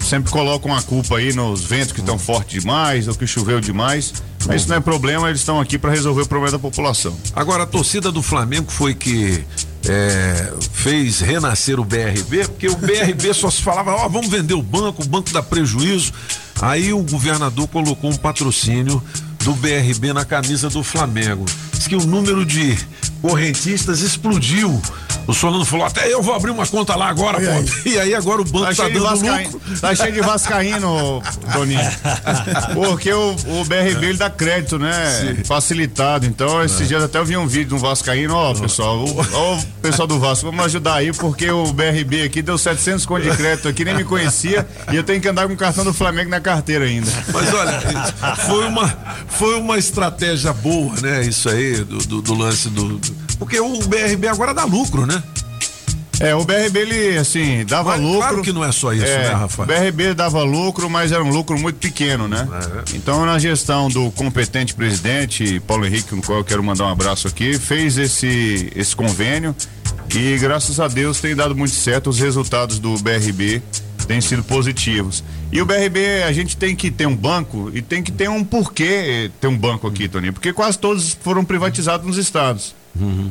sempre 0.00 0.30
colocam 0.30 0.74
a 0.74 0.82
culpa 0.82 1.18
aí 1.18 1.32
nos 1.32 1.64
ventos 1.64 1.92
que 1.92 2.00
estão 2.00 2.18
fortes 2.18 2.62
demais 2.62 3.08
ou 3.08 3.14
que 3.14 3.26
choveu 3.26 3.60
demais. 3.60 4.14
Mas 4.46 4.62
isso 4.62 4.70
não 4.70 4.76
é 4.76 4.80
problema, 4.80 5.28
eles 5.28 5.40
estão 5.40 5.60
aqui 5.60 5.78
para 5.78 5.90
resolver 5.90 6.22
o 6.22 6.26
problema 6.26 6.52
da 6.52 6.58
população. 6.58 7.14
Agora, 7.34 7.64
a 7.64 7.66
torcida 7.66 8.10
do 8.10 8.22
Flamengo 8.22 8.70
foi 8.70 8.94
que 8.94 9.44
é, 9.86 10.52
fez 10.72 11.20
renascer 11.20 11.78
o 11.78 11.84
BRB, 11.84 12.48
porque 12.48 12.68
o 12.68 12.76
BRB 12.76 13.32
só 13.34 13.50
se 13.50 13.62
falava, 13.62 13.92
ó, 13.92 14.08
vamos 14.08 14.28
vender 14.28 14.54
o 14.54 14.62
banco, 14.62 15.02
o 15.02 15.06
banco 15.06 15.30
dá 15.30 15.42
prejuízo. 15.42 16.12
Aí 16.60 16.92
o 16.92 17.02
governador 17.02 17.68
colocou 17.68 18.10
um 18.10 18.16
patrocínio 18.16 19.02
do 19.44 19.54
BRB 19.54 20.12
na 20.12 20.24
camisa 20.24 20.68
do 20.68 20.82
Flamengo. 20.82 21.44
Diz 21.72 21.86
que 21.86 21.96
o 21.96 22.04
número 22.04 22.44
de 22.44 22.76
correntistas 23.20 24.00
explodiu. 24.00 24.80
O 25.28 25.34
Solano 25.34 25.64
falou, 25.64 25.84
até 25.86 26.10
eu 26.12 26.22
vou 26.22 26.34
abrir 26.34 26.50
uma 26.50 26.66
conta 26.66 26.96
lá 26.96 27.08
agora, 27.08 27.38
pô. 27.38 27.88
E 27.88 27.98
aí 27.98 28.14
agora 28.14 28.40
o 28.40 28.44
banco 28.44 28.60
Tá 28.64 28.68
tá, 28.70 28.74
cheio, 28.74 28.88
de 28.88 28.94
dando 28.94 29.04
vascaíno, 29.10 29.50
lucro. 29.52 29.80
tá 29.80 29.94
cheio 29.94 30.12
de 30.12 30.20
vascaíno, 30.22 31.22
Toninho. 31.52 31.80
Porque 32.74 33.12
o, 33.12 33.30
o 33.60 33.64
BRB 33.64 34.06
ele 34.06 34.16
dá 34.18 34.30
crédito, 34.30 34.78
né? 34.78 35.36
Facilitado. 35.44 36.24
Então, 36.26 36.62
esses 36.64 36.88
dias 36.88 37.02
até 37.04 37.18
eu 37.18 37.24
vi 37.24 37.36
um 37.36 37.46
vídeo 37.46 37.68
de 37.68 37.74
um 37.74 37.78
vascaíno, 37.78 38.34
ó, 38.34 38.54
pessoal, 38.54 39.04
o, 39.04 39.26
ó, 39.34 39.54
o 39.56 39.64
pessoal 39.82 40.08
do 40.08 40.18
Vasco, 40.18 40.46
vamos 40.46 40.64
ajudar 40.64 40.94
aí, 40.94 41.12
porque 41.12 41.50
o 41.50 41.72
BRB 41.72 42.22
aqui 42.22 42.40
deu 42.42 42.56
700 42.56 43.04
conto 43.04 43.22
de 43.30 43.36
crédito 43.36 43.68
aqui, 43.68 43.84
nem 43.84 43.94
me 43.94 44.04
conhecia, 44.04 44.66
e 44.90 44.96
eu 44.96 45.04
tenho 45.04 45.20
que 45.20 45.28
andar 45.28 45.46
com 45.46 45.52
o 45.52 45.56
cartão 45.58 45.84
do 45.84 45.92
Flamengo 45.92 46.30
na 46.30 46.40
carteira 46.40 46.86
ainda. 46.86 47.10
Mas 47.32 47.52
olha, 47.52 47.80
foi 48.46 48.66
uma, 48.66 48.88
foi 49.28 49.54
uma 49.60 49.76
estratégia 49.78 50.52
boa, 50.54 50.94
né? 51.02 51.22
Isso 51.26 51.48
aí, 51.50 51.76
do, 51.84 51.98
do, 51.98 52.22
do 52.22 52.34
lance 52.34 52.68
do, 52.70 52.96
do- 52.98 53.27
Porque 53.38 53.60
o 53.60 53.78
BRB 53.86 54.28
agora 54.28 54.52
dá 54.52 54.64
lucro, 54.64 55.06
né? 55.06 55.22
É, 56.20 56.34
o 56.34 56.44
BRB, 56.44 56.80
ele, 56.80 57.18
assim, 57.18 57.64
dava 57.64 57.90
Mas 57.90 58.00
lucro. 58.00 58.18
claro 58.18 58.42
que 58.42 58.52
não 58.52 58.64
é 58.64 58.72
só 58.72 58.92
isso, 58.92 59.04
né, 59.04 59.28
Rafael? 59.28 59.68
O 59.68 59.72
BRB 59.72 60.14
dava 60.14 60.42
lucro, 60.42 60.90
mas 60.90 61.12
era 61.12 61.22
um 61.22 61.30
lucro 61.30 61.56
muito 61.56 61.76
pequeno, 61.76 62.26
né? 62.26 62.46
Então, 62.92 63.24
na 63.24 63.38
gestão 63.38 63.88
do 63.88 64.10
competente 64.10 64.74
presidente, 64.74 65.60
Paulo 65.60 65.86
Henrique, 65.86 66.14
no 66.16 66.22
qual 66.22 66.38
eu 66.38 66.44
quero 66.44 66.62
mandar 66.62 66.86
um 66.86 66.88
abraço 66.88 67.28
aqui, 67.28 67.56
fez 67.56 67.96
esse, 67.98 68.72
esse 68.74 68.96
convênio 68.96 69.54
e, 70.12 70.36
graças 70.38 70.80
a 70.80 70.88
Deus, 70.88 71.20
tem 71.20 71.36
dado 71.36 71.54
muito 71.54 71.74
certo. 71.74 72.10
Os 72.10 72.18
resultados 72.18 72.80
do 72.80 72.96
BRB 72.98 73.62
têm 74.08 74.20
sido 74.20 74.42
positivos. 74.42 75.22
E 75.52 75.62
o 75.62 75.66
BRB, 75.66 76.24
a 76.24 76.32
gente 76.32 76.56
tem 76.56 76.74
que 76.74 76.90
ter 76.90 77.06
um 77.06 77.14
banco 77.14 77.70
e 77.72 77.80
tem 77.80 78.02
que 78.02 78.10
ter 78.10 78.28
um 78.28 78.42
porquê 78.42 79.30
ter 79.40 79.46
um 79.46 79.56
banco 79.56 79.86
aqui, 79.86 80.08
Toninho, 80.08 80.32
porque 80.32 80.52
quase 80.52 80.78
todos 80.78 81.16
foram 81.20 81.44
privatizados 81.44 82.06
nos 82.06 82.16
estados. 82.16 82.74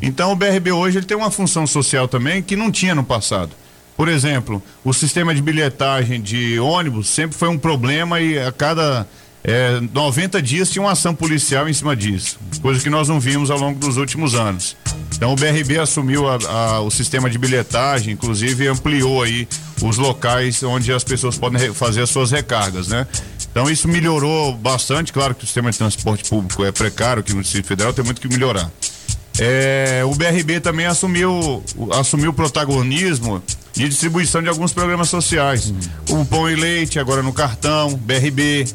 Então 0.02 0.32
o 0.32 0.36
BRB 0.36 0.72
hoje 0.72 0.98
ele 1.00 1.06
tem 1.06 1.18
uma 1.18 1.32
função 1.32 1.66
social 1.68 2.08
também 2.08 2.42
que 2.42 2.56
não 2.56 2.72
tinha 2.72 2.94
no 2.96 3.04
passado. 3.04 3.52
Por 3.96 4.08
exemplo, 4.08 4.62
o 4.84 4.94
sistema 4.94 5.34
de 5.34 5.42
bilhetagem 5.42 6.22
de 6.22 6.60
ônibus 6.60 7.10
sempre 7.10 7.36
foi 7.38 7.50
um 7.50 7.58
problema 7.58 8.22
e 8.22 8.38
a 8.38 8.52
cada 8.52 9.08
é, 9.44 9.80
90 9.94 10.42
dias 10.42 10.70
tinha 10.70 10.84
uma 10.84 10.92
ação 10.92 11.16
policial 11.16 11.68
em 11.70 11.74
cima 11.74 11.96
disso, 11.96 12.38
coisa 12.62 12.82
que 12.82 12.90
nós 12.90 13.08
não 13.08 13.20
vimos 13.20 13.50
ao 13.50 13.58
longo 13.58 13.80
dos 13.80 13.98
últimos 13.98 14.36
anos. 14.36 14.76
Então 15.16 15.32
o 15.32 15.36
BRB 15.36 15.80
assumiu 15.80 16.28
a- 16.28 16.38
a- 16.48 16.82
o 16.82 16.92
sistema 16.92 17.30
de 17.30 17.38
bilhetagem, 17.38 18.14
inclusive 18.14 18.68
ampliou 18.68 19.24
aí 19.24 19.48
os 19.82 19.98
locais 19.98 20.62
onde 20.64 20.92
as 20.94 21.04
pessoas 21.04 21.38
podem 21.38 21.74
fazer 21.74 22.02
as 22.02 22.10
suas 22.10 22.30
recargas, 22.32 22.88
né? 22.90 23.08
Então 23.50 23.68
isso 23.70 23.88
melhorou 23.88 24.54
bastante, 24.54 25.12
claro 25.12 25.34
que 25.34 25.44
o 25.44 25.48
sistema 25.48 25.72
de 25.72 25.78
transporte 25.80 26.30
público 26.30 26.64
é 26.64 26.72
precário 26.72 27.22
aqui 27.22 27.34
no 27.34 27.42
Distrito 27.42 27.66
Federal, 27.66 27.92
tem 27.94 28.06
muito 28.06 28.22
que 28.22 28.28
melhorar. 28.28 28.70
É, 29.40 30.04
o 30.04 30.14
BRB 30.16 30.60
também 30.60 30.86
assumiu, 30.86 31.64
assumiu 31.94 32.32
o 32.32 32.34
protagonismo 32.34 33.42
de 33.74 33.88
distribuição 33.88 34.42
de 34.42 34.50
alguns 34.50 34.74
programas 34.74 35.10
sociais. 35.10 35.74
O 36.10 36.26
Pão 36.26 36.50
e 36.50 36.56
Leite, 36.56 37.00
agora 37.00 37.22
no 37.22 37.32
cartão, 37.32 37.94
BRB, 37.94 38.68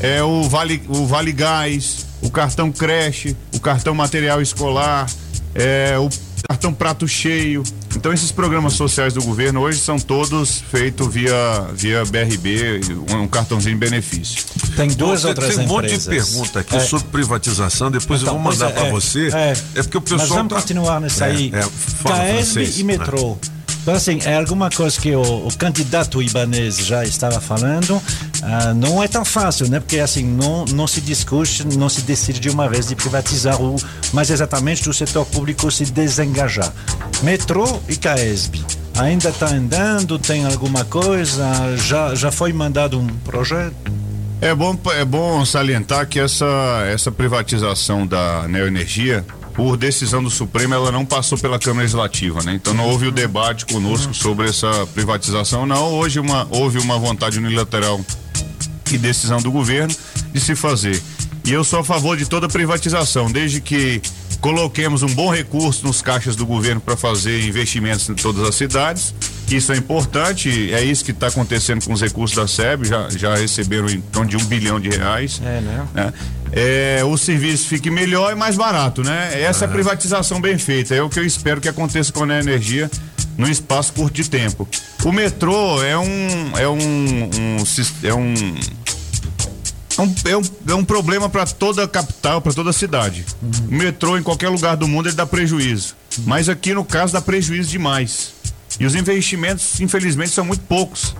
é, 0.00 0.22
o, 0.22 0.42
vale, 0.48 0.82
o 0.88 1.06
Vale 1.06 1.32
Gás, 1.32 2.06
o 2.22 2.30
cartão 2.30 2.72
creche, 2.72 3.36
o 3.54 3.60
cartão 3.60 3.94
material 3.94 4.42
escolar, 4.42 5.08
é, 5.54 5.96
o 5.98 6.08
cartão 6.48 6.72
prato 6.72 7.06
cheio. 7.06 7.62
Então 7.96 8.12
esses 8.12 8.30
programas 8.32 8.74
sociais 8.74 9.12
do 9.12 9.22
governo 9.22 9.60
hoje 9.60 9.78
são 9.80 9.98
todos 9.98 10.62
feitos 10.70 11.12
via, 11.12 11.34
via 11.74 12.04
BRB, 12.04 12.80
um, 13.12 13.22
um 13.22 13.28
cartãozinho 13.28 13.74
de 13.74 13.80
benefício. 13.80 14.44
Tem 14.76 14.88
duas 14.90 15.22
Você 15.22 15.28
outras 15.28 15.56
tem 15.56 15.64
um 15.64 15.68
monte 15.68 15.88
de 15.88 15.94
empresas. 15.96 16.28
pergunta 16.30 16.60
aqui 16.60 16.76
É. 16.76 16.80
sobre 16.80 17.08
privatização, 17.08 17.90
depois 17.90 18.22
Então, 18.22 18.34
eu 18.36 18.40
vou 18.42 18.52
mandar 18.52 18.70
é, 18.70 18.72
para 18.72 18.86
é, 18.86 18.90
você. 18.90 19.28
é. 19.34 19.52
É, 19.74 19.82
porque 19.82 19.98
o 19.98 20.00
pessoal. 20.00 20.20
Mas 20.20 20.28
vamos 20.30 20.52
tá- 20.52 20.60
continuar 20.60 21.00
nisso 21.00 21.22
É, 21.22 21.26
aí. 21.26 21.50
é, 21.52 21.62
fala 21.62 22.16
Caesb 22.16 22.52
francês, 22.52 22.78
e 22.78 22.84
metrô. 22.84 23.36
Então, 23.82 23.94
assim, 23.94 24.18
é 24.24 24.36
alguma 24.36 24.70
coisa 24.70 25.00
que 25.00 25.14
o, 25.14 25.46
o 25.46 25.56
candidato 25.56 26.22
ibanês 26.22 26.76
já 26.78 27.04
estava 27.04 27.40
falando. 27.40 28.00
ah, 28.42 28.74
não 28.74 29.02
é 29.02 29.08
tão 29.08 29.24
fácil, 29.24 29.68
né? 29.68 29.80
Porque, 29.80 29.98
assim, 29.98 30.24
não, 30.24 30.64
não 30.66 30.86
se 30.86 31.00
discute, 31.00 31.66
não 31.66 31.88
se 31.88 32.02
decide 32.02 32.38
de 32.40 32.50
uma 32.50 32.68
vez 32.68 32.88
de 32.88 32.94
privatizar 32.94 33.60
o, 33.60 33.76
mas 34.12 34.30
exatamente 34.30 34.84
do 34.84 34.92
setor 34.92 35.24
público 35.26 35.70
se 35.70 35.84
desengajar. 35.86 36.72
Metrô 37.22 37.80
e 37.88 37.96
Caesb. 37.96 38.64
Ainda 38.98 39.30
está 39.30 39.46
andando? 39.46 40.18
Tem 40.18 40.44
alguma 40.44 40.84
coisa? 40.84 41.44
Já, 41.78 42.14
já 42.14 42.30
foi 42.30 42.52
mandado 42.52 42.98
um 42.98 43.06
projeto? 43.06 43.74
É 44.42 44.54
bom, 44.54 44.76
é 44.94 45.04
bom 45.04 45.44
salientar 45.44 46.06
que 46.06 46.18
essa, 46.18 46.46
essa 46.86 47.12
privatização 47.12 48.06
da 48.06 48.48
Neoenergia, 48.48 49.24
por 49.60 49.76
decisão 49.76 50.22
do 50.22 50.30
Supremo, 50.30 50.72
ela 50.72 50.90
não 50.90 51.04
passou 51.04 51.36
pela 51.36 51.58
Câmara 51.58 51.82
Legislativa, 51.82 52.42
né? 52.42 52.54
Então 52.54 52.72
não 52.72 52.88
houve 52.88 53.08
o 53.08 53.12
debate 53.12 53.66
conosco 53.66 54.14
sobre 54.14 54.48
essa 54.48 54.86
privatização, 54.94 55.66
não. 55.66 55.92
Hoje 55.92 56.18
uma, 56.18 56.48
houve 56.50 56.78
uma 56.78 56.98
vontade 56.98 57.38
unilateral 57.38 58.00
e 58.90 58.96
decisão 58.96 59.38
do 59.42 59.52
governo 59.52 59.94
de 60.32 60.40
se 60.40 60.56
fazer. 60.56 60.98
E 61.44 61.52
eu 61.52 61.62
sou 61.62 61.80
a 61.80 61.84
favor 61.84 62.16
de 62.16 62.24
toda 62.24 62.48
privatização, 62.48 63.30
desde 63.30 63.60
que 63.60 64.00
coloquemos 64.40 65.02
um 65.02 65.14
bom 65.14 65.30
recurso 65.30 65.86
nos 65.86 66.00
caixas 66.00 66.34
do 66.34 66.46
governo 66.46 66.80
para 66.80 66.96
fazer 66.96 67.46
investimentos 67.46 68.08
em 68.08 68.14
todas 68.14 68.48
as 68.48 68.54
cidades. 68.54 69.14
Isso 69.50 69.72
é 69.72 69.76
importante, 69.76 70.72
é 70.72 70.82
isso 70.82 71.04
que 71.04 71.10
está 71.10 71.26
acontecendo 71.26 71.84
com 71.84 71.92
os 71.92 72.00
recursos 72.00 72.34
da 72.34 72.46
SEB, 72.46 72.86
já, 72.86 73.10
já 73.10 73.34
receberam 73.34 73.90
em 73.90 74.00
torno 74.00 74.30
de 74.30 74.38
um 74.38 74.44
bilhão 74.44 74.80
de 74.80 74.88
reais. 74.88 75.38
É, 75.44 75.60
né? 75.60 75.88
né? 75.92 76.12
É, 76.52 77.02
o 77.04 77.16
serviço 77.16 77.68
fique 77.68 77.90
melhor 77.90 78.32
e 78.32 78.34
mais 78.34 78.56
barato, 78.56 79.02
né? 79.02 79.40
Essa 79.40 79.64
é 79.64 79.68
a 79.68 79.70
privatização 79.70 80.40
bem 80.40 80.58
feita, 80.58 80.94
é 80.94 81.02
o 81.02 81.08
que 81.08 81.18
eu 81.18 81.24
espero 81.24 81.60
que 81.60 81.68
aconteça 81.68 82.12
com 82.12 82.24
a 82.24 82.38
energia 82.38 82.90
no 83.38 83.48
espaço 83.48 83.92
curto 83.92 84.14
de 84.14 84.28
tempo. 84.28 84.68
O 85.04 85.12
metrô 85.12 85.82
é 85.82 85.96
um 85.96 86.58
é 86.58 86.68
um, 86.68 86.78
um 86.78 87.64
é 88.02 88.14
um 88.14 88.34
é 89.96 90.02
um, 90.02 90.14
é 90.24 90.36
um, 90.36 90.42
é 90.68 90.74
um 90.74 90.84
problema 90.84 91.28
para 91.28 91.46
toda 91.46 91.84
a 91.84 91.88
capital, 91.88 92.40
para 92.40 92.52
toda 92.52 92.70
a 92.70 92.72
cidade. 92.72 93.24
O 93.68 93.74
metrô 93.74 94.16
em 94.18 94.22
qualquer 94.22 94.48
lugar 94.48 94.76
do 94.76 94.88
mundo 94.88 95.08
ele 95.08 95.16
dá 95.16 95.26
prejuízo, 95.26 95.94
mas 96.24 96.48
aqui 96.48 96.74
no 96.74 96.84
caso 96.84 97.12
dá 97.12 97.20
prejuízo 97.20 97.70
demais. 97.70 98.32
E 98.78 98.86
os 98.86 98.94
investimentos, 98.94 99.80
infelizmente, 99.80 100.30
são 100.30 100.44
muito 100.44 100.62
poucos. 100.62 101.14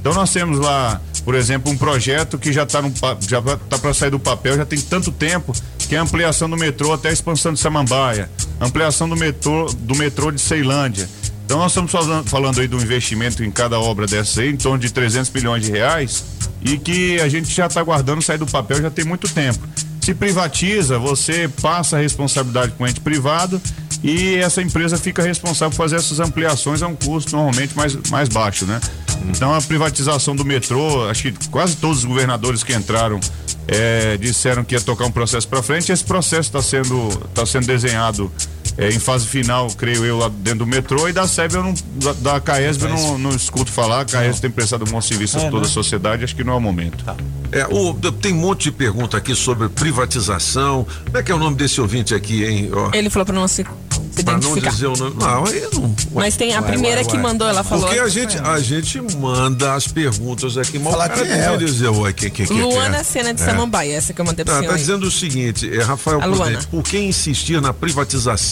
Então 0.00 0.14
nós 0.14 0.32
temos 0.32 0.58
lá 0.58 1.00
por 1.24 1.34
exemplo, 1.34 1.70
um 1.70 1.76
projeto 1.76 2.38
que 2.38 2.52
já 2.52 2.62
está 2.62 2.82
já 3.26 3.42
tá 3.42 3.78
para 3.78 3.94
sair 3.94 4.10
do 4.10 4.18
papel, 4.18 4.56
já 4.56 4.64
tem 4.64 4.80
tanto 4.80 5.12
tempo, 5.12 5.54
que 5.78 5.94
é 5.94 5.98
a 5.98 6.02
ampliação 6.02 6.48
do 6.48 6.56
metrô 6.56 6.92
até 6.92 7.08
a 7.08 7.12
expansão 7.12 7.52
de 7.52 7.60
Samambaia, 7.60 8.30
ampliação 8.60 9.08
do 9.08 9.16
metrô 9.16 9.66
do 9.72 9.94
metrô 9.94 10.30
de 10.30 10.40
Ceilândia. 10.40 11.08
Então 11.44 11.58
nós 11.58 11.72
estamos 11.72 11.90
falando, 12.26 12.60
aí 12.60 12.68
do 12.68 12.76
investimento 12.76 13.42
em 13.42 13.50
cada 13.50 13.78
obra 13.80 14.06
dessa 14.06 14.40
aí, 14.40 14.50
em 14.50 14.56
torno 14.56 14.78
de 14.78 14.92
300 14.92 15.32
milhões 15.32 15.64
de 15.64 15.72
reais, 15.72 16.24
e 16.62 16.78
que 16.78 17.20
a 17.20 17.28
gente 17.28 17.50
já 17.52 17.66
está 17.66 17.82
guardando 17.82 18.22
sair 18.22 18.38
do 18.38 18.46
papel 18.46 18.80
já 18.80 18.90
tem 18.90 19.04
muito 19.04 19.28
tempo. 19.28 19.58
Se 20.00 20.14
privatiza, 20.14 20.98
você 20.98 21.48
passa 21.60 21.96
a 21.96 22.00
responsabilidade 22.00 22.72
com 22.72 22.84
o 22.84 22.86
ente 22.86 23.00
privado 23.00 23.60
e 24.02 24.36
essa 24.36 24.62
empresa 24.62 24.96
fica 24.96 25.22
responsável 25.22 25.70
por 25.70 25.76
fazer 25.76 25.96
essas 25.96 26.20
ampliações 26.20 26.82
a 26.82 26.86
um 26.86 26.94
custo 26.94 27.36
normalmente 27.36 27.76
mais, 27.76 27.96
mais 28.10 28.28
baixo, 28.28 28.64
né? 28.64 28.80
Então 29.28 29.54
a 29.54 29.60
privatização 29.60 30.34
do 30.34 30.44
metrô, 30.44 31.08
acho 31.08 31.24
que 31.24 31.48
quase 31.48 31.76
todos 31.76 31.98
os 31.98 32.04
governadores 32.04 32.62
que 32.62 32.72
entraram 32.72 33.20
é, 33.68 34.16
disseram 34.16 34.64
que 34.64 34.74
ia 34.74 34.80
tocar 34.80 35.04
um 35.04 35.10
processo 35.12 35.46
para 35.46 35.62
frente. 35.62 35.92
Esse 35.92 36.04
processo 36.04 36.48
está 36.48 36.62
sendo, 36.62 37.08
tá 37.34 37.44
sendo 37.46 37.66
desenhado 37.66 38.30
é, 38.78 38.88
em 38.88 38.98
fase 38.98 39.26
final, 39.26 39.68
creio 39.70 40.04
eu, 40.04 40.18
lá 40.18 40.28
dentro 40.28 40.60
do 40.60 40.66
metrô 40.66 41.08
e 41.08 41.12
da 41.12 41.26
SEB, 41.26 41.54
eu 41.54 41.62
não, 41.62 41.74
da, 41.96 42.12
da 42.14 42.40
CAESB 42.40 42.84
eu 42.84 42.88
não, 42.90 43.18
não 43.18 43.30
escuto 43.30 43.70
falar. 43.70 44.00
A 44.00 44.04
CAESB 44.04 44.40
tem 44.42 44.50
prestado 44.50 44.82
um 44.86 44.90
bom 44.90 45.00
serviço 45.00 45.36
a 45.38 45.42
É, 45.42 45.50
toda 45.50 45.62
né? 45.62 45.66
a 45.66 45.70
sociedade, 45.70 46.24
acho 46.24 46.34
que 46.34 46.44
não 46.44 46.54
é 46.54 46.56
o 46.56 46.60
momento. 46.60 47.04
É, 47.52 47.66
o- 47.66 47.92
tem 48.12 48.32
um 48.32 48.36
monte 48.38 48.64
de 48.64 48.72
pergunta 48.72 49.16
aqui 49.16 49.34
sobre 49.34 49.68
privatização. 49.68 50.86
Como 51.04 51.18
é 51.18 51.22
que 51.22 51.30
é 51.30 51.34
o 51.34 51.38
nome 51.38 51.56
desse 51.56 51.80
ouvinte 51.80 52.14
aqui, 52.14 52.44
hein? 52.44 52.70
Ó, 52.72 52.90
Ele 52.92 53.10
falou 53.10 53.26
pra 53.26 53.34
não 53.34 53.46
se, 53.48 53.64
pra 53.64 54.32
não 54.34 54.38
identificar. 54.40 54.70
dizer 54.70 54.86
o 54.86 54.96
nome. 54.96 55.16
Não, 55.18 55.44
aí 55.46 55.68
não. 55.72 55.94
Mas 56.12 56.36
tem 56.36 56.54
a 56.54 56.60
Ué, 56.60 56.66
primeira 56.66 57.00
ué, 57.00 57.04
que 57.06 57.16
ué. 57.16 57.22
mandou, 57.22 57.48
ela 57.48 57.62
falou. 57.64 57.86
Porque 57.86 58.00
a 58.00 58.08
gente, 58.08 58.38
a 58.38 58.58
gente 58.60 59.00
manda 59.16 59.74
as 59.74 59.86
perguntas 59.88 60.56
aqui, 60.56 60.78
mas 60.78 60.92
Falar 60.92 61.08
cara 61.08 61.26
quem 61.26 61.32
é, 61.36 61.50
que 61.58 61.64
dizer, 61.64 61.88
ué, 61.88 62.12
quem, 62.12 62.30
quem, 62.30 62.46
quem 62.46 62.62
Luana. 62.62 63.02
Sena 63.04 63.34
de 63.34 63.42
É. 63.42 63.44
Samambaia, 63.46 63.94
essa 63.94 64.12
que 64.12 64.20
eu 64.20 64.24
mandei 64.24 64.44
pro 64.44 64.54
Tá, 64.54 64.60
senhor. 64.60 64.70
tá 64.70 64.76
aí. 64.76 64.80
dizendo 64.80 65.06
o 65.06 65.10
seguinte, 65.10 65.68
é 65.72 65.82
Rafael. 65.82 66.20
Prudente, 66.20 66.66
por 66.66 66.82
que 66.82 66.98
insistir 66.98 67.60
na 67.60 67.72
privatização, 67.72 68.49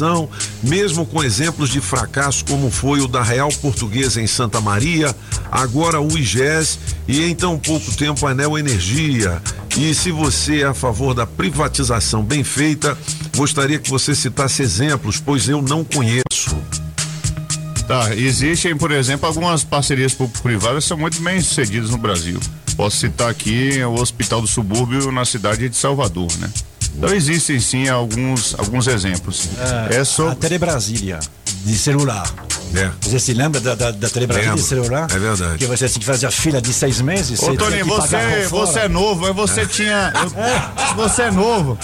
mesmo 0.62 1.06
com 1.06 1.22
exemplos 1.22 1.70
de 1.70 1.80
fracasso 1.80 2.44
como 2.44 2.70
foi 2.70 3.00
o 3.00 3.08
da 3.08 3.22
Real 3.22 3.50
Portuguesa 3.60 4.20
em 4.20 4.26
Santa 4.26 4.60
Maria, 4.60 5.14
agora 5.50 6.00
o 6.00 6.16
IGES 6.16 6.78
e 7.06 7.24
em 7.24 7.34
tão 7.34 7.58
pouco 7.58 7.94
tempo 7.96 8.26
a 8.26 8.34
Neo 8.34 8.58
Energia? 8.58 9.42
E 9.76 9.94
se 9.94 10.10
você 10.10 10.62
é 10.62 10.66
a 10.66 10.74
favor 10.74 11.14
da 11.14 11.26
privatização 11.26 12.22
bem 12.22 12.42
feita, 12.42 12.98
gostaria 13.36 13.78
que 13.78 13.90
você 13.90 14.14
citasse 14.14 14.62
exemplos, 14.62 15.20
pois 15.20 15.48
eu 15.48 15.62
não 15.62 15.84
conheço. 15.84 16.56
Tá, 17.86 18.14
existem, 18.14 18.76
por 18.76 18.90
exemplo, 18.90 19.26
algumas 19.26 19.64
parcerias 19.64 20.12
público-privadas 20.12 20.84
que 20.84 20.88
são 20.88 20.98
muito 20.98 21.22
bem 21.22 21.40
sucedidas 21.40 21.90
no 21.90 21.96
Brasil. 21.96 22.38
Posso 22.76 22.98
citar 22.98 23.30
aqui 23.30 23.82
o 23.82 23.94
Hospital 23.94 24.42
do 24.42 24.46
Subúrbio 24.46 25.10
na 25.10 25.24
cidade 25.24 25.68
de 25.68 25.76
Salvador, 25.76 26.28
né? 26.38 26.50
Então 26.98 27.14
existem 27.14 27.60
sim 27.60 27.88
alguns, 27.88 28.54
alguns 28.58 28.86
exemplos. 28.88 29.48
É, 29.90 30.02
só 30.04 30.30
A 30.30 30.34
Telebrasília, 30.34 31.20
de 31.64 31.78
celular. 31.78 32.28
É. 32.74 32.90
Você 33.00 33.18
se 33.18 33.32
lembra 33.32 33.60
da, 33.60 33.74
da, 33.74 33.90
da 33.92 34.10
Telebrasília 34.10 34.54
de 34.56 34.60
celular? 34.62 35.06
É 35.10 35.18
verdade. 35.18 35.58
Que 35.58 35.66
você 35.66 35.88
tinha 35.88 36.00
que 36.00 36.04
fazer 36.06 36.26
a 36.26 36.30
fila 36.30 36.60
de 36.60 36.72
seis 36.72 37.00
meses. 37.00 37.40
Ô, 37.42 37.54
Toninho, 37.54 37.86
você, 37.86 38.46
você 38.48 38.78
é 38.80 38.88
novo, 38.88 39.20
mas 39.22 39.34
você 39.36 39.64
tinha. 39.64 40.12
eu- 40.14 40.28
você 40.96 41.22
é 41.22 41.30
novo, 41.30 41.78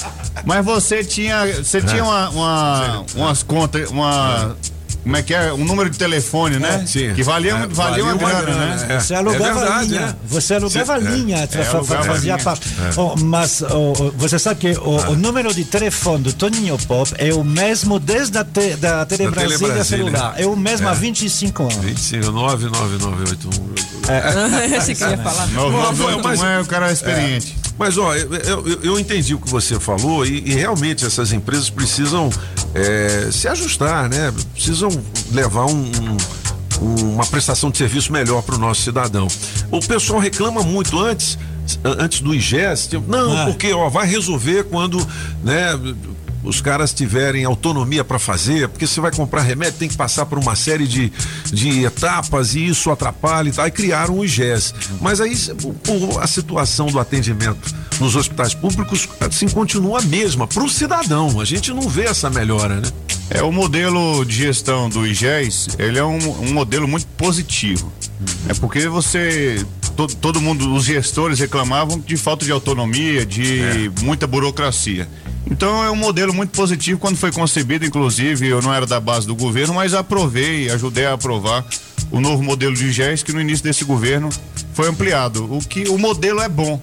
mas 0.45 0.65
você 0.65 1.03
tinha. 1.05 1.47
Você 1.47 1.81
tinha 1.81 2.03
uma, 2.05 2.28
uma- 2.31 3.07
umas 3.15 3.43
contas, 3.43 3.89
uma. 3.91 4.55
Como 5.05 5.16
é 5.18 5.22
que 5.22 5.32
é? 5.35 5.52
Um 5.52 5.64
número 5.66 5.89
de 5.90 5.98
telefone, 5.98 6.59
né? 6.59 6.81
É, 6.82 6.86
sim. 6.86 7.12
Que 7.14 7.22
valia, 7.22 7.51
É, 7.52 7.55
valia 7.66 7.74
valia 7.74 8.05
uma 8.05 8.12
uma 8.14 8.28
grana, 8.31 8.43
grana, 8.43 8.74
né? 8.76 8.86
é. 8.97 9.01
Você 9.01 9.14
alugava 9.14 9.82
linha. 9.82 10.16
Você 10.26 10.55
alugava 10.55 10.98
Você- 11.01 11.09
linha. 11.10 11.36
é, 11.36 11.43
é, 11.43 11.47
fa- 11.64 11.76
alugava 11.76 12.05
fazia 12.05 12.32
linha. 12.35 12.44
parte. 12.44 12.68
É. 12.68 12.90
Oh, 13.01 13.14
mas 13.18 13.62
oh, 13.62 13.93
oh, 14.01 14.10
você 14.16 14.39
sabe 14.39 14.60
que 14.60 14.78
o, 14.78 15.10
o 15.10 15.14
número 15.16 15.52
de 15.52 15.64
telefone 15.66 16.24
do 16.24 16.32
Toninho 16.32 16.78
Pop 16.89 17.12
é 17.18 17.35
o 17.35 17.44
mesmo 17.44 17.98
desde 18.01 18.39
a 18.39 18.44
te, 18.44 18.76
da 18.76 19.05
Telebrasília 19.05 19.59
Telebrasília. 19.59 19.85
celular. 19.85 20.35
É 20.39 20.47
o 20.47 20.56
mesmo 20.56 20.89
há 20.89 20.93
É. 20.93 20.94
25 20.94 21.62
anos. 21.64 21.74
25 21.76 22.31
99981. 22.31 23.74
É. 24.09 24.18
Achei 24.78 24.94
que 24.94 25.01
você 25.05 25.10
ia 25.10 25.18
falar. 25.18 25.48
É 26.56 26.60
o 26.60 26.66
cara 26.66 26.90
experiente. 26.90 27.56
É. 27.60 27.64
Mas, 27.78 27.98
ó, 27.98 28.14
eu, 28.14 28.32
eu- 28.35 28.81
eu 28.82 28.98
entendi 29.01 29.35
o 29.35 29.39
que 29.39 29.48
você 29.51 29.78
falou 29.81 30.24
e, 30.24 30.39
e 30.48 30.55
realmente 30.55 31.05
essas 31.05 31.32
empresas 31.32 31.68
precisam 31.68 32.31
é, 32.75 33.29
se 33.31 33.47
ajustar, 33.49 34.09
né? 34.09 34.33
Precisam 34.53 34.89
levar 35.33 35.67
um- 35.67 35.91
um- 36.83 37.13
uma 37.15 37.27
prestação 37.27 37.71
de 37.71 37.79
serviço 37.79 38.13
melhor 38.13 38.43
para 38.43 38.55
o 38.57 38.59
nosso 38.59 38.83
cidadão. 38.83 39.29
O 39.71 39.81
pessoal 39.81 40.19
reclama 40.19 40.63
muito 40.63 40.99
antes. 40.99 41.39
Antes 41.83 42.21
do 42.21 42.35
IGES, 42.35 42.89
tipo, 42.89 43.11
não, 43.11 43.35
Ah. 43.39 43.47
porque 43.47 43.73
ó, 43.73 43.89
vai 43.89 44.07
resolver 44.07 44.65
quando, 44.65 44.99
né, 45.43 45.71
os 46.45 46.61
caras 46.61 46.93
tiverem 46.93 47.45
autonomia 47.45 48.05
para 48.05 48.19
fazer, 48.19 48.69
porque 48.69 48.87
você 48.87 49.01
vai 49.01 49.11
comprar 49.11 49.43
remédio, 49.43 49.79
tem 49.79 49.89
que 49.89 49.97
passar 49.97 50.27
por 50.27 50.39
uma 50.39 50.55
série 50.55 50.87
de, 50.87 51.11
de 51.53 51.85
etapas 51.85 52.55
e 52.55 52.66
isso 52.66 52.91
atrapalha 52.91 53.49
e 53.49 53.53
tal. 53.53 53.65
Aí 53.65 53.71
criaram 53.71 54.19
o 54.19 54.25
IGES. 54.25 54.75
Mas 55.01 55.21
aí 55.21 55.35
o- 55.89 56.19
a 56.19 56.27
situação 56.27 56.87
do 56.87 56.99
atendimento 57.01 57.75
nos 57.99 58.15
hospitais 58.16 58.55
públicos 58.55 59.09
assim 59.21 59.49
continua 59.49 60.01
a 60.01 60.03
mesma 60.03 60.47
para 60.47 60.62
o 60.62 60.69
cidadão. 60.69 61.41
A 61.41 61.45
gente 61.45 61.73
não 61.73 61.89
vê 61.89 62.05
essa 62.05 62.29
melhora, 62.29 62.77
né? 62.81 62.89
É 63.31 63.43
o 63.43 63.51
modelo 63.51 64.23
de 64.25 64.37
gestão 64.37 64.89
do 64.91 65.07
IGES, 65.07 65.69
ele 65.79 65.99
é 65.99 66.05
um, 66.05 66.19
um 66.43 66.53
modelo 66.53 66.87
muito 66.87 67.07
positivo. 67.16 67.91
É 68.49 68.55
porque 68.55 68.87
você 68.89 69.65
to- 69.97 70.07
todo 70.16 70.41
mundo, 70.41 70.75
os 70.75 70.85
gestores 70.85 71.39
reclamavam 71.39 71.99
de 71.99 72.16
falta 72.19 72.45
de 72.45 72.53
autonomia, 72.53 73.25
de 73.25 73.91
muita 74.03 74.27
burocracia. 74.27 75.09
Então 75.51 75.85
é 75.85 75.91
um 75.91 75.97
modelo 75.97 76.33
muito 76.33 76.51
positivo 76.51 76.99
quando 76.99 77.16
foi 77.16 77.31
concebido, 77.31 77.85
inclusive 77.85 78.47
eu 78.47 78.62
não 78.62 78.73
era 78.73 78.87
da 78.87 78.99
base 78.99 79.27
do 79.27 79.35
governo, 79.35 79.75
mas 79.75 79.95
aprovei, 79.95 80.71
ajudei 80.71 81.07
a 81.07 81.12
aprovar 81.12 81.65
o 82.11 82.21
novo 82.21 82.43
modelo 82.43 82.75
de 82.75 82.87
IGES 82.87 83.23
que 83.23 83.33
no 83.33 83.41
início 83.41 83.65
desse 83.65 83.85
governo 83.85 84.31
foi 84.73 84.89
ampliado. 84.89 85.53
O 85.55 85.59
que 85.61 85.89
o 85.89 85.99
modelo 85.99 86.41
é 86.41 86.49
bom. 86.49 86.81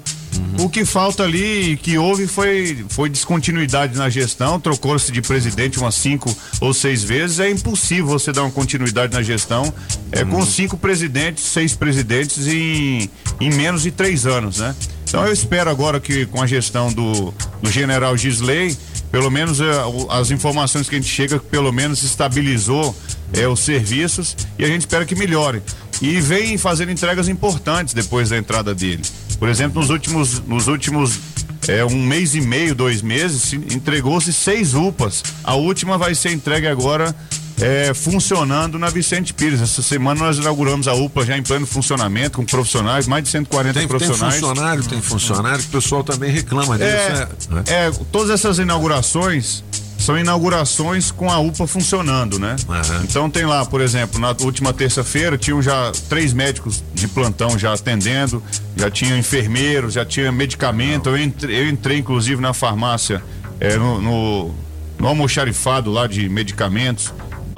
O 0.59 0.69
que 0.69 0.85
falta 0.85 1.23
ali, 1.23 1.77
que 1.81 1.97
houve, 1.97 2.27
foi, 2.27 2.85
foi 2.89 3.09
descontinuidade 3.09 3.97
na 3.97 4.09
gestão, 4.09 4.59
trocou-se 4.59 5.11
de 5.11 5.21
presidente 5.21 5.79
umas 5.79 5.95
cinco 5.95 6.35
ou 6.59 6.73
seis 6.73 7.03
vezes. 7.03 7.39
É 7.39 7.49
impossível 7.49 8.05
você 8.05 8.31
dar 8.31 8.43
uma 8.43 8.51
continuidade 8.51 9.13
na 9.13 9.21
gestão 9.21 9.73
é, 10.11 10.23
com 10.23 10.45
cinco 10.45 10.77
presidentes, 10.77 11.43
seis 11.43 11.75
presidentes 11.75 12.47
em, 12.47 13.09
em 13.39 13.49
menos 13.51 13.83
de 13.83 13.91
três 13.91 14.25
anos, 14.25 14.57
né? 14.57 14.75
Então 15.11 15.27
eu 15.27 15.33
espero 15.33 15.69
agora 15.69 15.99
que 15.99 16.25
com 16.25 16.41
a 16.41 16.47
gestão 16.47 16.89
do, 16.93 17.33
do 17.61 17.69
general 17.69 18.15
Gisley, 18.15 18.77
pelo 19.11 19.29
menos 19.29 19.59
o- 19.59 20.09
as 20.09 20.31
informações 20.31 20.87
que 20.87 20.95
a 20.95 20.99
gente 20.99 21.11
chega, 21.11 21.37
pelo 21.37 21.69
menos 21.73 22.01
estabilizou 22.01 22.95
é, 23.33 23.45
os 23.45 23.59
serviços 23.59 24.37
e 24.57 24.63
a 24.63 24.67
gente 24.67 24.81
espera 24.83 25.05
que 25.05 25.13
melhore. 25.13 25.61
E 26.01 26.21
vem 26.21 26.57
fazendo 26.57 26.93
entregas 26.93 27.27
importantes 27.27 27.93
depois 27.93 28.29
da 28.29 28.37
entrada 28.37 28.73
dele. 28.73 29.01
Por 29.37 29.49
exemplo, 29.49 29.81
nos 29.81 29.89
últimos, 29.89 30.39
nos 30.47 30.67
últimos 30.69 31.19
é, 31.67 31.83
um 31.83 32.01
mês 32.05 32.33
e 32.33 32.39
meio, 32.39 32.73
dois 32.73 33.01
meses, 33.01 33.41
se- 33.41 33.57
entregou-se 33.57 34.31
seis 34.31 34.73
UPAs. 34.75 35.21
A 35.43 35.55
última 35.55 35.97
vai 35.97 36.15
ser 36.15 36.31
entregue 36.31 36.67
agora 36.67 37.13
é, 37.61 37.93
funcionando 37.93 38.77
na 38.79 38.89
Vicente 38.89 39.33
Pires. 39.33 39.61
Essa 39.61 39.81
semana 39.81 40.19
nós 40.19 40.37
inauguramos 40.37 40.87
a 40.87 40.93
UPA 40.93 41.25
já 41.25 41.37
em 41.37 41.43
pleno 41.43 41.65
funcionamento, 41.65 42.37
com 42.37 42.45
profissionais, 42.45 43.07
mais 43.07 43.23
de 43.23 43.29
140 43.29 43.73
Tem, 43.73 43.81
tem 43.81 43.87
profissionais. 43.87 44.35
funcionário, 44.35 44.83
tem 44.83 45.01
funcionário, 45.01 45.59
que 45.59 45.69
o 45.69 45.71
pessoal 45.71 46.03
também 46.03 46.31
reclama 46.31 46.77
disso. 46.77 46.89
É, 46.89 47.27
né? 47.49 47.63
é, 47.67 47.91
todas 48.11 48.29
essas 48.29 48.59
inaugurações 48.59 49.63
são 50.01 50.17
inaugurações 50.17 51.11
com 51.11 51.29
a 51.29 51.37
UPA 51.37 51.67
funcionando, 51.67 52.39
né? 52.39 52.55
Então 53.03 53.29
tem 53.29 53.45
lá, 53.45 53.63
por 53.63 53.81
exemplo, 53.81 54.19
na 54.19 54.35
última 54.41 54.73
terça-feira 54.73 55.37
tinham 55.37 55.61
já 55.61 55.91
três 56.09 56.33
médicos 56.33 56.83
de 56.91 57.07
plantão 57.07 57.57
já 57.57 57.71
atendendo, 57.71 58.41
já 58.75 58.89
tinha 58.89 59.15
enfermeiros, 59.15 59.93
já 59.93 60.03
tinha 60.03 60.31
medicamento. 60.31 61.09
Eu 61.09 61.19
entrei, 61.19 61.61
eu 61.61 61.69
entrei, 61.69 61.99
inclusive 61.99 62.41
na 62.41 62.51
farmácia, 62.51 63.23
é, 63.59 63.77
no, 63.77 64.01
no, 64.01 64.55
no 64.97 65.07
almoxarifado 65.07 65.91
lá 65.91 66.07
de 66.07 66.27
medicamentos 66.27 67.13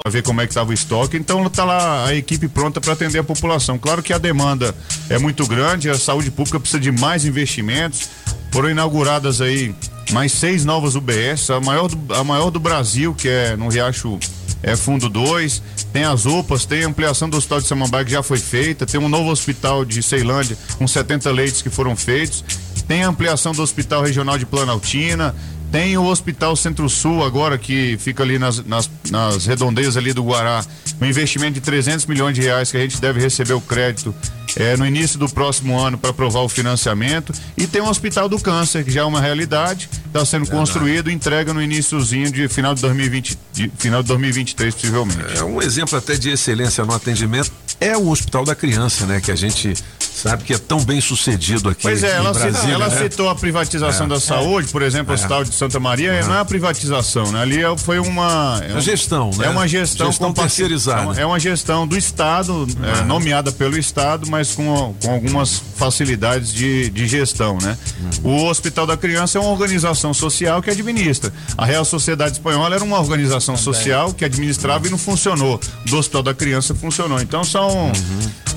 para 0.06 0.12
ver 0.12 0.22
como 0.22 0.42
é 0.42 0.46
que 0.46 0.50
estava 0.50 0.68
o 0.68 0.74
estoque. 0.74 1.16
Então 1.16 1.48
tá 1.48 1.64
lá 1.64 2.04
a 2.04 2.14
equipe 2.14 2.46
pronta 2.46 2.78
para 2.78 2.92
atender 2.92 3.20
a 3.20 3.24
população. 3.24 3.78
Claro 3.78 4.02
que 4.02 4.12
a 4.12 4.18
demanda 4.18 4.74
é 5.08 5.18
muito 5.18 5.46
grande, 5.46 5.88
a 5.88 5.96
saúde 5.96 6.30
pública 6.30 6.60
precisa 6.60 6.78
de 6.78 6.92
mais 6.92 7.24
investimentos. 7.24 8.10
Foram 8.52 8.68
inauguradas 8.68 9.40
aí 9.40 9.74
mais 10.12 10.30
seis 10.32 10.62
novas 10.62 10.94
UBS, 10.94 11.48
a 11.48 11.58
maior 11.58 11.88
do, 11.88 12.14
a 12.14 12.22
maior 12.22 12.50
do 12.50 12.60
Brasil, 12.60 13.14
que 13.14 13.30
é 13.30 13.56
no 13.56 13.70
Riacho 13.70 14.18
é 14.62 14.76
Fundo 14.76 15.08
2. 15.08 15.62
Tem 15.90 16.04
as 16.04 16.26
UPAs, 16.26 16.66
tem 16.66 16.84
a 16.84 16.86
ampliação 16.86 17.30
do 17.30 17.38
Hospital 17.38 17.62
de 17.62 17.66
Samambaia 17.66 18.04
que 18.04 18.10
já 18.10 18.22
foi 18.22 18.38
feita, 18.38 18.84
tem 18.84 19.00
um 19.00 19.08
novo 19.08 19.30
hospital 19.30 19.86
de 19.86 20.02
Ceilândia 20.02 20.58
com 20.76 20.86
70 20.86 21.30
leitos 21.30 21.62
que 21.62 21.70
foram 21.70 21.96
feitos, 21.96 22.44
tem 22.86 23.04
a 23.04 23.08
ampliação 23.08 23.52
do 23.52 23.62
Hospital 23.62 24.02
Regional 24.02 24.36
de 24.36 24.44
Planaltina, 24.44 25.34
tem 25.74 25.98
o 25.98 26.04
Hospital 26.04 26.54
Centro-Sul 26.54 27.24
agora 27.24 27.58
que 27.58 27.98
fica 27.98 28.22
ali 28.22 28.38
nas, 28.38 28.64
nas, 28.64 28.88
nas 29.10 29.44
redondezas 29.44 29.96
ali 29.96 30.12
do 30.12 30.22
Guará, 30.22 30.64
um 31.02 31.04
investimento 31.04 31.54
de 31.54 31.60
300 31.60 32.06
milhões 32.06 32.32
de 32.32 32.42
reais 32.42 32.70
que 32.70 32.76
a 32.76 32.80
gente 32.80 33.00
deve 33.00 33.20
receber 33.20 33.54
o 33.54 33.60
crédito 33.60 34.14
é, 34.54 34.76
no 34.76 34.86
início 34.86 35.18
do 35.18 35.28
próximo 35.28 35.76
ano 35.76 35.98
para 35.98 36.10
aprovar 36.10 36.42
o 36.42 36.48
financiamento. 36.48 37.32
E 37.56 37.66
tem 37.66 37.82
o 37.82 37.88
Hospital 37.88 38.28
do 38.28 38.38
Câncer, 38.38 38.84
que 38.84 38.90
já 38.92 39.00
é 39.00 39.04
uma 39.04 39.20
realidade, 39.20 39.88
está 40.06 40.24
sendo 40.24 40.44
Verdade. 40.44 40.60
construído, 40.60 41.10
entrega 41.10 41.52
no 41.52 41.60
iníciozinho 41.60 42.30
de 42.30 42.46
final 42.46 42.72
de 42.72 42.80
2020, 42.80 43.38
de, 43.52 43.72
final 43.76 44.00
de 44.00 44.06
2023, 44.10 44.74
possivelmente. 44.76 45.38
É 45.38 45.42
um 45.42 45.60
exemplo 45.60 45.98
até 45.98 46.14
de 46.14 46.30
excelência 46.30 46.84
no 46.84 46.94
atendimento 46.94 47.50
é 47.80 47.96
o 47.96 48.08
Hospital 48.08 48.44
da 48.44 48.54
Criança, 48.54 49.04
né? 49.06 49.20
Que 49.20 49.30
a 49.30 49.36
gente 49.36 49.74
sabe 50.14 50.44
que 50.44 50.54
é 50.54 50.58
tão 50.58 50.80
bem 50.84 51.00
sucedido 51.00 51.68
aqui 51.68 51.82
Pois 51.82 52.02
é, 52.02 52.12
ela, 52.12 52.32
Brasília, 52.32 52.52
citou, 52.54 52.70
ela 52.70 52.88
né? 52.88 52.98
citou 53.02 53.28
a 53.28 53.34
privatização 53.34 54.06
É. 54.06 54.08
da 54.08 54.20
saúde, 54.20 54.68
por 54.68 54.82
exemplo, 54.82 55.10
o 55.10 55.12
É. 55.12 55.14
Hospital 55.16 55.44
de 55.44 55.54
Santa 55.54 55.80
Maria, 55.80 56.12
Uhum. 56.22 56.28
não 56.28 56.34
é 56.36 56.38
a 56.40 56.44
privatização, 56.44 57.30
né? 57.32 57.40
Ali 57.42 57.62
é- 57.62 57.76
foi 57.76 57.98
uma. 57.98 58.60
É 58.66 58.72
A 58.76 58.80
gestão, 58.80 59.30
né? 59.36 59.46
É 59.46 59.48
uma 59.50 59.66
gestão, 59.68 60.06
Gestão 60.06 60.32
terceirizada. 60.32 61.00
é 61.00 61.04
uma- 61.04 61.20
É 61.20 61.26
uma 61.26 61.40
gestão 61.40 61.86
do 61.86 61.96
Estado, 61.98 62.66
é, 62.82 63.00
Uhum. 63.00 63.06
nomeada 63.06 63.50
pelo 63.52 63.76
Estado, 63.78 64.26
mas 64.30 64.52
com, 64.52 64.94
com 65.02 65.10
algumas 65.10 65.60
facilidades 65.76 66.52
de, 66.52 66.90
de 66.90 67.06
gestão, 67.08 67.58
né? 67.60 67.76
O 68.22 68.44
Hospital 68.44 68.86
da 68.86 68.96
Criança 68.96 69.38
é 69.38 69.40
uma 69.40 69.50
organização 69.50 70.14
social 70.14 70.62
que 70.62 70.70
administra. 70.70 71.32
A 71.58 71.64
Real 71.64 71.84
Sociedade 71.84 72.32
Espanhola 72.34 72.74
era 72.76 72.84
uma 72.84 72.98
organização 73.00 73.56
social 73.56 74.12
que 74.14 74.24
administrava 74.24 74.86
e 74.86 74.90
não 74.90 74.98
funcionou. 74.98 75.60
Do 75.86 75.96
Hospital 75.96 76.22
da 76.22 76.34
Criança 76.34 76.74
funcionou. 76.74 77.20
Então 77.20 77.42
são, 77.44 77.90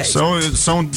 são, 0.05 0.39
são 0.55 0.89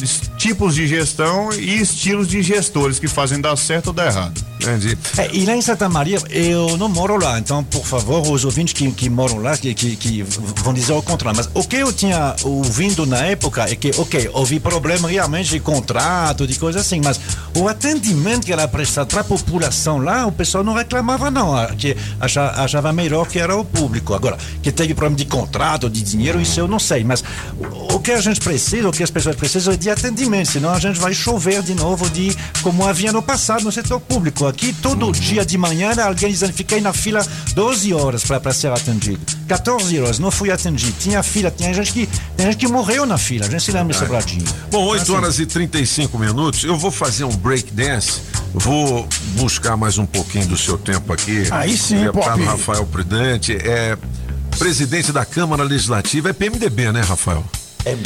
tipos 0.51 0.75
de 0.75 0.85
gestão 0.85 1.53
e 1.53 1.81
estilos 1.81 2.27
de 2.27 2.43
gestores 2.43 2.99
que 2.99 3.07
fazem 3.07 3.41
dar 3.41 3.55
certo 3.55 3.89
ou 3.89 3.93
dar 3.93 4.07
errado. 4.07 4.45
Entendi. 4.61 4.99
É, 5.17 5.31
e 5.33 5.47
lá 5.47 5.57
em 5.57 5.63
Santa 5.63 5.89
Maria, 5.89 6.19
eu 6.29 6.77
não 6.77 6.89
moro 6.89 7.17
lá, 7.17 7.39
então, 7.39 7.63
por 7.65 7.85
favor, 7.85 8.29
os 8.29 8.45
ouvintes 8.45 8.75
que, 8.75 8.91
que 8.91 9.09
moram 9.09 9.39
lá, 9.39 9.57
que, 9.57 9.73
que, 9.73 9.97
que 9.97 10.23
vão 10.23 10.75
dizer 10.75 10.93
o 10.93 11.03
contrário. 11.03 11.37
Mas 11.37 11.49
o 11.55 11.67
que 11.67 11.77
eu 11.77 11.93
tinha 11.93 12.35
ouvindo 12.43 13.07
na 13.07 13.19
época 13.19 13.65
é 13.71 13.77
que, 13.77 13.93
ok, 13.97 14.29
houve 14.33 14.59
problema 14.59 15.09
realmente 15.09 15.51
de 15.51 15.61
contrato, 15.61 16.47
de 16.47 16.59
coisa 16.59 16.81
assim, 16.81 17.01
mas 17.03 17.19
o 17.57 17.69
atendimento 17.69 18.45
que 18.45 18.53
era 18.53 18.67
prestado 18.67 19.09
para 19.09 19.21
a 19.21 19.25
população 19.25 19.99
lá, 19.99 20.27
o 20.27 20.33
pessoal 20.33 20.65
não 20.65 20.75
reclamava, 20.75 21.31
não, 21.31 21.55
que 21.77 21.97
achava, 22.19 22.63
achava 22.63 22.93
melhor 22.93 23.27
que 23.29 23.39
era 23.39 23.57
o 23.57 23.65
público. 23.65 24.15
Agora, 24.15 24.37
que 24.63 24.73
teve 24.73 24.95
problema 24.95 25.17
de 25.17 25.27
contrato, 25.27 25.89
de 25.89 26.03
dinheiro, 26.03 26.41
isso 26.41 26.59
eu 26.59 26.67
não 26.67 26.79
sei, 26.79 27.05
mas 27.05 27.23
o 27.95 28.01
que 28.01 28.11
a 28.11 28.21
gente 28.21 28.41
precisa, 28.41 28.89
o 28.89 28.93
que 28.93 29.03
as 29.03 29.11
pessoas 29.11 29.37
precisam 29.37 29.73
é 29.73 29.77
de 29.77 29.89
atendimento, 29.89 30.40
senão 30.45 30.71
a 30.71 30.79
gente 30.79 30.99
vai 30.99 31.13
chover 31.15 31.63
de 31.63 31.75
novo 31.75 32.09
de 32.11 32.37
como 32.63 32.87
havia 32.87 33.13
no 33.13 33.23
passado 33.23 33.65
no 33.65 33.73
setor 33.73 34.01
público. 34.01 34.47
Aqui, 34.47 34.73
todo 34.73 35.11
dia 35.13 35.45
de 35.45 35.57
manhã, 35.59 35.93
alguém 36.03 36.31
dizendo, 36.31 36.53
fiquei 36.53 36.81
na 36.81 36.93
fila 36.93 37.27
12 37.55 37.93
horas 37.93 38.25
para 38.25 38.53
ser 38.53 38.71
atendido. 38.73 39.21
14 39.49 40.01
horas, 40.01 40.19
não 40.19 40.31
fui 40.31 40.51
atendido. 40.51 40.95
Tinha 40.99 41.23
fila, 41.23 41.51
tinha 41.51 41.73
gente 41.73 41.93
que, 41.93 42.09
tem 42.37 42.47
gente 42.47 42.57
que 42.59 42.69
morreu 42.69 43.07
na 43.07 43.19
fila, 43.19 43.47
a 43.47 43.51
gente 43.51 43.63
se 43.63 43.73
lembra, 43.73 43.97
Sobradinho. 43.97 44.45
Bom, 44.71 44.85
8 44.87 45.03
Assim, 45.03 45.13
horas 45.13 45.39
e 45.39 45.47
35 45.47 46.19
minutos. 46.19 46.65
Eu 46.65 46.77
vou 46.77 46.91
fazer 46.91 47.25
um 47.25 47.37
break 47.37 47.73
dance. 47.73 48.21
Vou 48.53 49.09
buscar 49.37 49.77
mais 49.77 49.99
um 49.99 50.07
pouquinho 50.07 50.47
do 50.47 50.57
seu 50.57 50.77
tempo 50.77 51.13
aqui. 51.13 51.45
Aí 51.51 51.77
sim, 51.77 52.03
Deputado 52.05 52.39
Pop. 52.39 52.45
Rafael 52.45 52.87
Prudente, 52.87 53.53
é 53.53 53.97
presidente 54.59 55.13
da 55.13 55.25
Câmara 55.25 55.63
Legislativa, 55.63 56.31
é 56.31 56.33
PMDB, 56.33 56.93
né, 56.93 57.01
Rafael? 57.01 57.45
É 57.85 57.97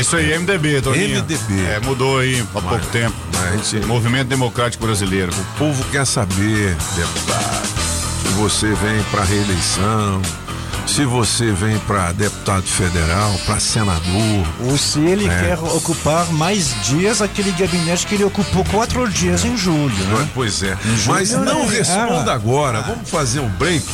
isso 0.00 0.16
aí, 0.16 0.36
MDB, 0.38 0.80
Toninho. 0.82 1.20
MDB. 1.22 1.60
É, 1.66 1.80
mudou 1.80 2.18
aí 2.18 2.44
há 2.54 2.60
pouco 2.60 2.86
tempo. 2.86 3.14
Movimento 3.86 4.28
Democrático 4.28 4.84
Brasileiro. 4.84 5.32
O 5.32 5.58
povo 5.58 5.82
quer 5.90 6.06
saber, 6.06 6.76
deputado, 6.94 7.66
se 8.22 8.28
você 8.34 8.66
vem 8.74 9.02
para 9.10 9.24
reeleição, 9.24 10.20
se 10.86 11.04
você 11.04 11.50
vem 11.52 11.78
para 11.80 12.12
deputado 12.12 12.64
federal, 12.64 13.32
para 13.46 13.58
senador. 13.60 14.46
Ou 14.60 14.76
se 14.76 15.00
ele 15.00 15.26
É. 15.26 15.40
quer 15.40 15.58
ocupar 15.58 16.26
mais 16.32 16.74
dias 16.84 17.22
aquele 17.22 17.52
gabinete 17.52 18.06
que 18.06 18.14
ele 18.16 18.24
ocupou 18.24 18.64
quatro 18.66 19.08
dias 19.08 19.44
em 19.44 19.56
julho. 19.56 19.94
Né? 20.06 20.28
Pois 20.34 20.62
é. 20.62 20.76
julho, 20.96 21.08
Mas 21.08 21.30
não 21.32 21.66
né? 21.66 21.76
responda 21.78 22.32
Ah. 22.32 22.34
agora. 22.34 22.82
Vamos 22.82 23.08
fazer 23.08 23.40
um 23.40 23.48
break 23.50 23.84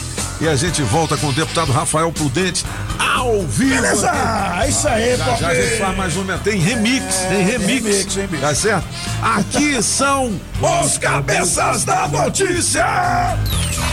e 0.40 0.48
a 0.48 0.56
gente 0.56 0.82
volta 0.82 1.16
com 1.16 1.28
o 1.28 1.32
deputado 1.32 1.70
Rafael 1.72 2.10
Prudente 2.10 2.64
ao 2.98 3.42
vivo. 3.42 3.74
Beleza, 3.74 4.10
aqui. 4.10 4.62
é 4.64 4.68
isso 4.68 4.88
aí, 4.88 5.16
já, 5.16 5.36
já 5.36 5.48
a 5.48 5.54
gente 5.54 5.78
faz 5.78 5.96
mais 5.96 6.16
uma. 6.16 6.38
Tem 6.38 6.58
remix, 6.58 7.16
tem 7.28 7.44
remix. 7.44 7.84
remix, 7.84 8.16
hein, 8.16 8.26
bicho? 8.28 8.42
tá 8.42 8.54
certo? 8.54 8.86
Aqui 9.22 9.82
são 9.82 10.40
os 10.82 10.98
cabeças 10.98 11.84
da 11.84 12.08
notícia. 12.08 12.84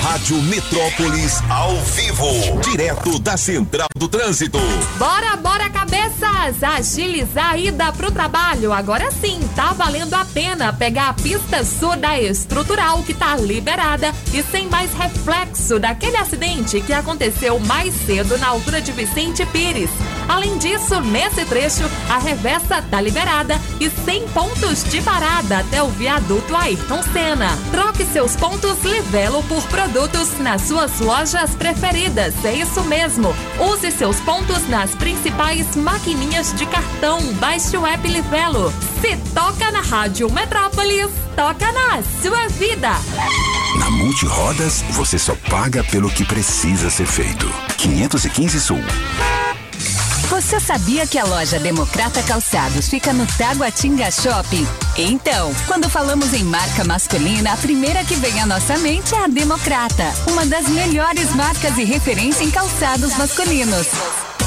Rádio 0.03 0.41
Metrópolis 0.43 1.41
ao 1.49 1.75
vivo, 1.81 2.59
direto 2.61 3.19
da 3.19 3.37
Central 3.37 3.87
do 3.95 4.07
Trânsito. 4.07 4.59
Bora, 4.97 5.35
bora, 5.37 5.69
cabeças! 6.31 6.63
Agilizar 6.63 7.51
a 7.51 7.57
ida 7.57 7.91
pro 7.91 8.11
trabalho. 8.11 8.71
Agora 8.71 9.11
sim, 9.11 9.39
tá 9.55 9.73
valendo 9.73 10.13
a 10.13 10.25
pena 10.25 10.73
pegar 10.73 11.09
a 11.09 11.13
pista 11.13 11.63
sul 11.63 11.95
da 11.95 12.19
estrutural 12.19 13.03
que 13.03 13.13
tá 13.13 13.35
liberada 13.35 14.11
e 14.33 14.41
sem 14.43 14.67
mais 14.67 14.91
reflexo 14.93 15.79
daquele 15.79 16.17
acidente 16.17 16.81
que 16.81 16.93
aconteceu 16.93 17.59
mais 17.59 17.93
cedo 18.05 18.37
na 18.37 18.47
altura 18.47 18.81
de 18.81 18.91
Vicente 18.91 19.45
Pires. 19.47 19.89
Além 20.27 20.57
disso, 20.57 21.01
nesse 21.01 21.43
trecho, 21.45 21.83
a 22.09 22.17
reversa 22.17 22.81
tá 22.89 23.01
liberada 23.01 23.59
e 23.79 23.89
sem 24.05 24.27
pontos 24.29 24.83
de 24.85 25.01
parada 25.01 25.59
até 25.59 25.83
o 25.83 25.89
viaduto 25.89 26.55
Ayrton 26.55 27.03
Senna. 27.11 27.49
Troque 27.71 28.05
seus 28.05 28.35
pontos 28.35 28.81
Livelo 28.83 29.43
por 29.43 29.61
produtos 29.67 30.39
nas 30.39 30.63
suas 30.63 30.99
lojas 30.99 31.53
preferidas. 31.55 32.33
É 32.45 32.53
isso 32.53 32.81
mesmo. 32.83 33.33
Use 33.59 33.91
seus 33.91 34.19
pontos 34.21 34.67
nas 34.69 34.95
principais 34.95 35.75
maquininhas 35.75 36.20
de 36.29 36.65
cartão. 36.65 37.21
Baixe 37.35 37.75
o 37.77 37.85
app 37.85 38.07
Livelo. 38.07 38.71
Se 39.01 39.17
toca 39.33 39.71
na 39.71 39.81
Rádio 39.81 40.31
Metrópolis, 40.31 41.09
toca 41.35 41.71
na 41.71 42.01
sua 42.21 42.47
vida. 42.49 42.89
Na 43.77 43.89
Multirodas, 43.89 44.83
você 44.91 45.17
só 45.17 45.35
paga 45.49 45.83
pelo 45.83 46.09
que 46.09 46.23
precisa 46.23 46.89
ser 46.89 47.05
feito. 47.05 47.51
515 47.77 48.59
Sul. 48.59 48.79
Você 50.29 50.59
sabia 50.59 51.05
que 51.05 51.17
a 51.17 51.25
loja 51.25 51.59
Democrata 51.59 52.23
Calçados 52.23 52.87
fica 52.87 53.11
no 53.11 53.25
Taguatinga 53.37 54.09
Shopping? 54.09 54.65
Então, 54.97 55.53
quando 55.67 55.89
falamos 55.89 56.33
em 56.33 56.43
marca 56.43 56.83
masculina, 56.83 57.53
a 57.53 57.57
primeira 57.57 58.03
que 58.05 58.15
vem 58.15 58.39
à 58.39 58.45
nossa 58.45 58.77
mente 58.77 59.13
é 59.13 59.25
a 59.25 59.27
Democrata, 59.27 60.13
uma 60.27 60.45
das 60.45 60.69
melhores 60.69 61.35
marcas 61.35 61.77
e 61.77 61.83
referência 61.83 62.43
em 62.43 62.51
calçados 62.51 63.17
masculinos. 63.17 63.87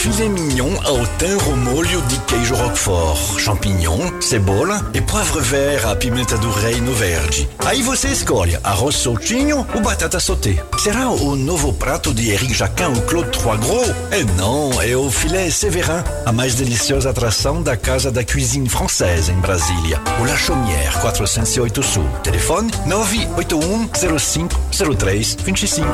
Filet 0.00 0.30
mignon 0.30 0.72
ao 0.86 1.06
thym 1.18 1.56
molho 1.56 2.00
de 2.08 2.18
queijo 2.20 2.54
roquefort, 2.54 3.38
champignon, 3.38 4.10
cebola 4.18 4.90
e 4.94 5.00
poivre 5.02 5.42
vert 5.42 5.84
à 5.84 5.94
pimenta 5.94 6.38
do 6.38 6.50
reino 6.50 6.94
verde. 6.94 7.46
Aí 7.66 7.82
você 7.82 8.08
escolhe 8.08 8.58
arroz 8.64 8.96
soltinho 8.96 9.66
ou 9.74 9.80
batata 9.82 10.18
sauté. 10.18 10.64
Será 10.78 11.10
o 11.10 11.36
novo 11.36 11.74
prato 11.74 12.14
de 12.14 12.30
Eric 12.30 12.54
Jacquin 12.54 12.84
ou 12.96 13.02
Claude 13.02 13.30
Trois 13.30 13.60
Gros? 13.60 13.90
É 14.10 14.24
não, 14.38 14.80
é 14.80 14.96
o 14.96 15.10
filet 15.10 15.52
Séverin, 15.52 16.02
a 16.24 16.32
mais 16.32 16.54
deliciosa 16.54 17.10
atração 17.10 17.62
da 17.62 17.76
Casa 17.76 18.10
da 18.10 18.24
Cuisine 18.24 18.70
Française 18.70 19.30
em 19.30 19.38
Brasília. 19.38 20.00
O 20.18 20.24
La 20.24 20.38
Chaumière, 20.38 20.98
408 21.02 21.82
Sul. 21.82 22.08
Telefone 22.22 22.70
981 22.86 24.18
05 24.18 24.58
03 24.96 25.36
25. 25.44 25.86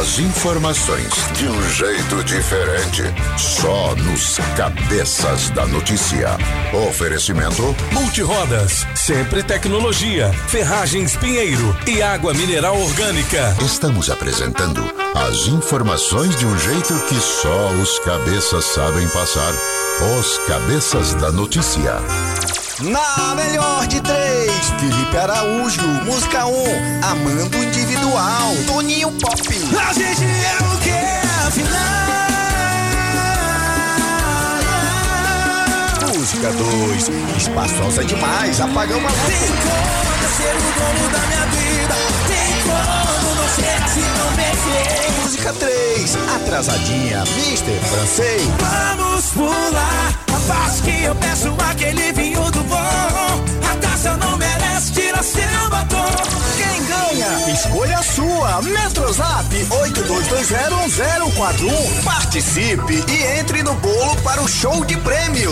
As 0.00 0.20
informações 0.20 1.12
de 1.36 1.48
um 1.48 1.70
jeito 1.70 2.22
diferente, 2.22 3.02
só 3.40 3.94
nos 3.96 4.38
cabeças 4.54 5.48
da 5.50 5.66
notícia. 5.66 6.36
Oferecimento 6.88 7.74
Multirodas, 7.90 8.86
sempre 8.94 9.42
tecnologia, 9.42 10.30
ferragens 10.48 11.16
Pinheiro 11.16 11.74
e 11.86 12.02
água 12.02 12.34
mineral 12.34 12.78
orgânica. 12.78 13.56
Estamos 13.64 14.10
apresentando 14.10 14.82
as 15.14 15.46
informações 15.46 16.36
de 16.36 16.44
um 16.44 16.58
jeito 16.58 16.94
que 17.08 17.14
só 17.14 17.68
os 17.82 17.98
cabeças 18.00 18.64
sabem 18.66 19.08
passar. 19.08 19.52
Os 20.18 20.38
cabeças 20.46 21.14
da 21.14 21.32
notícia. 21.32 21.94
Na 22.80 23.34
melhor 23.34 23.86
de 23.86 24.00
três, 24.02 24.52
Felipe 24.78 25.16
Araújo, 25.16 25.86
música 26.04 26.46
1, 26.46 26.50
um, 26.50 27.04
Amando 27.04 27.56
Individual, 27.64 28.54
Toninho 28.66 29.10
Pop. 29.12 29.40
A 29.40 29.92
gente 29.92 30.24
é 30.24 30.58
o 30.62 30.78
que 30.80 31.46
afinal. 31.46 32.29
Música 36.32 36.52
2, 36.52 37.10
espaçosa 37.38 38.04
demais, 38.04 38.60
apagão 38.60 39.00
maluco. 39.00 39.26
Tem 39.26 39.48
como 39.48 40.28
ser 40.36 40.54
o 40.54 40.70
dono 40.78 41.08
da 41.10 41.18
minha 41.26 41.46
vida, 41.46 41.94
tem 42.28 42.62
como 42.62 43.34
não 43.34 43.48
ser 43.48 43.88
se 43.88 43.98
não 43.98 44.30
merecer. 44.36 45.22
Música 45.24 45.52
3, 45.52 46.16
atrasadinha, 46.36 47.24
Mister 47.34 47.80
Francês. 47.80 48.42
Vamos 48.60 49.24
pular 49.30 50.14
a 50.32 50.40
passo 50.46 50.82
que 50.84 51.02
eu 51.02 51.16
peço 51.16 51.52
aquele 51.68 52.12
vinho 52.12 52.48
do 52.52 52.62
bom. 52.62 52.78
A 53.68 53.76
taça 53.80 54.16
não 54.16 54.36
merece, 54.36 54.92
tira 54.92 55.20
Escolha 57.52 57.98
a 57.98 58.02
sua. 58.02 58.62
Metrozap 58.62 59.54
82201041. 59.54 62.02
Participe 62.04 63.04
e 63.08 63.40
entre 63.40 63.64
no 63.64 63.74
bolo 63.74 64.14
para 64.22 64.40
o 64.40 64.48
show 64.48 64.84
de 64.84 64.96
prêmios. 64.98 65.50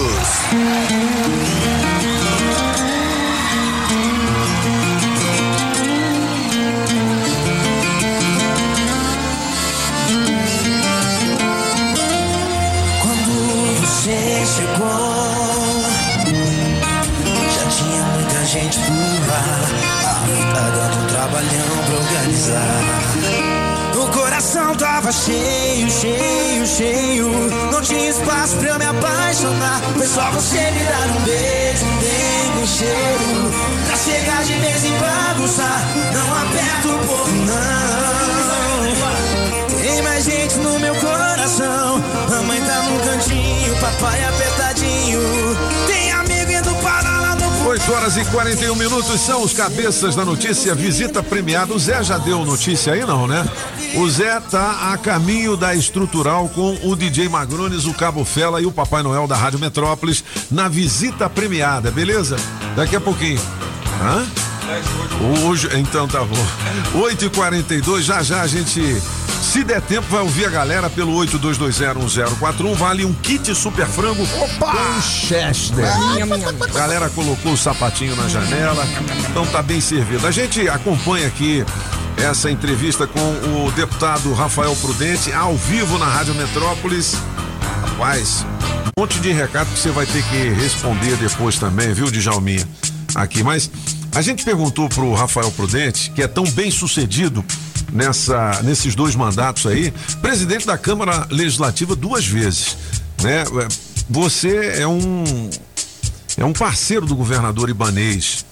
O 23.95 24.07
coração 24.11 24.75
tava 24.77 25.13
cheio, 25.13 25.91
cheio, 25.91 26.67
cheio. 26.67 27.29
Não 27.73 27.81
tinha 27.83 28.09
espaço 28.09 28.57
pra 28.57 28.69
eu 28.71 28.79
me 28.79 28.87
apaixonar. 28.87 29.81
Foi 29.97 30.07
só 30.07 30.31
você 30.31 30.71
me 30.71 30.85
dar 30.85 31.09
um 31.09 31.21
beijo, 31.25 31.85
um 31.85 32.63
um 32.63 32.67
cheiro. 32.67 33.51
Pra 33.87 33.97
chegar 33.97 34.45
de 34.45 34.55
vez 34.55 34.85
em 34.85 34.99
bagunçar. 34.99 35.83
Não 36.15 36.37
aperta 36.43 36.89
o 36.89 36.99
povo, 37.07 37.33
não. 37.47 38.09
Tem 39.83 40.03
mais 40.03 40.25
gente 40.25 40.55
no 40.57 40.79
meu 40.79 40.95
coração. 40.95 42.03
A 42.35 42.43
mãe 42.43 42.61
tá 42.63 42.83
no 42.83 42.99
cantinho, 43.01 43.77
papai 43.77 44.25
apertadinho. 44.25 44.88
6 47.89 47.91
horas 47.91 48.17
e 48.19 48.25
41 48.27 48.75
minutos 48.75 49.19
são 49.21 49.43
os 49.43 49.55
cabeças 49.55 50.15
da 50.15 50.23
notícia. 50.23 50.75
Visita 50.75 51.23
premiada. 51.23 51.73
O 51.73 51.79
Zé 51.79 52.03
já 52.03 52.19
deu 52.19 52.45
notícia 52.45 52.93
aí, 52.93 53.05
não, 53.05 53.27
né? 53.27 53.49
O 53.95 54.09
Zé 54.11 54.39
tá 54.41 54.93
a 54.93 54.99
caminho 54.99 55.57
da 55.57 55.75
estrutural 55.75 56.51
com 56.51 56.79
o 56.83 56.95
DJ 56.95 57.31
Magrones, 57.31 57.87
o 57.87 57.95
Cabo 57.95 58.27
Fela 58.27 58.61
e 58.61 58.67
o 58.67 58.73
Papai 58.73 59.03
Noel 59.03 59.27
da 59.27 59.37
Rádio 59.37 59.59
Metrópolis 59.59 60.23
na 60.51 60.69
visita 60.69 61.31
premiada, 61.31 61.91
beleza? 61.91 62.37
Daqui 62.77 62.95
a 62.95 63.01
pouquinho. 63.01 63.41
Hã? 64.03 64.27
Hoje, 65.47 65.71
então 65.73 66.07
tá 66.07 66.23
bom. 66.23 66.47
8h42, 66.95 68.03
já 68.03 68.23
já 68.23 68.43
a 68.43 68.47
gente 68.47 69.01
se 69.43 69.65
der 69.65 69.81
tempo, 69.81 70.07
vai 70.09 70.21
ouvir 70.21 70.47
a 70.47 70.51
galera 70.51 70.91
pelo 70.91 71.13
82201041. 71.25 72.75
Vale 72.75 73.05
um 73.05 73.13
kit 73.13 73.55
super 73.55 73.87
frango 73.87 74.23
Opa! 74.23 74.73
com 74.73 75.01
Chester. 75.01 75.85
A 75.85 76.79
galera 76.79 77.09
colocou 77.11 77.53
o 77.53 77.57
sapatinho 77.57 78.15
na 78.17 78.29
janela, 78.29 78.85
então 79.31 79.47
tá 79.47 79.63
bem 79.63 79.81
servido. 79.81 80.27
A 80.27 80.31
gente 80.31 80.69
acompanha 80.69 81.27
aqui 81.27 81.65
essa 82.17 82.51
entrevista 82.51 83.07
com 83.07 83.21
o 83.21 83.73
deputado 83.73 84.33
Rafael 84.35 84.75
Prudente, 84.77 85.33
ao 85.33 85.57
vivo 85.57 85.99
na 85.99 86.07
Rádio 86.07 86.35
Metrópolis. 86.35 87.17
Rapaz, 87.83 88.45
um 88.97 89.01
monte 89.01 89.21
de 89.21 89.33
recado 89.33 89.73
que 89.73 89.79
você 89.79 89.91
vai 89.91 90.07
ter 90.07 90.23
que 90.25 90.49
responder 90.51 91.17
depois 91.17 91.59
também, 91.59 91.93
viu, 91.93 92.11
Djalminha? 92.11 92.67
Aqui, 93.15 93.43
mas 93.43 93.71
a 94.15 94.21
gente 94.21 94.45
perguntou 94.45 94.89
pro 94.89 95.15
Rafael 95.15 95.51
Prudente, 95.53 96.11
que 96.11 96.23
é 96.23 96.29
tão 96.29 96.45
bem 96.45 96.71
sucedido 96.71 97.45
nessa, 97.93 98.61
nesses 98.63 98.95
dois 98.95 99.15
mandatos 99.15 99.67
aí, 99.67 99.93
presidente 100.21 100.67
da 100.67 100.77
Câmara 100.77 101.27
Legislativa 101.31 101.95
duas 101.97 102.27
vezes, 102.27 102.77
né? 103.23 103.45
Você 104.09 104.79
é 104.79 104.87
um 104.87 105.51
é 106.37 106.45
um 106.45 106.53
parceiro 106.53 107.05
do 107.05 107.17
governador 107.17 107.69
Ibanês. 107.69 108.47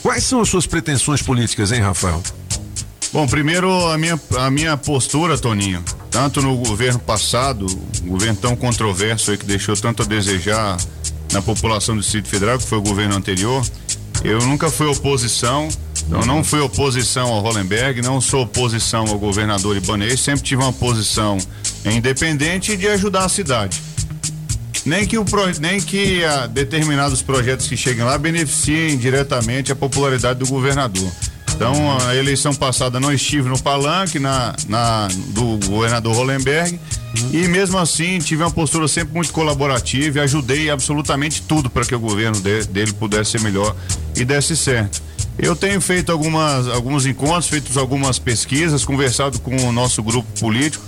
Quais 0.00 0.24
são 0.24 0.40
as 0.40 0.48
suas 0.48 0.66
pretensões 0.66 1.22
políticas, 1.22 1.72
hein, 1.72 1.80
Rafael? 1.80 2.22
Bom, 3.12 3.26
primeiro 3.26 3.70
a 3.88 3.98
minha, 3.98 4.18
a 4.38 4.50
minha 4.50 4.76
postura, 4.76 5.36
Toninho, 5.36 5.84
tanto 6.10 6.40
no 6.40 6.56
governo 6.56 6.98
passado, 6.98 7.66
um 8.02 8.08
governo 8.08 8.36
tão 8.36 8.56
controverso 8.56 9.30
aí 9.30 9.36
que 9.36 9.44
deixou 9.44 9.76
tanto 9.76 10.02
a 10.02 10.06
desejar 10.06 10.78
na 11.32 11.42
população 11.42 11.94
do 11.94 12.00
Distrito 12.00 12.28
Federal, 12.28 12.58
que 12.58 12.64
foi 12.64 12.78
o 12.78 12.82
governo 12.82 13.14
anterior, 13.16 13.64
eu 14.24 14.40
nunca 14.46 14.70
fui 14.70 14.86
oposição, 14.86 15.68
eu 16.10 16.26
não 16.26 16.42
fui 16.44 16.60
oposição 16.60 17.28
ao 17.28 17.40
Hollenberg, 17.40 18.02
não 18.02 18.20
sou 18.20 18.42
oposição 18.42 19.06
ao 19.08 19.18
governador 19.18 19.76
Ibanez, 19.76 20.20
sempre 20.20 20.42
tive 20.42 20.62
uma 20.62 20.72
posição 20.72 21.38
independente 21.84 22.76
de 22.76 22.86
ajudar 22.88 23.24
a 23.24 23.28
cidade. 23.28 23.80
Nem 24.84 25.06
que, 25.06 25.16
o 25.16 25.24
nem 25.60 25.80
que 25.80 26.24
ah, 26.24 26.46
determinados 26.46 27.22
projetos 27.22 27.68
que 27.68 27.76
cheguem 27.76 28.04
lá 28.04 28.18
beneficiem 28.18 28.98
diretamente 28.98 29.70
a 29.70 29.76
popularidade 29.76 30.40
do 30.40 30.46
governador. 30.46 31.10
Então, 31.54 31.96
a 32.08 32.16
eleição 32.16 32.52
passada 32.52 32.98
não 32.98 33.12
estive 33.12 33.48
no 33.48 33.60
palanque 33.60 34.18
na, 34.18 34.54
na, 34.68 35.06
do 35.28 35.58
governador 35.68 36.16
Hollenberg 36.16 36.80
e 37.30 37.46
mesmo 37.46 37.78
assim 37.78 38.18
tive 38.18 38.42
uma 38.42 38.50
postura 38.50 38.88
sempre 38.88 39.14
muito 39.14 39.32
colaborativa 39.32 40.18
e 40.18 40.22
ajudei 40.22 40.70
absolutamente 40.70 41.42
tudo 41.42 41.70
para 41.70 41.84
que 41.84 41.94
o 41.94 42.00
governo 42.00 42.40
de, 42.40 42.64
dele 42.64 42.92
pudesse 42.92 43.32
ser 43.32 43.40
melhor 43.42 43.76
e 44.16 44.24
desse 44.24 44.56
certo. 44.56 45.00
Eu 45.38 45.56
tenho 45.56 45.80
feito 45.80 46.12
algumas, 46.12 46.68
alguns 46.68 47.06
encontros, 47.06 47.48
feito 47.48 47.78
algumas 47.78 48.18
pesquisas, 48.18 48.84
conversado 48.84 49.40
com 49.40 49.56
o 49.66 49.72
nosso 49.72 50.02
grupo 50.02 50.28
político 50.38 50.84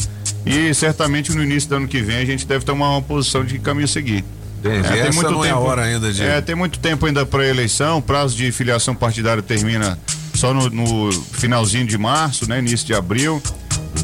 e 0.46 0.72
certamente 0.74 1.32
no 1.34 1.42
início 1.42 1.68
do 1.70 1.76
ano 1.76 1.88
que 1.88 2.00
vem 2.02 2.18
a 2.18 2.24
gente 2.24 2.46
deve 2.46 2.64
tomar 2.64 2.90
uma 2.90 3.02
posição 3.02 3.44
de 3.44 3.54
que 3.54 3.60
caminho 3.60 3.88
seguir. 3.88 4.24
Entendi. 4.60 4.88
tem 4.88 5.00
Essa 5.00 5.30
não 5.30 5.44
é 5.44 5.50
a 5.50 5.58
hora 5.58 5.82
ainda 5.82 6.12
de- 6.12 6.22
É, 6.22 6.40
tem 6.40 6.54
muito 6.54 6.78
tempo 6.78 7.04
ainda 7.06 7.24
para 7.26 7.46
eleição, 7.46 7.98
o 7.98 8.02
prazo 8.02 8.36
de 8.36 8.50
filiação 8.52 8.94
partidária 8.94 9.42
termina 9.42 9.98
só 10.34 10.52
no, 10.54 10.68
no 10.70 11.12
finalzinho 11.12 11.86
de 11.86 11.96
março, 11.98 12.48
né, 12.48 12.58
início 12.58 12.86
de 12.86 12.94
abril. 12.94 13.42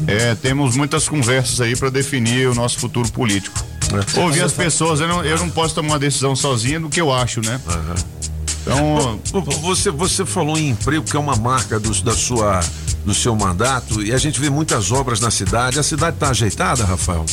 É, 0.07 0.35
temos 0.35 0.75
muitas 0.75 1.07
conversas 1.07 1.61
aí 1.61 1.75
para 1.75 1.89
definir 1.89 2.47
o 2.47 2.55
nosso 2.55 2.79
futuro 2.79 3.09
político. 3.11 3.63
Ouvir 4.17 4.41
as 4.43 4.53
pessoas, 4.53 4.99
eu 5.01 5.07
não, 5.07 5.23
eu 5.23 5.37
não 5.37 5.49
posso 5.49 5.75
tomar 5.75 5.89
uma 5.93 5.99
decisão 5.99 6.35
sozinho 6.35 6.81
do 6.81 6.89
que 6.89 6.99
eu 7.01 7.11
acho, 7.13 7.41
né? 7.41 7.59
Então, 8.61 9.19
Vo- 9.31 9.41
vo- 9.41 9.51
você, 9.61 9.89
você 9.89 10.25
falou 10.25 10.57
em 10.57 10.69
emprego, 10.69 11.03
que 11.03 11.15
é 11.15 11.19
uma 11.19 11.35
marca 11.35 11.79
do, 11.79 11.91
da 12.03 12.13
sua, 12.13 12.59
do 13.05 13.13
seu 13.13 13.35
mandato, 13.35 14.01
e 14.03 14.13
a 14.13 14.17
gente 14.17 14.39
vê 14.39 14.49
muitas 14.49 14.91
obras 14.91 15.19
na 15.19 15.31
cidade. 15.31 15.79
A 15.79 15.83
cidade 15.83 16.15
está 16.17 16.29
ajeitada, 16.29 16.85
Rafael? 16.85 17.25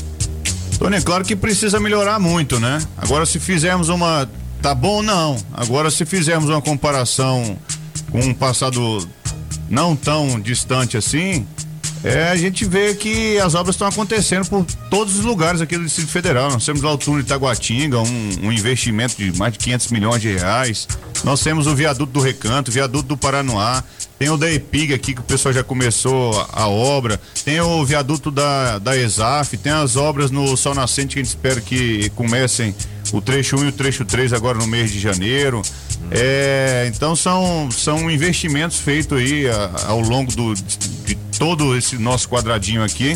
Tony, 0.79 0.97
é 0.97 1.01
claro 1.01 1.25
que 1.25 1.35
precisa 1.37 1.79
melhorar 1.81 2.19
muito, 2.19 2.59
né? 2.61 2.79
Agora, 2.97 3.27
se 3.27 3.39
fizermos 3.41 3.89
uma. 3.89 4.29
Tá 4.63 4.75
bom, 4.75 5.03
não. 5.03 5.37
Agora, 5.53 5.91
se 5.91 6.05
fizermos 6.07 6.49
uma 6.49 6.63
comparação 6.63 7.57
com 8.11 8.21
um 8.21 8.33
passado 8.35 9.07
não 9.69 9.95
tão 9.95 10.41
distante 10.41 10.97
assim, 10.97 11.47
é, 12.05 12.29
a 12.31 12.37
gente 12.37 12.65
vê 12.65 12.95
que 12.95 13.39
as 13.39 13.55
obras 13.55 13.75
estão 13.75 13.89
acontecendo 13.89 14.49
por 14.49 14.65
todos 14.91 15.19
os 15.19 15.25
lugares 15.25 15.61
aqui 15.61 15.77
do 15.77 15.85
Distrito 15.85 16.11
Federal. 16.11 16.51
Nós 16.51 16.65
temos 16.65 16.83
lá 16.83 16.93
o 16.93 16.99
túnel 16.99 17.21
de 17.21 17.27
Itaguatinga, 17.27 17.99
um, 18.01 18.31
um 18.43 18.53
investimento 18.53 19.17
de 19.17 19.37
mais 19.37 19.53
de 19.53 19.59
500 19.59 19.89
milhões 19.89 20.23
de 20.23 20.33
reais. 20.33 20.87
Nós 21.25 21.43
temos 21.43 21.67
o 21.67 21.75
viaduto 21.75 22.13
do 22.13 22.21
Recanto, 22.21 22.71
o 22.71 22.75
viaduto 22.75 23.09
do 23.09 23.17
Paranoá. 23.17 23.83
Tem 24.19 24.31
o 24.31 24.37
da 24.37 24.51
EPIG 24.51 24.95
aqui 24.95 25.15
que 25.15 25.21
o 25.21 25.25
pessoal 25.25 25.53
já 25.53 25.63
começou 25.63 26.41
a, 26.53 26.63
a 26.63 26.69
obra. 26.69 27.21
Tem 27.45 27.61
o 27.61 27.85
viaduto 27.85 28.31
da, 28.31 28.79
da 28.79 28.97
ESAF. 28.97 29.57
Tem 29.57 29.73
as 29.73 29.97
obras 29.97 30.31
no 30.31 30.57
Sol 30.57 30.75
Nascente 30.75 31.15
que 31.15 31.21
a 31.21 31.23
gente 31.23 31.31
espera 31.31 31.61
que 31.61 32.11
comecem 32.11 32.75
o 33.13 33.21
trecho 33.21 33.57
1 33.57 33.65
e 33.65 33.69
o 33.69 33.73
trecho 33.73 34.05
3 34.05 34.33
agora 34.33 34.59
no 34.59 34.67
mês 34.67 34.93
de 34.93 34.99
janeiro. 35.01 35.63
É, 36.11 36.91
então 36.95 37.15
são, 37.17 37.71
são 37.71 38.11
investimentos 38.11 38.79
feitos 38.79 39.19
aí 39.19 39.49
a- 39.49 39.71
ao 39.89 40.01
longo 40.01 40.35
do, 40.35 40.55
de 40.55 41.15
todo 41.39 41.77
esse 41.77 41.97
nosso 41.99 42.29
quadradinho 42.29 42.83
aqui 42.83 43.15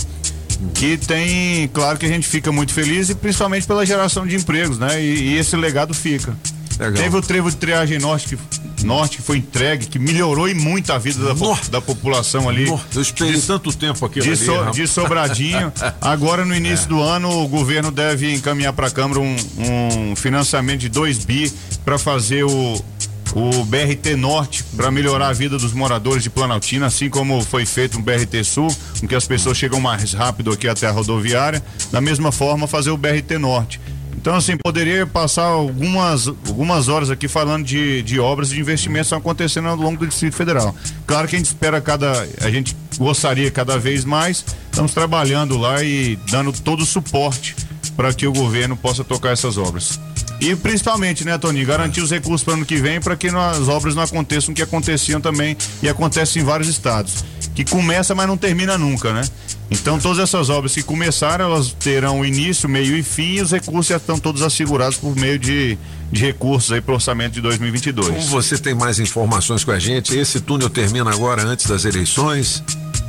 que 0.75 0.97
tem, 0.97 1.67
claro 1.69 1.99
que 1.99 2.07
a 2.07 2.09
gente 2.09 2.27
fica 2.29 2.53
muito 2.53 2.73
feliz 2.73 3.09
e 3.09 3.15
principalmente 3.17 3.67
pela 3.67 3.85
geração 3.85 4.25
de 4.27 4.37
empregos, 4.37 4.79
né? 4.79 5.03
E, 5.03 5.31
e 5.31 5.37
esse 5.39 5.57
legado 5.57 5.93
fica. 5.93 6.37
Teve 7.03 7.17
o 7.17 7.23
trevo 7.23 7.51
de 7.51 7.57
triagem 7.57 7.99
norte 7.99 8.37
que, 8.37 8.85
norte 8.85 9.17
que 9.19 9.23
foi 9.23 9.39
entregue, 9.39 9.87
que 9.87 9.99
melhorou 9.99 10.49
e 10.49 10.55
muito 10.55 10.93
a 10.93 10.99
vida 10.99 11.25
da, 11.25 11.35
po- 11.35 11.71
da 11.71 11.81
população 11.81 12.49
ali. 12.49 12.65
Eu 12.95 13.03
esperei 13.03 13.33
tanto 13.47 13.73
tempo 13.73 14.05
aqui. 14.05 14.21
De, 14.21 14.37
so- 14.37 14.71
de 14.73 14.87
Sobradinho. 14.87 15.73
Agora, 16.01 16.45
no 16.45 16.55
início 16.55 16.89
do 16.91 17.01
ano, 17.03 17.43
o 17.43 17.49
governo 17.49 17.91
deve 17.91 18.33
encaminhar 18.35 18.73
para 18.73 18.89
a 18.89 18.91
Câmara 18.91 19.21
um, 19.21 19.37
um 20.11 20.17
financiamento 20.17 20.81
de 20.81 20.89
2 20.89 21.25
bi 21.25 21.53
para 21.85 21.99
fazer 21.99 22.45
o, 22.45 22.85
o 23.35 23.65
BRT 23.65 24.15
Norte, 24.17 24.63
para 24.77 24.91
melhorar 24.91 25.29
a 25.29 25.33
vida 25.33 25.57
dos 25.59 25.73
moradores 25.73 26.23
de 26.23 26.31
Planaltina, 26.31 26.87
assim 26.87 27.09
como 27.09 27.43
foi 27.43 27.65
feito 27.65 27.99
no 27.99 28.05
BRT 28.05 28.45
Sul, 28.45 28.69
com 29.01 29.07
que 29.09 29.15
as 29.15 29.27
pessoas 29.27 29.57
chegam 29.57 29.81
mais 29.81 30.13
rápido 30.13 30.53
aqui 30.53 30.69
até 30.69 30.87
a 30.87 30.91
rodoviária. 30.91 31.63
Da 31.91 32.01
mesma 32.01 32.31
forma, 32.33 32.67
fazer 32.67 32.91
o 32.91 32.97
BRT 32.97 33.39
Norte. 33.39 33.81
Então, 34.17 34.35
assim, 34.35 34.57
poderia 34.57 35.07
passar 35.07 35.45
algumas, 35.45 36.29
algumas 36.29 36.89
horas 36.89 37.11
aqui 37.11 37.27
falando 37.27 37.65
de, 37.65 38.03
de 38.03 38.21
obras 38.21 38.51
e 38.51 38.55
de 38.55 38.61
investimentos 38.61 39.09
que 39.09 39.15
estão 39.15 39.19
acontecendo 39.19 39.69
ao 39.69 39.77
longo 39.77 39.99
do 39.99 40.07
Distrito 40.07 40.37
Federal. 40.37 40.75
Claro 41.07 41.27
que 41.27 41.35
a 41.35 41.39
gente 41.39 41.47
espera 41.47 41.81
cada. 41.81 42.27
A 42.41 42.51
gente 42.51 42.77
gostaria 42.97 43.51
cada 43.51 43.79
vez 43.79 44.05
mais. 44.05 44.45
Estamos 44.71 44.93
trabalhando 44.93 45.57
lá 45.59 45.83
e 45.83 46.17
dando 46.31 46.53
todo 46.53 46.83
o 46.83 46.87
suporte 46.87 47.57
para 47.97 48.13
que 48.15 48.27
o 48.27 48.33
governo 48.33 48.77
possa 48.77 49.03
tocar 49.03 49.31
essas 49.31 49.59
obras. 49.59 50.01
E 50.41 50.57
principalmente, 50.57 51.25
né, 51.25 51.39
Toninho, 51.39 51.67
garantir 51.67 52.01
os 52.01 52.11
recursos 52.11 52.43
para 52.43 52.55
ano 52.55 52.67
que 52.67 52.77
vem 52.77 53.01
para 53.01 53.17
que 53.17 53.29
as 53.29 53.69
obras 53.69 53.95
não 53.95 54.03
aconteçam 54.03 54.53
o 54.53 54.55
que 54.55 54.63
aconteciam 54.63 55.21
também 55.21 55.57
e 55.81 55.89
acontecem 55.89 56.43
em 56.43 56.45
vários 56.45 56.69
estados. 56.69 57.25
Que 57.55 57.65
começa, 57.65 58.13
mas 58.13 58.27
não 58.27 58.37
termina 58.37 58.77
nunca, 58.77 59.13
né? 59.13 59.23
Então 59.73 59.99
todas 59.99 60.19
essas 60.19 60.51
obras 60.51 60.75
que 60.75 60.83
começaram, 60.83 61.47
elas 61.47 61.73
terão 61.73 62.25
início, 62.25 62.69
meio 62.69 62.97
e 62.97 63.03
fim, 63.03 63.37
e 63.37 63.41
os 63.41 63.51
recursos 63.51 63.87
já 63.87 63.97
estão 63.97 64.19
todos 64.19 64.43
assegurados 64.43 64.99
por 64.99 65.17
meio 65.17 65.39
de, 65.39 65.79
de 66.11 66.21
recursos 66.21 66.71
aí 66.73 66.81
para 66.81 66.93
o 66.93 66.95
orçamento 66.95 67.33
de 67.33 67.41
2022. 67.41 68.09
Como 68.09 68.21
você 68.29 68.59
tem 68.59 68.75
mais 68.75 68.99
informações 68.99 69.65
com 69.65 69.71
a 69.71 69.79
gente, 69.79 70.17
esse 70.17 70.41
túnel 70.41 70.69
termina 70.69 71.11
agora 71.11 71.43
antes 71.43 71.67
das 71.67 71.85
eleições? 71.85 72.63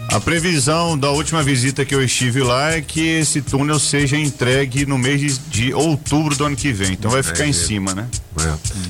A 0.10 0.20
previsão 0.20 0.98
da 0.98 1.10
última 1.10 1.42
visita 1.42 1.84
que 1.84 1.96
eu 1.96 2.04
estive 2.04 2.42
lá 2.42 2.74
é 2.74 2.82
que 2.82 3.02
esse 3.02 3.42
túnel 3.42 3.80
seja 3.80 4.16
entregue 4.16 4.86
no 4.86 4.98
mês 4.98 5.20
de, 5.20 5.40
de 5.50 5.74
outubro 5.74 6.36
do 6.36 6.46
ano 6.46 6.56
que 6.56 6.72
vem. 6.72 6.94
Então 6.94 7.10
vai 7.10 7.24
ficar 7.24 7.48
em 7.48 7.54
cima, 7.54 7.96
né? 7.96 8.08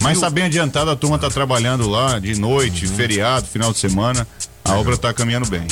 Mas 0.02 0.20
tá 0.20 0.30
bem 0.30 0.45
adiantado, 0.45 0.91
a 0.91 0.95
turma 0.95 1.18
tá 1.18 1.30
trabalhando 1.30 1.90
lá 1.90 2.20
de 2.20 2.36
noite, 2.36 2.88
feriado, 2.88 3.48
final 3.48 3.72
de 3.72 3.80
semana. 3.80 4.28
A 4.66 4.76
obra 4.76 4.98
tá 4.98 5.14
caminhando 5.14 5.48
bem. 5.48 5.66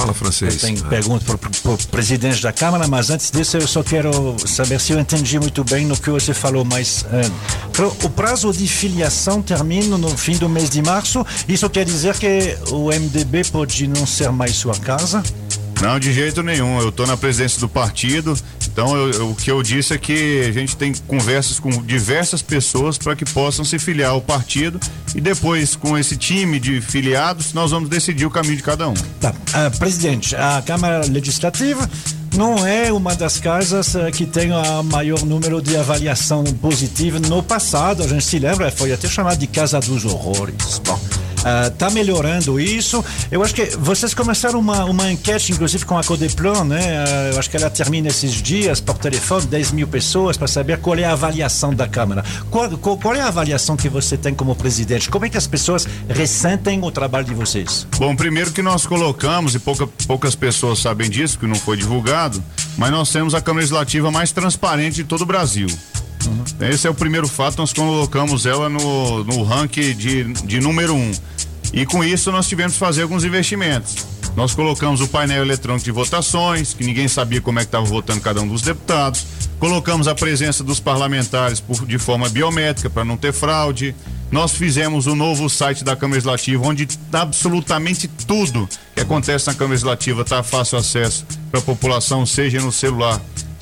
Fala 0.00 0.14
francês. 0.14 0.54
Eu 0.54 0.60
tenho 0.60 0.84
pergunta 0.84 1.24
para 1.38 1.70
o 1.72 1.78
presidente 1.88 2.42
da 2.42 2.52
Câmara, 2.52 2.86
mas 2.88 3.10
antes 3.10 3.30
disso 3.30 3.56
eu 3.56 3.66
só 3.66 3.82
quero 3.82 4.36
saber 4.46 4.80
se 4.80 4.92
eu 4.92 5.00
entendi 5.00 5.38
muito 5.38 5.62
bem 5.64 5.86
no 5.86 5.96
que 5.96 6.10
você 6.10 6.32
falou, 6.34 6.64
mas 6.64 7.04
pro- 7.72 7.94
o 8.04 8.10
prazo 8.10 8.52
de 8.52 8.66
filiação 8.66 9.42
termina 9.42 9.96
no 9.98 10.08
fim 10.16 10.36
do 10.36 10.48
mês 10.48 10.70
de 10.70 10.82
março. 10.82 11.24
Isso 11.48 11.68
quer 11.70 11.84
dizer 11.84 12.16
que 12.18 12.56
o 12.70 12.88
MDB 12.90 13.44
pode 13.50 13.86
não 13.86 14.06
ser 14.06 14.30
mais 14.30 14.56
sua 14.56 14.74
casa? 14.76 15.22
Não, 15.80 15.98
de 15.98 16.12
jeito 16.12 16.42
nenhum. 16.42 16.78
Eu 16.80 16.92
tô 16.92 17.06
na 17.06 17.16
presidência 17.16 17.58
do 17.58 17.68
partido, 17.68 18.36
então 18.70 18.94
eu- 18.94 19.10
eu- 19.12 19.30
o 19.30 19.34
que 19.34 19.50
eu 19.50 19.62
disse 19.62 19.94
é 19.94 19.98
que 19.98 20.44
a 20.48 20.52
gente 20.52 20.76
tem 20.76 20.92
conversas 21.06 21.58
com 21.58 21.70
diversas 21.82 22.42
pessoas 22.42 22.98
para 22.98 23.16
que 23.16 23.24
possam 23.24 23.64
se 23.64 23.78
filiar 23.78 24.10
ao 24.10 24.20
partido 24.20 24.78
e 25.14 25.20
depois, 25.20 25.74
com 25.76 25.96
esse 25.96 26.16
time 26.16 26.60
de 26.60 26.80
filiados, 26.82 27.54
nós 27.54 27.70
vamos 27.70 27.88
decidir 27.88 28.26
o 28.26 28.30
caminho 28.30 28.56
de 28.56 28.62
cada 28.62 28.88
um. 28.88 28.94
Tá. 29.20 29.34
Ah, 29.54 29.70
presidente, 29.78 30.36
a 30.36 30.62
Câmara 30.64 31.06
Legislativa 31.06 31.88
não 32.36 32.64
é 32.66 32.92
uma 32.92 33.14
das 33.14 33.38
casas 33.40 33.94
eh, 33.94 34.10
que 34.10 34.26
tem 34.26 34.52
o 34.52 34.82
maior 34.84 35.24
número 35.24 35.60
de 35.62 35.76
avaliação 35.76 36.44
positiva 36.44 37.18
no 37.18 37.42
passado. 37.42 38.02
A 38.02 38.06
gente 38.06 38.24
se 38.24 38.38
lembra, 38.38 38.70
foi 38.70 38.92
até 38.92 39.08
chamado 39.08 39.38
de 39.38 39.46
Casa 39.46 39.80
dos 39.80 40.04
Horrores. 40.04 40.80
Bom, 40.84 41.00
está 41.68 41.90
melhorando 41.90 42.58
isso. 42.60 43.04
Eu 43.30 43.42
acho 43.42 43.54
que 43.54 43.66
vocês 43.76 44.12
começaram 44.14 44.58
uma, 44.58 44.84
uma 44.84 45.10
enquete, 45.10 45.52
inclusive 45.52 45.84
com 45.84 45.96
a 45.98 46.04
Codeplan, 46.04 46.64
né? 46.64 47.04
Ah, 47.06 47.30
eu 47.32 47.38
acho 47.38 47.48
que 47.50 47.56
ela 47.56 47.70
termina 47.70 48.08
esses 48.08 48.32
dias 48.34 48.80
por 48.80 48.98
telefone, 48.98 49.46
10 49.46 49.72
mil 49.72 49.88
pessoas, 49.88 50.36
para 50.36 50.46
saber 50.48 50.78
qual 50.78 50.96
é 50.98 51.04
a 51.04 51.12
avaliação 51.12 51.74
da 51.74 51.88
Câmara. 51.88 52.24
Qual, 52.50 52.68
qual, 52.78 52.96
qual 52.98 53.14
é 53.14 53.20
a 53.20 53.28
avaliação 53.28 53.76
que 53.76 53.88
você 53.88 54.16
tem 54.16 54.34
como 54.34 54.54
presidente? 54.54 55.08
Como 55.08 55.24
é 55.24 55.28
que 55.28 55.36
as 55.38 55.46
pessoas 55.46 55.86
ressentem 56.08 56.80
o 56.82 56.90
trabalho 56.90 57.24
de 57.24 57.34
vocês? 57.34 57.86
Bom, 57.98 58.14
primeiro 58.14 58.50
que 58.52 58.62
nós 58.62 58.86
colocamos, 58.86 59.54
e 59.54 59.58
pouca- 59.58 59.86
poucas 60.06 60.34
pessoas 60.34 60.78
sabem 60.78 61.08
disso, 61.08 61.38
que 61.38 61.46
não 61.46 61.54
foi 61.54 61.76
divulgado, 61.76 62.42
mas 62.76 62.90
nós 62.90 63.10
temos 63.10 63.34
a 63.34 63.40
Câmara 63.40 63.60
Legislativa 63.62 64.10
mais 64.10 64.32
transparente 64.32 64.96
de 64.96 65.04
todo 65.04 65.22
o 65.22 65.26
Brasil. 65.26 65.66
Esse 66.60 66.86
é 66.86 66.90
o 66.90 66.94
primeiro 66.94 67.26
fato, 67.28 67.58
nós 67.58 67.72
colocamos 67.72 68.44
ela 68.46 68.68
no, 68.68 69.24
no 69.24 69.42
ranking 69.42 69.94
de, 69.94 70.24
de 70.24 70.60
número 70.60 70.94
um. 70.94 71.10
E 71.72 71.86
com 71.86 72.02
isso 72.04 72.30
nós 72.32 72.46
tivemos 72.48 72.74
que 72.74 72.78
fazer 72.78 73.02
alguns 73.02 73.24
investimentos. 73.24 73.96
Nós 74.36 74.54
colocamos 74.54 75.00
o 75.00 75.08
painel 75.08 75.42
eletrônico 75.42 75.84
de 75.84 75.90
votações, 75.90 76.72
que 76.74 76.84
ninguém 76.84 77.08
sabia 77.08 77.40
como 77.40 77.58
é 77.58 77.62
que 77.62 77.68
estava 77.68 77.84
votando 77.84 78.20
cada 78.20 78.40
um 78.40 78.46
dos 78.46 78.62
deputados. 78.62 79.26
Colocamos 79.58 80.06
a 80.06 80.14
presença 80.14 80.62
dos 80.62 80.78
parlamentares 80.80 81.58
por- 81.60 81.84
de 81.86 81.98
forma 81.98 82.28
biométrica 82.28 82.88
para 82.88 83.04
não 83.04 83.16
ter 83.16 83.32
fraude. 83.32 83.94
Nós 84.30 84.52
fizemos 84.52 85.06
o 85.06 85.14
novo 85.16 85.50
site 85.50 85.82
da 85.82 85.96
Câmara 85.96 86.14
Legislativa, 86.16 86.64
onde 86.64 86.86
absolutamente 87.12 88.06
tudo 88.08 88.68
que 88.94 89.00
acontece 89.00 89.48
na 89.48 89.54
Câmara 89.54 89.72
Legislativa 89.72 90.22
está 90.22 90.42
fácil 90.42 90.78
acesso 90.78 91.26
para 91.50 91.58
a 91.58 91.62
população, 91.62 92.24
seja 92.24 92.60
no 92.60 92.70
celular, 92.70 93.20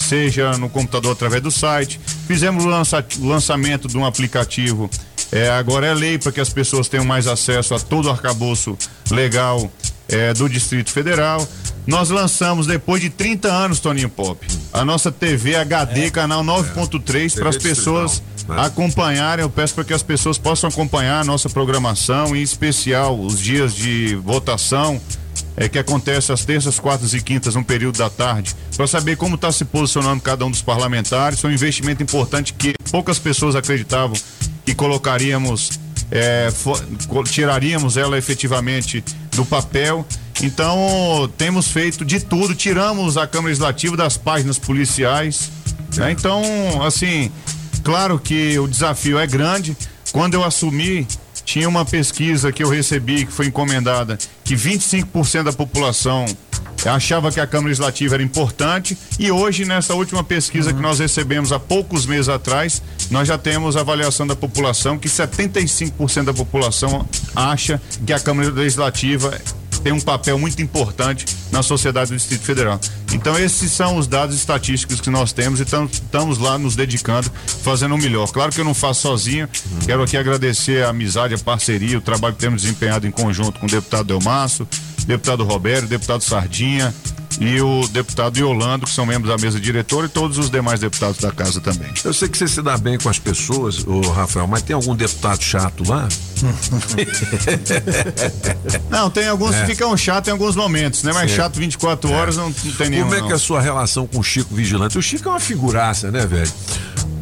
seja 0.09 0.53
no 0.53 0.69
computador 0.69 1.13
através 1.13 1.43
do 1.43 1.51
site. 1.51 2.01
Fizemos 2.27 2.65
o, 2.65 2.69
lança- 2.69 3.05
lançamento 3.21 3.87
de 3.89 3.97
um 3.99 4.05
aplicativo. 4.05 4.89
É, 5.31 5.51
agora 5.51 5.87
é 5.87 5.95
lei 5.95 6.19
para 6.19 6.33
que 6.33 6.41
as 6.41 6.49
pessoas 6.49 6.89
tenham 6.89 7.05
mais 7.05 7.27
acesso 7.27 7.75
a 7.75 7.79
todo 7.79 8.07
o 8.07 8.11
arcabouço 8.11 8.77
legal 9.11 9.71
é, 10.09 10.33
do 10.33 10.49
Distrito 10.49 10.91
Federal. 10.91 11.47
Nós 11.87 12.11
lançamos, 12.11 12.67
depois 12.67 13.01
de 13.01 13.11
30 13.11 13.49
anos, 13.49 13.81
Toninho 13.81 14.09
Pop, 14.09 14.47
a 14.73 14.85
nossa 14.85 15.11
TV 15.13 15.57
HD, 15.57 16.11
canal 16.11 16.43
9.3, 16.43 17.35
para 17.39 17.51
as 17.51 17.57
pessoas 17.57 18.23
né? 18.49 18.57
acompanharem. 18.59 19.43
Eu 19.43 19.51
peço 19.51 19.75
para 19.75 19.85
que 19.85 19.93
as 19.95 20.03
pessoas 20.03 20.39
possam 20.39 20.69
acompanhar 20.69 21.21
a 21.21 21.25
nossa 21.25 21.49
programação, 21.49 22.35
em 22.35 22.43
especial 22.43 23.19
os 23.19 23.39
dias 23.39 23.75
de 23.75 24.15
votação, 24.17 25.01
é, 25.59 25.69
que 25.69 25.79
acontece 25.79 26.31
às 26.33 26.45
terças, 26.45 26.79
quartas 26.79 27.13
e 27.13 27.21
quintas, 27.21 27.57
no 27.57 27.65
período 27.65 27.99
da 27.99 28.09
tarde, 28.09 28.55
para 28.77 28.87
saber 28.87 29.17
como 29.17 29.35
está 29.35 29.51
se 29.51 29.65
posicionando 29.65 30.23
cada 30.23 30.47
um 30.47 30.51
dos 30.51 30.63
parlamentares. 30.63 31.41
Foi 31.41 31.51
um 31.51 31.55
investimento 31.55 32.03
importante 32.03 32.53
que 32.53 32.75
poucas 32.91 33.19
pessoas 33.19 33.57
acreditavam 33.57 34.17
que 34.65 34.75
colocaríamos, 34.75 35.81
é, 36.13 36.49
tiraríamos 37.27 37.97
ela 37.97 38.17
efetivamente 38.17 39.05
do 39.35 39.45
papel. 39.45 40.07
Então, 40.41 41.29
temos 41.37 41.69
feito 41.69 42.05
de 42.05 42.21
tudo, 42.21 42.55
tiramos 42.55 43.17
a 43.17 43.27
Câmara 43.27 43.49
Legislativa 43.49 43.97
das 43.97 44.17
páginas 44.17 44.59
policiais. 44.59 45.51
né? 45.97 46.13
Então, 46.13 46.41
assim, 46.85 47.33
claro 47.83 48.17
que 48.21 48.57
o 48.61 48.69
desafio 48.69 49.19
é 49.19 49.27
grande. 49.27 49.77
Quando 50.13 50.35
eu 50.35 50.45
assumi, 50.45 51.07
tinha 51.49 51.67
uma 51.67 51.83
pesquisa 51.83 52.53
que 52.53 52.63
eu 52.63 52.69
recebi, 52.69 53.25
que 53.25 53.33
foi 53.33 53.47
encomendada, 53.47 54.19
que 54.45 54.55
25% 54.55 55.45
da 55.45 55.53
população 55.53 56.27
achava 56.85 57.33
que 57.33 57.41
a 57.41 57.47
Câmara 57.47 57.69
Legislativa 57.69 58.17
era 58.17 58.23
importante 58.23 58.97
e 59.19 59.31
hoje 59.31 59.65
nessa 59.65 59.95
última 59.95 60.23
pesquisa 60.23 60.75
que 60.75 60.81
nós 60.81 60.99
recebemos 60.99 61.51
há 61.51 61.59
poucos 61.59 62.05
meses 62.05 62.29
atrás, 62.29 62.83
nós 63.11 63.27
já 63.27 63.39
temos 63.39 63.79
a 63.79 63.81
avaliação 63.81 64.27
da 64.27 64.37
população 64.37 64.99
que 64.99 65.09
75% 65.09 66.25
da 66.25 66.35
população 66.35 67.09
acha 67.35 67.81
que 68.07 68.13
a 68.13 68.21
Câmara 68.21 68.51
Legislativa 68.51 69.41
tem 69.89 69.97
um 69.97 70.01
papel 70.01 70.39
muito 70.39 70.61
importante 70.61 71.25
na 71.51 71.63
sociedade 71.63 72.11
do 72.11 72.17
Distrito 72.19 72.43
Federal. 72.45 72.79
Então 73.11 73.39
esses 73.39 73.73
são 73.73 73.97
os 73.97 74.07
dados 74.07 74.37
estatísticos 74.37 75.01
que 75.01 75.09
nós 75.09 75.33
temos 75.33 75.61
e 75.61 75.65
tam- 75.65 75.89
estamos 75.91 76.37
lá 76.37 76.59
nos 76.59 76.77
dedicando, 76.77 77.31
fazendo 77.63 77.95
o 77.95 77.99
melhor. 77.99 78.31
Claro 78.31 78.53
que 78.53 78.61
eu 78.61 78.67
não 78.67 78.75
faço 78.75 79.01
sozinho, 79.01 79.49
quero 79.87 80.03
aqui 80.03 80.19
agradecer 80.19 80.85
a 80.85 80.91
amizade, 80.91 81.33
a 81.33 81.39
parceria, 81.39 81.97
o 81.97 82.03
trabalho 82.03 82.35
que 82.35 82.41
temos 82.41 82.61
desempenhado 82.61 83.07
em 83.07 83.11
conjunto 83.11 83.59
com 83.59 83.65
o 83.65 83.69
deputado 83.71 84.05
Delmaço, 84.05 84.69
deputado 85.07 85.43
Roberto, 85.43 85.87
deputado 85.87 86.23
Sardinha 86.23 86.95
e 87.41 87.61
o 87.61 87.87
deputado 87.89 88.37
Yolando, 88.39 88.87
que 88.87 88.93
são 88.93 89.07
membros 89.07 89.35
da 89.35 89.41
mesa 89.41 89.61
diretora 89.61 90.07
e 90.07 90.09
todos 90.09 90.39
os 90.39 90.51
demais 90.51 90.81
deputados 90.81 91.19
da 91.19 91.31
casa 91.31 91.61
também. 91.61 91.91
Eu 92.05 92.13
sei 92.13 92.29
que 92.29 92.37
você 92.37 92.49
se 92.49 92.61
dá 92.63 92.77
bem 92.77 92.99
com 92.99 93.09
as 93.09 93.19
pessoas, 93.19 93.87
ô 93.87 94.01
Rafael, 94.11 94.47
mas 94.47 94.63
tem 94.63 94.75
algum 94.75 94.95
deputado 94.95 95.43
chato 95.43 95.85
lá? 95.89 96.09
Não, 98.91 99.11
tem 99.11 99.29
alguns 99.29 99.55
É. 99.55 99.61
que 99.61 99.67
ficam 99.73 99.97
chatos 99.97 100.29
em 100.29 100.33
alguns 100.33 100.57
momentos, 100.57 101.03
né? 101.03 101.13
Mas 101.13 101.31
Sim. 101.31 101.37
chato 101.37 101.57
24 101.59 102.11
horas 102.11 102.37
não, 102.37 102.53
não 102.65 102.73
tem 102.73 102.91
nenhum. 102.91 103.05
Como 103.05 103.15
é 103.15 103.19
que 103.19 103.27
é 103.27 103.29
não. 103.31 103.37
a 103.37 103.39
sua 103.39 103.61
relação 103.61 104.07
com 104.07 104.19
o 104.19 104.23
Chico 104.23 104.55
Vigilante? 104.55 104.99
O 104.99 105.03
Chico 105.03 105.29
é 105.29 105.33
uma 105.33 105.41
figuraça, 105.41 106.11
né, 106.11 106.27
velho? 106.27 106.51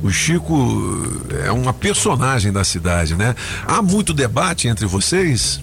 O 0.03 0.11
Chico 0.11 1.07
é 1.45 1.51
uma 1.51 1.73
personagem 1.73 2.53
da 2.53 2.65
cidade, 2.65 3.15
né? 3.15 3.35
Há 3.67 3.83
muito 3.83 4.13
debate 4.13 4.69
entre 4.69 4.87
vocês? 4.87 5.61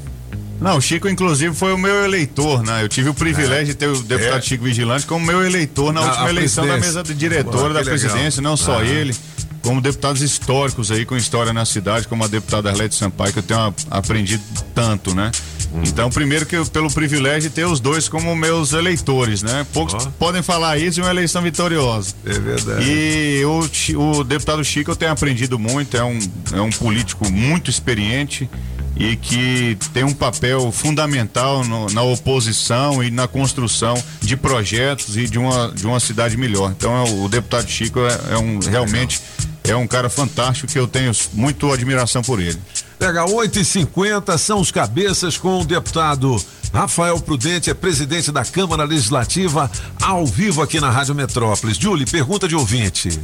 Não, 0.62 0.78
o 0.78 0.82
Chico, 0.82 1.10
inclusive, 1.10 1.54
foi 1.54 1.74
o 1.74 1.78
meu 1.78 2.06
eleitor, 2.06 2.64
né? 2.64 2.84
Eu 2.84 2.88
tive 2.90 3.10
o 3.10 3.14
privilégio 3.14 3.68
de 3.68 3.74
ter 3.76 3.88
o 3.88 4.02
deputado 4.02 4.38
É. 4.38 4.42
Chico 4.42 4.64
Vigilante 4.64 5.06
como 5.06 5.26
meu 5.26 5.46
eleitor 5.46 5.92
na 5.92 6.02
Na- 6.02 6.08
última 6.08 6.30
eleição 6.30 6.64
da 6.66 6.74
presidência. 6.74 7.00
mesa 7.02 7.14
de 7.14 7.20
diretora 7.20 7.74
da 7.74 7.84
que 7.84 7.90
legal. 7.90 8.00
presidência, 8.10 8.42
não 8.42 8.56
só 8.56 8.80
Ah. 8.80 8.86
ele, 8.86 9.14
como 9.62 9.82
deputados 9.82 10.22
históricos 10.22 10.90
aí 10.90 11.06
com 11.06 11.18
história 11.18 11.52
na 11.52 11.66
cidade, 11.66 12.08
como 12.08 12.24
a 12.24 12.28
deputada 12.28 12.70
Arlete 12.70 12.96
Sampaio, 12.96 13.34
que 13.34 13.40
eu 13.40 13.44
tenho 13.44 13.74
aprendido 13.92 14.42
tanto, 14.74 15.14
né? 15.14 15.32
Hum. 15.74 15.82
Então, 15.88 16.10
primeiro 16.10 16.46
que 16.46 16.56
eu, 16.56 16.66
pelo 16.68 16.90
privilégio 16.90 17.50
de 17.50 17.56
ter 17.56 17.66
os 17.66 17.80
dois 17.80 18.08
como 18.08 18.34
meus 18.36 18.74
eleitores, 18.74 19.42
né? 19.42 19.66
Poucos 19.74 20.06
podem 20.20 20.42
falar 20.44 20.78
isso 20.78 20.96
de 20.96 21.02
uma 21.02 21.10
eleição 21.10 21.42
vitoriosa. 21.42 22.14
É 22.26 22.34
verdade. 22.40 22.86
E 22.90 23.44
o, 23.44 24.20
o 24.20 24.24
deputado 24.24 24.64
Chico 24.64 24.92
eu 24.92 24.96
tenho 24.96 25.12
aprendido 25.12 25.58
muito, 25.60 25.98
é 25.98 26.04
um, 26.04 26.20
é 26.54 26.62
um 26.62 26.70
político 26.70 27.30
muito 27.30 27.70
experiente 27.72 28.48
e 28.96 29.16
que 29.16 29.78
tem 29.94 30.04
um 30.04 30.14
papel 30.14 30.72
fundamental 30.72 31.64
no- 31.64 31.88
na 31.92 32.02
oposição 32.04 33.04
e 33.04 33.10
na 33.10 33.28
construção 33.28 33.96
de 34.22 34.38
projetos 34.38 35.18
e 35.18 35.28
de 35.28 35.38
uma, 35.40 35.72
de 35.76 35.86
uma 35.86 36.00
cidade 36.00 36.38
melhor. 36.38 36.72
Então 36.78 36.96
é 36.96 37.10
o, 37.10 37.24
o 37.26 37.30
deputado 37.30 37.68
Chico 37.70 38.00
é, 38.00 38.34
é 38.34 38.38
um 38.38 38.60
realmente 38.60 39.20
é 39.64 39.76
um 39.76 39.88
cara 39.88 40.10
fantástico 40.10 40.68
que 40.72 40.78
eu 40.78 40.88
tenho 40.88 41.12
muito 41.34 41.72
admiração 41.72 42.22
por 42.22 42.40
ele. 42.42 42.60
Pega 43.00 43.26
8 43.30 43.60
e 43.60 43.66
50 43.66 44.38
são 44.38 44.60
os 44.60 44.72
cabeças 44.72 45.38
com 45.38 45.62
o 45.62 45.66
deputado 45.66 46.36
Rafael 46.74 47.20
Prudente 47.20 47.70
é 47.70 47.74
presidente 47.74 48.32
da 48.32 48.44
Câmara 48.44 48.84
Legislativa, 48.84 49.70
ao 50.02 50.26
vivo 50.26 50.62
aqui 50.62 50.80
na 50.80 50.90
Rádio 50.90 51.14
Metrópolis. 51.14 51.78
Julie, 51.78 52.06
pergunta 52.06 52.48
de 52.48 52.56
ouvinte. 52.56 53.20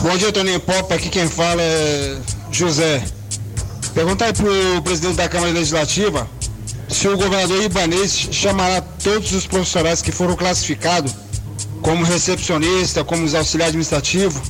Bom 0.00 0.16
dia, 0.16 0.32
Toninho 0.32 0.60
Pop. 0.60 0.92
Aqui 0.92 1.10
quem 1.10 1.28
fala 1.28 1.60
é 1.60 2.18
José. 2.50 3.04
Perguntar 3.94 4.26
aí 4.26 4.32
pro 4.32 4.82
presidente 4.82 5.16
da 5.16 5.28
Câmara 5.28 5.52
Legislativa 5.52 6.28
se 6.88 7.08
o 7.08 7.16
governador 7.16 7.62
Ibanês 7.62 8.28
chamará 8.30 8.80
todos 8.80 9.32
os 9.32 9.46
profissionais 9.46 10.02
que 10.02 10.12
foram 10.12 10.36
classificados 10.36 11.14
como 11.82 12.04
recepcionista, 12.04 13.04
como 13.04 13.24
os 13.24 13.34
auxiliares 13.34 13.70
administrativos 13.70 14.40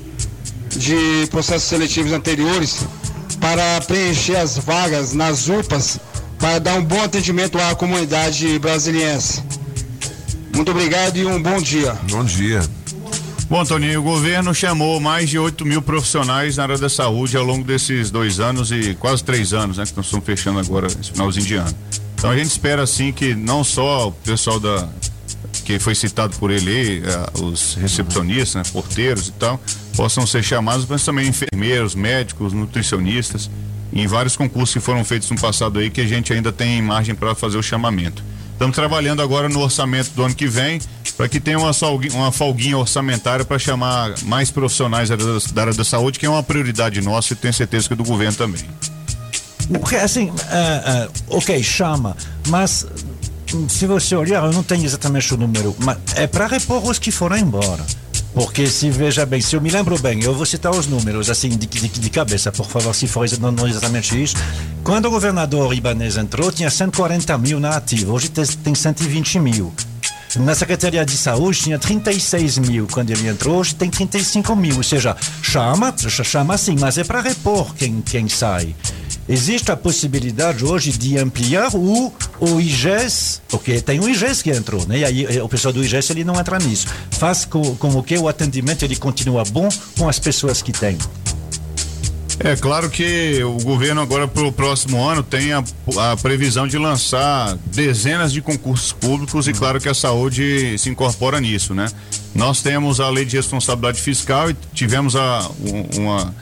de 0.70 1.26
processos 1.30 1.68
seletivos 1.68 2.12
anteriores 2.12 2.80
para 3.40 3.80
preencher 3.82 4.36
as 4.36 4.58
vagas 4.58 5.12
nas 5.12 5.48
UPAs 5.48 5.98
para 6.38 6.58
dar 6.58 6.74
um 6.74 6.84
bom 6.84 7.02
atendimento 7.02 7.58
à 7.58 7.74
comunidade 7.74 8.58
brasiliense. 8.58 9.42
Muito 10.54 10.70
obrigado 10.70 11.16
e 11.16 11.24
um 11.24 11.42
bom 11.42 11.60
dia. 11.60 11.96
Bom 12.10 12.24
dia. 12.24 12.79
Bom, 13.50 13.64
Toninho, 13.64 13.98
o 13.98 14.02
governo 14.04 14.54
chamou 14.54 15.00
mais 15.00 15.28
de 15.28 15.36
8 15.36 15.66
mil 15.66 15.82
profissionais 15.82 16.56
na 16.56 16.62
área 16.62 16.78
da 16.78 16.88
saúde 16.88 17.36
ao 17.36 17.42
longo 17.42 17.64
desses 17.64 18.08
dois 18.08 18.38
anos 18.38 18.70
e 18.70 18.94
quase 18.94 19.24
três 19.24 19.52
anos, 19.52 19.76
né? 19.76 19.84
Que 19.84 19.96
nós 19.96 20.06
estamos 20.06 20.24
fechando 20.24 20.60
agora, 20.60 20.86
esse 20.86 21.10
finalzinho 21.10 21.44
de 21.44 21.54
ano. 21.56 21.74
Então 22.14 22.30
a 22.30 22.36
gente 22.36 22.46
espera 22.46 22.84
assim 22.84 23.10
que 23.10 23.34
não 23.34 23.64
só 23.64 24.06
o 24.06 24.12
pessoal 24.12 24.60
da 24.60 24.88
que 25.64 25.80
foi 25.80 25.96
citado 25.96 26.36
por 26.36 26.52
ele, 26.52 27.02
eh, 27.04 27.40
os 27.42 27.74
recepcionistas, 27.74 28.54
né, 28.54 28.62
porteiros 28.72 29.26
e 29.26 29.32
tal, 29.32 29.60
possam 29.96 30.24
ser 30.28 30.44
chamados, 30.44 30.86
mas 30.88 31.04
também 31.04 31.26
enfermeiros, 31.26 31.96
médicos, 31.96 32.52
nutricionistas, 32.52 33.50
em 33.92 34.06
vários 34.06 34.36
concursos 34.36 34.74
que 34.74 34.80
foram 34.80 35.04
feitos 35.04 35.28
no 35.28 35.40
passado 35.40 35.80
aí 35.80 35.90
que 35.90 36.00
a 36.00 36.06
gente 36.06 36.32
ainda 36.32 36.52
tem 36.52 36.80
margem 36.80 37.16
para 37.16 37.34
fazer 37.34 37.58
o 37.58 37.62
chamamento. 37.64 38.22
Estamos 38.60 38.76
trabalhando 38.76 39.22
agora 39.22 39.48
no 39.48 39.58
orçamento 39.58 40.10
do 40.10 40.22
ano 40.22 40.34
que 40.34 40.46
vem 40.46 40.82
para 41.16 41.26
que 41.26 41.40
tenha 41.40 41.58
uma, 41.58 41.72
folguinha, 41.72 42.12
uma 42.12 42.30
folguinha 42.30 42.76
orçamentária 42.76 43.42
para 43.42 43.58
chamar 43.58 44.12
mais 44.24 44.50
profissionais 44.50 45.08
da, 45.08 45.16
da 45.16 45.62
área 45.62 45.72
da 45.72 45.82
saúde, 45.82 46.18
que 46.18 46.26
é 46.26 46.28
uma 46.28 46.42
prioridade 46.42 47.00
nossa 47.00 47.32
e 47.32 47.36
tenho 47.36 47.54
certeza 47.54 47.88
que 47.88 47.94
do 47.94 48.04
governo 48.04 48.36
também. 48.36 48.60
Porque 49.80 49.96
assim, 49.96 50.28
uh, 50.28 50.34
uh, 50.34 51.36
ok, 51.38 51.62
chama, 51.62 52.14
mas 52.48 52.86
hum, 53.54 53.66
se 53.66 53.86
você 53.86 54.14
olhar, 54.14 54.44
eu 54.44 54.52
não 54.52 54.62
tenho 54.62 54.84
exatamente 54.84 55.32
o 55.32 55.38
número, 55.38 55.74
mas 55.78 55.96
é 56.16 56.26
para 56.26 56.46
repor 56.46 56.86
os 56.86 56.98
que 56.98 57.10
foram 57.10 57.38
embora. 57.38 57.82
Porque 58.34 58.66
se 58.66 58.90
veja 58.90 59.26
bem, 59.26 59.40
se 59.40 59.56
eu 59.56 59.60
me 59.60 59.70
lembro 59.70 59.98
bem, 59.98 60.22
eu 60.22 60.34
vou 60.34 60.46
citar 60.46 60.72
os 60.72 60.86
números 60.86 61.28
assim 61.28 61.48
de, 61.48 61.66
de, 61.66 61.88
de 61.88 62.10
cabeça, 62.10 62.52
por 62.52 62.66
favor, 62.66 62.94
se 62.94 63.06
for 63.06 63.26
não, 63.38 63.50
não 63.50 63.66
exatamente 63.66 64.20
isso. 64.22 64.36
Quando 64.84 65.06
o 65.06 65.10
governador 65.10 65.74
Ibanez 65.74 66.16
entrou, 66.16 66.52
tinha 66.52 66.70
140 66.70 67.36
mil 67.38 67.58
na 67.58 67.76
ativa, 67.76 68.12
hoje 68.12 68.28
tem, 68.28 68.44
tem 68.44 68.74
120 68.74 69.38
mil. 69.40 69.72
Na 70.36 70.54
Secretaria 70.54 71.04
de 71.04 71.16
Saúde 71.16 71.58
tinha 71.58 71.78
36 71.78 72.58
mil 72.58 72.86
quando 72.86 73.10
ele 73.10 73.26
entrou, 73.26 73.56
hoje 73.56 73.74
tem 73.74 73.90
35 73.90 74.54
mil. 74.54 74.76
Ou 74.76 74.82
seja, 74.82 75.16
chama, 75.42 75.92
chama 75.98 76.56
sim, 76.56 76.76
mas 76.78 76.98
é 76.98 77.04
para 77.04 77.20
repor 77.20 77.74
quem, 77.74 78.00
quem 78.00 78.28
sai. 78.28 78.76
Existe 79.30 79.70
a 79.70 79.76
possibilidade 79.76 80.64
hoje 80.64 80.90
de 80.90 81.16
ampliar 81.16 81.70
o, 81.76 82.12
o 82.40 82.60
IGES, 82.60 83.40
porque 83.48 83.80
tem 83.80 84.00
o 84.00 84.08
IGES 84.08 84.42
que 84.42 84.50
entrou, 84.50 84.84
né? 84.88 84.98
E 84.98 85.04
aí 85.04 85.40
o 85.40 85.48
pessoal 85.48 85.72
do 85.72 85.84
IGES 85.84 86.10
ele 86.10 86.24
não 86.24 86.34
entra 86.34 86.58
nisso. 86.58 86.88
Faz 87.12 87.44
com, 87.44 87.76
com 87.76 88.02
que 88.02 88.18
o 88.18 88.26
atendimento 88.26 88.84
ele 88.84 88.96
continua 88.96 89.44
bom 89.44 89.68
com 89.96 90.08
as 90.08 90.18
pessoas 90.18 90.60
que 90.60 90.72
tem. 90.72 90.98
É 92.40 92.56
claro 92.56 92.90
que 92.90 93.40
o 93.44 93.62
governo 93.62 94.00
agora 94.00 94.26
para 94.26 94.42
o 94.42 94.50
próximo 94.50 95.00
ano 95.00 95.22
tem 95.22 95.52
a, 95.52 95.62
a, 95.96 96.16
previsão 96.16 96.66
de 96.66 96.76
lançar 96.76 97.56
dezenas 97.66 98.32
de 98.32 98.42
concursos 98.42 98.92
públicos 98.92 99.46
e 99.46 99.52
claro 99.52 99.80
que 99.80 99.88
a 99.88 99.94
saúde 99.94 100.76
se 100.76 100.90
incorpora 100.90 101.38
nisso, 101.38 101.72
né? 101.72 101.86
Nós 102.34 102.62
temos 102.62 102.98
a 102.98 103.08
lei 103.08 103.24
de 103.24 103.36
responsabilidade 103.36 104.00
fiscal 104.00 104.50
e 104.50 104.56
tivemos 104.74 105.14
a, 105.14 105.48
uma 105.96 106.34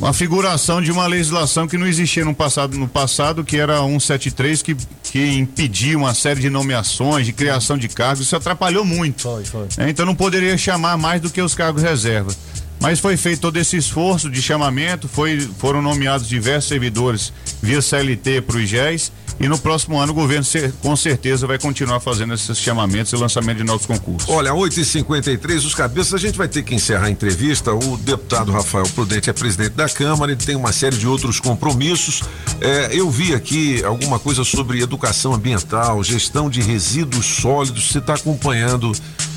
uma 0.00 0.12
figuração 0.12 0.80
de 0.80 0.90
uma 0.90 1.06
legislação 1.06 1.68
que 1.68 1.76
não 1.76 1.86
existia 1.86 2.24
no 2.24 2.34
passado, 2.34 2.76
no 2.76 2.88
passado 2.88 3.44
que 3.44 3.56
era 3.56 3.78
173 3.80 4.62
que 4.62 4.76
que 5.10 5.26
impedia 5.32 5.98
uma 5.98 6.14
série 6.14 6.40
de 6.40 6.48
nomeações, 6.48 7.26
de 7.26 7.32
criação 7.32 7.76
de 7.76 7.88
cargos, 7.88 8.20
isso 8.24 8.36
atrapalhou 8.36 8.84
muito. 8.84 9.22
Foi, 9.22 9.44
foi. 9.44 9.66
É, 9.76 9.90
então 9.90 10.06
não 10.06 10.14
poderia 10.14 10.56
chamar 10.56 10.96
mais 10.96 11.20
do 11.20 11.28
que 11.28 11.42
os 11.42 11.52
cargos 11.52 11.82
reserva. 11.82 12.32
Mas 12.80 12.98
foi 12.98 13.16
feito 13.16 13.40
todo 13.40 13.56
esse 13.58 13.76
esforço 13.76 14.30
de 14.30 14.40
chamamento, 14.40 15.06
foi, 15.06 15.40
foram 15.58 15.82
nomeados 15.82 16.26
diversos 16.26 16.68
servidores 16.68 17.32
via 17.62 17.82
CLT 17.82 18.40
para 18.40 18.56
o 18.56 18.60
IGES 18.60 19.12
e 19.40 19.48
no 19.48 19.58
próximo 19.58 19.98
ano 19.98 20.12
o 20.12 20.14
governo 20.14 20.44
com 20.82 20.94
certeza 20.94 21.46
vai 21.46 21.58
continuar 21.58 21.98
fazendo 21.98 22.34
esses 22.34 22.58
chamamentos 22.58 23.10
e 23.10 23.16
lançamento 23.16 23.56
de 23.56 23.64
novos 23.64 23.86
concursos. 23.86 24.28
Olha, 24.28 24.52
8h53, 24.52 25.56
os 25.64 25.74
cabeças, 25.74 26.12
a 26.12 26.18
gente 26.18 26.36
vai 26.36 26.46
ter 26.46 26.62
que 26.62 26.74
encerrar 26.74 27.06
a 27.06 27.10
entrevista. 27.10 27.72
O 27.72 27.96
deputado 27.96 28.52
Rafael 28.52 28.86
Prudente 28.88 29.30
é 29.30 29.32
presidente 29.32 29.70
da 29.70 29.88
Câmara, 29.88 30.32
ele 30.32 30.44
tem 30.44 30.54
uma 30.54 30.72
série 30.72 30.96
de 30.96 31.06
outros 31.06 31.40
compromissos. 31.40 32.22
É, 32.60 32.90
eu 32.92 33.10
vi 33.10 33.34
aqui 33.34 33.82
alguma 33.82 34.18
coisa 34.18 34.44
sobre 34.44 34.82
educação 34.82 35.32
ambiental, 35.32 36.04
gestão 36.04 36.50
de 36.50 36.60
resíduos 36.60 37.24
sólidos. 37.24 37.90
Você 37.90 37.98
está 37.98 38.14
acompanhando 38.14 38.92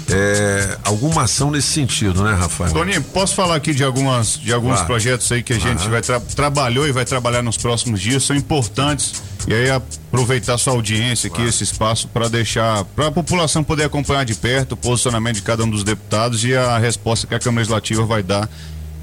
é, 0.09 0.77
alguma 0.83 1.23
ação 1.23 1.49
nesse 1.49 1.67
sentido, 1.67 2.23
né, 2.23 2.33
Rafael? 2.33 2.71
Toninho, 2.71 3.01
posso 3.01 3.35
falar 3.35 3.55
aqui 3.55 3.73
de 3.73 3.83
algumas 3.83 4.37
de 4.37 4.51
alguns 4.51 4.81
projetos 4.81 5.31
aí 5.31 5.41
que 5.41 5.53
a 5.53 5.59
gente 5.59 5.87
vai 5.87 6.01
tra 6.01 6.19
trabalhou 6.19 6.87
e 6.87 6.91
vai 6.91 7.05
trabalhar 7.05 7.41
nos 7.41 7.57
próximos 7.57 8.01
dias, 8.01 8.23
são 8.23 8.35
importantes 8.35 9.21
e 9.47 9.53
aí 9.53 9.69
aproveitar 9.69 10.57
sua 10.57 10.73
audiência 10.73 11.27
aqui, 11.27 11.41
esse 11.41 11.63
espaço 11.63 12.07
para 12.07 12.27
deixar 12.27 12.83
para 12.85 13.07
a 13.07 13.11
população 13.11 13.63
poder 13.63 13.85
acompanhar 13.85 14.25
de 14.25 14.35
perto 14.35 14.73
o 14.73 14.77
posicionamento 14.77 15.35
de 15.35 15.41
cada 15.41 15.63
um 15.63 15.69
dos 15.69 15.83
deputados 15.83 16.43
e 16.43 16.55
a 16.55 16.77
resposta 16.77 17.27
que 17.27 17.35
a 17.35 17.39
Câmara 17.39 17.59
Legislativa 17.59 18.05
vai 18.05 18.23
dar 18.23 18.49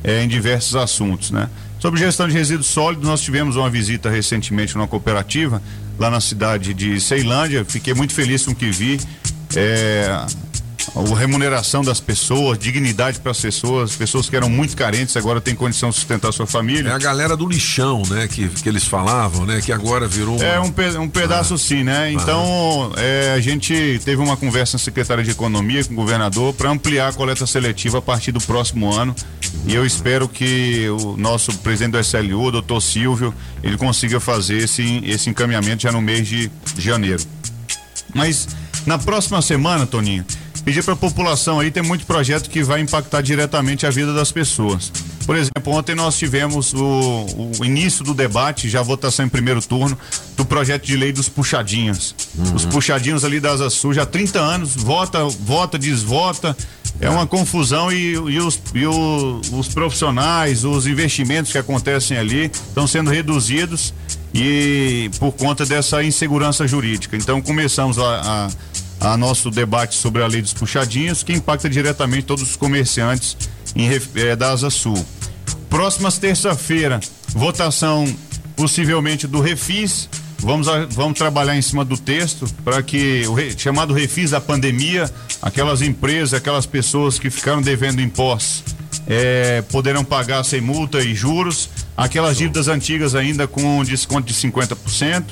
é, 0.05 0.23
em 0.23 0.29
diversos 0.29 0.77
assuntos, 0.77 1.31
né? 1.31 1.49
Sobre 1.79 1.99
gestão 1.99 2.29
de 2.29 2.35
resíduos 2.35 2.67
sólidos, 2.67 3.09
nós 3.09 3.23
tivemos 3.23 3.57
uma 3.57 3.71
visita 3.71 4.11
recentemente 4.11 4.77
numa 4.77 4.87
cooperativa 4.87 5.63
lá 5.99 6.11
na 6.11 6.21
cidade 6.21 6.75
de 6.75 7.01
Ceilândia. 7.01 7.65
Fiquei 7.65 7.95
muito 7.95 8.13
feliz 8.13 8.45
com 8.45 8.53
o 8.53 8.55
que 8.55 8.71
vi. 8.71 9.01
É, 9.57 10.27
a 10.95 11.19
remuneração 11.19 11.83
das 11.83 12.01
pessoas, 12.01 12.59
dignidade 12.59 13.21
para 13.21 13.33
as 13.33 13.41
pessoas, 13.41 13.95
pessoas 13.97 14.29
que 14.29 14.37
eram 14.37 14.49
muito 14.49 14.77
carentes 14.77 15.17
agora 15.17 15.41
têm 15.41 15.55
condição 15.55 15.91
de 15.91 15.97
sustentar 15.97 16.33
sua 16.33 16.47
família. 16.47 16.91
É 16.91 16.93
a 16.93 16.99
galera 16.99 17.37
do 17.37 17.47
lixão, 17.47 18.03
né, 18.09 18.29
que, 18.29 18.49
que 18.49 18.69
eles 18.69 18.85
falavam, 18.85 19.47
né, 19.47 19.61
que 19.61 19.73
agora 19.73 20.07
virou. 20.07 20.37
Uma... 20.37 20.45
É 20.45 20.61
um, 20.61 20.71
pe 20.71 20.89
um 20.99 21.09
pedaço 21.09 21.55
ah. 21.55 21.59
sim, 21.59 21.85
né? 21.85 22.05
Ah. 22.05 22.13
Então 22.13 22.93
ah. 22.97 23.01
é, 23.01 23.33
a 23.33 23.41
gente 23.41 24.01
teve 24.05 24.21
uma 24.23 24.37
conversa 24.37 24.75
na 24.75 24.79
Secretaria 24.79 25.25
de 25.25 25.31
Economia 25.31 25.85
com 25.85 25.93
o 25.93 25.97
governador 25.97 26.55
para 26.55 26.71
ampliar 26.71 27.09
a 27.09 27.13
coleta 27.13 27.47
seletiva 27.47 27.99
a 27.99 28.03
partir 28.03 28.33
do 28.33 28.41
próximo 28.41 28.93
ano 28.93 29.15
e 29.67 29.75
eu 29.75 29.85
espero 29.85 30.29
que 30.29 30.89
o 30.89 31.17
nosso 31.17 31.53
presidente 31.59 31.93
do 31.93 32.01
SLU, 32.01 32.45
o 32.45 32.51
doutor 32.51 32.81
Silvio, 32.81 33.35
ele 33.63 33.77
consiga 33.77 34.19
fazer 34.19 34.59
esse, 34.59 35.03
esse 35.05 35.29
encaminhamento 35.29 35.83
já 35.83 35.93
no 35.93 36.01
mês 36.01 36.27
de 36.27 36.51
janeiro. 36.77 37.23
Mas 38.15 38.49
na 38.87 38.99
próxima 38.99 39.43
semana, 39.43 39.87
Toninho, 39.87 40.25
pedir 40.65 40.83
para 40.83 40.95
a 40.95 40.97
população 40.97 41.61
aí, 41.61 41.71
tem 41.71 41.83
muito 41.83 42.07
projeto 42.07 42.49
que 42.49 42.63
vai 42.63 42.81
impactar 42.81 43.23
diretamente 43.23 43.87
a 43.87 43.91
vida 43.91 44.13
das 44.13 44.31
pessoas. 44.31 44.93
Por 45.27 45.37
exemplo, 45.37 45.73
ontem 45.73 45.95
nós 45.95 46.19
tivemos 46.19 46.73
o, 46.75 47.27
o 47.61 47.65
início 47.65 48.05
do 48.05 48.13
debate, 48.13 48.69
já 48.69 48.83
votação 48.83 49.27
em 49.27 49.29
primeiro 49.29 49.61
turno, 49.63 49.97
do 50.37 50.45
projeto 50.45 50.85
de 50.87 50.97
lei 50.97 51.13
dos 51.13 51.29
puxadinhos. 51.29 52.15
Uhum. 52.37 52.55
Os 52.55 52.65
puxadinhos 52.65 53.25
ali 53.25 53.39
da 53.39 53.53
Asa 53.53 53.71
Sul, 53.71 53.95
já 53.95 54.03
há 54.03 54.07
30 54.07 54.41
anos, 54.41 54.75
vota, 54.75 55.25
vota, 55.25 55.79
desvota. 55.79 56.57
É 57.01 57.09
uma 57.09 57.27
confusão 57.27 57.91
e, 57.91 58.13
e, 58.13 58.39
os, 58.41 58.61
e 58.75 58.85
o, 58.87 59.41
os 59.53 59.69
profissionais, 59.69 60.65
os 60.65 60.87
investimentos 60.87 61.53
que 61.53 61.59
acontecem 61.59 62.19
ali 62.19 62.47
estão 62.47 62.87
sendo 62.87 63.11
reduzidos 63.11 63.95
e 64.33 65.11
por 65.19 65.33
conta 65.33 65.67
dessa 65.67 66.03
insegurança 66.03 66.67
jurídica. 66.67 67.17
Então 67.17 67.41
começamos 67.41 67.99
a, 67.99 68.47
a 68.47 68.51
a 69.01 69.17
nosso 69.17 69.51
debate 69.51 69.95
sobre 69.95 70.23
a 70.23 70.27
lei 70.27 70.43
dos 70.43 70.53
puxadinhos, 70.53 71.23
que 71.23 71.33
impacta 71.33 71.69
diretamente 71.71 72.25
todos 72.25 72.43
os 72.43 72.57
comerciantes 72.57 73.37
em, 73.75 73.89
é, 73.89 74.37
da 74.37 74.53
Asa 74.53 74.69
Sul. 74.69 75.05
Próximas 75.71 76.19
terça-feira, 76.19 77.01
votação 77.29 78.05
possivelmente 78.55 79.27
do 79.27 79.41
Refis. 79.41 80.09
Vamos, 80.39 80.69
a, 80.69 80.87
vamos 80.87 81.19
trabalhar 81.19 81.57
em 81.57 81.63
cima 81.63 81.85
do 81.85 81.97
texto 81.97 82.47
para 82.65 82.83
que 82.83 83.27
o 83.27 83.35
re, 83.35 83.55
chamado 83.57 83.95
Refis 83.95 84.31
da 84.31 84.41
pandemia, 84.41 85.11
aquelas 85.41 85.83
empresas, 85.83 86.35
aquelas 86.35 86.67
pessoas 86.67 87.19
que 87.19 87.31
ficaram 87.31 87.63
devendo 87.63 88.01
impostos, 88.01 88.65
é, 89.11 89.61
poderão 89.63 90.05
pagar 90.05 90.45
sem 90.45 90.61
multa 90.61 91.03
e 91.03 91.17
juros, 91.17 91.69
aquelas 91.97 92.39
dívidas 92.39 92.69
antigas 92.69 93.17
ainda 93.17 93.49
com 93.49 93.83
desconto 93.83 94.29
de 94.29 94.35
50%. 94.35 95.25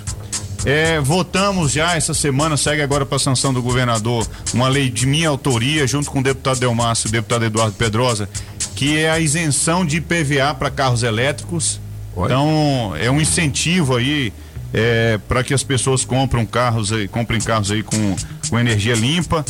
É, 0.65 0.99
votamos 0.99 1.71
já 1.71 1.95
essa 1.95 2.13
semana, 2.13 2.57
segue 2.57 2.83
agora 2.83 3.07
para 3.07 3.21
sanção 3.21 3.55
do 3.55 3.63
governador, 3.63 4.27
uma 4.53 4.69
lei 4.69 4.91
de 4.91 5.07
minha 5.07 5.29
autoria, 5.29 5.87
junto 5.87 6.11
com 6.11 6.19
o 6.19 6.23
deputado 6.23 6.59
Delmácio 6.59 7.07
e 7.07 7.09
o 7.11 7.13
deputado 7.13 7.45
Eduardo 7.45 7.77
Pedrosa, 7.77 8.29
que 8.75 8.99
é 8.99 9.09
a 9.09 9.21
isenção 9.21 9.87
de 9.87 9.99
IPVA 9.99 10.53
para 10.59 10.73
carros 10.73 11.05
elétricos. 11.05 11.81
Então, 12.17 12.95
é 12.99 13.09
um 13.09 13.21
incentivo 13.21 13.95
aí 13.95 14.33
é, 14.75 15.21
para 15.29 15.45
que 15.45 15.55
as 15.55 15.63
pessoas 15.63 16.05
comprem 16.05 16.45
carros 16.45 16.93
aí, 16.93 17.07
comprem 17.07 17.41
carros 17.41 17.71
aí 17.71 17.85
com, 17.85 18.17
com 18.51 18.59
energia 18.59 18.97
limpa. 18.97 19.45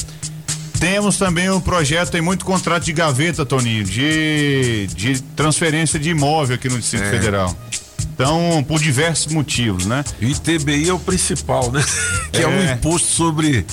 Temos 0.79 1.17
também 1.19 1.51
um 1.51 1.61
projeto, 1.61 2.11
tem 2.11 2.21
muito 2.21 2.45
contrato 2.45 2.85
de 2.85 2.93
gaveta, 2.93 3.45
Toninho, 3.45 3.85
de, 3.85 4.87
de 4.95 5.21
transferência 5.37 5.99
de 5.99 6.11
imóvel 6.11 6.55
aqui 6.57 6.69
no 6.69 6.79
Distrito 6.79 7.05
É. 7.05 7.11
Federal. 7.11 7.57
Então, 8.15 8.65
por 8.67 8.81
diversos 8.81 9.33
motivos, 9.33 9.87
né? 9.87 10.05
E 10.21 10.31
ITBI 10.33 10.89
é 10.89 10.93
o 10.93 10.99
principal, 10.99 11.71
né? 11.71 11.85
Que 12.33 12.43
é, 12.43 12.49
um 12.49 12.53
É. 12.53 12.73
imposto 12.75 13.09
sobre. 13.09 13.65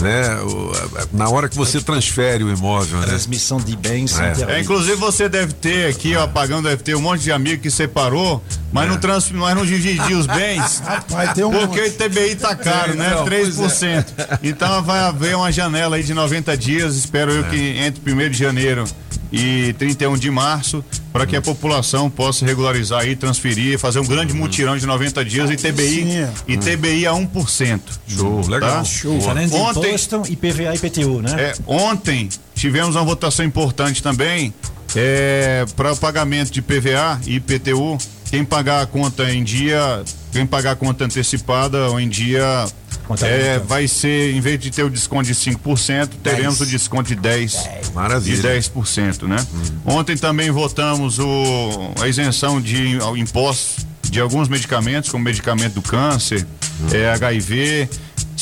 Né, 0.00 0.36
o- 0.42 0.72
na 1.12 1.28
hora 1.28 1.48
que 1.48 1.56
você 1.56 1.80
transfere 1.80 2.42
o 2.44 2.50
imóvel, 2.52 2.98
né? 3.00 3.06
Transmissão 3.06 3.58
de 3.58 3.76
bens. 3.76 4.18
É, 4.18 4.60
inclusive 4.60 4.96
você 4.96 5.28
deve 5.28 5.52
ter 5.52 5.88
aqui, 5.88 6.16
ó, 6.16 6.26
pagando 6.26 6.68
deve 6.68 6.82
ter 6.82 6.94
um 6.96 7.00
monte 7.00 7.22
de 7.22 7.32
amigo 7.32 7.62
que 7.62 7.70
separou, 7.70 8.42
mas 8.72 8.88
não 8.88 8.96
trans, 8.98 9.30
mas 9.30 9.54
não 9.54 9.64
dividiu 9.64 10.18
os 10.18 10.26
bens. 10.26 10.82
tem 11.34 11.44
um 11.44 11.50
porque 11.66 11.80
o 11.80 11.86
ITBI 11.86 12.34
tá 12.36 12.54
caro, 12.56 12.94
né? 12.94 13.10
Então, 13.12 13.24
pois 13.26 13.56
3%. 13.56 14.04
Então 14.42 14.82
vai 14.82 14.98
haver 15.00 15.36
uma 15.36 15.50
janela 15.52 15.96
aí 15.96 16.02
de 16.02 16.12
90 16.12 16.56
dias, 16.56 16.96
espero 16.96 17.30
eu 17.32 17.44
que 17.44 17.56
entre 17.78 18.12
1 18.12 18.30
de 18.30 18.38
janeiro 18.38 18.84
e 19.32 19.72
31 19.74 20.16
de 20.16 20.30
março, 20.30 20.84
para 21.12 21.26
que 21.26 21.36
a 21.36 21.42
população 21.42 22.10
possa 22.10 22.44
regularizar 22.44 23.02
aí, 23.02 23.16
transferir, 23.16 23.78
fazer 23.78 24.00
um 24.00 24.06
grande 24.06 24.32
mutirão 24.32 24.76
de 24.76 24.86
90 24.86 25.24
dias 25.24 25.50
ITBI, 25.50 26.26
ITBI 26.48 27.06
a 27.06 27.12
1%. 27.12 27.80
Show, 28.06 28.48
legal. 28.48 28.84
Show. 28.84 29.18
Ontem, 29.18 29.44
imposto, 29.44 30.22
IPVA 30.28 30.74
e 30.74 30.76
IPTU, 30.76 31.22
né? 31.22 31.30
é, 31.38 31.54
ontem 31.66 32.28
tivemos 32.54 32.96
uma 32.96 33.04
votação 33.04 33.44
importante 33.44 34.02
também 34.02 34.52
é, 34.96 35.64
para 35.76 35.92
o 35.92 35.96
pagamento 35.96 36.50
de 36.52 36.62
PVA 36.62 37.20
e 37.26 37.36
IPTU. 37.36 37.98
Quem 38.30 38.44
pagar 38.44 38.82
a 38.82 38.86
conta 38.86 39.30
em 39.30 39.44
dia, 39.44 40.02
quem 40.32 40.44
pagar 40.44 40.72
a 40.72 40.76
conta 40.76 41.04
antecipada 41.04 41.88
ou 41.90 42.00
em 42.00 42.08
dia, 42.08 42.66
é, 43.22 43.58
vai 43.58 43.86
ser, 43.86 44.34
em 44.34 44.40
vez 44.40 44.58
de 44.58 44.70
ter 44.70 44.82
o 44.82 44.90
desconto 44.90 45.24
de 45.24 45.34
5%, 45.34 46.10
teremos 46.22 46.60
o 46.60 46.66
desconto 46.66 47.14
de 47.14 47.16
10%. 47.16 47.92
Maravilha. 47.92 48.36
De 48.36 48.70
10%, 48.70 49.28
né? 49.28 49.36
Ontem 49.84 50.16
também 50.16 50.50
votamos 50.50 51.18
o, 51.18 51.92
a 52.00 52.08
isenção 52.08 52.60
de 52.60 52.98
impostos 53.16 53.86
de 54.02 54.20
alguns 54.20 54.48
medicamentos, 54.48 55.10
como 55.10 55.24
medicamento 55.24 55.74
do 55.74 55.82
câncer, 55.82 56.46
é, 56.92 57.10
HIV. 57.10 57.88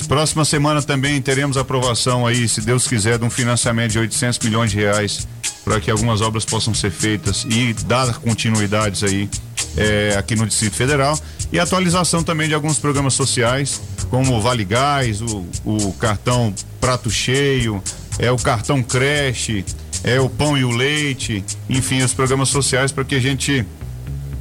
Próxima 0.08 0.44
semana 0.44 0.82
também 0.82 1.20
teremos 1.20 1.56
aprovação 1.56 2.26
aí, 2.26 2.48
se 2.48 2.60
Deus 2.60 2.86
quiser, 2.86 3.18
de 3.18 3.24
um 3.24 3.30
financiamento 3.30 3.92
de 3.92 3.98
800 3.98 4.38
milhões 4.40 4.70
de 4.70 4.78
reais 4.78 5.26
para 5.64 5.80
que 5.80 5.90
algumas 5.90 6.20
obras 6.20 6.44
possam 6.44 6.74
ser 6.74 6.90
feitas 6.90 7.46
e 7.48 7.72
dar 7.86 8.18
continuidades 8.18 9.04
aí 9.04 9.28
é, 9.76 10.16
aqui 10.18 10.34
no 10.34 10.46
Distrito 10.46 10.74
Federal 10.74 11.18
e 11.52 11.58
atualização 11.58 12.22
também 12.22 12.48
de 12.48 12.54
alguns 12.54 12.78
programas 12.78 13.14
sociais, 13.14 13.80
como 14.08 14.34
o 14.34 14.40
Vale 14.40 14.64
Gás, 14.64 15.20
o, 15.20 15.46
o 15.64 15.92
cartão 15.92 16.52
Prato 16.80 17.10
Cheio, 17.10 17.82
é 18.18 18.30
o 18.32 18.36
cartão 18.36 18.82
creche, 18.82 19.64
é 20.02 20.18
o 20.18 20.28
pão 20.28 20.56
e 20.56 20.64
o 20.64 20.70
leite, 20.70 21.44
enfim, 21.68 22.02
os 22.02 22.14
programas 22.14 22.48
sociais 22.48 22.90
para 22.90 23.04
que 23.04 23.14
a 23.14 23.20
gente 23.20 23.64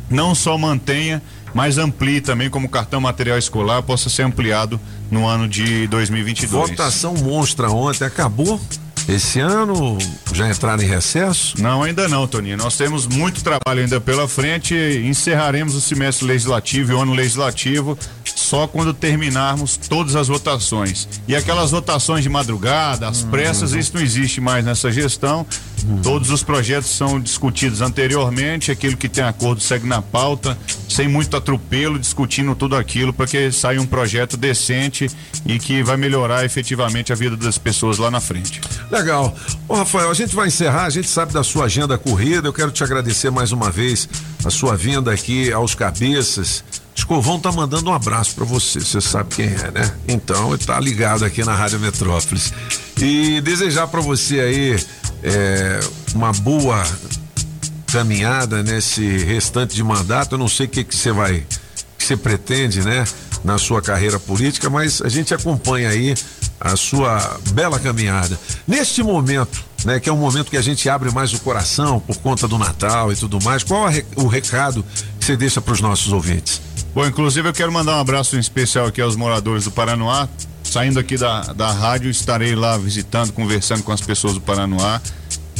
não 0.09 0.33
só 0.33 0.57
mantenha, 0.57 1.21
mas 1.53 1.77
amplie 1.77 2.21
também 2.21 2.49
como 2.49 2.69
cartão 2.69 3.01
material 3.01 3.37
escolar 3.37 3.83
possa 3.83 4.09
ser 4.09 4.23
ampliado 4.23 4.79
no 5.09 5.27
ano 5.27 5.47
de 5.47 5.87
2022. 5.87 6.69
Votação 6.69 7.13
monstra 7.15 7.69
ontem, 7.69 8.05
acabou? 8.05 8.59
Esse 9.11 9.41
ano 9.41 9.97
já 10.31 10.49
entraram 10.49 10.81
em 10.81 10.87
recesso? 10.87 11.61
Não, 11.61 11.83
ainda 11.83 12.07
não, 12.07 12.25
Toninho. 12.25 12.55
Nós 12.55 12.77
temos 12.77 13.05
muito 13.05 13.43
trabalho 13.43 13.81
ainda 13.81 13.99
pela 13.99 14.25
frente. 14.25 14.73
Encerraremos 14.73 15.75
o 15.75 15.81
semestre 15.81 16.25
legislativo 16.25 16.93
e 16.93 16.95
o 16.95 17.01
ano 17.01 17.13
legislativo 17.13 17.99
só 18.51 18.67
quando 18.67 18.93
terminarmos 18.93 19.77
todas 19.77 20.13
as 20.13 20.27
votações. 20.27 21.07
E 21.25 21.33
aquelas 21.33 21.71
votações 21.71 22.21
de 22.21 22.27
madrugada, 22.27 23.07
as 23.07 23.23
pressas, 23.23 23.71
isso 23.71 23.93
não 23.95 24.01
existe 24.01 24.41
mais 24.41 24.65
nessa 24.65 24.91
gestão. 24.91 25.45
Todos 26.03 26.29
os 26.29 26.43
projetos 26.43 26.89
são 26.89 27.17
discutidos 27.17 27.81
anteriormente, 27.81 28.69
aquilo 28.69 28.97
que 28.97 29.07
tem 29.07 29.23
acordo 29.23 29.61
segue 29.61 29.87
na 29.87 30.01
pauta, 30.01 30.57
sem 30.89 31.07
muito 31.07 31.37
atropelo, 31.37 31.97
discutindo 31.97 32.53
tudo 32.53 32.75
aquilo 32.75 33.13
para 33.13 33.25
que 33.25 33.53
saia 33.53 33.81
um 33.81 33.85
projeto 33.85 34.35
decente 34.35 35.09
e 35.45 35.57
que 35.57 35.81
vai 35.81 35.95
melhorar 35.95 36.43
efetivamente 36.43 37.13
a 37.13 37.15
vida 37.15 37.37
das 37.37 37.57
pessoas 37.57 37.97
lá 37.97 38.11
na 38.11 38.19
frente. 38.19 38.59
Legal. 38.91 39.33
Ô, 39.65 39.75
Rafael, 39.75 40.11
a 40.11 40.13
gente 40.13 40.35
vai 40.35 40.49
encerrar, 40.49 40.83
a 40.83 40.89
gente 40.89 41.07
sabe 41.07 41.31
da 41.31 41.41
sua 41.41 41.65
agenda 41.65 41.97
corrida. 41.97 42.49
Eu 42.49 42.53
quero 42.53 42.69
te 42.69 42.83
agradecer 42.83 43.31
mais 43.31 43.53
uma 43.53 43.71
vez 43.71 44.09
a 44.43 44.49
sua 44.49 44.75
vinda 44.75 45.09
aqui 45.13 45.53
aos 45.53 45.73
cabeças. 45.73 46.65
Escovão 47.01 47.39
tá 47.39 47.51
mandando 47.51 47.89
um 47.89 47.93
abraço 47.93 48.35
para 48.35 48.45
você, 48.45 48.79
você 48.79 49.01
sabe 49.01 49.35
quem 49.35 49.47
é, 49.47 49.71
né? 49.71 49.91
Então, 50.07 50.55
tá 50.59 50.79
ligado 50.79 51.25
aqui 51.25 51.43
na 51.43 51.55
Rádio 51.55 51.79
Metrópolis. 51.79 52.53
E 53.01 53.41
desejar 53.41 53.87
para 53.87 53.99
você 53.99 54.39
aí 54.39 54.85
é, 55.23 55.79
uma 56.13 56.31
boa 56.31 56.85
caminhada 57.91 58.61
nesse 58.61 59.17
restante 59.17 59.75
de 59.75 59.83
mandato. 59.83 60.35
Eu 60.35 60.37
não 60.37 60.47
sei 60.47 60.67
o 60.67 60.69
que 60.69 60.83
que 60.83 60.95
você 60.95 61.11
vai, 61.11 61.43
que 61.97 62.05
você 62.05 62.15
pretende, 62.15 62.81
né, 62.81 63.03
na 63.43 63.57
sua 63.57 63.81
carreira 63.81 64.19
política, 64.19 64.69
mas 64.69 65.01
a 65.01 65.09
gente 65.09 65.33
acompanha 65.33 65.89
aí 65.89 66.13
a 66.59 66.75
sua 66.75 67.39
bela 67.49 67.79
caminhada. 67.79 68.39
Neste 68.67 69.01
momento, 69.01 69.65
né, 69.83 69.99
que 69.99 70.07
é 70.07 70.13
um 70.13 70.17
momento 70.17 70.51
que 70.51 70.57
a 70.57 70.61
gente 70.61 70.87
abre 70.87 71.09
mais 71.09 71.33
o 71.33 71.39
coração 71.39 71.99
por 71.99 72.17
conta 72.17 72.47
do 72.47 72.59
Natal 72.59 73.11
e 73.11 73.15
tudo 73.15 73.41
mais, 73.43 73.63
qual 73.63 73.89
é 73.89 74.05
o 74.15 74.27
recado 74.27 74.85
que 75.19 75.25
você 75.25 75.35
deixa 75.35 75.59
para 75.59 75.73
os 75.73 75.81
nossos 75.81 76.13
ouvintes? 76.13 76.61
Bom, 76.93 77.05
inclusive 77.05 77.47
eu 77.47 77.53
quero 77.53 77.71
mandar 77.71 77.97
um 77.97 78.01
abraço 78.01 78.37
especial 78.37 78.85
aqui 78.87 78.99
aos 78.99 79.15
moradores 79.15 79.63
do 79.63 79.71
Paranoá. 79.71 80.27
Saindo 80.63 80.99
aqui 80.99 81.17
da, 81.17 81.41
da 81.53 81.71
rádio, 81.71 82.09
estarei 82.09 82.53
lá 82.53 82.77
visitando, 82.77 83.31
conversando 83.31 83.81
com 83.83 83.91
as 83.91 84.01
pessoas 84.01 84.33
do 84.33 84.41
Paranoá. 84.41 85.01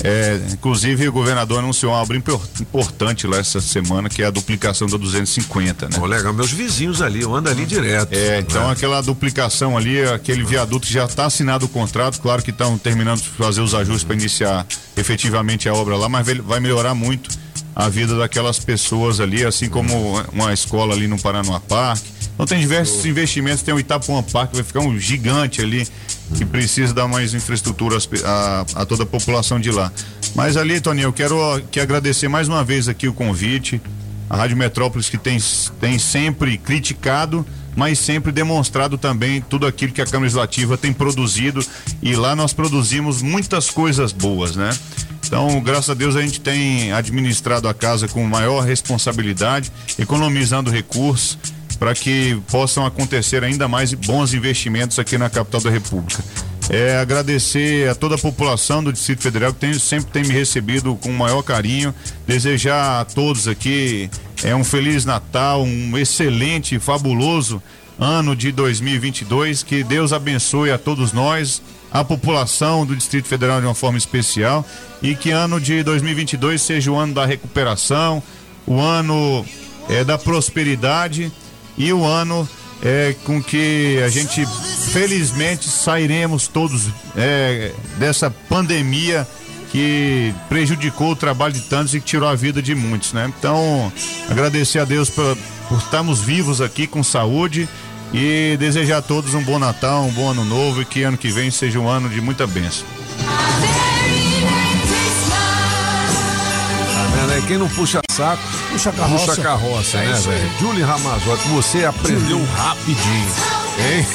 É, 0.04 0.40
inclusive, 0.52 1.08
o 1.08 1.12
governador 1.12 1.60
anunciou 1.60 1.92
uma 1.94 2.02
obra 2.02 2.18
impor- 2.18 2.42
importante 2.60 3.28
lá 3.28 3.38
essa 3.38 3.62
semana, 3.62 4.10
que 4.10 4.24
é 4.24 4.26
a 4.26 4.32
duplicação 4.32 4.88
da 4.88 4.98
250, 4.98 5.90
né? 5.90 5.98
Ô, 6.00 6.06
legal, 6.06 6.34
meus 6.34 6.52
vizinhos 6.52 7.02
ali, 7.02 7.22
eu 7.22 7.36
ando 7.36 7.50
ali 7.50 7.66
direto. 7.66 8.14
É, 8.14 8.40
então 8.40 8.66
né? 8.68 8.74
aquela 8.74 9.00
duplicação 9.02 9.78
ali, 9.78 10.02
aquele 10.04 10.44
viaduto 10.44 10.88
que 10.88 10.94
já 10.94 11.06
está 11.06 11.26
assinado 11.26 11.66
o 11.66 11.70
contrato, 11.70 12.20
claro 12.20 12.42
que 12.42 12.50
estão 12.50 12.78
terminando 12.78 13.22
de 13.22 13.30
fazer 13.30 13.62
os 13.62 13.76
ajustes 13.76 14.04
para 14.04 14.16
iniciar 14.16 14.66
efetivamente 14.98 15.70
a 15.70 15.74
obra 15.74 15.96
lá, 15.96 16.10
mas 16.10 16.26
vai- 16.26 16.36
vai 16.36 16.60
melhorar 16.60 16.94
muito 16.96 17.30
a 17.76 17.88
vida 17.88 18.18
daquelas 18.18 18.60
pessoas 18.60 19.20
ali, 19.20 19.46
assim 19.46 19.70
como 19.70 20.20
uma 20.34 20.52
escola 20.54 20.94
ali 20.94 21.08
no 21.08 21.18
Paranoá 21.20 21.60
Parque. 21.60 22.04
Então 22.42 22.58
tem 22.58 22.60
diversos 22.60 23.06
investimentos, 23.06 23.62
tem 23.62 23.72
o 23.72 23.80
Itapuã 23.80 24.24
Parque, 24.24 24.56
vai 24.56 24.64
ficar 24.64 24.80
um 24.80 24.98
gigante 24.98 25.62
ali 25.62 25.88
que 26.36 26.44
precisa 26.44 26.92
dar 26.92 27.08
mais 27.08 27.36
infraestrutura 27.36 28.00
a, 28.26 28.66
a 28.78 28.84
toda 28.84 29.04
a 29.04 29.06
população 29.06 29.60
de 29.60 29.70
lá. 29.70 29.92
Mas 30.34 30.58
ali, 30.58 30.82
Toninho, 30.82 31.10
eu 31.10 31.14
quero 31.14 31.38
que 31.70 31.80
agradecer 31.80 32.28
mais 32.28 32.48
uma 32.48 32.64
vez 32.64 32.88
aqui 32.88 33.08
o 33.08 33.14
convite. 33.14 33.80
A 34.28 34.36
Rádio 34.36 34.58
Metrópolis 34.58 35.08
que 35.08 35.20
tem, 35.20 35.38
tem 35.80 36.00
sempre 36.00 36.58
criticado, 36.58 37.46
mas 37.76 38.00
sempre 38.00 38.32
demonstrado 38.32 38.98
também 38.98 39.40
tudo 39.40 39.68
aquilo 39.68 39.94
que 39.94 40.02
a 40.02 40.06
Câmara 40.06 40.24
Legislativa 40.24 40.76
tem 40.76 40.92
produzido 40.92 41.64
e 42.02 42.16
lá 42.16 42.36
nós 42.36 42.54
produzimos 42.54 43.22
muitas 43.22 43.70
coisas 43.70 44.12
boas, 44.12 44.56
né? 44.56 44.76
Então, 45.24 45.62
graças 45.62 45.92
a 45.92 45.94
Deus, 45.94 46.16
a 46.16 46.22
gente 46.22 46.42
tem 46.42 46.92
administrado 46.92 47.68
a 47.68 47.74
casa 47.74 48.08
com 48.08 48.26
maior 48.26 48.62
responsabilidade, 48.62 49.72
economizando 50.00 50.72
recursos 50.72 51.38
para 51.82 51.96
que 51.96 52.40
possam 52.52 52.86
acontecer 52.86 53.44
ainda 53.44 53.68
mais 53.68 53.92
bons 53.92 54.36
investimentos 54.36 55.00
aqui 55.00 55.18
na 55.18 55.32
capital 55.32 55.62
da 55.62 55.72
República. 55.72 56.24
É, 56.70 56.98
agradecer 57.00 57.90
a 57.90 57.96
toda 57.96 58.14
a 58.14 58.18
população 58.20 58.84
do 58.84 58.94
Distrito 58.94 59.24
Federal 59.24 59.52
que 59.52 59.62
tem- 59.62 59.74
sempre 59.74 60.12
tem 60.12 60.22
me 60.22 60.32
recebido 60.32 60.96
com 60.98 61.10
o 61.10 61.18
maior 61.18 61.42
carinho. 61.42 61.92
Desejar 62.28 63.02
a 63.02 63.06
todos 63.06 63.48
aqui 63.48 64.12
é 64.44 64.56
um 64.56 64.64
feliz 64.64 65.06
Natal, 65.06 65.64
um 65.64 65.98
excelente, 65.98 66.78
fabuloso 66.78 67.60
ano 67.98 68.36
de 68.36 68.52
2022. 68.52 69.64
Que 69.64 69.84
Deus 69.84 70.14
abençoe 70.14 70.70
a 70.70 70.78
todos 70.78 71.12
nós, 71.12 71.64
a 71.92 72.04
população 72.04 72.86
do 72.86 72.96
Distrito 72.96 73.28
Federal 73.28 73.60
de 73.60 73.66
uma 73.66 73.74
forma 73.74 73.98
especial 73.98 74.64
e 75.02 75.16
que 75.16 75.32
ano 75.32 75.60
de 75.60 75.82
2022 75.82 76.62
seja 76.62 76.92
o 76.92 76.96
ano 76.96 77.16
da 77.16 77.26
recuperação, 77.26 78.22
o 78.68 78.80
ano 78.80 79.44
é, 79.90 80.04
da 80.04 80.16
prosperidade 80.20 81.32
e 81.82 81.92
o 81.92 82.06
ano 82.06 82.48
é, 82.84 83.16
com 83.24 83.42
que 83.42 84.00
a 84.06 84.10
gente 84.10 84.46
felizmente 84.92 85.68
sairemos 85.68 86.48
todos 86.48 86.88
é, 87.16 87.74
dessa 87.98 88.30
pandemia 88.30 89.28
que 89.72 90.32
prejudicou 90.48 91.12
o 91.12 91.16
trabalho 91.16 91.54
de 91.54 91.62
tantos 91.62 91.96
e 91.96 92.00
que 92.00 92.06
tirou 92.06 92.30
a 92.30 92.36
vida 92.36 92.62
de 92.62 92.76
muitos, 92.76 93.14
né? 93.14 93.32
Então, 93.36 93.92
agradecer 94.30 94.80
a 94.80 94.86
Deus 94.86 95.10
por, 95.10 95.36
por 95.68 95.80
estarmos 95.80 96.20
vivos 96.20 96.62
aqui 96.62 96.86
com 96.86 97.02
saúde 97.02 97.68
e 98.14 98.58
desejar 98.60 98.98
a 98.98 99.02
todos 99.02 99.34
um 99.34 99.42
bom 99.42 99.58
Natal, 99.58 100.04
um 100.04 100.12
bom 100.12 100.30
ano 100.30 100.46
novo 100.46 100.82
e 100.82 100.86
que 100.86 101.02
ano 101.02 101.18
que 101.18 101.32
vem 101.32 101.50
seja 101.50 101.80
um 101.80 101.88
ano 101.88 102.10
de 102.10 102.22
muita 102.22 102.46
bênção. 102.46 102.86
Quem 107.48 107.58
não 107.58 107.68
puxa 107.68 108.00
saco 108.10 108.61
Puxa 108.72 108.92
carroça. 108.92 109.26
Puxa 109.28 109.42
carroça, 109.42 109.98
É 109.98 110.06
né, 110.08 110.14
velho? 110.14 110.52
Julie 110.60 110.84
Ramazotti, 110.84 111.48
você 111.50 111.86
aprendeu 111.86 112.42
rapidinho. 112.56 113.28
Hein? 113.80 114.06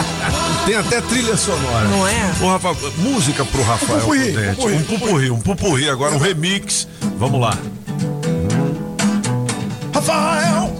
Tem 0.66 0.74
até 0.76 1.00
trilha 1.00 1.36
sonora. 1.36 1.88
Não 1.88 2.06
é? 2.06 2.32
Ô, 2.40 2.48
Rafa, 2.48 2.74
música 2.98 3.44
pro 3.44 3.62
Rafael 3.62 3.98
Um 3.98 4.00
pupurri, 4.02 4.32
pupurri, 4.32 4.74
Um 4.76 4.82
pupurri, 4.84 5.30
um 5.30 5.40
pupurri. 5.40 5.88
Agora 5.90 6.14
um 6.14 6.18
remix. 6.18 6.86
Vamos 7.18 7.40
lá. 7.40 7.56
Rafael, 9.94 10.72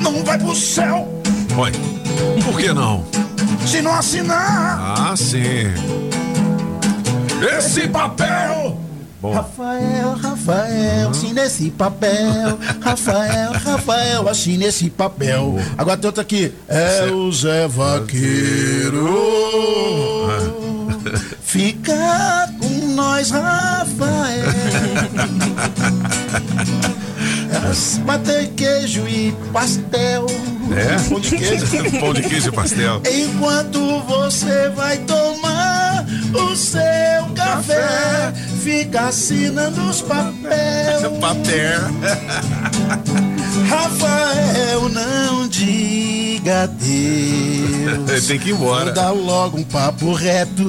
não 0.00 0.22
vai 0.24 0.38
pro 0.38 0.54
céu 0.54 1.08
Oi. 1.58 1.72
Por 2.44 2.56
que 2.60 2.72
não? 2.72 3.04
se 3.66 3.82
não 3.82 3.92
assinar 3.94 4.78
Ah, 5.10 5.14
sim. 5.16 5.42
Esse 7.58 7.88
papel. 7.88 8.78
Bom, 9.20 9.32
Rafael, 9.32 10.12
Rafael, 10.22 11.08
assina 11.10 11.44
esse 11.46 11.70
papel. 11.70 12.58
Rafael, 12.80 13.52
Rafael, 13.52 14.28
assina 14.28 14.64
esse 14.66 14.90
papel. 14.90 15.58
Agora 15.78 15.96
tem 15.96 16.06
outra 16.08 16.22
aqui. 16.22 16.52
É 16.68 17.06
o 17.10 17.32
Zé 17.32 17.66
Vaqueiro. 17.66 19.08
Fica 21.40 22.48
com 22.60 22.86
nós, 22.94 23.30
Rafael. 23.30 24.46
Bater 28.04 28.48
queijo 28.50 29.06
e 29.08 29.32
pastel. 29.52 30.26
é? 30.76 31.08
Pão 31.08 31.20
de 31.20 31.30
queijo. 31.36 31.66
Pão 32.00 32.14
de 32.14 32.22
queijo 32.22 32.48
e 32.48 32.52
pastel. 32.52 33.02
Enquanto 33.10 34.00
você 34.02 34.68
vai 34.70 34.98
tomar 34.98 35.65
o 36.34 36.56
seu 36.56 37.24
café, 37.34 38.32
fica 38.62 39.08
assinando 39.08 39.80
os 39.88 40.02
papéis. 40.02 41.02
Papel. 41.20 41.80
Rafael, 43.68 44.88
não 44.88 45.48
diga 45.48 46.64
adeus. 46.64 48.26
Tem 48.26 48.38
que 48.38 48.50
ir 48.50 48.52
embora. 48.52 48.92
Dá 48.92 49.10
logo 49.10 49.58
um 49.58 49.64
papo 49.64 50.12
reto. 50.12 50.64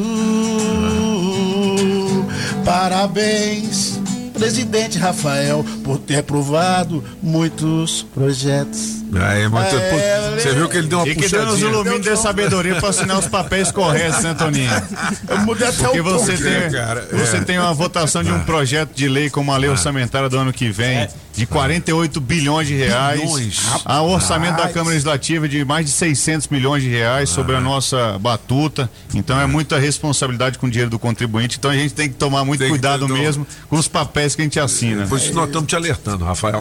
Parabéns, 2.64 3.99
presidente 4.38 4.97
Rafael, 4.97 5.65
por 5.84 5.97
ter 5.99 6.18
aprovado 6.18 7.03
muitos 7.22 8.03
projetos. 8.14 8.97
Aí, 9.14 9.47
mas, 9.47 9.73
É, 9.73 9.89
pô, 9.89 10.39
você 10.39 10.53
viu 10.53 10.68
que 10.69 10.77
ele 10.77 10.88
deu 10.88 10.99
uma 10.99 11.07
E 11.07 11.15
que 11.15 11.27
Deus 11.27 11.43
puxadinha. 11.45 11.69
ilumine 11.69 11.99
de 11.99 12.15
sabedoria 12.18 12.76
para 12.76 12.89
assinar 12.89 13.18
os 13.19 13.27
papéis 13.27 13.72
corretos, 13.72 14.22
né, 14.23 14.34
Toninho? 14.34 14.69
Eu 15.30 15.38
mudei 15.39 15.68
até 15.68 15.84
Porque 15.84 15.99
o 16.01 16.03
você 16.03 16.38
tom. 16.38 16.43
tem, 16.43 16.72
cara, 16.72 17.07
você 17.11 17.38
é. 17.38 17.41
tem 17.41 17.57
uma 17.57 17.73
votação 17.73 18.23
de 18.23 18.31
um 18.31 18.39
projeto 18.41 18.91
de 18.93 19.07
lei 19.07 19.30
como 19.30 19.51
a 19.53 19.57
lei 19.57 19.69
orçamentária 19.69 20.27
do 20.30 20.38
ano 20.38 20.51
que 20.51 20.69
vem, 20.69 21.07
de 21.38 21.45
48 21.45 22.19
bilhões 22.19 22.68
de 22.68 22.73
reais. 22.76 23.22
Bilhões. 23.22 23.61
A 23.85 24.01
orçamento 24.01 24.57
da. 24.57 24.68
Câmara 24.68 24.89
Legislativa 24.91 25.47
de 25.47 25.64
mais 25.64 25.85
de 25.85 25.91
600 25.91 26.49
milhões 26.49 26.84
de 26.84 26.89
reais 26.89 27.30
sobre 27.30 27.55
a 27.55 27.61
nossa 27.61 28.18
batuta. 28.19 28.89
Então 29.15 29.39
é 29.39 29.47
muita 29.47 29.80
responsabilidade 29.80 30.57
com 30.59 30.68
o 30.68 30.69
dinheiro 30.69 30.89
do 30.91 30.99
contribuinte. 30.99 31.57
Então 31.57 31.72
a 31.72 31.76
gente 31.76 31.93
tem 31.93 32.09
que 32.09 32.15
tomar 32.15 32.43
muito 32.43 32.59
Tem 32.59 32.69
cuidado 32.69 33.07
mesmo 33.07 33.47
com 33.69 33.77
os 33.77 33.88
papéis 33.88 34.35
que 34.35 34.41
a 34.41 34.43
gente 34.43 34.59
assina. 34.59 35.07
Por 35.07 35.18
isso 35.18 35.34
nós 35.34 35.47
estamos 35.47 35.68
te 35.68 35.76
alertando, 35.76 36.26
Rafael. 36.26 36.59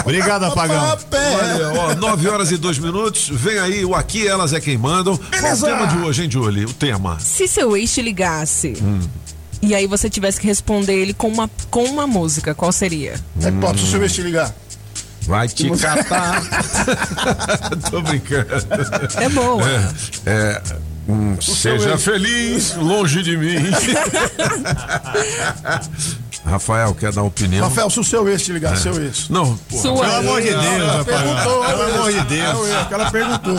Obrigado, 0.00 0.44
Apagão. 0.44 0.98
Olha, 1.12 1.80
ó, 1.80 1.94
9 1.94 2.28
horas 2.28 2.50
e 2.50 2.56
2 2.56 2.78
minutos. 2.78 3.28
Vem 3.32 3.58
aí 3.58 3.84
o 3.84 3.94
Aqui 3.94 4.26
Elas 4.26 4.52
é 4.52 4.60
Quem 4.60 4.76
Mandam. 4.76 5.16
Qual 5.16 5.28
o 5.28 5.42
Beleza. 5.42 5.66
tema 5.66 5.86
de 5.86 5.96
hoje, 5.98 6.24
hein, 6.24 6.30
Julie? 6.30 6.64
O 6.66 6.72
tema. 6.72 7.18
Se 7.20 7.48
seu 7.48 7.76
ex 7.76 7.92
te 7.92 8.02
ligasse 8.02 8.74
Hum. 8.82 9.00
E 9.64 9.74
aí 9.74 9.86
você 9.86 10.10
tivesse 10.10 10.40
que 10.40 10.46
responder 10.46 10.94
ele 10.94 11.14
com 11.14 11.28
uma, 11.28 11.50
com 11.70 11.84
uma 11.84 12.06
música, 12.06 12.54
qual 12.54 12.72
seria? 12.72 13.14
É 13.42 13.50
pode 13.50 13.80
se 13.80 13.86
o 13.86 13.88
senhor 13.88 14.08
te 14.08 14.22
ligar. 14.22 14.54
Vai 15.22 15.48
te 15.48 15.70
catar. 15.70 16.42
Tô 17.90 18.02
brincando. 18.02 18.46
É 19.16 19.28
boa. 19.30 19.64
É, 20.26 20.30
é, 20.30 20.62
hum, 21.08 21.36
seja 21.40 21.92
ex. 21.92 22.04
feliz, 22.04 22.76
longe 22.76 23.22
de 23.22 23.36
mim. 23.36 23.56
Rafael, 26.44 26.94
quer 26.94 27.10
dar 27.10 27.22
opinião? 27.22 27.66
Rafael, 27.68 27.88
se 27.88 27.98
o 28.00 28.04
seu 28.04 28.28
ex 28.28 28.42
te 28.42 28.52
ligar, 28.52 28.76
seu 28.76 29.02
ex. 29.02 29.28
Não, 29.30 29.56
pô, 29.56 29.78
Sua 29.78 30.04
Pelo 30.04 30.16
amor 30.16 30.42
de 30.42 30.50
Deus, 30.50 30.62
Ela 30.64 31.04
perguntou, 31.04 31.64
Pelo 31.64 31.82
amor 31.82 32.12
de 32.12 32.20
Deus. 32.24 32.68
É 32.68 32.86
ela 32.94 33.10
perguntou. 33.10 33.56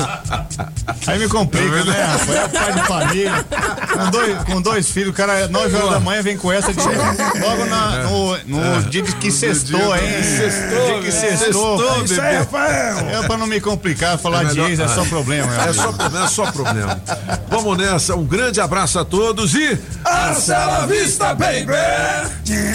Aí 1.08 1.20
me 1.20 1.28
complica, 1.28 1.84
né, 1.84 2.04
rapaz? 2.04 2.30
É 2.30 2.48
pai 2.48 2.74
de 2.74 2.82
família. 2.88 3.46
Com 3.92 4.12
dois, 4.12 4.44
com 4.44 4.62
dois 4.62 4.90
filhos, 4.90 5.10
o 5.10 5.14
cara, 5.14 5.48
9 5.48 5.76
horas 5.76 5.90
da 5.92 6.00
manhã, 6.00 6.22
vem 6.22 6.38
com 6.38 6.52
essa 6.52 6.72
de, 6.74 6.80
logo 6.80 7.66
na- 7.66 8.04
no, 8.04 8.38
no 8.46 8.84
dia 8.84 9.02
de 9.02 9.16
que 9.16 9.32
sextou, 9.32 9.96
hein? 9.96 10.24
Sextou, 10.24 10.86
dia 10.86 11.00
que 11.02 11.12
sextou. 11.12 11.78
Sextou, 11.80 12.06
Isso 12.06 12.22
aí, 12.22 12.38
Rafael. 12.38 12.98
É 13.10 13.28
pra 13.28 13.38
não 13.38 13.48
me 13.48 13.60
complicar, 13.60 14.18
falar 14.20 14.44
É 14.44 14.46
de 14.54 14.60
ex 14.60 14.80
é 14.80 14.88
só 14.88 15.04
problema. 15.06 15.52
É 15.68 15.74
só 15.74 15.92
problema, 15.92 16.26
é 16.26 16.28
só 16.30 16.52
problema. 16.52 17.02
Vamos 17.50 17.78
nessa, 17.78 18.16
um 18.16 18.26
grande 18.26 18.62
abraço 18.62 19.00
a 19.00 19.06
todos 19.06 19.56
e. 19.56 19.78
Hasta 20.04 20.66
la 20.66 20.86
vista, 20.86 21.34
baby! 21.34 22.75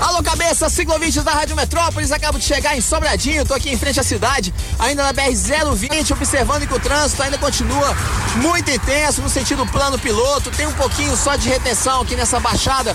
Alô, 0.00 0.22
cabeça, 0.22 0.68
ciclovintes 0.68 1.24
da 1.24 1.32
Rádio 1.32 1.56
Metrópolis, 1.56 2.12
acabo 2.12 2.38
de 2.38 2.44
chegar 2.44 2.76
em 2.76 2.82
Sobradinho, 2.82 3.46
tô 3.46 3.54
aqui 3.54 3.70
em 3.70 3.78
frente 3.78 3.98
à 3.98 4.02
cidade, 4.02 4.52
ainda 4.78 5.02
na 5.02 5.14
BR-020, 5.14 6.10
observando 6.12 6.66
que 6.66 6.74
o 6.74 6.78
trânsito 6.78 7.22
ainda 7.22 7.38
continua 7.38 7.96
muito 8.36 8.70
intenso 8.70 9.22
no 9.22 9.30
sentido 9.30 9.66
plano 9.66 9.98
piloto, 9.98 10.50
tem 10.50 10.66
um 10.66 10.72
pouquinho 10.72 11.16
só 11.16 11.34
de 11.36 11.48
retenção 11.48 12.02
aqui 12.02 12.14
nessa 12.14 12.38
baixada 12.38 12.94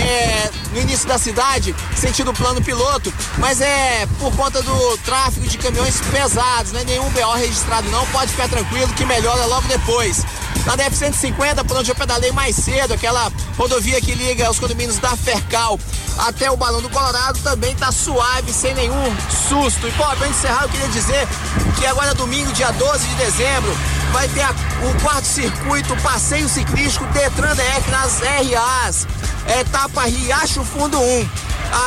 é, 0.00 0.50
no 0.72 0.80
início 0.80 1.06
da 1.06 1.18
cidade, 1.18 1.74
sentido 1.94 2.32
plano 2.32 2.62
piloto, 2.62 3.12
mas 3.36 3.60
é 3.60 4.08
por 4.18 4.34
conta 4.34 4.62
do 4.62 4.98
tráfego 4.98 5.46
de 5.46 5.58
caminhões 5.58 6.00
pesados, 6.10 6.72
não 6.72 6.80
é 6.80 6.84
nenhum 6.84 7.08
BO 7.10 7.32
registrado 7.34 7.88
não, 7.90 8.06
pode 8.06 8.30
ficar 8.30 8.48
tranquilo 8.48 8.92
que 8.94 9.04
melhora 9.04 9.44
logo 9.44 9.68
depois. 9.68 10.24
Na 10.66 10.76
DF-150, 10.76 11.64
por 11.64 11.78
onde 11.78 11.90
eu 11.90 11.94
pedalei 11.94 12.32
mais 12.32 12.54
cedo, 12.56 12.92
aquela 12.92 13.32
rodovia 13.56 14.00
que 14.00 14.14
liga 14.14 14.50
os 14.50 14.58
condomínios 14.58 14.98
da 14.98 15.16
Fercal 15.16 15.78
até 16.18 16.50
o 16.50 16.56
Balão 16.56 16.82
do 16.82 16.90
Colorado, 16.90 17.38
também 17.40 17.74
tá 17.76 17.90
suave, 17.90 18.52
sem 18.52 18.74
nenhum 18.74 19.16
susto. 19.48 19.86
E, 19.88 19.92
pô, 19.92 20.04
pra 20.16 20.28
encerrar, 20.28 20.64
eu 20.64 20.68
queria 20.68 20.88
dizer 20.88 21.26
que 21.78 21.86
agora 21.86 22.14
domingo, 22.14 22.52
dia 22.52 22.70
12 22.72 23.06
de 23.06 23.14
dezembro, 23.14 23.76
vai 24.12 24.28
ter 24.28 24.42
a- 24.42 24.54
o 24.82 25.00
quarto 25.02 25.24
circuito 25.26 25.96
Passeio 26.02 26.48
Ciclístico 26.48 27.06
Detran 27.06 27.54
DF 27.54 27.90
nas 27.90 28.20
RAs, 28.20 29.06
etapa 29.58 30.02
Riacho 30.04 30.64
Fundo 30.64 30.98
1. 31.00 31.28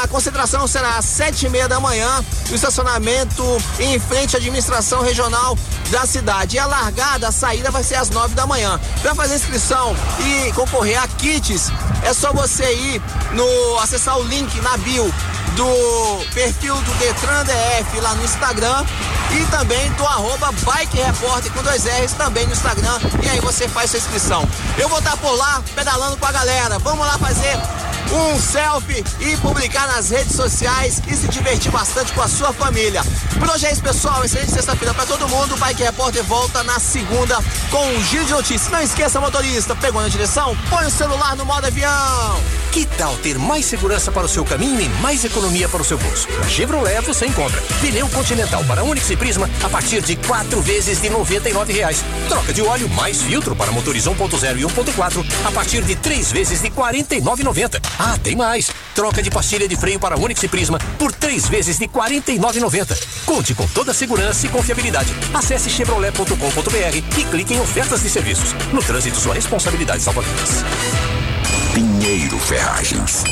A 0.04 0.08
concentração 0.08 0.66
será 0.66 0.96
às 0.98 1.04
sete 1.06 1.46
e 1.46 1.50
meia 1.50 1.68
da 1.68 1.78
manhã 1.80 2.24
no 2.50 2.56
estacionamento 2.56 3.44
em 3.80 4.00
frente 4.00 4.34
à 4.36 4.40
administração 4.40 5.02
regional 5.02 5.58
da 5.94 6.08
cidade. 6.08 6.56
E 6.56 6.60
a 6.60 6.66
largada, 6.66 7.28
a 7.28 7.32
saída 7.32 7.70
vai 7.70 7.84
ser 7.84 7.96
às 7.96 8.10
nove 8.10 8.34
da 8.34 8.48
manhã. 8.48 8.80
Para 9.04 9.14
fazer 9.14 9.36
inscrição 9.36 9.96
e 10.20 10.52
concorrer 10.54 11.02
a 11.02 11.08
kits, 11.08 11.72
é 12.04 12.12
só 12.14 12.34
você 12.34 12.66
ir 12.74 13.02
no 13.34 13.80
acessar 13.80 14.18
o 14.18 14.24
link 14.24 14.60
na 14.62 14.76
bio 14.78 15.14
do 15.56 16.26
perfil 16.34 16.74
do 16.74 16.94
Detran 16.96 17.46
DF 17.46 18.00
lá 18.02 18.16
no 18.16 18.24
Instagram 18.24 18.84
e 19.40 19.46
também 19.52 19.92
do 19.92 20.04
arroba 20.04 20.52
Bike 20.64 20.98
Repórter 20.98 21.52
com 21.52 21.62
dois 21.62 21.86
R's 21.86 22.14
também 22.14 22.48
no 22.48 22.54
Instagram 22.54 23.00
e 23.22 23.30
aí 23.30 23.40
você 23.40 23.68
faz 23.68 23.92
sua 23.92 24.00
inscrição. 24.00 24.50
Eu 24.80 24.90
vou 24.90 24.98
estar 24.98 25.16
por 25.18 25.36
lá 25.36 25.62
pedalando 25.76 26.18
com 26.18 26.26
a 26.26 26.32
galera. 26.32 26.80
Vamos 26.80 27.06
lá 27.06 27.20
fazer 27.20 27.56
um 28.12 28.40
selfie 28.40 29.04
e 29.20 29.38
publicar 29.38 29.88
nas 29.88 30.10
redes 30.10 30.36
sociais 30.36 31.02
e 31.08 31.16
se 31.16 31.28
divertir 31.28 31.72
bastante 31.72 32.14
com 32.14 32.22
a 32.22 32.28
sua 32.28 32.54
família. 32.54 33.02
Por 33.40 33.50
hoje 33.50 33.66
é 33.66 33.72
isso, 33.72 33.84
pessoal. 33.84 34.24
Excelente 34.24 34.52
sexta-feira 34.52 34.94
para 34.94 35.06
todo 35.06 35.28
mundo. 35.28 35.56
O 35.56 35.58
Bike 35.58 35.84
Repórter 35.84 36.24
volta 36.24 36.64
na 36.64 36.80
segunda 36.80 37.38
com 37.70 37.86
um 37.88 38.04
giro 38.04 38.26
de 38.26 38.32
notícias. 38.32 38.70
Não 38.72 38.82
esqueça, 38.82 39.20
motorista, 39.20 39.76
pegou 39.76 40.02
na 40.02 40.08
direção? 40.08 40.56
Põe 40.70 40.86
o 40.86 40.92
celular 40.92 41.36
no 41.36 41.46
modo 41.46 41.66
avião. 41.66 42.42
Que 42.72 42.86
tal 42.86 43.16
ter 43.18 43.38
mais 43.38 43.66
segurança 43.66 44.12
para 44.12 44.26
o 44.26 44.28
seu 44.28 44.44
caminho 44.44 44.82
e 44.82 44.90
mais 45.00 45.24
economia 45.24 45.70
para 45.70 45.82
o 45.82 45.86
seu 45.86 45.98
bolso? 45.98 46.28
Na 46.40 46.48
Chevrolet 46.48 47.02
você 47.02 47.28
encontra 47.28 47.62
pneu 47.80 48.10
Continental 48.10 48.64
para 48.66 48.84
Onix 48.84 49.12
e 49.12 49.16
Prisma 49.16 49.48
a 49.64 49.70
partir 49.70 50.02
de 50.02 50.16
quatro 50.16 50.60
vezes 50.60 51.00
de 51.00 51.08
99 51.10 51.72
reais. 51.72 52.04
Troca 52.28 52.52
de 52.52 52.64
óleo 52.64 52.90
mais 52.90 53.22
filtro 53.22 53.56
para 53.56 53.72
motores 53.72 54.06
1.0 54.06 54.58
e 54.58 54.64
1.4 54.64 55.26
a 55.46 55.52
partir 55.52 55.84
de 55.84 55.96
três 55.96 56.32
vezes 56.32 56.62
de 56.62 56.70
R$ 56.70 56.74
49,90. 56.76 57.80
Ah, 58.00 58.18
tem 58.22 58.36
mais! 58.36 58.72
Troca 58.96 59.22
de 59.22 59.30
pastilha 59.32 59.68
de 59.68 59.76
freio 59.76 60.00
para 60.00 60.18
Onix 60.18 60.42
e 60.44 60.48
Prisma 60.48 60.80
por 60.98 61.12
três 61.12 61.48
vezes 61.48 61.78
de 61.78 61.86
R$ 61.86 61.92
49,90. 61.94 63.26
Conte 63.26 63.54
com 63.54 63.68
toda 63.68 63.92
a 63.92 63.94
segurança 63.94 64.46
e 64.46 64.50
confiabilidade. 64.50 65.14
Acesse 65.34 65.70
chevrolet.com.br 65.70 67.18
e 67.18 67.24
clique 67.26 67.54
em 67.54 67.60
ofertas 67.60 68.02
de 68.02 68.10
serviços. 68.10 68.54
No 68.72 68.82
trânsito, 68.82 69.18
sua 69.18 69.34
responsabilidade 69.34 70.02
salva 70.02 70.22
vidas. 70.22 70.64
Pinheiro 72.04 72.38
Ferragens, 72.38 73.24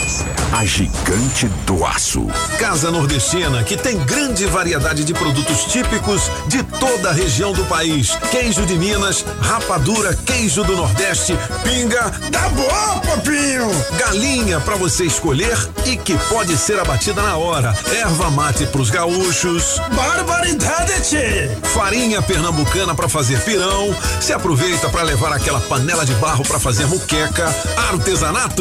a 0.53 0.63
gigante 0.63 1.45
do 1.65 1.85
aço. 1.85 2.25
Casa 2.57 2.89
Nordestina, 2.89 3.61
que 3.65 3.75
tem 3.75 3.97
grande 4.05 4.45
variedade 4.45 5.03
de 5.03 5.13
produtos 5.13 5.65
típicos 5.65 6.31
de 6.47 6.63
toda 6.63 7.09
a 7.09 7.11
região 7.11 7.51
do 7.51 7.65
país. 7.65 8.17
Queijo 8.31 8.65
de 8.65 8.75
Minas, 8.75 9.25
rapadura, 9.41 10.15
queijo 10.25 10.63
do 10.63 10.77
Nordeste, 10.77 11.37
pinga. 11.65 12.11
Tá 12.31 12.47
bom, 12.47 12.99
papinho! 13.01 13.69
Galinha 13.99 14.61
para 14.61 14.77
você 14.77 15.03
escolher 15.03 15.57
e 15.85 15.97
que 15.97 16.17
pode 16.29 16.55
ser 16.55 16.79
abatida 16.79 17.21
na 17.21 17.35
hora. 17.35 17.75
Erva 17.93 18.31
mate 18.31 18.65
pros 18.67 18.89
gaúchos. 18.89 19.81
Barbaridade, 19.93 20.93
tchê! 21.01 21.57
Farinha 21.73 22.21
pernambucana 22.21 22.95
para 22.95 23.09
fazer 23.09 23.37
pirão. 23.43 23.93
Se 24.21 24.31
aproveita 24.31 24.87
para 24.87 25.03
levar 25.03 25.33
aquela 25.33 25.59
panela 25.59 26.05
de 26.05 26.13
barro 26.15 26.45
para 26.45 26.57
fazer 26.59 26.85
muqueca. 26.85 27.53
Artesanato 27.89 28.60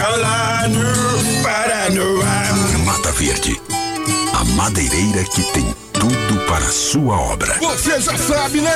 fica. 0.00 0.20
Mata 2.84 3.12
Verde, 3.12 3.60
a 4.32 4.44
madeireira 4.56 5.24
que 5.24 5.42
tem 5.52 5.74
tudo 5.92 6.46
para 6.46 6.64
a 6.64 6.72
sua 6.72 7.16
obra. 7.16 7.54
Você 7.60 8.00
já 8.00 8.16
sabe, 8.16 8.60
né? 8.60 8.70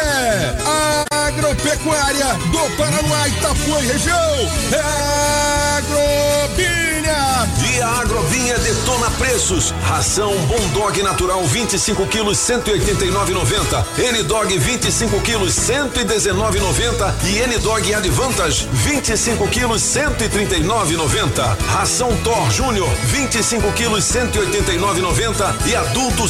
A 0.66 1.05
agropecuária 1.28 2.35
do 2.51 2.77
Paraná, 2.77 3.28
Itapuã 3.28 3.81
e 3.81 3.86
região. 3.86 4.51
É 4.73 5.15
Agrobinha. 5.78 6.95
E 7.70 7.82
a 7.82 7.89
Agrovinha 8.01 8.59
detona 8.59 9.11
preços. 9.12 9.74
Ração 9.82 10.32
Bondog 10.47 11.03
Natural 11.03 11.45
25 11.45 12.07
quilos 12.07 12.39
189,90. 12.39 13.85
N-Dog 13.99 14.59
25 14.59 15.20
quilos 15.20 15.55
119,90 15.55 17.15
e 17.24 17.39
N-Dog 17.41 17.95
Advantage 17.95 18.69
25 18.73 19.49
quilos 19.49 19.82
139,90. 19.82 21.57
Ração 21.66 22.16
Thor 22.23 22.51
Júnior 22.51 22.89
25 23.05 23.73
quilos 23.73 24.05
189,90 24.05 25.66
e 25.66 25.77
adulto 25.77 26.28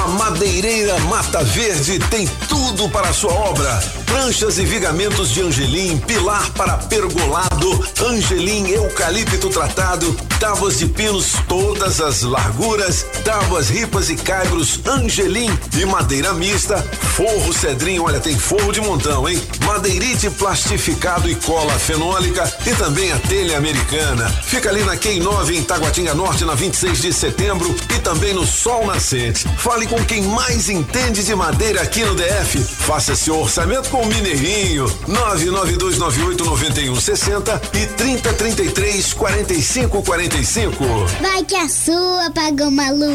A 0.04 0.08
Madeireira 0.10 1.00
Mata 1.00 1.44
Verde 1.44 1.79
tem 1.88 2.28
tudo 2.50 2.90
para 2.90 3.08
a 3.08 3.14
sua 3.14 3.32
obra. 3.32 3.82
Pranchas 4.06 4.58
e 4.60 4.66
vigamentos 4.66 5.30
de 5.30 5.42
angelim, 5.42 5.98
pilar 6.00 6.52
para 6.52 6.74
pergolado, 6.78 7.88
angelim 8.06 8.68
eucalipto 8.68 9.50
tratado, 9.50 10.14
tábuas 10.40 10.78
de 10.78 10.88
pinos 10.88 11.34
todas 11.48 12.02
as 12.02 12.24
larguras, 12.24 13.06
tábuas 13.24 13.70
ripas 13.70 14.10
e 14.10 14.18
caibros 14.18 14.82
angelim 14.86 15.50
e 15.78 15.86
madeira 15.86 16.34
mista, 16.34 16.82
forro 17.16 17.54
cedrinho, 17.54 18.04
olha 18.04 18.20
tem 18.20 18.38
forro 18.38 18.74
de 18.74 18.82
montão, 18.82 19.30
hein? 19.30 19.42
Madeirite 19.66 20.30
plastificado 20.32 21.30
e 21.30 21.36
cola 21.36 21.74
fenólica 21.80 22.52
e 22.66 22.76
também 22.76 23.12
a 23.14 23.20
telha 23.20 23.58
americana. 23.58 24.30
Fica 24.44 24.70
ali 24.70 24.84
na 24.84 24.98
Quem 24.98 25.20
9 25.20 25.56
em 25.56 25.64
Taguatinga 25.64 26.14
Norte 26.14 26.44
na 26.44 26.56
26 26.56 27.02
de 27.02 27.14
setembro 27.14 27.74
e 27.96 28.00
também 28.00 28.34
no 28.34 28.46
Sol 28.46 28.86
Nascente. 28.86 29.48
Fale 29.58 29.88
com 29.88 30.04
quem 30.04 30.24
mais 30.24 30.68
entende 30.68 31.24
de 31.24 31.36
madeira 31.36 31.69
aqui 31.78 32.04
no 32.04 32.16
DF. 32.16 32.58
Faça 32.64 33.16
seu 33.16 33.40
orçamento 33.40 33.90
com 33.90 34.02
o 34.02 34.06
Mineirinho. 34.06 34.86
992989160 35.08 37.62
e 37.74 37.86
3033 37.86 39.14
4545. 39.14 40.84
Vai 41.22 41.44
que 41.44 41.56
a 41.56 41.68
sua 41.70 42.32
pagou 42.32 42.72
maluco. 42.72 43.10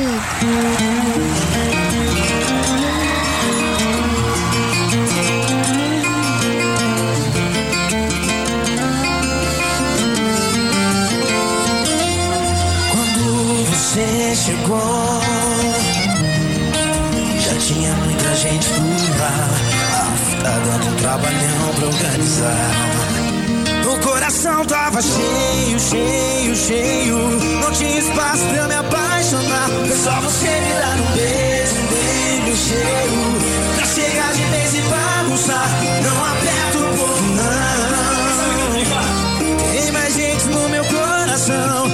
Quando 12.93 13.65
você 13.71 14.35
chegou, 14.37 15.21
já 17.41 17.57
tinha 17.59 17.95
gente 18.45 18.69
lá. 19.19 19.49
Ah, 19.93 20.43
Tá 20.43 20.51
dando 20.51 20.87
um 20.89 20.97
trabalhão 20.97 21.75
pra 21.77 21.87
organizar. 21.87 22.71
O 23.87 23.99
coração 24.01 24.65
tava 24.67 25.01
cheio, 25.01 25.81
cheio, 25.81 26.57
cheio. 26.57 27.17
Não 27.61 27.73
tinha 27.73 27.99
espaço 27.99 28.45
pra 28.47 28.69
me 28.69 28.75
apaixonar. 28.75 29.69
Foi 29.87 29.97
só 29.97 30.21
você 30.21 30.49
me 30.49 30.73
dar 30.75 31.01
um 31.01 31.13
beijo, 31.17 31.75
um 31.81 31.87
beijo 31.87 32.57
cheio. 32.69 33.75
Pra 33.77 33.87
chegar 33.87 34.33
de 34.35 34.43
vez 34.45 34.75
e 34.75 34.81
bagunçar. 34.83 35.69
Não 36.03 36.25
aperta 36.27 36.79
um 36.79 36.97
pouco, 36.99 37.23
não. 37.23 37.45
Tem 39.73 39.93
mais 39.93 40.15
gente 40.15 40.45
no 40.47 40.69
meu 40.69 40.85
coração. 40.85 41.94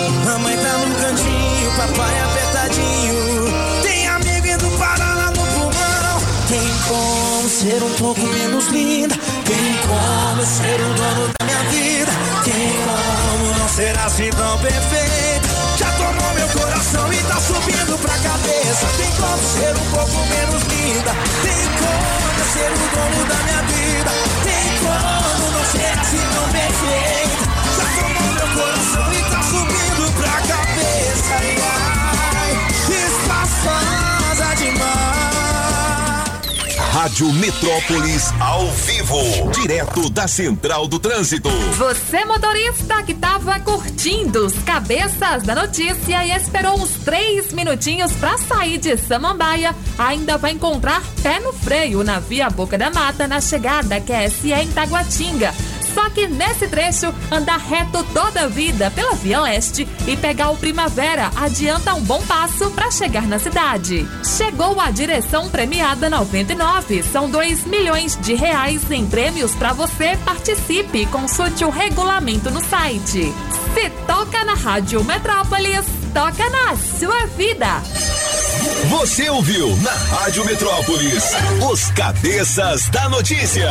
Ser 7.50 7.82
um 7.82 7.92
pouco 7.94 8.20
menos 8.20 8.68
linda. 8.68 9.16
Tem 9.44 9.74
como 9.88 10.46
ser 10.46 10.80
o 10.80 10.94
dono 10.94 11.30
da 11.36 11.44
minha 11.44 11.62
vida. 11.64 12.12
Tem 12.44 12.72
como 12.86 13.58
não 13.58 13.68
ser 13.68 13.98
assim 13.98 14.30
tão 14.30 14.56
perfeita. 14.58 15.48
Já 15.76 15.90
tomou 15.92 16.34
meu 16.34 16.48
coração 16.48 17.12
e 17.12 17.16
tá 17.24 17.40
subindo 17.40 17.98
pra 17.98 18.16
cabeça. 18.18 18.86
Tem 18.96 19.10
como 19.16 19.42
ser 19.42 19.76
um 19.76 19.90
pouco 19.90 20.26
menos 20.28 20.62
linda. 20.62 21.12
Tem 21.42 21.66
como 21.80 22.40
ser 22.52 22.70
o 22.70 22.86
dono 22.94 23.24
da 23.26 23.34
minha 23.42 23.62
vida. 23.62 24.10
Tem 24.44 24.78
como 24.78 25.50
não 25.50 25.64
ser 25.64 25.98
assim 25.98 26.24
tão 26.32 26.46
perfeita. 26.54 27.44
Já 27.76 27.86
tomou 27.98 28.32
meu 28.32 28.48
coração 28.54 29.12
e 29.12 29.22
tá 29.28 29.42
subindo 29.42 30.12
pra 30.14 30.34
cabeça. 30.46 31.59
Rádio 36.90 37.32
Metrópolis 37.34 38.34
ao 38.40 38.66
vivo, 38.72 39.16
direto 39.52 40.10
da 40.10 40.26
Central 40.26 40.88
do 40.88 40.98
Trânsito. 40.98 41.48
Você, 41.48 42.24
motorista 42.24 43.00
que 43.04 43.14
tava 43.14 43.60
curtindo 43.60 44.44
os 44.44 44.54
cabeças 44.64 45.44
da 45.44 45.54
notícia 45.54 46.24
e 46.24 46.32
esperou 46.32 46.80
uns 46.80 46.90
três 47.04 47.52
minutinhos 47.52 48.10
pra 48.14 48.36
sair 48.36 48.76
de 48.76 48.96
Samambaia, 48.96 49.72
ainda 49.96 50.36
vai 50.36 50.50
encontrar 50.50 51.00
pé 51.22 51.38
no 51.38 51.52
freio 51.52 52.02
na 52.02 52.18
Via 52.18 52.50
Boca 52.50 52.76
da 52.76 52.90
Mata, 52.90 53.28
na 53.28 53.40
chegada 53.40 54.00
que 54.00 54.12
é 54.12 54.28
SE 54.28 54.52
em 54.52 54.68
Taguatinga. 54.72 55.54
Só 55.94 56.08
que 56.10 56.26
nesse 56.26 56.68
trecho, 56.68 57.12
andar 57.30 57.58
reto 57.58 58.04
toda 58.12 58.42
a 58.42 58.48
vida 58.48 58.90
pela 58.90 59.14
Via 59.14 59.40
Leste 59.40 59.86
e 60.06 60.16
pegar 60.16 60.50
o 60.50 60.56
Primavera 60.56 61.30
adianta 61.36 61.94
um 61.94 62.02
bom 62.02 62.22
passo 62.22 62.70
para 62.70 62.90
chegar 62.90 63.26
na 63.26 63.38
cidade. 63.38 64.08
Chegou 64.24 64.80
a 64.80 64.90
direção 64.90 65.48
premiada 65.48 66.08
99. 66.08 67.02
São 67.02 67.30
2 67.30 67.64
milhões 67.64 68.18
de 68.20 68.34
reais 68.34 68.90
em 68.90 69.06
prêmios 69.06 69.54
para 69.54 69.72
você. 69.72 70.16
Participe 70.24 70.98
e 70.98 71.06
consulte 71.06 71.64
o 71.64 71.70
regulamento 71.70 72.50
no 72.50 72.64
site. 72.64 73.32
Se 73.74 73.90
toca 74.06 74.44
na 74.44 74.54
Rádio 74.54 75.04
Metrópolis, 75.04 75.86
toca 76.12 76.48
na 76.50 76.76
sua 76.76 77.26
vida. 77.36 77.82
Você 78.88 79.28
ouviu 79.30 79.76
na 79.76 79.92
Rádio 79.92 80.44
Metrópolis 80.44 81.24
os 81.70 81.90
cabeças 81.92 82.88
da 82.88 83.08
notícia. 83.08 83.70